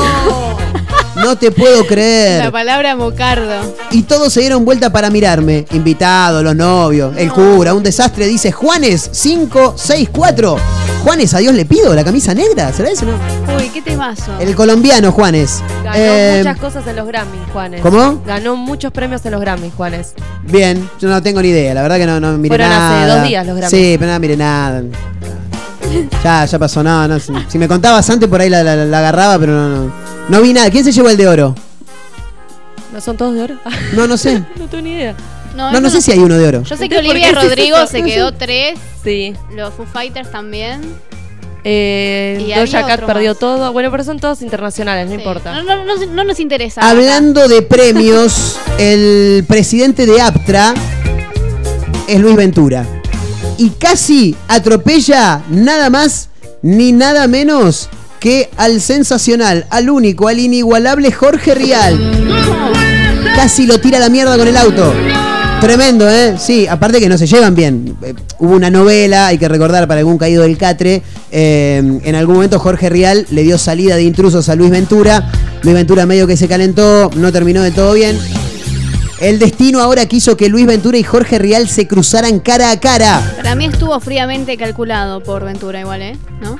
No 1.16 1.36
te 1.36 1.50
puedo 1.50 1.84
creer. 1.84 2.44
La 2.44 2.52
palabra 2.52 2.94
mocardo. 2.94 3.74
Y 3.90 4.02
todos 4.02 4.32
se 4.32 4.38
dieron 4.40 4.64
vuelta 4.64 4.90
para 4.90 5.10
mirarme. 5.10 5.66
Invitados, 5.72 6.44
los 6.44 6.54
novios, 6.54 7.12
el 7.16 7.32
cura, 7.32 7.74
un 7.74 7.82
desastre. 7.82 8.26
Dice 8.28 8.52
Juanes 8.52 9.10
564. 9.20 10.56
Juanes, 11.02 11.34
a 11.34 11.38
Dios 11.38 11.54
le 11.54 11.64
pido, 11.64 11.92
la 11.94 12.04
camisa 12.04 12.34
negra. 12.34 12.72
¿Será 12.72 12.90
eso 12.90 13.04
no? 13.04 13.14
Uy, 13.56 13.68
qué 13.70 13.82
temazo. 13.82 14.30
El 14.38 14.54
colombiano 14.54 15.10
Juanes. 15.10 15.60
Ganó 15.82 15.96
Eh, 15.96 16.34
muchas 16.38 16.58
cosas 16.58 16.86
en 16.86 16.94
los 16.96 17.06
Grammys, 17.08 17.40
Juanes. 17.52 17.80
¿Cómo? 17.80 18.22
Ganó 18.24 18.54
muchos 18.54 18.92
premios 18.92 19.24
en 19.26 19.32
los 19.32 19.40
Grammys, 19.40 19.72
Juanes. 19.76 20.14
Bien, 20.44 20.88
yo 21.00 21.08
no 21.08 21.20
tengo 21.20 21.42
ni 21.42 21.48
idea. 21.48 21.74
La 21.74 21.82
verdad 21.82 21.96
que 21.96 22.06
no, 22.06 22.20
no 22.20 22.38
miré 22.38 22.50
Fueron 22.56 22.70
hace 22.70 22.94
nada. 23.06 23.18
dos 23.20 23.28
días 23.28 23.44
los 23.46 23.56
Grammys. 23.56 23.70
Sí, 23.76 23.96
pero 23.98 24.12
no 24.12 24.20
miré 24.20 24.36
nada. 24.36 24.82
Ya, 26.22 26.44
ya 26.44 26.58
pasó 26.58 26.82
nada. 26.82 27.08
No, 27.08 27.18
si, 27.18 27.32
si 27.48 27.58
me 27.58 27.68
contabas 27.68 28.08
antes, 28.10 28.28
por 28.28 28.40
ahí 28.40 28.50
la, 28.50 28.62
la- 28.62 28.76
la 28.84 28.98
agarraba, 28.98 29.38
pero 29.38 29.52
no, 29.52 29.68
no. 29.68 29.92
No 30.28 30.42
vi 30.42 30.52
nada. 30.52 30.70
¿Quién 30.70 30.84
se 30.84 30.92
llevó 30.92 31.08
el 31.08 31.16
de 31.16 31.26
oro? 31.28 31.54
¿No 32.92 33.00
son 33.00 33.16
todos 33.16 33.34
de 33.34 33.42
oro? 33.42 33.54
No, 33.94 34.06
no 34.06 34.16
sé. 34.16 34.38
no 34.58 34.66
tengo 34.68 34.82
ni 34.82 34.92
idea. 34.92 35.14
No, 35.56 35.80
no 35.80 35.90
sé 35.90 36.00
si 36.00 36.12
hay 36.12 36.18
uno 36.20 36.36
de 36.36 36.46
oro. 36.46 36.62
Yo 36.62 36.76
sé 36.76 36.88
que 36.88 36.94
¿Por 36.96 37.04
qué 37.04 37.10
Olivia 37.10 37.32
Rodrigo 37.32 37.86
se 37.90 38.02
quedó 38.02 38.32
tres. 38.32 38.78
Sí. 39.02 39.34
Los 39.54 39.74
Foo 39.74 39.86
Fighters 39.86 40.30
también. 40.30 40.82
Eh, 41.64 42.38
Y 42.46 42.54
Doja 42.58 42.86
Cat 42.86 43.04
perdió 43.04 43.32
más. 43.32 43.38
todo. 43.40 43.72
Bueno, 43.72 43.90
pero 43.90 44.04
son 44.04 44.20
todos 44.20 44.40
internacionales, 44.42 45.08
no 45.08 45.14
importa. 45.14 45.52
No, 45.52 45.62
no, 45.64 45.84
no, 45.84 46.06
no 46.06 46.24
nos 46.24 46.38
interesa. 46.38 46.88
Hablando 46.88 47.48
de 47.48 47.62
premios, 47.62 48.56
el 48.78 49.44
presidente 49.48 50.06
de 50.06 50.20
APTRA 50.20 50.74
es 52.06 52.20
Luis 52.20 52.36
Ventura. 52.36 52.86
Y 53.58 53.70
casi 53.70 54.36
atropella 54.46 55.42
nada 55.50 55.90
más 55.90 56.28
ni 56.62 56.92
nada 56.92 57.26
menos 57.26 57.88
que 58.20 58.50
al 58.56 58.80
sensacional, 58.80 59.66
al 59.70 59.90
único, 59.90 60.28
al 60.28 60.38
inigualable 60.38 61.12
Jorge 61.12 61.54
Rial. 61.54 61.98
Casi 63.34 63.66
lo 63.66 63.80
tira 63.80 63.98
a 63.98 64.00
la 64.00 64.08
mierda 64.08 64.36
con 64.38 64.46
el 64.46 64.56
auto. 64.56 64.94
Tremendo, 65.60 66.08
¿eh? 66.08 66.36
Sí, 66.38 66.68
aparte 66.68 67.00
que 67.00 67.08
no 67.08 67.18
se 67.18 67.26
llevan 67.26 67.56
bien. 67.56 67.96
Eh, 68.02 68.14
hubo 68.38 68.54
una 68.54 68.70
novela, 68.70 69.26
hay 69.26 69.38
que 69.38 69.48
recordar 69.48 69.88
para 69.88 69.98
algún 69.98 70.18
caído 70.18 70.44
del 70.44 70.56
catre. 70.56 71.02
eh, 71.32 72.00
en 72.04 72.14
algún 72.14 72.36
momento 72.36 72.60
Jorge 72.60 72.88
Rial 72.88 73.26
le 73.30 73.42
dio 73.42 73.58
salida 73.58 73.96
de 73.96 74.04
intrusos 74.04 74.48
a 74.48 74.54
Luis 74.54 74.70
Ventura. 74.70 75.32
Luis 75.62 75.74
Ventura 75.74 76.06
medio 76.06 76.28
que 76.28 76.36
se 76.36 76.46
calentó, 76.46 77.10
no 77.16 77.32
terminó 77.32 77.62
de 77.62 77.72
todo 77.72 77.92
bien. 77.94 78.16
El 79.20 79.40
destino 79.40 79.80
ahora 79.80 80.06
quiso 80.06 80.36
que 80.36 80.48
Luis 80.48 80.64
Ventura 80.66 80.96
y 80.96 81.02
Jorge 81.02 81.38
Rial 81.38 81.68
se 81.68 81.88
cruzaran 81.88 82.38
cara 82.38 82.70
a 82.70 82.78
cara. 82.78 83.34
Para 83.36 83.56
mí 83.56 83.64
estuvo 83.64 83.98
fríamente 83.98 84.56
calculado 84.56 85.20
por 85.22 85.44
Ventura 85.44 85.80
igual, 85.80 86.02
¿eh? 86.02 86.16
¿No? 86.40 86.58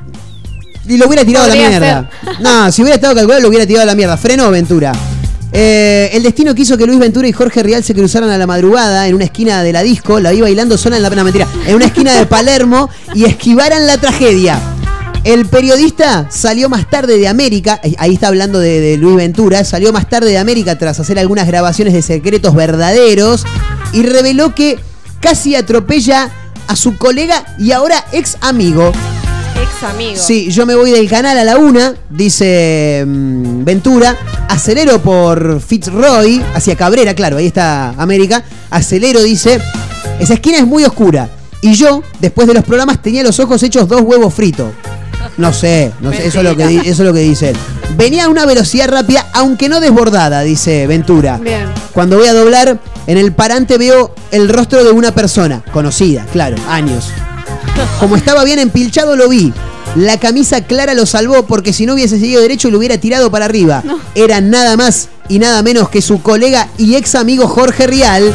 Y 0.88 0.96
lo 0.96 1.06
hubiera 1.06 1.24
tirado 1.24 1.44
a 1.44 1.48
la 1.48 1.54
mierda. 1.54 2.10
No, 2.40 2.72
si 2.72 2.82
hubiera 2.82 2.96
estado 2.96 3.14
calculado, 3.14 3.42
lo 3.42 3.48
hubiera 3.48 3.64
tirado 3.64 3.84
a 3.84 3.86
la 3.86 3.94
mierda. 3.94 4.16
Frenó 4.16 4.50
Ventura. 4.50 4.92
Eh, 5.52 6.10
el 6.12 6.22
destino 6.24 6.54
quiso 6.54 6.76
que 6.76 6.86
Luis 6.86 6.98
Ventura 6.98 7.28
y 7.28 7.32
Jorge 7.32 7.62
Rial 7.62 7.84
se 7.84 7.94
cruzaran 7.94 8.30
a 8.30 8.36
la 8.36 8.46
madrugada 8.46 9.06
en 9.06 9.14
una 9.14 9.24
esquina 9.24 9.62
de 9.62 9.72
la 9.72 9.82
disco, 9.82 10.20
la 10.20 10.32
vi 10.32 10.40
bailando 10.40 10.76
sola 10.76 10.96
en 10.96 11.02
la 11.02 11.10
no, 11.10 11.24
mentira, 11.24 11.46
en 11.66 11.74
una 11.74 11.86
esquina 11.86 12.14
de 12.14 12.26
Palermo 12.26 12.90
y 13.14 13.24
esquivaran 13.24 13.86
la 13.86 13.98
tragedia. 13.98 14.60
El 15.28 15.44
periodista 15.44 16.26
salió 16.30 16.70
más 16.70 16.88
tarde 16.88 17.18
de 17.18 17.28
América, 17.28 17.78
eh, 17.82 17.94
ahí 17.98 18.14
está 18.14 18.28
hablando 18.28 18.60
de, 18.60 18.80
de 18.80 18.96
Luis 18.96 19.14
Ventura, 19.14 19.62
salió 19.62 19.92
más 19.92 20.08
tarde 20.08 20.30
de 20.30 20.38
América 20.38 20.78
tras 20.78 20.98
hacer 21.00 21.18
algunas 21.18 21.46
grabaciones 21.46 21.92
de 21.92 22.00
secretos 22.00 22.54
verdaderos 22.54 23.44
y 23.92 24.04
reveló 24.04 24.54
que 24.54 24.78
casi 25.20 25.54
atropella 25.54 26.30
a 26.66 26.76
su 26.76 26.96
colega 26.96 27.44
y 27.58 27.72
ahora 27.72 28.06
ex 28.12 28.38
amigo. 28.40 28.90
Ex 29.62 29.82
amigo. 29.82 30.16
Sí, 30.16 30.50
yo 30.50 30.64
me 30.64 30.74
voy 30.74 30.92
del 30.92 31.10
canal 31.10 31.36
a 31.36 31.44
la 31.44 31.58
una, 31.58 31.94
dice 32.08 33.04
mm, 33.06 33.64
Ventura. 33.64 34.16
Acelero 34.48 35.02
por 35.02 35.60
Fitzroy, 35.60 36.42
hacia 36.54 36.74
Cabrera, 36.74 37.12
claro, 37.12 37.36
ahí 37.36 37.48
está 37.48 37.90
América. 37.98 38.44
Acelero, 38.70 39.22
dice. 39.22 39.60
Esa 40.18 40.32
esquina 40.32 40.56
es 40.56 40.66
muy 40.66 40.84
oscura. 40.84 41.28
Y 41.60 41.74
yo, 41.74 42.02
después 42.18 42.48
de 42.48 42.54
los 42.54 42.64
programas, 42.64 43.02
tenía 43.02 43.22
los 43.22 43.38
ojos 43.40 43.62
hechos 43.62 43.86
dos 43.88 44.00
huevos 44.00 44.32
fritos. 44.32 44.72
No 45.38 45.52
sé, 45.52 45.92
no 46.00 46.12
sé, 46.12 46.26
eso 46.26 46.38
es, 46.38 46.44
lo 46.44 46.56
que, 46.56 46.64
eso 46.64 46.88
es 46.90 46.98
lo 46.98 47.14
que 47.14 47.20
dice 47.20 47.50
él. 47.50 47.56
Venía 47.96 48.24
a 48.24 48.28
una 48.28 48.44
velocidad 48.44 48.88
rápida, 48.88 49.26
aunque 49.32 49.68
no 49.68 49.80
desbordada, 49.80 50.42
dice 50.42 50.86
Ventura. 50.86 51.38
Bien. 51.38 51.68
Cuando 51.92 52.18
voy 52.18 52.26
a 52.26 52.34
doblar, 52.34 52.80
en 53.06 53.18
el 53.18 53.32
parante 53.32 53.78
veo 53.78 54.14
el 54.32 54.48
rostro 54.48 54.84
de 54.84 54.90
una 54.90 55.14
persona, 55.14 55.62
conocida, 55.72 56.26
claro, 56.32 56.56
años. 56.68 57.10
Como 58.00 58.16
estaba 58.16 58.44
bien 58.44 58.58
empilchado, 58.58 59.16
lo 59.16 59.28
vi. 59.28 59.52
La 59.94 60.18
camisa 60.18 60.60
clara 60.60 60.94
lo 60.94 61.06
salvó 61.06 61.46
porque 61.46 61.72
si 61.72 61.86
no 61.86 61.94
hubiese 61.94 62.18
seguido 62.18 62.42
derecho 62.42 62.70
lo 62.70 62.78
hubiera 62.78 62.98
tirado 62.98 63.30
para 63.30 63.46
arriba. 63.46 63.82
Era 64.14 64.40
nada 64.40 64.76
más 64.76 65.08
y 65.28 65.38
nada 65.38 65.62
menos 65.62 65.88
que 65.88 66.02
su 66.02 66.20
colega 66.20 66.68
y 66.76 66.96
ex 66.96 67.14
amigo 67.14 67.48
Jorge 67.48 67.86
Rial. 67.86 68.34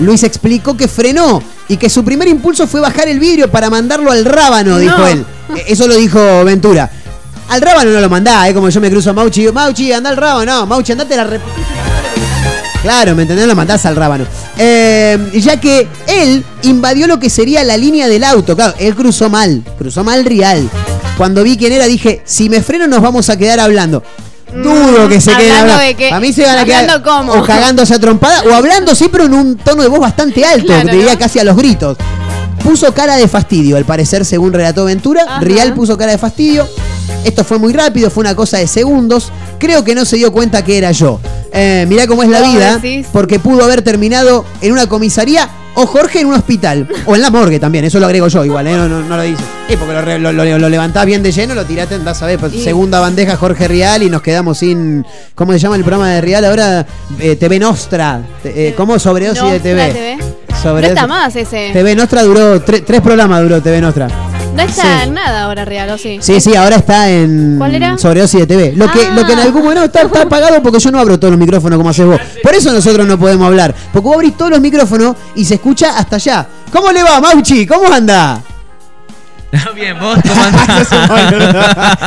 Luis 0.00 0.22
explicó 0.22 0.76
que 0.76 0.88
frenó 0.88 1.42
y 1.68 1.76
que 1.76 1.88
su 1.90 2.04
primer 2.04 2.28
impulso 2.28 2.66
fue 2.66 2.80
bajar 2.80 3.08
el 3.08 3.20
vidrio 3.20 3.50
para 3.50 3.70
mandarlo 3.70 4.10
al 4.10 4.24
rábano, 4.24 4.78
dijo 4.78 5.06
él. 5.06 5.24
Eh, 5.56 5.64
Eso 5.68 5.86
lo 5.86 5.94
dijo 5.96 6.44
Ventura. 6.44 6.90
Al 7.48 7.60
rábano 7.60 7.90
no 7.90 8.00
lo 8.00 8.08
mandá, 8.08 8.48
¿eh? 8.48 8.54
como 8.54 8.68
yo 8.68 8.80
me 8.80 8.90
cruzo 8.90 9.10
a 9.10 9.12
Mauchi 9.12 9.40
y 9.40 9.42
digo, 9.44 9.52
Mauchi, 9.52 9.92
anda 9.92 10.10
al 10.10 10.16
rábano. 10.16 10.52
No, 10.60 10.66
Mauchi, 10.66 10.92
andate 10.92 11.14
a 11.14 11.24
la 11.24 11.30
rep- 11.30 11.40
Claro, 12.82 13.14
¿me 13.14 13.22
entendés? 13.22 13.46
Lo 13.46 13.54
mandás 13.54 13.84
al 13.84 13.94
rábano. 13.96 14.24
Eh, 14.56 15.18
ya 15.34 15.60
que 15.60 15.86
él 16.06 16.42
invadió 16.62 17.06
lo 17.06 17.18
que 17.20 17.28
sería 17.28 17.62
la 17.62 17.76
línea 17.76 18.08
del 18.08 18.24
auto. 18.24 18.56
Claro, 18.56 18.74
él 18.78 18.94
cruzó 18.94 19.28
mal, 19.28 19.62
cruzó 19.78 20.02
mal 20.02 20.24
Rial. 20.24 20.68
Cuando 21.18 21.42
vi 21.42 21.58
quién 21.58 21.72
era, 21.72 21.84
dije, 21.86 22.22
si 22.24 22.48
me 22.48 22.62
freno 22.62 22.86
nos 22.86 23.02
vamos 23.02 23.28
a 23.28 23.36
quedar 23.36 23.60
hablando. 23.60 24.02
Dudo 24.52 25.08
que 25.08 25.20
se 25.20 25.30
queden 25.36 25.52
Mm, 25.52 25.58
hablando 25.60 25.82
de 25.82 25.94
que- 25.94 26.10
a 26.12 26.20
mí 26.20 26.32
se 26.32 26.42
van 26.44 26.58
a 26.58 26.64
quedar 26.64 26.80
hablando 26.90 27.10
cómo. 27.10 27.32
o 27.34 27.42
cagándose 27.44 27.94
a 27.94 27.98
trompada 27.98 28.42
o 28.50 28.52
hablando 28.54 28.94
sí, 28.94 29.08
pero 29.10 29.24
en 29.24 29.34
un 29.34 29.56
tono 29.56 29.82
de 29.82 29.88
voz 29.88 30.00
bastante 30.00 30.44
alto, 30.44 30.66
Claro, 30.66 30.90
diría 30.90 31.12
¿no? 31.12 31.18
casi 31.18 31.38
a 31.38 31.44
los 31.44 31.56
gritos. 31.56 31.96
Puso 32.62 32.92
cara 32.92 33.16
de 33.16 33.26
fastidio, 33.26 33.76
al 33.76 33.84
parecer, 33.86 34.24
según 34.24 34.52
relató 34.52 34.84
Ventura. 34.84 35.22
Ajá. 35.22 35.40
Rial 35.40 35.72
puso 35.74 35.96
cara 35.96 36.12
de 36.12 36.18
fastidio. 36.18 36.68
Esto 37.24 37.42
fue 37.44 37.58
muy 37.58 37.72
rápido, 37.72 38.10
fue 38.10 38.20
una 38.22 38.34
cosa 38.34 38.58
de 38.58 38.66
segundos. 38.66 39.30
Creo 39.58 39.82
que 39.82 39.94
no 39.94 40.04
se 40.04 40.16
dio 40.16 40.30
cuenta 40.32 40.62
que 40.64 40.76
era 40.78 40.92
yo. 40.92 41.20
Eh, 41.52 41.86
mirá 41.88 42.06
cómo 42.06 42.22
es 42.22 42.28
la 42.28 42.40
¿Vos 42.40 42.52
vida, 42.52 42.76
decís? 42.78 43.06
porque 43.12 43.38
pudo 43.38 43.64
haber 43.64 43.82
terminado 43.82 44.44
en 44.60 44.72
una 44.72 44.86
comisaría 44.88 45.48
O 45.82 45.86
Jorge 45.86 46.20
en 46.20 46.26
un 46.26 46.34
hospital. 46.34 46.86
O 47.06 47.14
en 47.16 47.22
la 47.22 47.30
morgue 47.30 47.58
también, 47.58 47.84
eso 47.84 47.98
lo 48.00 48.06
agrego 48.06 48.28
yo 48.28 48.44
igual, 48.44 48.66
¿eh? 48.66 48.74
no, 48.76 48.88
no, 48.88 49.00
no 49.00 49.16
lo 49.16 49.22
dice. 49.22 49.42
Eh, 49.68 49.76
porque 49.78 49.94
lo, 50.18 50.32
lo- 50.32 50.44
lo- 50.44 50.58
lo 50.58 50.68
levantás 50.68 51.06
bien 51.06 51.22
de 51.22 51.32
lleno, 51.32 51.54
lo 51.54 51.64
tiraste, 51.64 51.94
andás 51.94 52.22
a 52.22 52.26
ver, 52.26 52.38
pues, 52.38 52.52
segunda 52.62 53.00
bandeja 53.00 53.36
Jorge 53.36 53.66
Rial 53.68 54.02
y 54.02 54.10
nos 54.10 54.20
quedamos 54.22 54.58
sin. 54.58 55.04
¿Cómo 55.34 55.52
se 55.52 55.58
llama 55.58 55.76
el 55.76 55.82
programa 55.82 56.10
de 56.10 56.20
Rial 56.20 56.44
ahora? 56.44 56.86
Eh, 57.18 57.36
TV 57.36 57.58
Nostra. 57.58 58.20
Eh, 58.44 58.74
¿Cómo? 58.76 58.98
Sobredosis 58.98 59.50
de 59.50 59.60
TV. 59.60 59.86
TV. 59.92 60.18
Sobre- 60.62 60.82
no 60.82 60.88
está 60.88 61.06
más 61.06 61.34
ese. 61.36 61.70
TV 61.72 61.94
Nostra 61.94 62.22
duró, 62.24 62.62
tre- 62.64 62.82
tres 62.84 63.00
programas 63.00 63.42
duró 63.42 63.62
TV 63.62 63.80
Nostra. 63.80 64.08
No 64.54 64.62
está 64.62 65.04
en 65.04 65.14
nada 65.14 65.44
ahora 65.44 65.64
real, 65.64 65.88
¿o 65.90 65.98
sí? 65.98 66.18
Sí, 66.20 66.40
sí, 66.40 66.54
ahora 66.56 66.76
está 66.76 67.08
en 67.10 67.54
¿Cuál 67.58 67.74
era? 67.76 67.96
Sobredosis 67.96 68.40
de 68.40 68.46
TV. 68.46 68.72
Lo 68.76 68.90
que, 68.90 69.08
lo 69.14 69.24
que 69.24 69.32
en 69.32 69.38
Ah. 69.38 69.42
algún 69.44 69.62
momento 69.62 69.84
está, 69.84 70.02
está 70.02 70.22
apagado 70.22 70.62
porque 70.62 70.78
yo 70.80 70.90
no 70.90 70.98
abro 70.98 71.18
todos 71.18 71.30
los 71.32 71.40
micrófonos 71.40 71.76
como 71.78 71.90
haces 71.90 72.04
vos. 72.04 72.20
Por 72.42 72.54
eso 72.54 72.72
nosotros 72.72 73.06
no 73.06 73.18
podemos 73.18 73.46
hablar. 73.46 73.74
Porque 73.92 74.06
vos 74.06 74.16
abrís 74.16 74.36
todos 74.36 74.50
los 74.50 74.60
micrófonos 74.60 75.16
y 75.34 75.44
se 75.44 75.54
escucha 75.54 75.96
hasta 75.96 76.16
allá. 76.16 76.46
¿Cómo 76.72 76.90
le 76.92 77.02
va, 77.02 77.20
Mauchi? 77.20 77.66
¿Cómo 77.66 77.90
anda? 77.92 78.42
Bien, 79.74 79.98
vos 79.98 80.18
cómo 80.22 80.42
andás? 80.42 80.88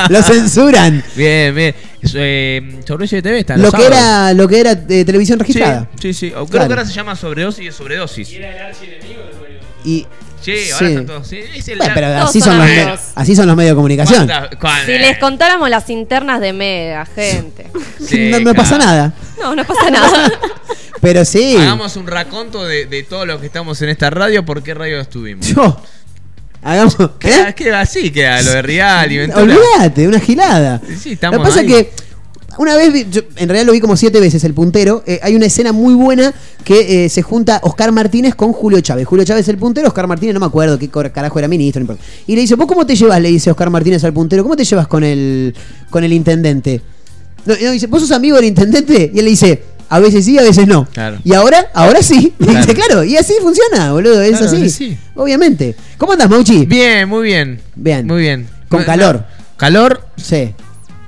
Lo 0.09 0.21
censuran. 0.21 1.03
Bien, 1.15 1.53
bien. 1.55 1.75
Eso, 2.01 2.17
Eh, 2.19 2.79
Sobredosis 2.85 3.17
de 3.17 3.21
TV 3.21 3.39
está 3.39 3.53
en 3.55 3.61
Lo 3.61 3.71
que 3.71 3.77
sábados. 3.83 3.97
era, 3.97 4.33
lo 4.33 4.47
que 4.47 4.59
era 4.59 4.71
eh, 4.71 5.05
televisión 5.05 5.39
registrada. 5.39 5.87
Sí, 5.99 6.13
sí. 6.13 6.27
O 6.27 6.45
Creo 6.45 6.47
Claro. 6.47 6.67
que 6.67 6.73
ahora 6.73 6.85
se 6.85 6.93
llama 6.93 7.15
sobredosis 7.15 7.65
de 7.65 7.71
sobredosis. 7.71 8.29
Y 9.85 10.05
Sí, 10.43 10.71
ahora 10.71 10.77
Sí. 10.79 10.85
están 10.93 11.05
todos. 11.05 11.27
sí, 11.27 11.39
es 11.55 11.67
el- 11.69 11.77
Bueno, 11.77 11.93
pero 11.95 12.07
Todos 12.13 12.29
así 12.29 12.39
son 12.41 12.49
son, 12.49 12.57
los 12.59 12.67
amigos. 12.67 12.99
me- 13.15 13.21
así 13.21 13.35
son 13.35 13.47
los 13.47 13.55
medios 13.55 13.71
de 13.71 13.75
comunicación. 13.75 14.27
¿Cuántas- 14.27 14.59
cuán- 14.59 14.85
Si 14.85 14.91
les 14.91 15.17
contáramos 15.17 15.69
las 15.69 15.89
internas 15.89 16.39
de 16.41 16.53
Mega, 16.53 17.05
gente. 17.05 17.67
Sí, 18.07 18.29
no, 18.29 18.39
no 18.41 18.53
pasa 18.53 18.77
nada. 18.77 19.13
No, 19.39 19.55
no 19.55 19.63
pasa 19.65 19.89
nada. 19.89 20.31
Pero 21.01 21.25
sí. 21.25 21.57
Hagamos 21.57 21.95
un 21.97 22.07
raconto 22.07 22.63
de, 22.65 22.85
de 22.85 23.03
todo 23.03 23.25
lo 23.25 23.39
que 23.39 23.45
estamos 23.47 23.81
en 23.81 23.89
esta 23.89 24.09
radio, 24.09 24.45
por 24.45 24.63
qué 24.63 24.73
radio 24.73 24.99
estuvimos. 25.01 25.45
Yo. 25.47 25.77
Hagamos. 26.61 26.95
¿eh? 26.99 27.07
Queda, 27.19 27.51
queda 27.53 27.81
así, 27.81 28.09
queda 28.11 28.41
lo 28.41 28.51
de 28.51 28.61
Real 28.61 29.11
y 29.11 29.17
Ventura. 29.17 29.41
Olvídate, 29.43 30.07
una 30.07 30.19
gilada. 30.21 30.79
Sí, 30.97 31.13
estamos 31.13 31.39
Lo 31.39 31.43
que 31.43 31.49
pasa 31.49 31.59
ahí. 31.61 31.73
es 31.73 31.87
que 31.87 31.91
una 32.57 32.75
vez, 32.75 32.93
vi- 32.93 33.07
yo 33.09 33.21
en 33.37 33.49
realidad 33.49 33.65
lo 33.65 33.71
vi 33.73 33.79
como 33.79 33.97
siete 33.97 34.19
veces 34.19 34.43
el 34.43 34.53
puntero. 34.53 35.03
eh, 35.07 35.19
hay 35.23 35.35
una 35.35 35.45
escena 35.47 35.71
muy 35.71 35.93
buena 35.93 36.33
que 36.63 37.05
eh, 37.05 37.09
se 37.09 37.21
junta 37.21 37.59
Oscar 37.63 37.91
Martínez 37.91 38.35
con 38.35 38.53
Julio 38.53 38.79
Chávez. 38.81 39.07
Julio 39.07 39.25
Chávez 39.25 39.43
es 39.43 39.49
el 39.49 39.57
puntero, 39.57 39.87
Oscar 39.87 40.07
Martínez 40.07 40.33
no 40.33 40.39
me 40.39 40.45
acuerdo 40.45 40.77
qué 40.77 40.89
carajo 40.89 41.39
era 41.39 41.47
ministro. 41.47 41.79
no 41.79 41.83
importa. 41.83 42.03
Y 42.27 42.35
le 42.35 42.41
dice, 42.41 42.55
¿vos 42.55 42.67
cómo 42.67 42.85
te 42.85 42.95
llevas? 42.95 43.19
Le 43.21 43.29
dice 43.29 43.49
Oscar 43.51 43.69
Martínez 43.69 44.03
al 44.03 44.13
puntero, 44.13 44.43
¿cómo 44.43 44.55
te 44.55 44.63
llevas 44.65 44.87
con 44.87 45.03
el, 45.03 45.55
con 45.89 46.03
el 46.03 46.13
intendente? 46.13 46.81
No, 47.45 47.55
y 47.59 47.63
no, 47.63 47.71
dice, 47.71 47.87
¿vos 47.87 48.01
sos 48.01 48.11
amigo 48.11 48.35
del 48.37 48.45
intendente? 48.45 49.11
Y 49.13 49.19
él 49.19 49.25
le 49.25 49.31
dice, 49.31 49.63
a 49.89 49.99
veces 49.99 50.23
sí, 50.23 50.37
a 50.37 50.43
veces 50.43 50.65
no. 50.67 50.85
Claro. 50.85 51.17
Y 51.23 51.33
ahora, 51.33 51.65
ahora 51.73 52.01
sí. 52.01 52.33
Y 52.39 52.43
Claro. 52.45 52.59
dice, 52.59 52.73
claro, 52.73 53.03
y 53.03 53.17
así 53.17 53.33
funciona, 53.41 53.91
boludo, 53.91 54.21
es 54.21 54.37
Claro, 54.37 54.45
así. 54.45 54.69
sí. 54.69 54.97
Obviamente. 55.15 55.75
¿Cómo 55.97 56.13
andas, 56.13 56.29
Mauchi? 56.29 56.65
Bien, 56.65 57.09
muy 57.09 57.23
bien. 57.23 57.59
Bien. 57.75 58.07
Muy 58.07 58.21
bien. 58.21 58.47
Con 58.69 58.81
No- 58.81 58.85
calor. 58.85 59.15
no- 59.15 59.25
¿Calor? 59.57 60.07
Sí. 60.17 60.53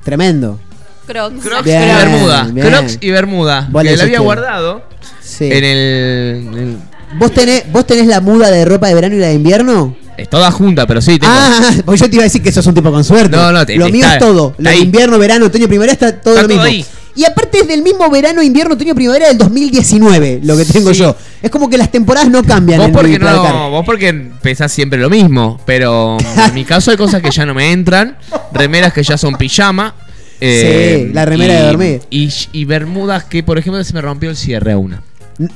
Tremendo. 0.04 0.60
Crocs. 1.06 1.42
Crocs 1.44 1.64
Bien, 1.64 1.84
y 1.84 1.94
Bermuda. 1.96 2.44
bien. 2.52 2.68
Crocs 2.68 2.98
y 3.02 3.10
Bermuda. 3.12 3.68
Vos 3.72 3.84
le 3.84 3.92
Que 3.92 3.98
la 3.98 4.04
había 4.04 4.20
guardado 4.20 4.84
Sí. 5.22 5.46
en 5.46 5.64
el, 5.64 6.48
en 6.48 6.54
el- 6.58 6.78
¿Vos 7.18 7.32
tenés, 7.34 7.72
¿Vos 7.72 7.86
tenés 7.88 8.08
la 8.08 8.20
muda 8.22 8.50
de 8.52 8.66
ropa 8.66 8.88
de 8.88 8.94
verano 8.96 9.16
y 9.16 9.20
la 9.20 9.28
de 9.28 9.34
invierno? 9.36 9.96
Es 10.18 10.30
toda 10.30 10.50
junta, 10.52 10.88
pero 10.88 11.02
sí. 11.02 11.20
Tengo, 11.20 11.34
Ah, 11.36 11.72
porque 11.86 12.00
yo 12.02 12.10
te 12.10 12.16
iba 12.16 12.24
a 12.24 12.26
decir 12.26 12.42
que 12.42 12.52
sos 12.52 12.66
un 12.68 12.74
tipo 12.74 12.92
con 12.92 13.04
suerte. 13.04 13.36
No, 13.36 13.52
no, 13.52 13.66
te- 13.66 13.76
Lo 13.76 13.86
te- 13.88 13.92
mío 13.92 14.04
está- 14.04 14.14
es 14.16 14.20
todo. 14.20 14.56
Lo 14.58 14.70
de 14.70 14.78
invierno, 14.78 15.18
verano, 15.20 15.46
otoño, 15.46 15.68
primavera 15.68 15.94
está 15.94 16.20
todo 16.20 16.34
Está 16.36 16.42
lo 16.44 16.48
mismo. 16.48 16.64
todo 16.64 16.72
ahí. 16.72 16.86
Y 17.18 17.24
aparte 17.24 17.60
es 17.60 17.68
del 17.68 17.82
mismo 17.82 18.10
verano, 18.10 18.42
invierno, 18.44 18.74
otoño, 18.76 18.94
primavera 18.94 19.28
del 19.30 19.38
2019, 19.38 20.42
lo 20.44 20.58
que 20.58 20.66
tengo 20.66 20.94
Sí. 20.94 21.00
yo. 21.00 21.16
Es 21.42 21.50
como 21.50 21.70
que 21.70 21.78
las 21.78 21.90
temporadas 21.90 22.30
no 22.30 22.44
cambian 22.44 22.80
Vos 22.80 22.90
porque 22.92 23.18
no, 23.20 23.70
vos 23.72 23.86
porque 23.86 24.32
pensás 24.42 24.72
siempre 24.74 25.00
lo 25.00 25.10
mismo, 25.10 25.60
pero 25.66 26.18
en 26.48 26.54
mi 26.54 26.66
caso 26.66 26.92
hay 26.92 26.98
cosas 26.98 27.22
que 27.22 27.32
ya 27.32 27.46
no 27.46 27.54
me 27.54 27.72
entran, 27.72 28.18
remeras 28.52 28.92
que 28.92 29.04
ya 29.04 29.18
son 29.18 29.36
pijama. 29.36 29.96
Eh, 30.42 31.06
Sí, 31.08 31.14
la 31.14 31.26
remera 31.26 31.54
y- 31.54 31.58
de 31.58 31.64
dormir. 31.64 32.02
Y, 32.10 32.30
y 32.52 32.66
bermudas 32.66 33.24
que, 33.26 33.44
por 33.44 33.58
ejemplo, 33.58 33.84
se 33.84 33.94
me 33.94 34.02
rompió 34.02 34.30
el 34.30 34.36
cierre 34.38 34.72
a 34.74 34.78
una. 34.78 35.02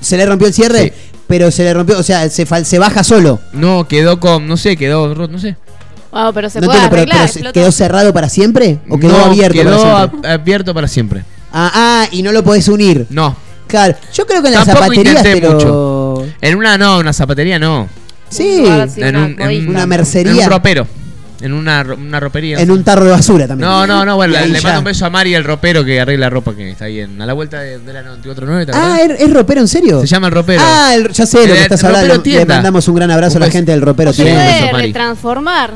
Se 0.02 0.18
le 0.18 0.26
rompió 0.26 0.48
el 0.48 0.54
cierre, 0.54 0.94
Sí. 0.96 1.12
pero 1.28 1.52
se 1.52 1.64
le 1.64 1.74
rompió, 1.74 1.98
o 2.00 2.04
sea, 2.04 2.30
se, 2.30 2.46
fal- 2.48 2.64
se 2.66 2.80
baja 2.80 3.04
solo. 3.04 3.40
No, 3.54 3.88
quedó 3.88 4.20
con, 4.20 4.48
no 4.48 4.58
sé, 4.58 4.76
quedó, 4.78 5.14
ro- 5.14 5.28
no 5.28 5.40
sé. 5.40 5.56
Ah, 6.12 6.32
pero 6.34 6.50
se 6.50 6.60
no 6.60 6.66
puede 6.68 6.80
entiendo, 6.84 7.06
pero, 7.08 7.20
arreglar. 7.22 7.54
¿quedó 7.54 7.72
cerrado 7.72 8.14
para 8.14 8.30
siempre? 8.30 8.80
¿O 8.90 8.98
quedó 8.98 9.12
No, 9.18 9.26
abierto 9.26 9.54
quedó 9.60 9.80
para 9.82 10.08
siempre? 10.10 10.30
a- 10.30 10.34
abierto 10.34 10.74
para 10.74 10.88
siempre. 10.88 11.24
Ah, 11.54 11.72
ah, 11.74 12.08
y 12.12 12.24
no 12.24 12.32
lo 12.32 12.44
podés 12.44 12.68
unir. 12.68 13.06
No. 13.10 13.36
Claro, 13.68 13.96
yo 14.14 14.26
creo 14.26 14.42
que 14.42 14.48
en 14.48 14.56
las 14.56 14.66
Tampoco 14.66 14.86
zapaterías 14.86 15.18
intenté 15.26 15.42
te 15.42 15.48
lo... 15.48 15.54
mucho. 15.54 16.26
En 16.42 16.58
una 16.58 16.78
no, 16.78 16.96
en 16.96 17.02
una 17.02 17.14
zapatería 17.14 17.60
no. 17.60 17.88
Sí, 18.30 18.64
En, 18.98 19.16
un, 19.16 19.36
en 19.40 19.70
una 19.70 19.84
En 19.84 19.90
mercería. 19.90 20.46
un 20.46 20.50
ropero. 20.52 20.88
En 21.42 21.54
una, 21.54 21.84
ro- 21.84 21.96
una 21.96 22.20
ropería. 22.20 22.60
En 22.60 22.70
un 22.70 22.84
tarro 22.84 23.06
de 23.06 23.12
basura 23.12 23.48
también. 23.48 23.70
No, 23.70 23.88
no, 23.88 24.04
no, 24.04 24.16
bueno, 24.18 24.34
le 24.34 24.60
mando 24.62 24.80
un 24.80 24.84
beso 24.86 25.06
a 25.06 25.10
Mari, 25.10 25.34
el 25.36 25.44
ropero 25.44 25.86
que 25.86 26.00
arregla 26.02 26.30
ropa 26.30 26.54
que 26.54 26.72
está 26.72 26.86
ahí 26.86 27.00
en, 27.00 27.22
a 27.22 27.26
la 27.26 27.34
vuelta 27.34 27.62
de, 27.62 27.80
de 27.80 27.94
la 27.94 28.02
949. 28.02 28.66
¿te 28.66 28.72
Ah, 28.74 28.96
acordás? 28.96 29.20
¿es, 29.20 29.28
es 29.28 29.34
ropero 29.34 29.62
en 29.62 29.68
serio? 29.68 30.02
Se 30.02 30.08
llama 30.08 30.28
el 30.28 30.34
ropero. 30.34 30.62
Ah, 30.64 30.92
el- 30.96 31.10
ya 31.12 31.26
sé 31.26 31.48
lo 31.48 31.54
que 31.54 31.62
estás 31.62 31.80
el 31.84 31.96
hablando. 31.96 32.22
Le 32.26 32.46
mandamos 32.46 32.88
un 32.90 32.96
gran 32.96 33.12
abrazo 33.12 33.38
a 33.38 33.42
la 33.42 33.50
gente 33.52 33.72
del 33.72 33.82
ropero 33.82 34.12
Se 34.12 34.24
puede 34.24 34.72
Mari. 34.72 34.88
retransformar. 34.88 35.72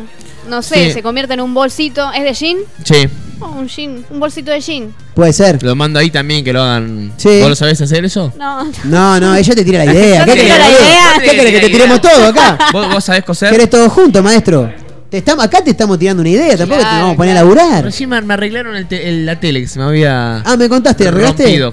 No 0.50 0.62
sé, 0.62 0.88
Sí. 0.88 0.92
se 0.92 1.02
convierte 1.02 1.34
en 1.36 1.40
un 1.42 1.54
bolsito. 1.54 2.12
¿Es 2.12 2.24
de 2.24 2.34
jean? 2.34 2.58
Sí, 2.84 3.08
Oh, 3.40 3.48
un 3.60 3.68
jean. 3.68 4.06
Un 4.10 4.20
bolsito 4.20 4.52
de 4.52 4.60
jean. 4.62 4.94
Puede 5.16 5.34
ser. 5.34 5.62
lo 5.64 5.76
mando 5.76 6.00
ahí 6.00 6.10
también 6.12 6.44
que 6.46 6.52
lo 6.54 6.62
hagan. 6.62 7.12
Sí. 7.18 7.40
¿Vos 7.42 7.50
lo 7.50 7.56
sabés 7.56 7.80
hacer 7.82 8.04
eso? 8.06 8.32
No. 8.38 8.70
No, 8.86 9.20
no, 9.20 9.36
ella 9.36 9.56
te 9.56 9.64
tira 9.66 9.84
la 9.86 9.94
idea. 9.94 10.26
¿Qué 10.26 10.32
te 10.32 10.38
querés, 10.42 10.58
la 10.60 10.70
idea. 10.70 11.08
¿Qué 11.22 11.30
querés 11.38 11.52
que 11.54 11.60
te 11.62 11.70
tiremos 11.70 12.02
todo 12.02 12.28
acá? 12.28 12.58
¿Vos, 12.74 12.94
vos 12.94 13.04
sabés 13.04 13.24
coser? 13.24 13.52
¿Querés 13.52 13.70
todo 13.70 13.90
junto, 13.90 14.22
maestro? 14.22 14.72
Te 15.14 15.20
estamos, 15.20 15.46
acá 15.46 15.64
te 15.64 15.70
estamos 15.70 16.00
tirando 16.00 16.22
una 16.22 16.30
idea, 16.32 16.58
tampoco 16.58 16.80
te 16.82 16.86
vamos 16.88 17.14
a 17.14 17.16
poner 17.18 17.38
a 17.38 17.42
laburar. 17.42 17.84
Recién 17.84 18.10
me, 18.10 18.20
me 18.24 18.34
arreglaron 18.34 18.76
el 18.76 18.88
te- 18.88 19.08
el- 19.08 19.28
la 19.28 19.40
tele 19.40 19.62
que 19.62 19.68
se 19.68 19.78
me 19.78 19.86
había. 19.86 20.38
Ah, 20.38 20.58
me 20.58 20.68
contaste, 20.68 21.04
¿la 21.04 21.12
arreglaste? 21.12 21.72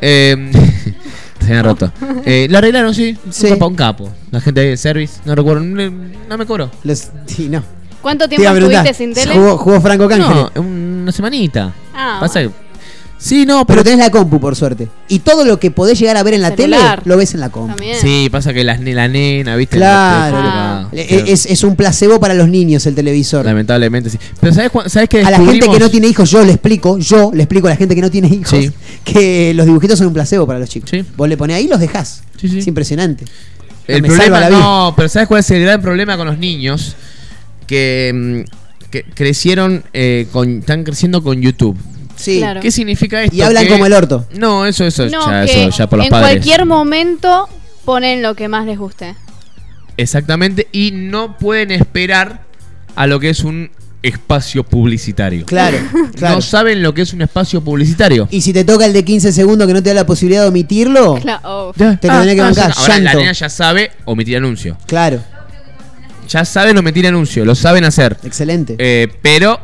Eh, 0.00 0.50
se 1.38 1.50
me 1.50 1.58
ha 1.58 1.62
roto. 1.62 1.92
Eh, 2.24 2.46
la 2.48 2.56
arreglaron, 2.60 2.94
sí. 2.94 3.14
Sí. 3.28 3.48
Fue 3.48 3.56
para 3.58 3.66
un 3.66 3.74
capo. 3.74 4.10
La 4.30 4.40
gente 4.40 4.62
ahí 4.62 4.68
de 4.68 4.78
service. 4.78 5.20
No 5.26 5.34
recuerdo. 5.34 5.60
No, 5.64 5.90
no 6.30 6.38
me 6.38 6.46
cobró. 6.46 6.70
Los- 6.82 7.08
sí, 7.26 7.50
no. 7.50 7.62
¿Cuánto 8.00 8.26
Te 8.26 8.36
tiempo 8.36 8.56
estuviste 8.56 8.94
sin 8.94 9.12
tele? 9.12 9.34
Jugó, 9.34 9.58
jugó 9.58 9.80
Franco 9.82 10.08
Cángel. 10.08 10.34
No, 10.54 10.62
una 10.62 11.12
semanita. 11.12 11.74
Ah, 11.94 12.16
Pasa 12.20 12.40
que. 12.40 12.50
Sí, 13.20 13.44
no, 13.46 13.66
pero 13.66 13.82
pero. 13.82 13.84
tenés 13.84 13.98
la 13.98 14.10
compu, 14.12 14.38
por 14.38 14.54
suerte. 14.54 14.88
Y 15.08 15.18
todo 15.18 15.44
lo 15.44 15.58
que 15.58 15.70
podés 15.72 15.98
llegar 15.98 16.16
a 16.16 16.22
ver 16.22 16.34
en 16.34 16.40
la 16.42 16.54
Celular. 16.54 17.00
tele, 17.00 17.10
lo 17.10 17.16
ves 17.16 17.34
en 17.34 17.40
la 17.40 17.50
compu. 17.50 17.74
También. 17.74 17.96
Sí, 18.00 18.28
pasa 18.30 18.52
que 18.54 18.62
las 18.62 18.80
la 18.80 19.08
nena, 19.08 19.56
¿viste? 19.56 19.76
Claro. 19.76 20.36
Ah, 20.40 20.88
Es, 20.92 21.46
es 21.46 21.64
un 21.64 21.74
placebo 21.74 22.20
para 22.20 22.34
los 22.34 22.48
niños 22.48 22.86
el 22.86 22.94
televisor. 22.94 23.44
Lamentablemente 23.44 24.08
sí. 24.08 24.18
Pero 24.40 24.54
¿sabes, 24.54 24.70
¿sabes 24.86 25.08
qué 25.08 25.22
A 25.22 25.30
la 25.32 25.38
gente 25.40 25.68
que 25.68 25.78
no 25.80 25.90
tiene 25.90 26.06
hijos, 26.06 26.30
yo 26.30 26.44
le 26.44 26.52
explico, 26.52 26.96
yo 26.98 27.32
le 27.34 27.42
explico 27.42 27.66
a 27.66 27.70
la 27.70 27.76
gente 27.76 27.94
que 27.96 28.00
no 28.02 28.10
tiene 28.10 28.28
hijos 28.28 28.50
Sí. 28.50 28.70
que 29.04 29.52
los 29.54 29.66
dibujitos 29.66 29.98
son 29.98 30.06
un 30.08 30.14
placebo 30.14 30.46
para 30.46 30.60
los 30.60 30.68
chicos. 30.68 30.88
Sí. 30.90 31.04
Vos 31.16 31.28
le 31.28 31.36
ponés 31.36 31.56
ahí 31.56 31.64
y 31.64 31.68
los 31.68 31.80
dejás. 31.80 32.22
Sí, 32.40 32.48
sí. 32.48 32.58
Es 32.60 32.66
impresionante. 32.68 33.24
El 33.88 34.02
me 34.02 34.08
salva 34.10 34.24
problema 34.24 34.40
la 34.40 34.48
vida. 34.50 34.58
no, 34.60 34.94
pero 34.96 35.08
¿sabes 35.08 35.26
cuál 35.26 35.40
es 35.40 35.50
el 35.50 35.62
gran 35.62 35.82
problema 35.82 36.16
con 36.16 36.26
los 36.26 36.38
niños? 36.38 36.94
Que, 37.66 38.44
mm, 38.46 38.88
que 38.90 39.02
crecieron, 39.02 39.82
eh, 39.92 40.28
con, 40.30 40.58
están 40.60 40.84
creciendo 40.84 41.22
con 41.22 41.40
YouTube. 41.42 41.76
Sí. 42.18 42.38
Claro. 42.38 42.60
¿Qué 42.60 42.70
significa 42.70 43.22
esto? 43.22 43.34
Y 43.36 43.40
hablan 43.42 43.64
Que- 43.64 43.70
como 43.70 43.86
el 43.86 43.92
orto. 43.94 44.26
No, 44.36 44.66
eso, 44.66 44.84
eso, 44.84 45.06
No, 45.06 45.30
ya, 45.30 45.44
que 45.46 45.66
eso, 45.68 45.78
ya 45.78 45.86
por 45.88 45.98
los 45.98 46.06
en 46.06 46.10
padres. 46.10 46.30
cualquier 46.32 46.66
momento 46.66 47.48
ponen 47.84 48.20
lo 48.22 48.34
que 48.34 48.48
más 48.48 48.66
les 48.66 48.78
guste. 48.78 49.14
Exactamente, 49.96 50.68
y 50.72 50.90
no 50.92 51.36
pueden 51.38 51.70
esperar 51.72 52.42
a 52.94 53.06
lo 53.06 53.18
que 53.20 53.30
es 53.30 53.42
un 53.44 53.70
espacio 54.02 54.62
publicitario. 54.62 55.44
Claro, 55.44 55.76
claro. 56.16 56.36
No 56.36 56.40
saben 56.42 56.82
lo 56.82 56.94
que 56.94 57.02
es 57.02 57.12
un 57.12 57.22
espacio 57.22 57.62
publicitario. 57.62 58.28
Y 58.30 58.40
si 58.42 58.52
te 58.52 58.64
toca 58.64 58.86
el 58.86 58.92
de 58.92 59.04
15 59.04 59.32
segundos 59.32 59.66
que 59.66 59.72
no 59.74 59.82
te 59.82 59.88
da 59.90 59.94
la 59.96 60.06
posibilidad 60.06 60.42
de 60.42 60.48
omitirlo, 60.48 61.16
Cla- 61.16 61.40
oh. 61.44 61.72
te 61.76 61.84
lo 61.84 61.96
tenés 61.98 62.34
que 62.34 62.40
Ah, 62.40 62.44
bancar. 62.44 62.72
Ahora, 62.76 62.98
la 62.98 63.04
Llanto. 63.04 63.18
nena 63.20 63.32
ya 63.32 63.48
sabe 63.48 63.90
omitir 64.04 64.36
anuncio. 64.36 64.76
Claro, 64.86 65.20
Ya 66.28 66.44
saben 66.44 66.76
omitir 66.78 67.06
anuncio, 67.06 67.44
lo 67.44 67.54
saben 67.54 67.84
hacer. 67.84 68.18
excelente. 68.22 68.76
Eh, 68.78 69.08
pero 69.22 69.58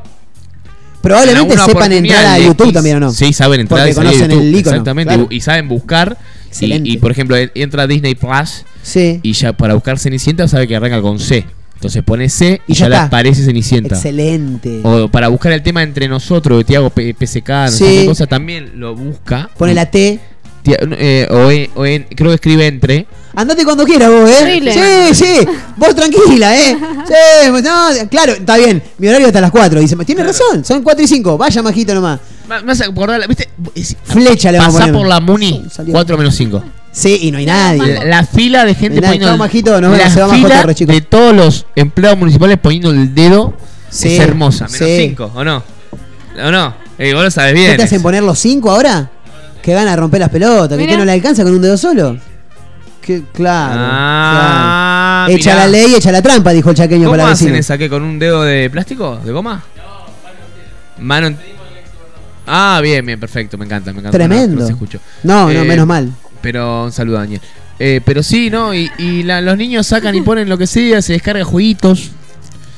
Probablemente 1.05 1.55
en 1.55 1.61
sepan 1.61 1.93
entrar 1.93 2.25
a 2.27 2.39
YouTube 2.39 2.73
también 2.73 2.97
o 2.97 3.01
no. 3.01 3.13
Sí, 3.13 3.33
saben 3.33 3.61
entrar 3.61 3.81
Porque 3.81 3.91
y 3.91 3.95
salir 3.95 4.11
a 4.11 4.27
YouTube, 4.27 4.41
el 4.43 4.49
icono, 4.57 4.75
Exactamente, 4.77 5.15
claro. 5.15 5.29
y 5.31 5.41
saben 5.41 5.69
buscar. 5.69 6.19
Y, 6.61 6.97
por 6.99 7.11
ejemplo, 7.11 7.37
en- 7.37 7.51
entra 7.55 7.83
a 7.83 7.87
Disney 7.87 8.15
Plus 8.15 8.65
Sí. 8.83 9.21
y 9.23 9.33
ya 9.33 9.53
para 9.53 9.75
buscar 9.75 9.99
Cenicienta 9.99 10.47
sabe 10.49 10.67
que 10.69 10.77
arranca 10.77 11.01
con 11.03 11.19
C. 11.19 11.45
Entonces 11.75 12.03
pone 12.03 12.29
C 12.31 12.61
y, 12.67 12.73
Y 12.73 12.75
ya, 12.75 12.85
ya 12.87 12.89
le 12.89 12.97
aparece 12.97 13.45
Cenicienta. 13.45 13.97
Excelente. 13.97 14.81
O 14.85 15.09
para 15.09 15.29
buscar 15.29 15.53
el 15.53 15.63
tema 15.63 15.83
entre 15.83 16.09
nosotros 16.09 16.59
de 16.59 16.65
Tiago 16.65 16.91
PSK, 16.91 17.49
no 17.67 17.69
Sí. 17.73 18.05
cosa, 18.07 18.27
también 18.27 18.73
lo 18.81 18.95
busca. 18.95 19.51
Pone 19.59 19.75
la 19.75 19.91
T. 19.91 20.19
Tia- 20.63 20.79
eh, 20.81 21.27
o, 21.31 21.51
en- 21.51 21.69
o 21.75 21.85
en- 21.85 22.05
creo 22.15 22.31
que 22.31 22.35
escribe 22.37 22.67
entre. 22.67 23.07
Andate 23.37 23.65
cuando 23.65 23.85
quieras 23.85 24.11
vos, 24.11 24.31
¿eh? 24.31 24.39
Horrible. 24.43 24.73
Sí, 24.73 25.15
sí. 25.25 25.49
Vos 25.77 25.95
tranquila, 25.95 26.55
¿eh? 26.57 26.77
Sí, 27.07 27.51
pues, 27.51 27.63
no, 27.65 27.89
claro, 28.11 28.33
está 28.33 28.57
bien. 28.57 28.83
Mi 28.99 29.09
horario 29.09 29.27
hasta 29.27 29.41
las 29.41 29.51
4. 29.51 29.81
Dice, 29.81 29.97
tiene 30.05 30.23
razón, 30.23 30.65
son 30.65 30.83
4 30.83 31.05
y 31.05 31.09
5. 31.09 31.37
Vaya, 31.37 31.63
majito 31.63 31.95
nomás. 31.95 32.21
Me 32.49 32.63
me 32.63 32.73
hace 32.73 32.85
acordar, 32.85 33.27
¿viste? 33.27 33.49
Es- 33.75 33.97
Flecha 34.05 34.53
le 34.53 34.59
vamos 34.59 34.77
a 34.77 34.79
poner. 34.81 34.95
por 34.95 35.07
la 35.07 35.21
Muni, 35.21 35.65
Salió. 35.71 35.93
4 35.93 36.17
menos 36.19 36.35
5. 36.37 36.63
Sí, 36.93 37.19
y 37.23 37.31
no 37.33 37.39
hay 37.39 37.47
nadie. 37.47 37.95
La, 37.95 38.05
la 38.05 38.25
fila 38.25 38.65
de 38.65 38.75
gente 38.75 38.97
Mirá, 38.97 39.09
poniendo. 39.09 39.33
el- 39.33 39.39
majito, 39.39 39.73
vemos, 39.81 39.99
la 39.99 40.11
se 40.11 40.21
va 40.21 40.29
más 40.29 40.37
fila 40.37 40.75
chicos. 40.75 40.95
de 40.95 41.01
todos 41.01 41.35
los 41.35 41.67
empleados 41.75 42.17
municipales 42.19 42.57
poniendo 42.59 42.91
el 42.91 43.13
dedo 43.15 43.55
Sí, 43.91 44.15
es 44.15 44.21
hermosa. 44.21 44.67
Menos 44.67 44.79
sí. 44.89 44.97
5, 45.09 45.33
¿o 45.35 45.43
no? 45.45 45.63
¿O 46.45 46.51
no? 46.53 46.75
Eh, 46.99 47.13
vos 47.15 47.25
lo 47.25 47.31
sabes 47.33 47.55
bien. 47.55 47.73
¿Qué 47.73 47.77
te 47.79 47.83
hacen 47.85 48.01
poner 48.03 48.23
los 48.23 48.39
cinco 48.39 48.71
ahora? 48.71 49.11
Que 49.63 49.73
gana 49.73 49.93
a 49.95 49.97
romper 49.97 50.21
las 50.21 50.29
pelotas, 50.29 50.69
que 50.77 50.77
Mirá. 50.77 50.93
qué 50.93 50.99
no 50.99 51.05
le 51.05 51.13
alcanza 51.13 51.43
con 51.43 51.53
un 51.55 51.63
dedo 51.63 51.77
solo. 51.77 52.17
Que, 53.05 53.23
claro. 53.33 53.75
Ah, 53.77 55.25
claro. 55.27 55.39
Echa 55.39 55.51
mirá. 55.53 55.65
la 55.67 55.71
ley, 55.71 55.95
echa 55.95 56.11
la 56.11 56.23
trampa, 56.23 56.53
dijo 56.53 56.71
el 56.71 56.77
chaqueño 56.77 57.03
¿Cómo 57.05 57.13
para 57.13 57.25
la 57.25 57.33
hacen. 57.33 57.89
¿Con 57.91 58.03
un 58.03 58.19
dedo 58.19 58.43
de 58.43 58.71
plástico? 58.71 59.19
¿De 59.23 59.31
goma? 59.31 59.63
Mano. 60.99 61.27
en- 61.29 61.39
Ah, 62.47 62.81
bien, 62.83 63.05
bien, 63.05 63.19
perfecto. 63.21 63.57
Me 63.59 63.65
encanta, 63.65 63.93
me 63.93 64.01
encanta. 64.01 64.17
Tremendo. 64.17 64.63
No, 64.63 64.71
no 64.71 64.87
se. 64.87 64.99
No, 65.23 65.45
no, 65.47 65.51
Eh, 65.51 65.65
menos 65.65 65.87
mal. 65.87 66.11
Pero 66.41 66.85
un 66.85 66.93
saludo 66.93 67.17
a 67.19 67.21
Daniel. 67.21 67.41
Eh, 67.79 68.01
pero 68.05 68.23
sí, 68.23 68.51
¿no? 68.51 68.75
Y, 68.75 68.91
y 68.99 69.23
la- 69.23 69.41
los 69.41 69.57
niños 69.57 69.87
sacan 69.87 70.15
y 70.15 70.21
ponen 70.21 70.49
lo 70.49 70.57
que 70.59 70.67
sea, 70.67 71.03
se 71.03 71.15
descarga 71.15 71.45
jueguitos. 71.45 72.11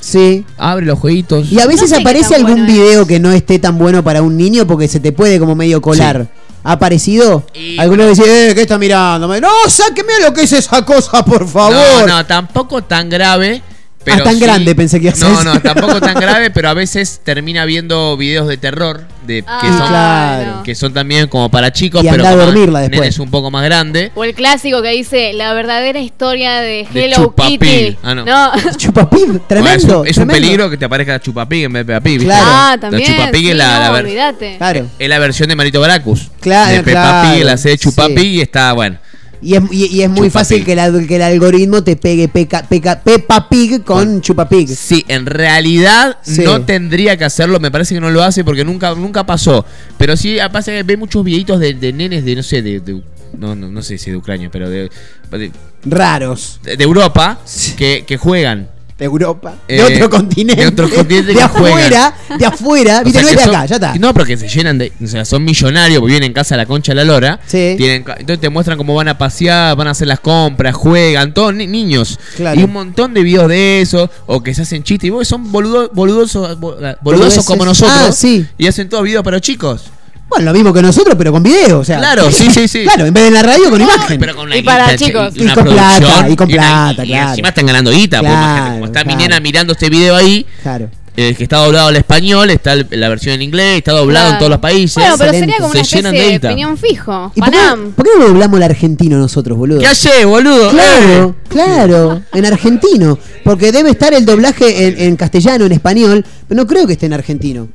Sí. 0.01 0.45
Abre 0.57 0.87
los 0.87 0.99
jueguitos. 0.99 1.51
Y 1.53 1.59
a 1.61 1.67
veces 1.67 1.91
No 1.91 1.97
sé 1.97 2.03
aparece 2.03 2.35
algún 2.37 2.53
bueno 2.53 2.67
es. 2.67 2.73
video 2.73 3.07
que 3.07 3.19
no 3.19 3.33
esté 3.33 3.59
tan 3.59 3.77
bueno 3.77 4.05
para 4.05 4.23
un 4.23 4.37
niño 4.37 4.67
porque 4.67 4.87
se 4.89 5.01
te 5.01 5.11
puede 5.13 5.39
como 5.41 5.55
medio 5.57 5.81
colar. 5.81 6.29
¿Ha 6.67 6.73
aparecido? 6.73 7.45
Algunos 7.79 8.09
dicen, 8.09 8.25
eh, 8.27 8.53
¿qué 8.53 8.63
está 8.63 8.77
mirando? 8.77 9.29
No, 9.41 9.49
sáqueme 9.69 10.15
lo 10.21 10.35
que 10.35 10.43
es 10.43 10.53
esa 10.53 10.85
cosa, 10.85 11.25
por 11.25 11.47
favor. 11.47 11.73
No, 11.73 12.07
no, 12.09 12.27
tampoco 12.27 12.83
tan 12.83 13.09
grave. 13.09 13.63
Pero 14.07 14.19
Ah, 14.21 14.25
tan 14.25 14.35
sí- 14.35 14.41
grande 14.41 14.75
pensé 14.77 15.01
que 15.01 15.09
ibas 15.09 15.21
a 15.21 15.25
No, 15.29 15.31
decir. 15.33 15.45
no, 15.47 15.61
tampoco 15.61 16.01
tan 16.01 16.15
grave, 16.15 16.51
pero 16.53 16.69
a 16.69 16.75
veces 16.75 17.21
termina 17.25 17.65
viendo 17.65 18.17
videos 18.17 18.47
de 18.47 18.57
terror 18.57 19.03
de, 19.27 19.43
que, 19.43 19.49
Ah, 19.49 19.77
son, 19.79 19.89
claro. 19.89 20.63
que 20.63 20.75
son 20.77 20.95
también 20.95 21.27
como 21.27 21.51
para 21.51 21.73
chicos, 21.73 22.05
Y 22.05 22.09
pero 22.09 22.23
anda 22.23 22.29
a 22.29 22.33
como 22.35 22.45
dormirla 22.47 22.81
después. 22.83 23.01
nenes 23.01 23.19
un 23.19 23.29
poco 23.31 23.51
más 23.51 23.65
grande. 23.65 24.13
O 24.15 24.23
el 24.23 24.33
clásico 24.35 24.81
que 24.81 24.91
dice 24.91 25.33
la 25.33 25.53
verdadera 25.55 25.99
historia 25.99 26.61
de 26.61 26.87
De 26.93 27.05
Hello 27.07 27.17
Chupa 27.17 27.47
Kitty. 27.49 27.59
Pig. 27.59 27.99
Ah, 28.05 28.15
no. 28.15 28.25
Chupapib, 28.77 29.41
tremendo. 29.49 29.87
Bueno, 29.99 30.05
es 30.05 30.17
un, 30.19 30.31
es 30.31 30.37
peligro 30.37 30.71
que 30.71 30.77
te 30.77 30.85
aparezca 30.85 31.19
Chupapig 31.21 31.65
en 31.65 31.73
vez 31.73 31.87
de 31.87 31.93
Peppa 31.95 32.05
Pig. 32.05 32.13
¿viste? 32.21 32.27
Claro. 32.27 32.47
Ah, 32.49 32.71
La 32.77 32.81
también. 32.81 33.13
Chupapig 33.17 33.41
sí, 33.41 33.51
es 33.51 33.57
la, 33.57 33.79
la 33.81 33.87
no, 33.89 33.93
ver- 33.95 34.05
olvídate. 34.05 34.55
Claro. 34.59 34.87
es 34.99 35.09
la 35.09 35.19
versión 35.19 35.49
de 35.49 35.57
Marito 35.57 35.81
Baracus. 35.81 36.31
Claro, 36.41 36.71
de 36.77 36.83
Peppa 36.85 37.01
claro, 37.23 37.35
Pig, 37.35 37.45
la 37.45 37.57
serie 37.57 37.79
Chupa 37.79 38.07
sí. 38.07 38.15
Y 38.37 38.41
está 38.41 38.73
bueno. 38.73 38.99
Y 39.47 39.55
es, 39.55 39.63
y, 39.71 39.87
y 39.99 40.03
es 40.03 40.11
muy 40.11 40.27
Chupa 40.29 40.41
fácil 40.41 40.57
Pig. 40.59 40.67
que, 40.67 40.75
la- 40.77 40.91
que 41.07 41.17
el 41.17 41.23
algoritmo 41.23 41.85
te 41.85 41.95
pegue 41.95 42.27
peca, 42.27 42.67
peca- 42.69 43.01
Peppa 43.03 43.49
Pig 43.49 43.85
con 43.85 44.21
Chupapig. 44.21 44.69
Sí, 44.69 45.05
en 45.07 45.25
realidad 45.25 46.19
Sí. 46.23 46.43
no 46.45 46.63
tendría 46.63 47.17
que 47.17 47.25
hacerlo, 47.25 47.61
me 47.61 47.71
parece 47.71 47.95
que 47.95 48.01
no 48.01 48.11
lo 48.11 48.23
hace 48.25 48.43
porque 48.45 48.65
nunca, 48.65 48.95
nunca 48.97 49.25
pasó. 49.25 49.65
Pero 49.99 50.17
sí 50.17 50.39
pasa 50.53 50.73
que 50.73 50.83
ve 50.83 50.97
muchos 50.97 51.23
videitos 51.25 51.61
de, 51.61 51.75
de 51.75 51.93
nenes 51.93 52.25
de, 52.25 52.35
no 52.35 52.43
sé, 52.43 52.61
de, 52.63 52.81
de- 52.81 53.01
no, 53.39 53.55
no, 53.55 53.69
no 53.71 53.83
sé 53.83 53.99
si 53.99 54.11
de 54.11 54.17
Ucrania, 54.17 54.49
pero 54.51 54.69
de, 54.69 54.91
de, 55.31 55.51
Raros. 55.85 56.59
de 56.65 56.83
Europa 56.83 57.39
que, 57.77 58.05
que 58.07 58.17
juegan. 58.17 58.69
De 58.99 59.05
Europa. 59.05 59.55
Eh, 59.69 59.77
de 59.77 59.83
otro 59.97 60.09
continente. 60.09 60.63
de 60.63 60.69
otro 60.69 60.89
continente 60.89 61.35
De 61.35 61.43
afuera. 61.43 62.15
De 62.39 62.47
afuera. 62.47 63.03
Viste, 63.03 63.21
no 63.21 63.29
es 63.29 63.37
de 63.37 63.43
son- 63.43 63.55
acá, 63.55 63.67
ya 63.67 63.75
está. 63.75 63.95
No, 63.97 64.15
pero 64.15 64.25
que 64.25 64.39
se 64.39 64.49
llenan 64.49 64.79
de. 64.79 64.91
O 65.05 65.07
sea, 65.07 65.27
son 65.27 65.45
millonarios 65.45 66.01
porque 66.01 66.15
viven 66.15 66.25
en 66.29 66.33
casa 66.33 66.55
de 66.55 66.63
la 66.63 66.67
concha 66.67 66.93
de 66.93 66.97
la 66.97 67.05
lora. 67.05 67.39
Sí. 67.47 67.75
Tienen, 67.77 68.05
entonces 68.07 68.41
te 68.41 68.49
muestran 68.49 68.79
cómo 68.79 68.95
van 68.95 69.09
a 69.09 69.19
pasear, 69.19 69.77
van 69.77 69.89
a 69.89 69.91
hacer 69.91 70.09
las 70.09 70.21
compras, 70.21 70.75
juegan, 70.75 71.35
todos 71.35 71.53
ni- 71.55 71.67
niños. 71.67 72.19
Claro. 72.37 72.59
Y 72.59 72.65
un 72.65 72.73
montón 72.73 73.13
de 73.13 73.23
videos 73.23 73.49
de 73.49 73.83
eso, 73.83 74.11
o 74.25 74.43
que 74.43 74.55
se 74.55 74.63
hacen 74.63 74.83
chistes. 74.83 75.09
Y 75.09 75.11
vos 75.11 75.29
son 75.29 75.53
boludo, 75.53 75.91
boludosos, 75.93 76.59
bo- 76.59 76.77
boludosos 77.03 77.45
como 77.45 77.67
nosotros. 77.67 77.95
Ah, 77.95 78.13
sí. 78.13 78.47
Y 78.57 78.67
hacen 78.67 78.89
todos 78.89 79.05
videos 79.05 79.23
para 79.23 79.41
chicos. 79.43 79.91
Bueno, 80.29 80.47
lo 80.47 80.53
mismo 80.53 80.73
que 80.73 80.83
nosotros, 80.83 81.15
pero 81.17 81.31
con 81.33 81.43
video. 81.43 81.79
O 81.81 81.85
sea, 81.85 81.99
Claro, 81.99 82.31
sí, 82.33 82.49
sí, 82.51 82.67
sí. 82.69 82.83
Claro, 82.85 83.07
en 83.07 83.15
vez 83.15 83.23
de 83.23 83.29
en 83.29 83.35
la 83.35 83.43
radio, 83.43 83.71
con 83.71 83.81
imagen. 83.81 84.19
Pero 84.19 84.35
con 84.35 84.47
una 84.47 84.57
Y 84.57 84.63
para 84.63 84.93
guita, 84.93 85.05
chicos. 85.05 85.33
Y 85.37 85.47
con 85.49 85.65
plata, 85.65 86.29
y 86.29 86.37
con 86.37 86.49
plata, 86.49 87.05
y 87.05 87.09
claro. 87.09 87.31
encima 87.31 87.49
están 87.49 87.67
ganando 87.67 87.91
guita. 87.91 88.19
porque 88.19 88.31
Claro, 88.33 88.45
imagínate, 88.47 88.73
como 88.75 88.87
está 88.87 89.01
mi 89.05 89.05
claro. 89.15 89.21
nena 89.29 89.41
mirando 89.41 89.73
este 89.73 89.89
video 89.91 90.17
ahí. 90.17 90.45
Claro. 90.63 90.91
eh, 91.19 91.35
que 91.35 91.45
está 91.45 91.57
doblado 91.65 91.89
al 91.89 91.97
español, 91.97 92.51
está 92.51 92.75
el- 92.75 92.87
la 92.91 93.09
versión 93.09 93.37
en 93.37 93.41
inglés, 93.41 93.79
está 93.79 93.93
doblado 93.93 94.33
en 94.33 94.39
todos 94.39 94.51
los 94.51 94.59
países. 94.59 94.97
Bueno, 94.97 95.15
pero 95.17 95.31
Excelente. 95.31 95.53
sería 95.55 95.57
como 95.63 95.73
Se 95.73 95.79
una 95.79 95.87
llenan 95.89 96.15
especie 96.15 96.33
de 96.33 96.39
de 96.41 96.49
opinión 96.49 96.77
fijo. 96.77 97.33
¿Y 97.35 97.41
por 97.41 97.51
qué, 97.51 97.59
por 97.97 98.05
qué 98.05 98.11
no 98.19 98.27
doblamos 98.27 98.57
el 98.59 98.63
argentino 98.65 99.17
nosotros, 99.17 99.57
boludo? 99.57 99.79
¿Qué 99.81 99.87
hace, 99.87 100.27
boludo? 100.27 100.71
Claro, 100.73 101.35
Eh. 101.41 101.49
claro, 101.49 102.23
en 102.35 102.45
argentino. 102.45 103.19
Porque 103.45 103.73
debe 103.73 103.89
estar 103.93 104.13
el 104.13 104.27
doblaje 104.27 104.89
en, 104.89 105.01
en 105.01 105.17
castellano, 105.17 105.65
en 105.65 105.73
español, 105.73 106.23
pero 106.47 106.61
no 106.61 106.67
creo 106.67 106.87
que 106.87 106.93
esté 106.93 107.07
en 107.07 107.15
argentino. 107.15 107.69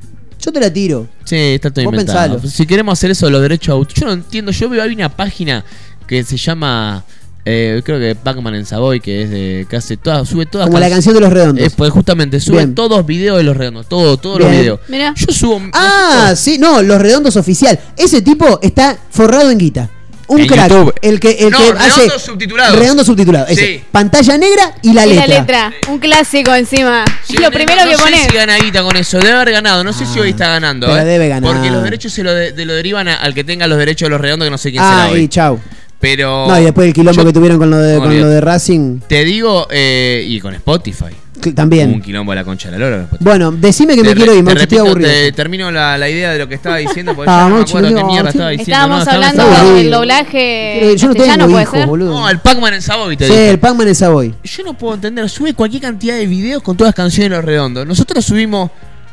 Yo 0.44 0.52
te 0.52 0.60
la 0.60 0.72
tiro. 0.72 1.06
Sí, 1.24 1.36
está 1.36 1.70
todo 1.70 1.84
Vos 1.84 1.92
inventado. 1.94 2.32
pensalo. 2.34 2.50
Si 2.50 2.66
queremos 2.66 2.92
hacer 2.98 3.12
eso 3.12 3.26
de 3.26 3.32
los 3.32 3.42
derechos 3.42 3.68
de 3.68 3.72
autor, 3.72 3.94
yo 3.96 4.06
no 4.06 4.12
entiendo. 4.12 4.50
Yo 4.52 4.68
veo, 4.68 4.82
hay 4.82 4.92
una 4.92 5.08
página 5.08 5.64
que 6.06 6.24
se 6.24 6.36
llama, 6.36 7.04
eh, 7.44 7.80
creo 7.84 7.98
que 8.00 8.14
Pac-Man 8.16 8.56
en 8.56 8.66
Savoy, 8.66 9.00
que 9.00 9.22
es 9.22 9.30
de, 9.30 9.66
que 9.70 9.76
hace 9.76 9.96
todas, 9.96 10.28
sube 10.28 10.44
todas. 10.46 10.66
Como 10.66 10.78
la 10.78 10.86
can- 10.86 10.94
canción 10.96 11.14
de 11.14 11.20
los 11.20 11.32
redondos. 11.32 11.64
Eh, 11.64 11.70
pues 11.76 11.90
justamente 11.92 12.40
sube 12.40 12.56
Bien. 12.58 12.74
todos 12.74 13.06
videos 13.06 13.36
de 13.38 13.44
los 13.44 13.56
redondos, 13.56 13.88
todo, 13.88 14.16
todos 14.16 14.38
Bien. 14.38 14.50
los 14.50 14.58
videos. 14.60 14.80
Mirá. 14.88 15.14
Yo 15.16 15.32
subo. 15.32 15.60
Ah, 15.72 16.34
sí, 16.36 16.58
no, 16.58 16.82
los 16.82 17.00
redondos 17.00 17.36
oficial. 17.36 17.78
Ese 17.96 18.20
tipo 18.20 18.58
está 18.62 18.98
forrado 19.10 19.50
en 19.50 19.58
guita. 19.58 19.90
Un 20.32 20.40
En 20.40 20.46
crack. 20.46 20.70
YouTube. 20.70 20.94
El 21.02 21.20
que, 21.20 21.30
el 21.32 21.50
No, 21.50 21.58
que 21.58 21.64
redondo 21.72 21.84
hace. 22.14 22.18
subtitulado. 22.18 22.76
Redondo 22.76 23.04
subtitulado. 23.04 23.46
ese. 23.48 23.66
Sí. 23.66 23.84
Pantalla 23.92 24.38
negra 24.38 24.72
y 24.82 24.92
la 24.92 25.06
y 25.06 25.10
letra. 25.10 25.26
la 25.26 25.38
letra. 25.40 25.72
Un 25.90 25.98
clásico 25.98 26.54
encima. 26.54 27.04
Sí, 27.24 27.34
es 27.34 27.40
lo 27.40 27.46
no, 27.48 27.52
primero 27.52 27.84
no 27.84 27.90
que 27.90 27.96
sé 27.96 28.02
pones. 28.02 28.20
si 28.30 28.34
gana 28.36 28.56
guita 28.58 28.82
con 28.82 28.96
eso, 28.96 29.18
debe 29.18 29.32
haber 29.32 29.52
ganado, 29.52 29.84
no 29.84 29.92
sé 29.92 30.06
si 30.06 30.18
hoy 30.18 30.30
está 30.30 30.48
ganando. 30.48 30.86
pero 30.86 31.00
eh, 31.00 31.04
debe 31.04 31.28
ganar. 31.28 31.52
Porque 31.52 31.70
los 31.70 31.82
derechos 31.82 32.12
se 32.12 32.22
lo, 32.22 32.32
de- 32.34 32.52
de 32.52 32.64
lo 32.64 32.72
derivan 32.74 33.08
a- 33.08 33.16
al 33.16 33.34
que 33.34 33.44
tenga 33.44 33.66
los 33.66 33.78
derechos 33.78 34.06
de 34.06 34.10
los 34.10 34.20
redondos, 34.20 34.46
que 34.46 34.50
no 34.50 34.58
sé 34.58 34.70
quién 34.70 34.82
Ah, 34.82 35.02
será 35.04 35.10
y 35.18 35.20
hoy. 35.22 35.28
chau. 35.28 35.60
Pero. 36.00 36.46
No, 36.48 36.58
y 36.60 36.64
después 36.64 36.86
el 36.88 36.92
quilombo 36.94 37.22
yo- 37.22 37.26
que 37.26 37.32
tuvieron 37.32 37.58
con 37.58 37.70
lo 37.70 37.76
de, 37.78 37.94
No, 37.94 38.00
con 38.00 38.20
lo 38.20 38.28
de 38.28 38.40
Racing. 38.40 39.00
Te 39.06 39.24
digo, 39.24 39.68
eh, 39.70 40.24
y 40.26 40.40
con 40.40 40.54
Spotify. 40.54 41.14
Que- 41.42 41.50
Un 41.50 41.54
También. 41.54 42.00
quilombo 42.00 42.32
de 42.32 42.36
la 42.36 42.44
concha 42.44 42.70
de 42.70 42.78
la 42.78 42.88
lora. 42.88 43.06
Bueno, 43.20 43.52
decime 43.52 43.94
que 43.94 44.02
me 44.02 44.14
quiero 44.14 44.34
ir, 44.34 44.42
Mauchi, 44.42 44.62
estoy 44.62 44.78
aburrido. 44.78 45.10
te 45.10 45.32
termino 45.32 45.70
la, 45.70 45.98
la 45.98 46.08
idea 46.08 46.32
de 46.32 46.38
lo 46.38 46.48
que 46.48 46.54
estaba 46.54 46.78
diciendo, 46.78 47.14
porque 47.14 47.30
Ah, 47.30 47.36
ya 47.36 47.42
no 47.42 47.48
me 47.50 47.54
Mauchi, 47.56 47.70
acuerdo 47.72 47.90
no, 47.90 47.96
qué 47.96 48.04
mierda 48.04 48.30
sí. 48.30 48.36
estaba 48.38 48.50
diciendo. 48.50 48.72
Estábamos 48.72 49.04
no, 49.06 49.12
hablando 49.12 49.74
del 49.74 49.90
doblaje 49.90 50.94
yo 50.96 51.08
no 51.08 51.14
tengo 51.14 51.46
¿puede 51.48 51.62
hijos, 51.62 51.78
ser? 51.78 51.86
boludo. 51.86 52.10
No, 52.20 52.30
el 52.30 52.38
Pac-Man 52.38 52.74
en 52.74 52.82
Savoy 52.82 53.16
te 53.16 53.26
Sí, 53.26 53.32
dije. 53.32 53.50
el 53.50 53.58
Pac-Man 53.58 53.88
en 53.88 53.94
Savoy. 53.94 54.34
Yo 54.42 54.64
no 54.64 54.74
puedo 54.74 54.94
entender, 54.94 55.28
sube 55.28 55.52
cualquier 55.54 55.82
cantidad 55.82 56.14
de 56.16 56.26
videos 56.26 56.62
con 56.62 56.76
todas 56.76 56.88
las 56.88 56.94
canciones 56.94 57.30
de 57.30 57.36
los 57.36 57.44
redondos. 57.44 57.86
Nosotros 57.86 58.24
subimos 58.24 58.70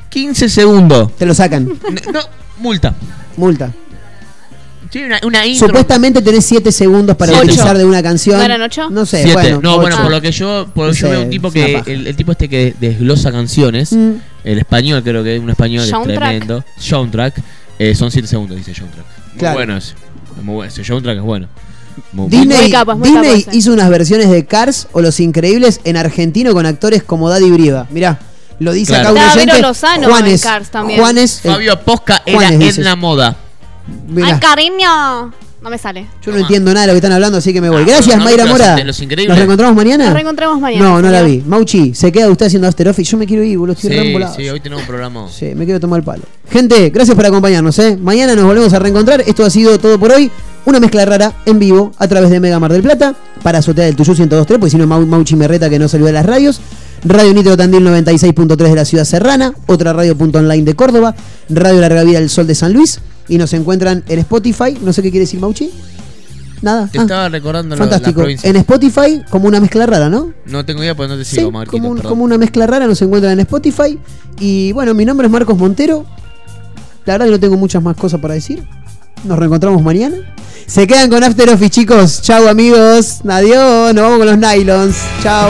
15 0.10 0.48
segundos. 0.50 1.16
Te 1.18 1.26
lo 1.26 1.34
sacan. 1.34 1.66
No, 2.14 2.20
multa. 2.60 2.94
Multa. 3.38 3.72
Sí, 4.92 5.04
una, 5.04 5.20
una 5.24 5.46
intro. 5.46 5.68
Supuestamente 5.68 6.22
tenés 6.22 6.46
7 6.46 6.72
segundos 6.72 7.16
para 7.16 7.32
Siete. 7.32 7.46
utilizar 7.48 7.78
de 7.78 7.86
una 7.86 8.02
canción. 8.02 8.38
¿No 8.40 8.44
eran 8.46 8.62
ocho? 8.64 8.90
No 8.90 9.06
sé, 9.06 9.18
Siete. 9.22 9.34
bueno. 9.34 9.60
no, 9.62 9.76
bueno, 9.80 9.96
ocho. 9.96 10.04
por 10.04 10.12
lo 10.12 10.22
que 10.22 10.32
yo, 10.32 10.68
por 10.74 10.86
lo 10.88 10.92
No 10.94 10.98
yo 10.98 11.08
sé, 11.08 11.12
veo 11.12 11.22
un 11.24 11.30
tipo 11.30 11.52
que 11.52 11.84
el, 11.86 12.08
el 12.08 12.16
tipo 12.16 12.32
este 12.32 12.50
que 12.50 12.74
desglosa 12.80 13.32
canciones, 13.32 13.92
Mm. 13.94 14.12
el 14.44 14.58
español 14.60 15.04
creo 15.04 15.24
que 15.24 15.36
es 15.36 15.42
un 15.42 15.50
español 15.52 15.84
es 15.84 15.90
Soundtrack. 15.90 16.18
tremendo. 16.20 16.64
Soundtrack, 16.80 17.42
eh, 17.78 17.94
son 17.94 18.10
7 18.12 18.28
segundos 18.28 18.58
dice 18.58 18.74
Soundtrack. 18.74 19.06
Muy 19.30 19.38
Claro. 19.38 19.58
bueno 19.58 19.78
ese. 19.78 19.94
Muy 20.42 20.56
bueno, 20.56 20.72
ese 20.72 20.84
Soundtrack 20.84 21.18
es 21.18 21.24
bueno. 21.24 21.48
Muy 22.14 22.28
bueno. 22.28 22.38
Disney, 22.48 22.62
Muy 22.64 22.72
capo, 22.72 22.92
es 22.94 22.98
muy 22.98 23.10
Disney 23.10 23.30
capo 23.42 23.50
ese. 23.52 23.58
hizo 23.58 23.74
unas 23.74 23.90
versiones 23.90 24.30
de 24.32 24.46
Cars 24.46 24.88
o 24.94 25.02
Los 25.02 25.20
Increíbles 25.20 25.82
en 25.84 25.98
argentino 25.98 26.54
con 26.54 26.66
actores 26.66 27.04
como 27.04 27.30
Daddy 27.30 27.52
Brieva. 27.52 27.86
Mirá, 27.92 28.18
lo 28.60 28.72
dice 28.72 28.94
Claro. 28.94 29.10
acá 29.10 29.12
un 29.12 29.18
Estaba 29.20 29.34
oyente. 29.44 29.62
Lozano 29.62 30.04
en 30.06 30.10
Juanes, 30.10 30.42
Cars 30.42 30.70
también. 30.72 31.00
Juanes, 31.00 31.42
eh, 31.46 31.50
Fabio 31.50 31.80
Posca 31.82 32.24
era 32.26 32.38
Juanes, 32.40 32.60
dices. 32.60 32.78
en 32.80 32.84
la 32.86 32.96
moda. 32.96 33.38
Mirá, 34.08 34.28
Ay, 34.28 34.40
cariño. 34.40 35.34
No 35.62 35.70
me 35.70 35.78
sale. 35.78 36.08
yo 36.26 36.32
no 36.32 36.38
entiendo 36.38 36.72
nada 36.74 36.84
de 36.86 36.88
lo 36.88 36.94
que 36.94 37.00
están 37.00 37.12
hablando, 37.12 37.38
así 37.40 37.52
que 37.52 37.60
me 37.60 37.70
voy. 37.70 37.82
Ah, 37.82 37.86
Gracias, 37.86 38.18
no 38.18 38.24
Mayra 38.24 38.46
Mora. 38.46 38.76
de 38.76 38.86
Los 38.86 38.98
Increíbles. 39.02 39.28
¿Nos 39.28 39.38
reencontramos 39.38 39.76
mañana? 39.76 40.06
Nos 40.06 40.14
reencontramos 40.14 40.62
mañana. 40.62 40.86
No, 40.86 41.02
no 41.02 41.10
la 41.12 41.22
vi. 41.22 41.44
Mauchi, 41.46 41.94
se 41.94 42.14
queda 42.14 42.30
usted 42.30 42.46
haciendo 42.46 42.66
After 42.70 42.88
Office. 42.88 43.12
Yo 43.12 43.18
me 43.18 43.26
quiero 43.28 43.44
ir, 43.44 43.58
boludo. 43.58 43.74
Estoy 43.74 43.92
Sí, 43.92 44.16
sí, 44.38 44.50
hoy 44.50 44.62
tenemos 44.62 44.84
un 44.84 44.88
programa. 44.88 45.28
Sí, 45.30 45.54
me 45.56 45.66
quiero 45.66 45.82
tomar 45.82 46.00
el 46.00 46.06
palo. 46.06 46.24
Gente, 46.50 46.90
gracias 46.92 47.14
por 47.14 47.26
acompañarnos, 47.26 47.78
¿eh? 47.80 47.98
Mañana 48.02 48.36
nos 48.36 48.46
volvemos 48.46 48.72
a 48.72 48.80
reencontrar. 48.80 49.20
Esto 49.28 49.44
ha 49.44 49.50
sido 49.50 49.78
todo 49.80 50.00
por 50.00 50.14
hoy. 50.14 50.32
Una 50.64 50.80
mezcla 50.80 51.04
rara 51.04 51.34
en 51.46 51.60
vivo 51.60 51.92
a 51.98 52.08
través 52.08 52.30
de 52.30 52.40
Mega 52.40 52.58
Mar 52.58 52.72
del 52.72 52.82
Plata 52.82 53.14
para 53.44 53.60
Azotea 53.60 53.84
del 53.84 53.98
Tuyú 53.98 54.12
1023, 54.14 54.60
porque 54.60 54.70
si 54.72 54.78
no, 54.78 54.88
Mau- 54.88 55.06
Mauchi 55.06 55.36
Merreta 55.36 55.70
que 55.70 55.78
no 55.78 55.90
salió 55.90 56.06
de 56.06 56.14
las 56.14 56.26
radios. 56.26 56.62
Radio 57.04 57.34
Nitro 57.34 57.58
Tandil 57.58 57.84
96.3 57.86 58.56
de 58.56 58.76
la 58.76 58.86
ciudad 58.86 59.04
serrana, 59.04 59.54
otra 59.68 59.92
radio 59.92 60.18
punto 60.18 60.40
online 60.40 60.64
de 60.64 60.76
Córdoba, 60.76 61.16
Radio 61.50 61.82
Larga 61.82 62.04
Vida 62.04 62.20
del 62.20 62.30
Sol 62.30 62.46
de 62.48 62.56
San 62.56 62.72
Luis 62.74 63.00
y 63.30 63.38
nos 63.38 63.54
encuentran 63.54 64.04
en 64.08 64.20
Spotify. 64.20 64.78
No 64.82 64.92
sé 64.92 65.02
qué 65.02 65.12
quiere 65.12 65.26
decir 65.26 65.40
Mauchi. 65.40 65.72
Nada. 66.62 66.90
Te 66.92 67.00
Ah, 67.00 67.04
estaba 67.04 67.30
recordando 67.30 67.76
lo- 67.76 67.86
la 67.86 67.90
fantástico. 67.92 68.20
provincia. 68.20 68.50
En 68.50 68.58
Spotify, 68.58 69.22
como 69.30 69.48
una 69.48 69.62
mezcla 69.62 69.86
rara, 69.86 70.10
¿no? 70.10 70.34
No 70.46 70.66
tengo 70.66 70.84
idea 70.84 70.94
porque 70.94 71.14
no 71.14 71.18
te 71.18 71.24
Sí, 71.24 71.38
sigo, 71.38 71.52
Marquito, 71.52 71.72
como, 71.78 71.90
un- 71.90 72.00
como 72.02 72.24
una 72.26 72.38
mezcla 72.38 72.68
rara 72.68 72.86
nos 72.86 73.02
encuentran 73.02 73.32
en 73.34 73.40
Spotify. 73.40 73.98
Y 74.42 74.74
bueno, 74.74 74.94
mi 74.94 75.06
nombre 75.06 75.28
es 75.28 75.32
Marcos 75.32 75.58
Montero. 75.58 76.06
La 77.06 77.14
verdad 77.14 77.28
que 77.28 77.32
no 77.32 77.40
tengo 77.40 77.56
muchas 77.56 77.82
más 77.82 77.96
cosas 77.96 78.20
para 78.20 78.34
decir. 78.34 78.62
Nos 79.24 79.40
reencontramos 79.40 79.82
mañana. 79.82 80.18
Se 80.68 80.86
quedan 80.86 81.10
con 81.10 81.24
After 81.24 81.50
Office, 81.50 81.70
chicos. 81.70 82.22
Chau, 82.22 82.48
amigos. 82.48 83.22
Adiós. 83.28 83.94
Nos 83.94 84.04
vamos 84.04 84.18
con 84.20 84.28
los 84.28 84.38
nylons. 84.38 84.96
Chau. 85.24 85.50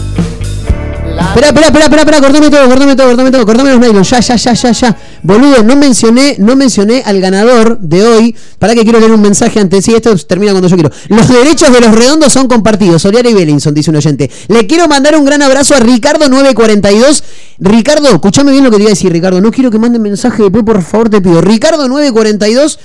Espera, 1.11 1.47
espera, 1.47 1.67
espera, 1.67 1.85
espera, 1.85 2.01
espera, 2.01 2.21
cortame 2.21 2.49
todo, 2.49 2.67
cortame 2.67 2.95
todo, 2.95 3.07
cortame 3.07 3.31
todo, 3.31 3.45
cortame 3.45 3.71
los 3.71 3.79
nylon, 3.79 4.03
ya, 4.03 4.19
ya, 4.19 4.35
ya, 4.35 4.53
ya, 4.53 4.71
ya. 4.71 4.97
Boludo, 5.23 5.63
no 5.63 5.75
mencioné, 5.75 6.35
no 6.39 6.55
mencioné 6.55 7.03
al 7.05 7.19
ganador 7.19 7.79
de 7.79 8.03
hoy. 8.03 8.35
Para 8.59 8.73
que 8.73 8.83
quiero 8.83 8.99
leer 8.99 9.11
un 9.11 9.21
mensaje 9.21 9.59
antes. 9.59 9.83
Sí, 9.85 9.93
esto 9.93 10.15
termina 10.17 10.51
cuando 10.51 10.67
yo 10.69 10.75
quiero. 10.75 10.91
Los 11.09 11.27
derechos 11.27 11.71
de 11.71 11.81
los 11.81 11.93
redondos 11.95 12.31
son 12.31 12.47
compartidos. 12.47 13.01
Soliara 13.01 13.29
y 13.29 13.33
Bellinson, 13.33 13.73
dice 13.73 13.89
un 13.89 13.97
oyente. 13.97 14.29
Le 14.47 14.67
quiero 14.67 14.87
mandar 14.87 15.15
un 15.17 15.25
gran 15.25 15.41
abrazo 15.41 15.75
a 15.75 15.79
Ricardo942. 15.79 17.23
Ricardo, 17.59 18.09
escuchame 18.09 18.51
bien 18.51 18.63
lo 18.63 18.71
que 18.71 18.77
te 18.77 18.83
iba 18.83 18.89
a 18.89 18.93
decir, 18.93 19.11
Ricardo. 19.11 19.41
No 19.41 19.51
quiero 19.51 19.69
que 19.69 19.79
manden 19.79 20.01
mensaje 20.01 20.43
después, 20.43 20.63
por 20.63 20.81
favor, 20.81 21.09
te 21.09 21.21
pido. 21.21 21.41
Ricardo942, 21.41 22.77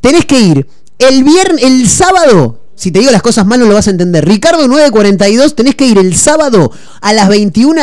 tenés 0.00 0.24
que 0.24 0.40
ir 0.40 0.66
el 0.98 1.24
viernes, 1.24 1.64
el 1.64 1.88
sábado. 1.88 2.67
Si 2.78 2.92
te 2.92 3.00
digo 3.00 3.10
las 3.10 3.22
cosas 3.22 3.44
mal 3.44 3.58
no 3.58 3.66
lo 3.66 3.74
vas 3.74 3.88
a 3.88 3.90
entender. 3.90 4.24
Ricardo 4.24 4.68
942, 4.68 5.56
tenés 5.56 5.74
que 5.74 5.86
ir 5.86 5.98
el 5.98 6.14
sábado 6.14 6.70
a 7.00 7.12
las 7.12 7.28
21 7.28 7.82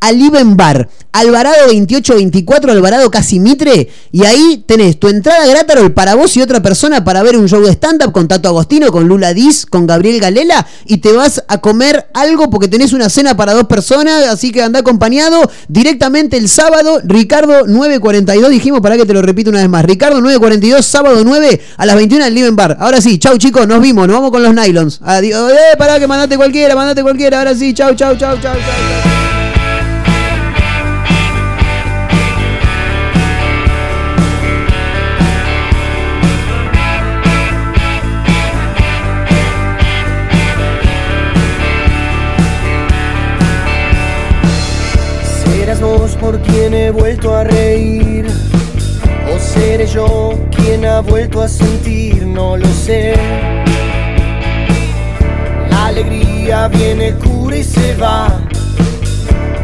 al 0.00 0.18
Liven 0.18 0.56
Bar. 0.56 0.88
Alvarado 1.12 1.68
2824, 1.68 2.72
Alvarado 2.72 3.10
Casimitre. 3.10 3.88
Y 4.12 4.24
ahí 4.24 4.62
tenés 4.66 5.00
tu 5.00 5.08
entrada 5.08 5.46
gratis 5.46 5.90
para 5.94 6.14
vos 6.14 6.36
y 6.36 6.42
otra 6.42 6.60
persona 6.60 7.04
para 7.04 7.22
ver 7.22 7.38
un 7.38 7.48
show 7.48 7.62
de 7.62 7.72
stand-up 7.72 8.12
con 8.12 8.28
Tato 8.28 8.50
Agostino, 8.50 8.92
con 8.92 9.08
Lula 9.08 9.32
Diz, 9.32 9.64
con 9.64 9.86
Gabriel 9.86 10.20
Galela. 10.20 10.66
Y 10.84 10.98
te 10.98 11.12
vas 11.12 11.42
a 11.48 11.58
comer 11.62 12.08
algo 12.12 12.50
porque 12.50 12.68
tenés 12.68 12.92
una 12.92 13.08
cena 13.08 13.34
para 13.34 13.54
dos 13.54 13.64
personas. 13.64 14.26
Así 14.26 14.52
que 14.52 14.62
anda 14.62 14.80
acompañado 14.80 15.50
directamente 15.68 16.36
el 16.36 16.50
sábado. 16.50 17.00
Ricardo 17.02 17.66
942, 17.66 18.50
dijimos 18.50 18.82
para 18.82 18.98
que 18.98 19.06
te 19.06 19.14
lo 19.14 19.22
repito 19.22 19.48
una 19.48 19.60
vez 19.60 19.70
más. 19.70 19.86
Ricardo 19.86 20.20
942, 20.20 20.84
sábado 20.84 21.22
9 21.24 21.62
a 21.78 21.86
las 21.86 21.96
21 21.96 22.24
al 22.26 22.34
Liven 22.34 22.56
Bar. 22.56 22.76
Ahora 22.78 23.00
sí, 23.00 23.18
chau 23.18 23.38
chicos, 23.38 23.66
nos 23.66 23.80
vimos, 23.80 24.06
nos 24.06 24.16
vamos 24.16 24.30
con 24.30 24.35
los 24.42 24.54
nylons. 24.54 25.00
Adiós, 25.02 25.52
eh, 25.52 25.76
pará 25.76 25.98
que 25.98 26.06
mandate 26.06 26.36
cualquiera, 26.36 26.74
mandate 26.74 27.02
cualquiera. 27.02 27.38
Ahora 27.38 27.54
sí, 27.54 27.72
chau, 27.74 27.94
chau, 27.94 28.16
chau, 28.16 28.38
chau, 28.38 28.54
chau. 28.54 28.54
chau. 28.54 29.16
Serás 45.44 45.80
vos 45.80 46.14
por 46.16 46.38
quien 46.40 46.74
he 46.74 46.90
vuelto 46.90 47.34
a 47.34 47.44
reír. 47.44 48.26
O 49.34 49.38
seré 49.40 49.86
yo 49.86 50.38
quien 50.56 50.84
ha 50.84 51.00
vuelto 51.00 51.42
a 51.42 51.48
sentir, 51.48 52.24
no 52.24 52.56
lo 52.56 52.66
sé. 52.68 53.14
La 55.96 56.02
alegría 56.02 56.68
viene, 56.68 57.14
cura 57.14 57.56
y 57.56 57.64
se 57.64 57.94
va. 57.94 58.28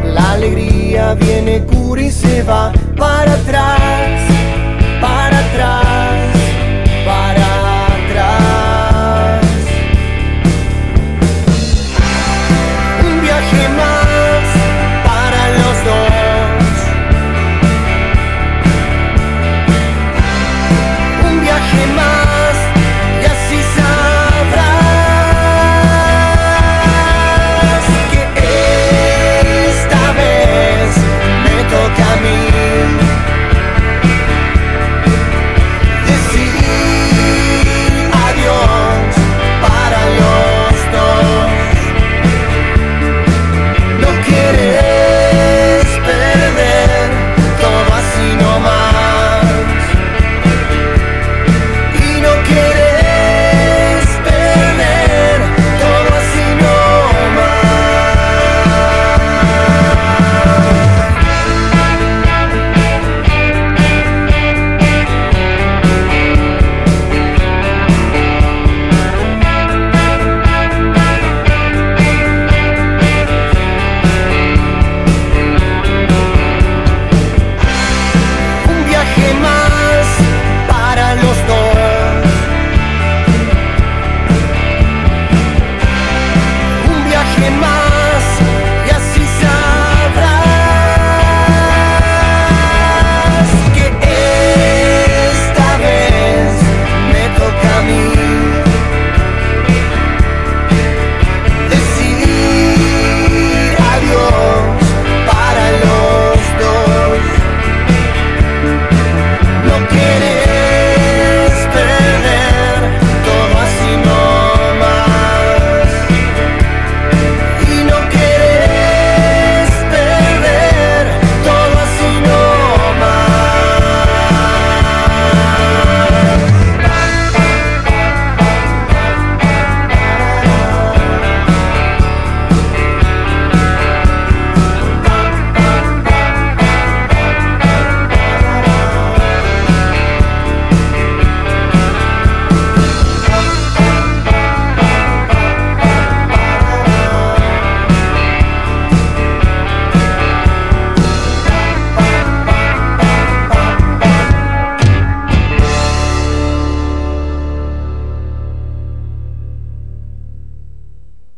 La 0.03 0.31
alegría 0.31 1.13
viene, 1.13 1.63
cura 1.63 2.01
y 2.01 2.09
se 2.09 2.41
va 2.41 2.71
para 2.97 3.33
atrás. 3.33 4.42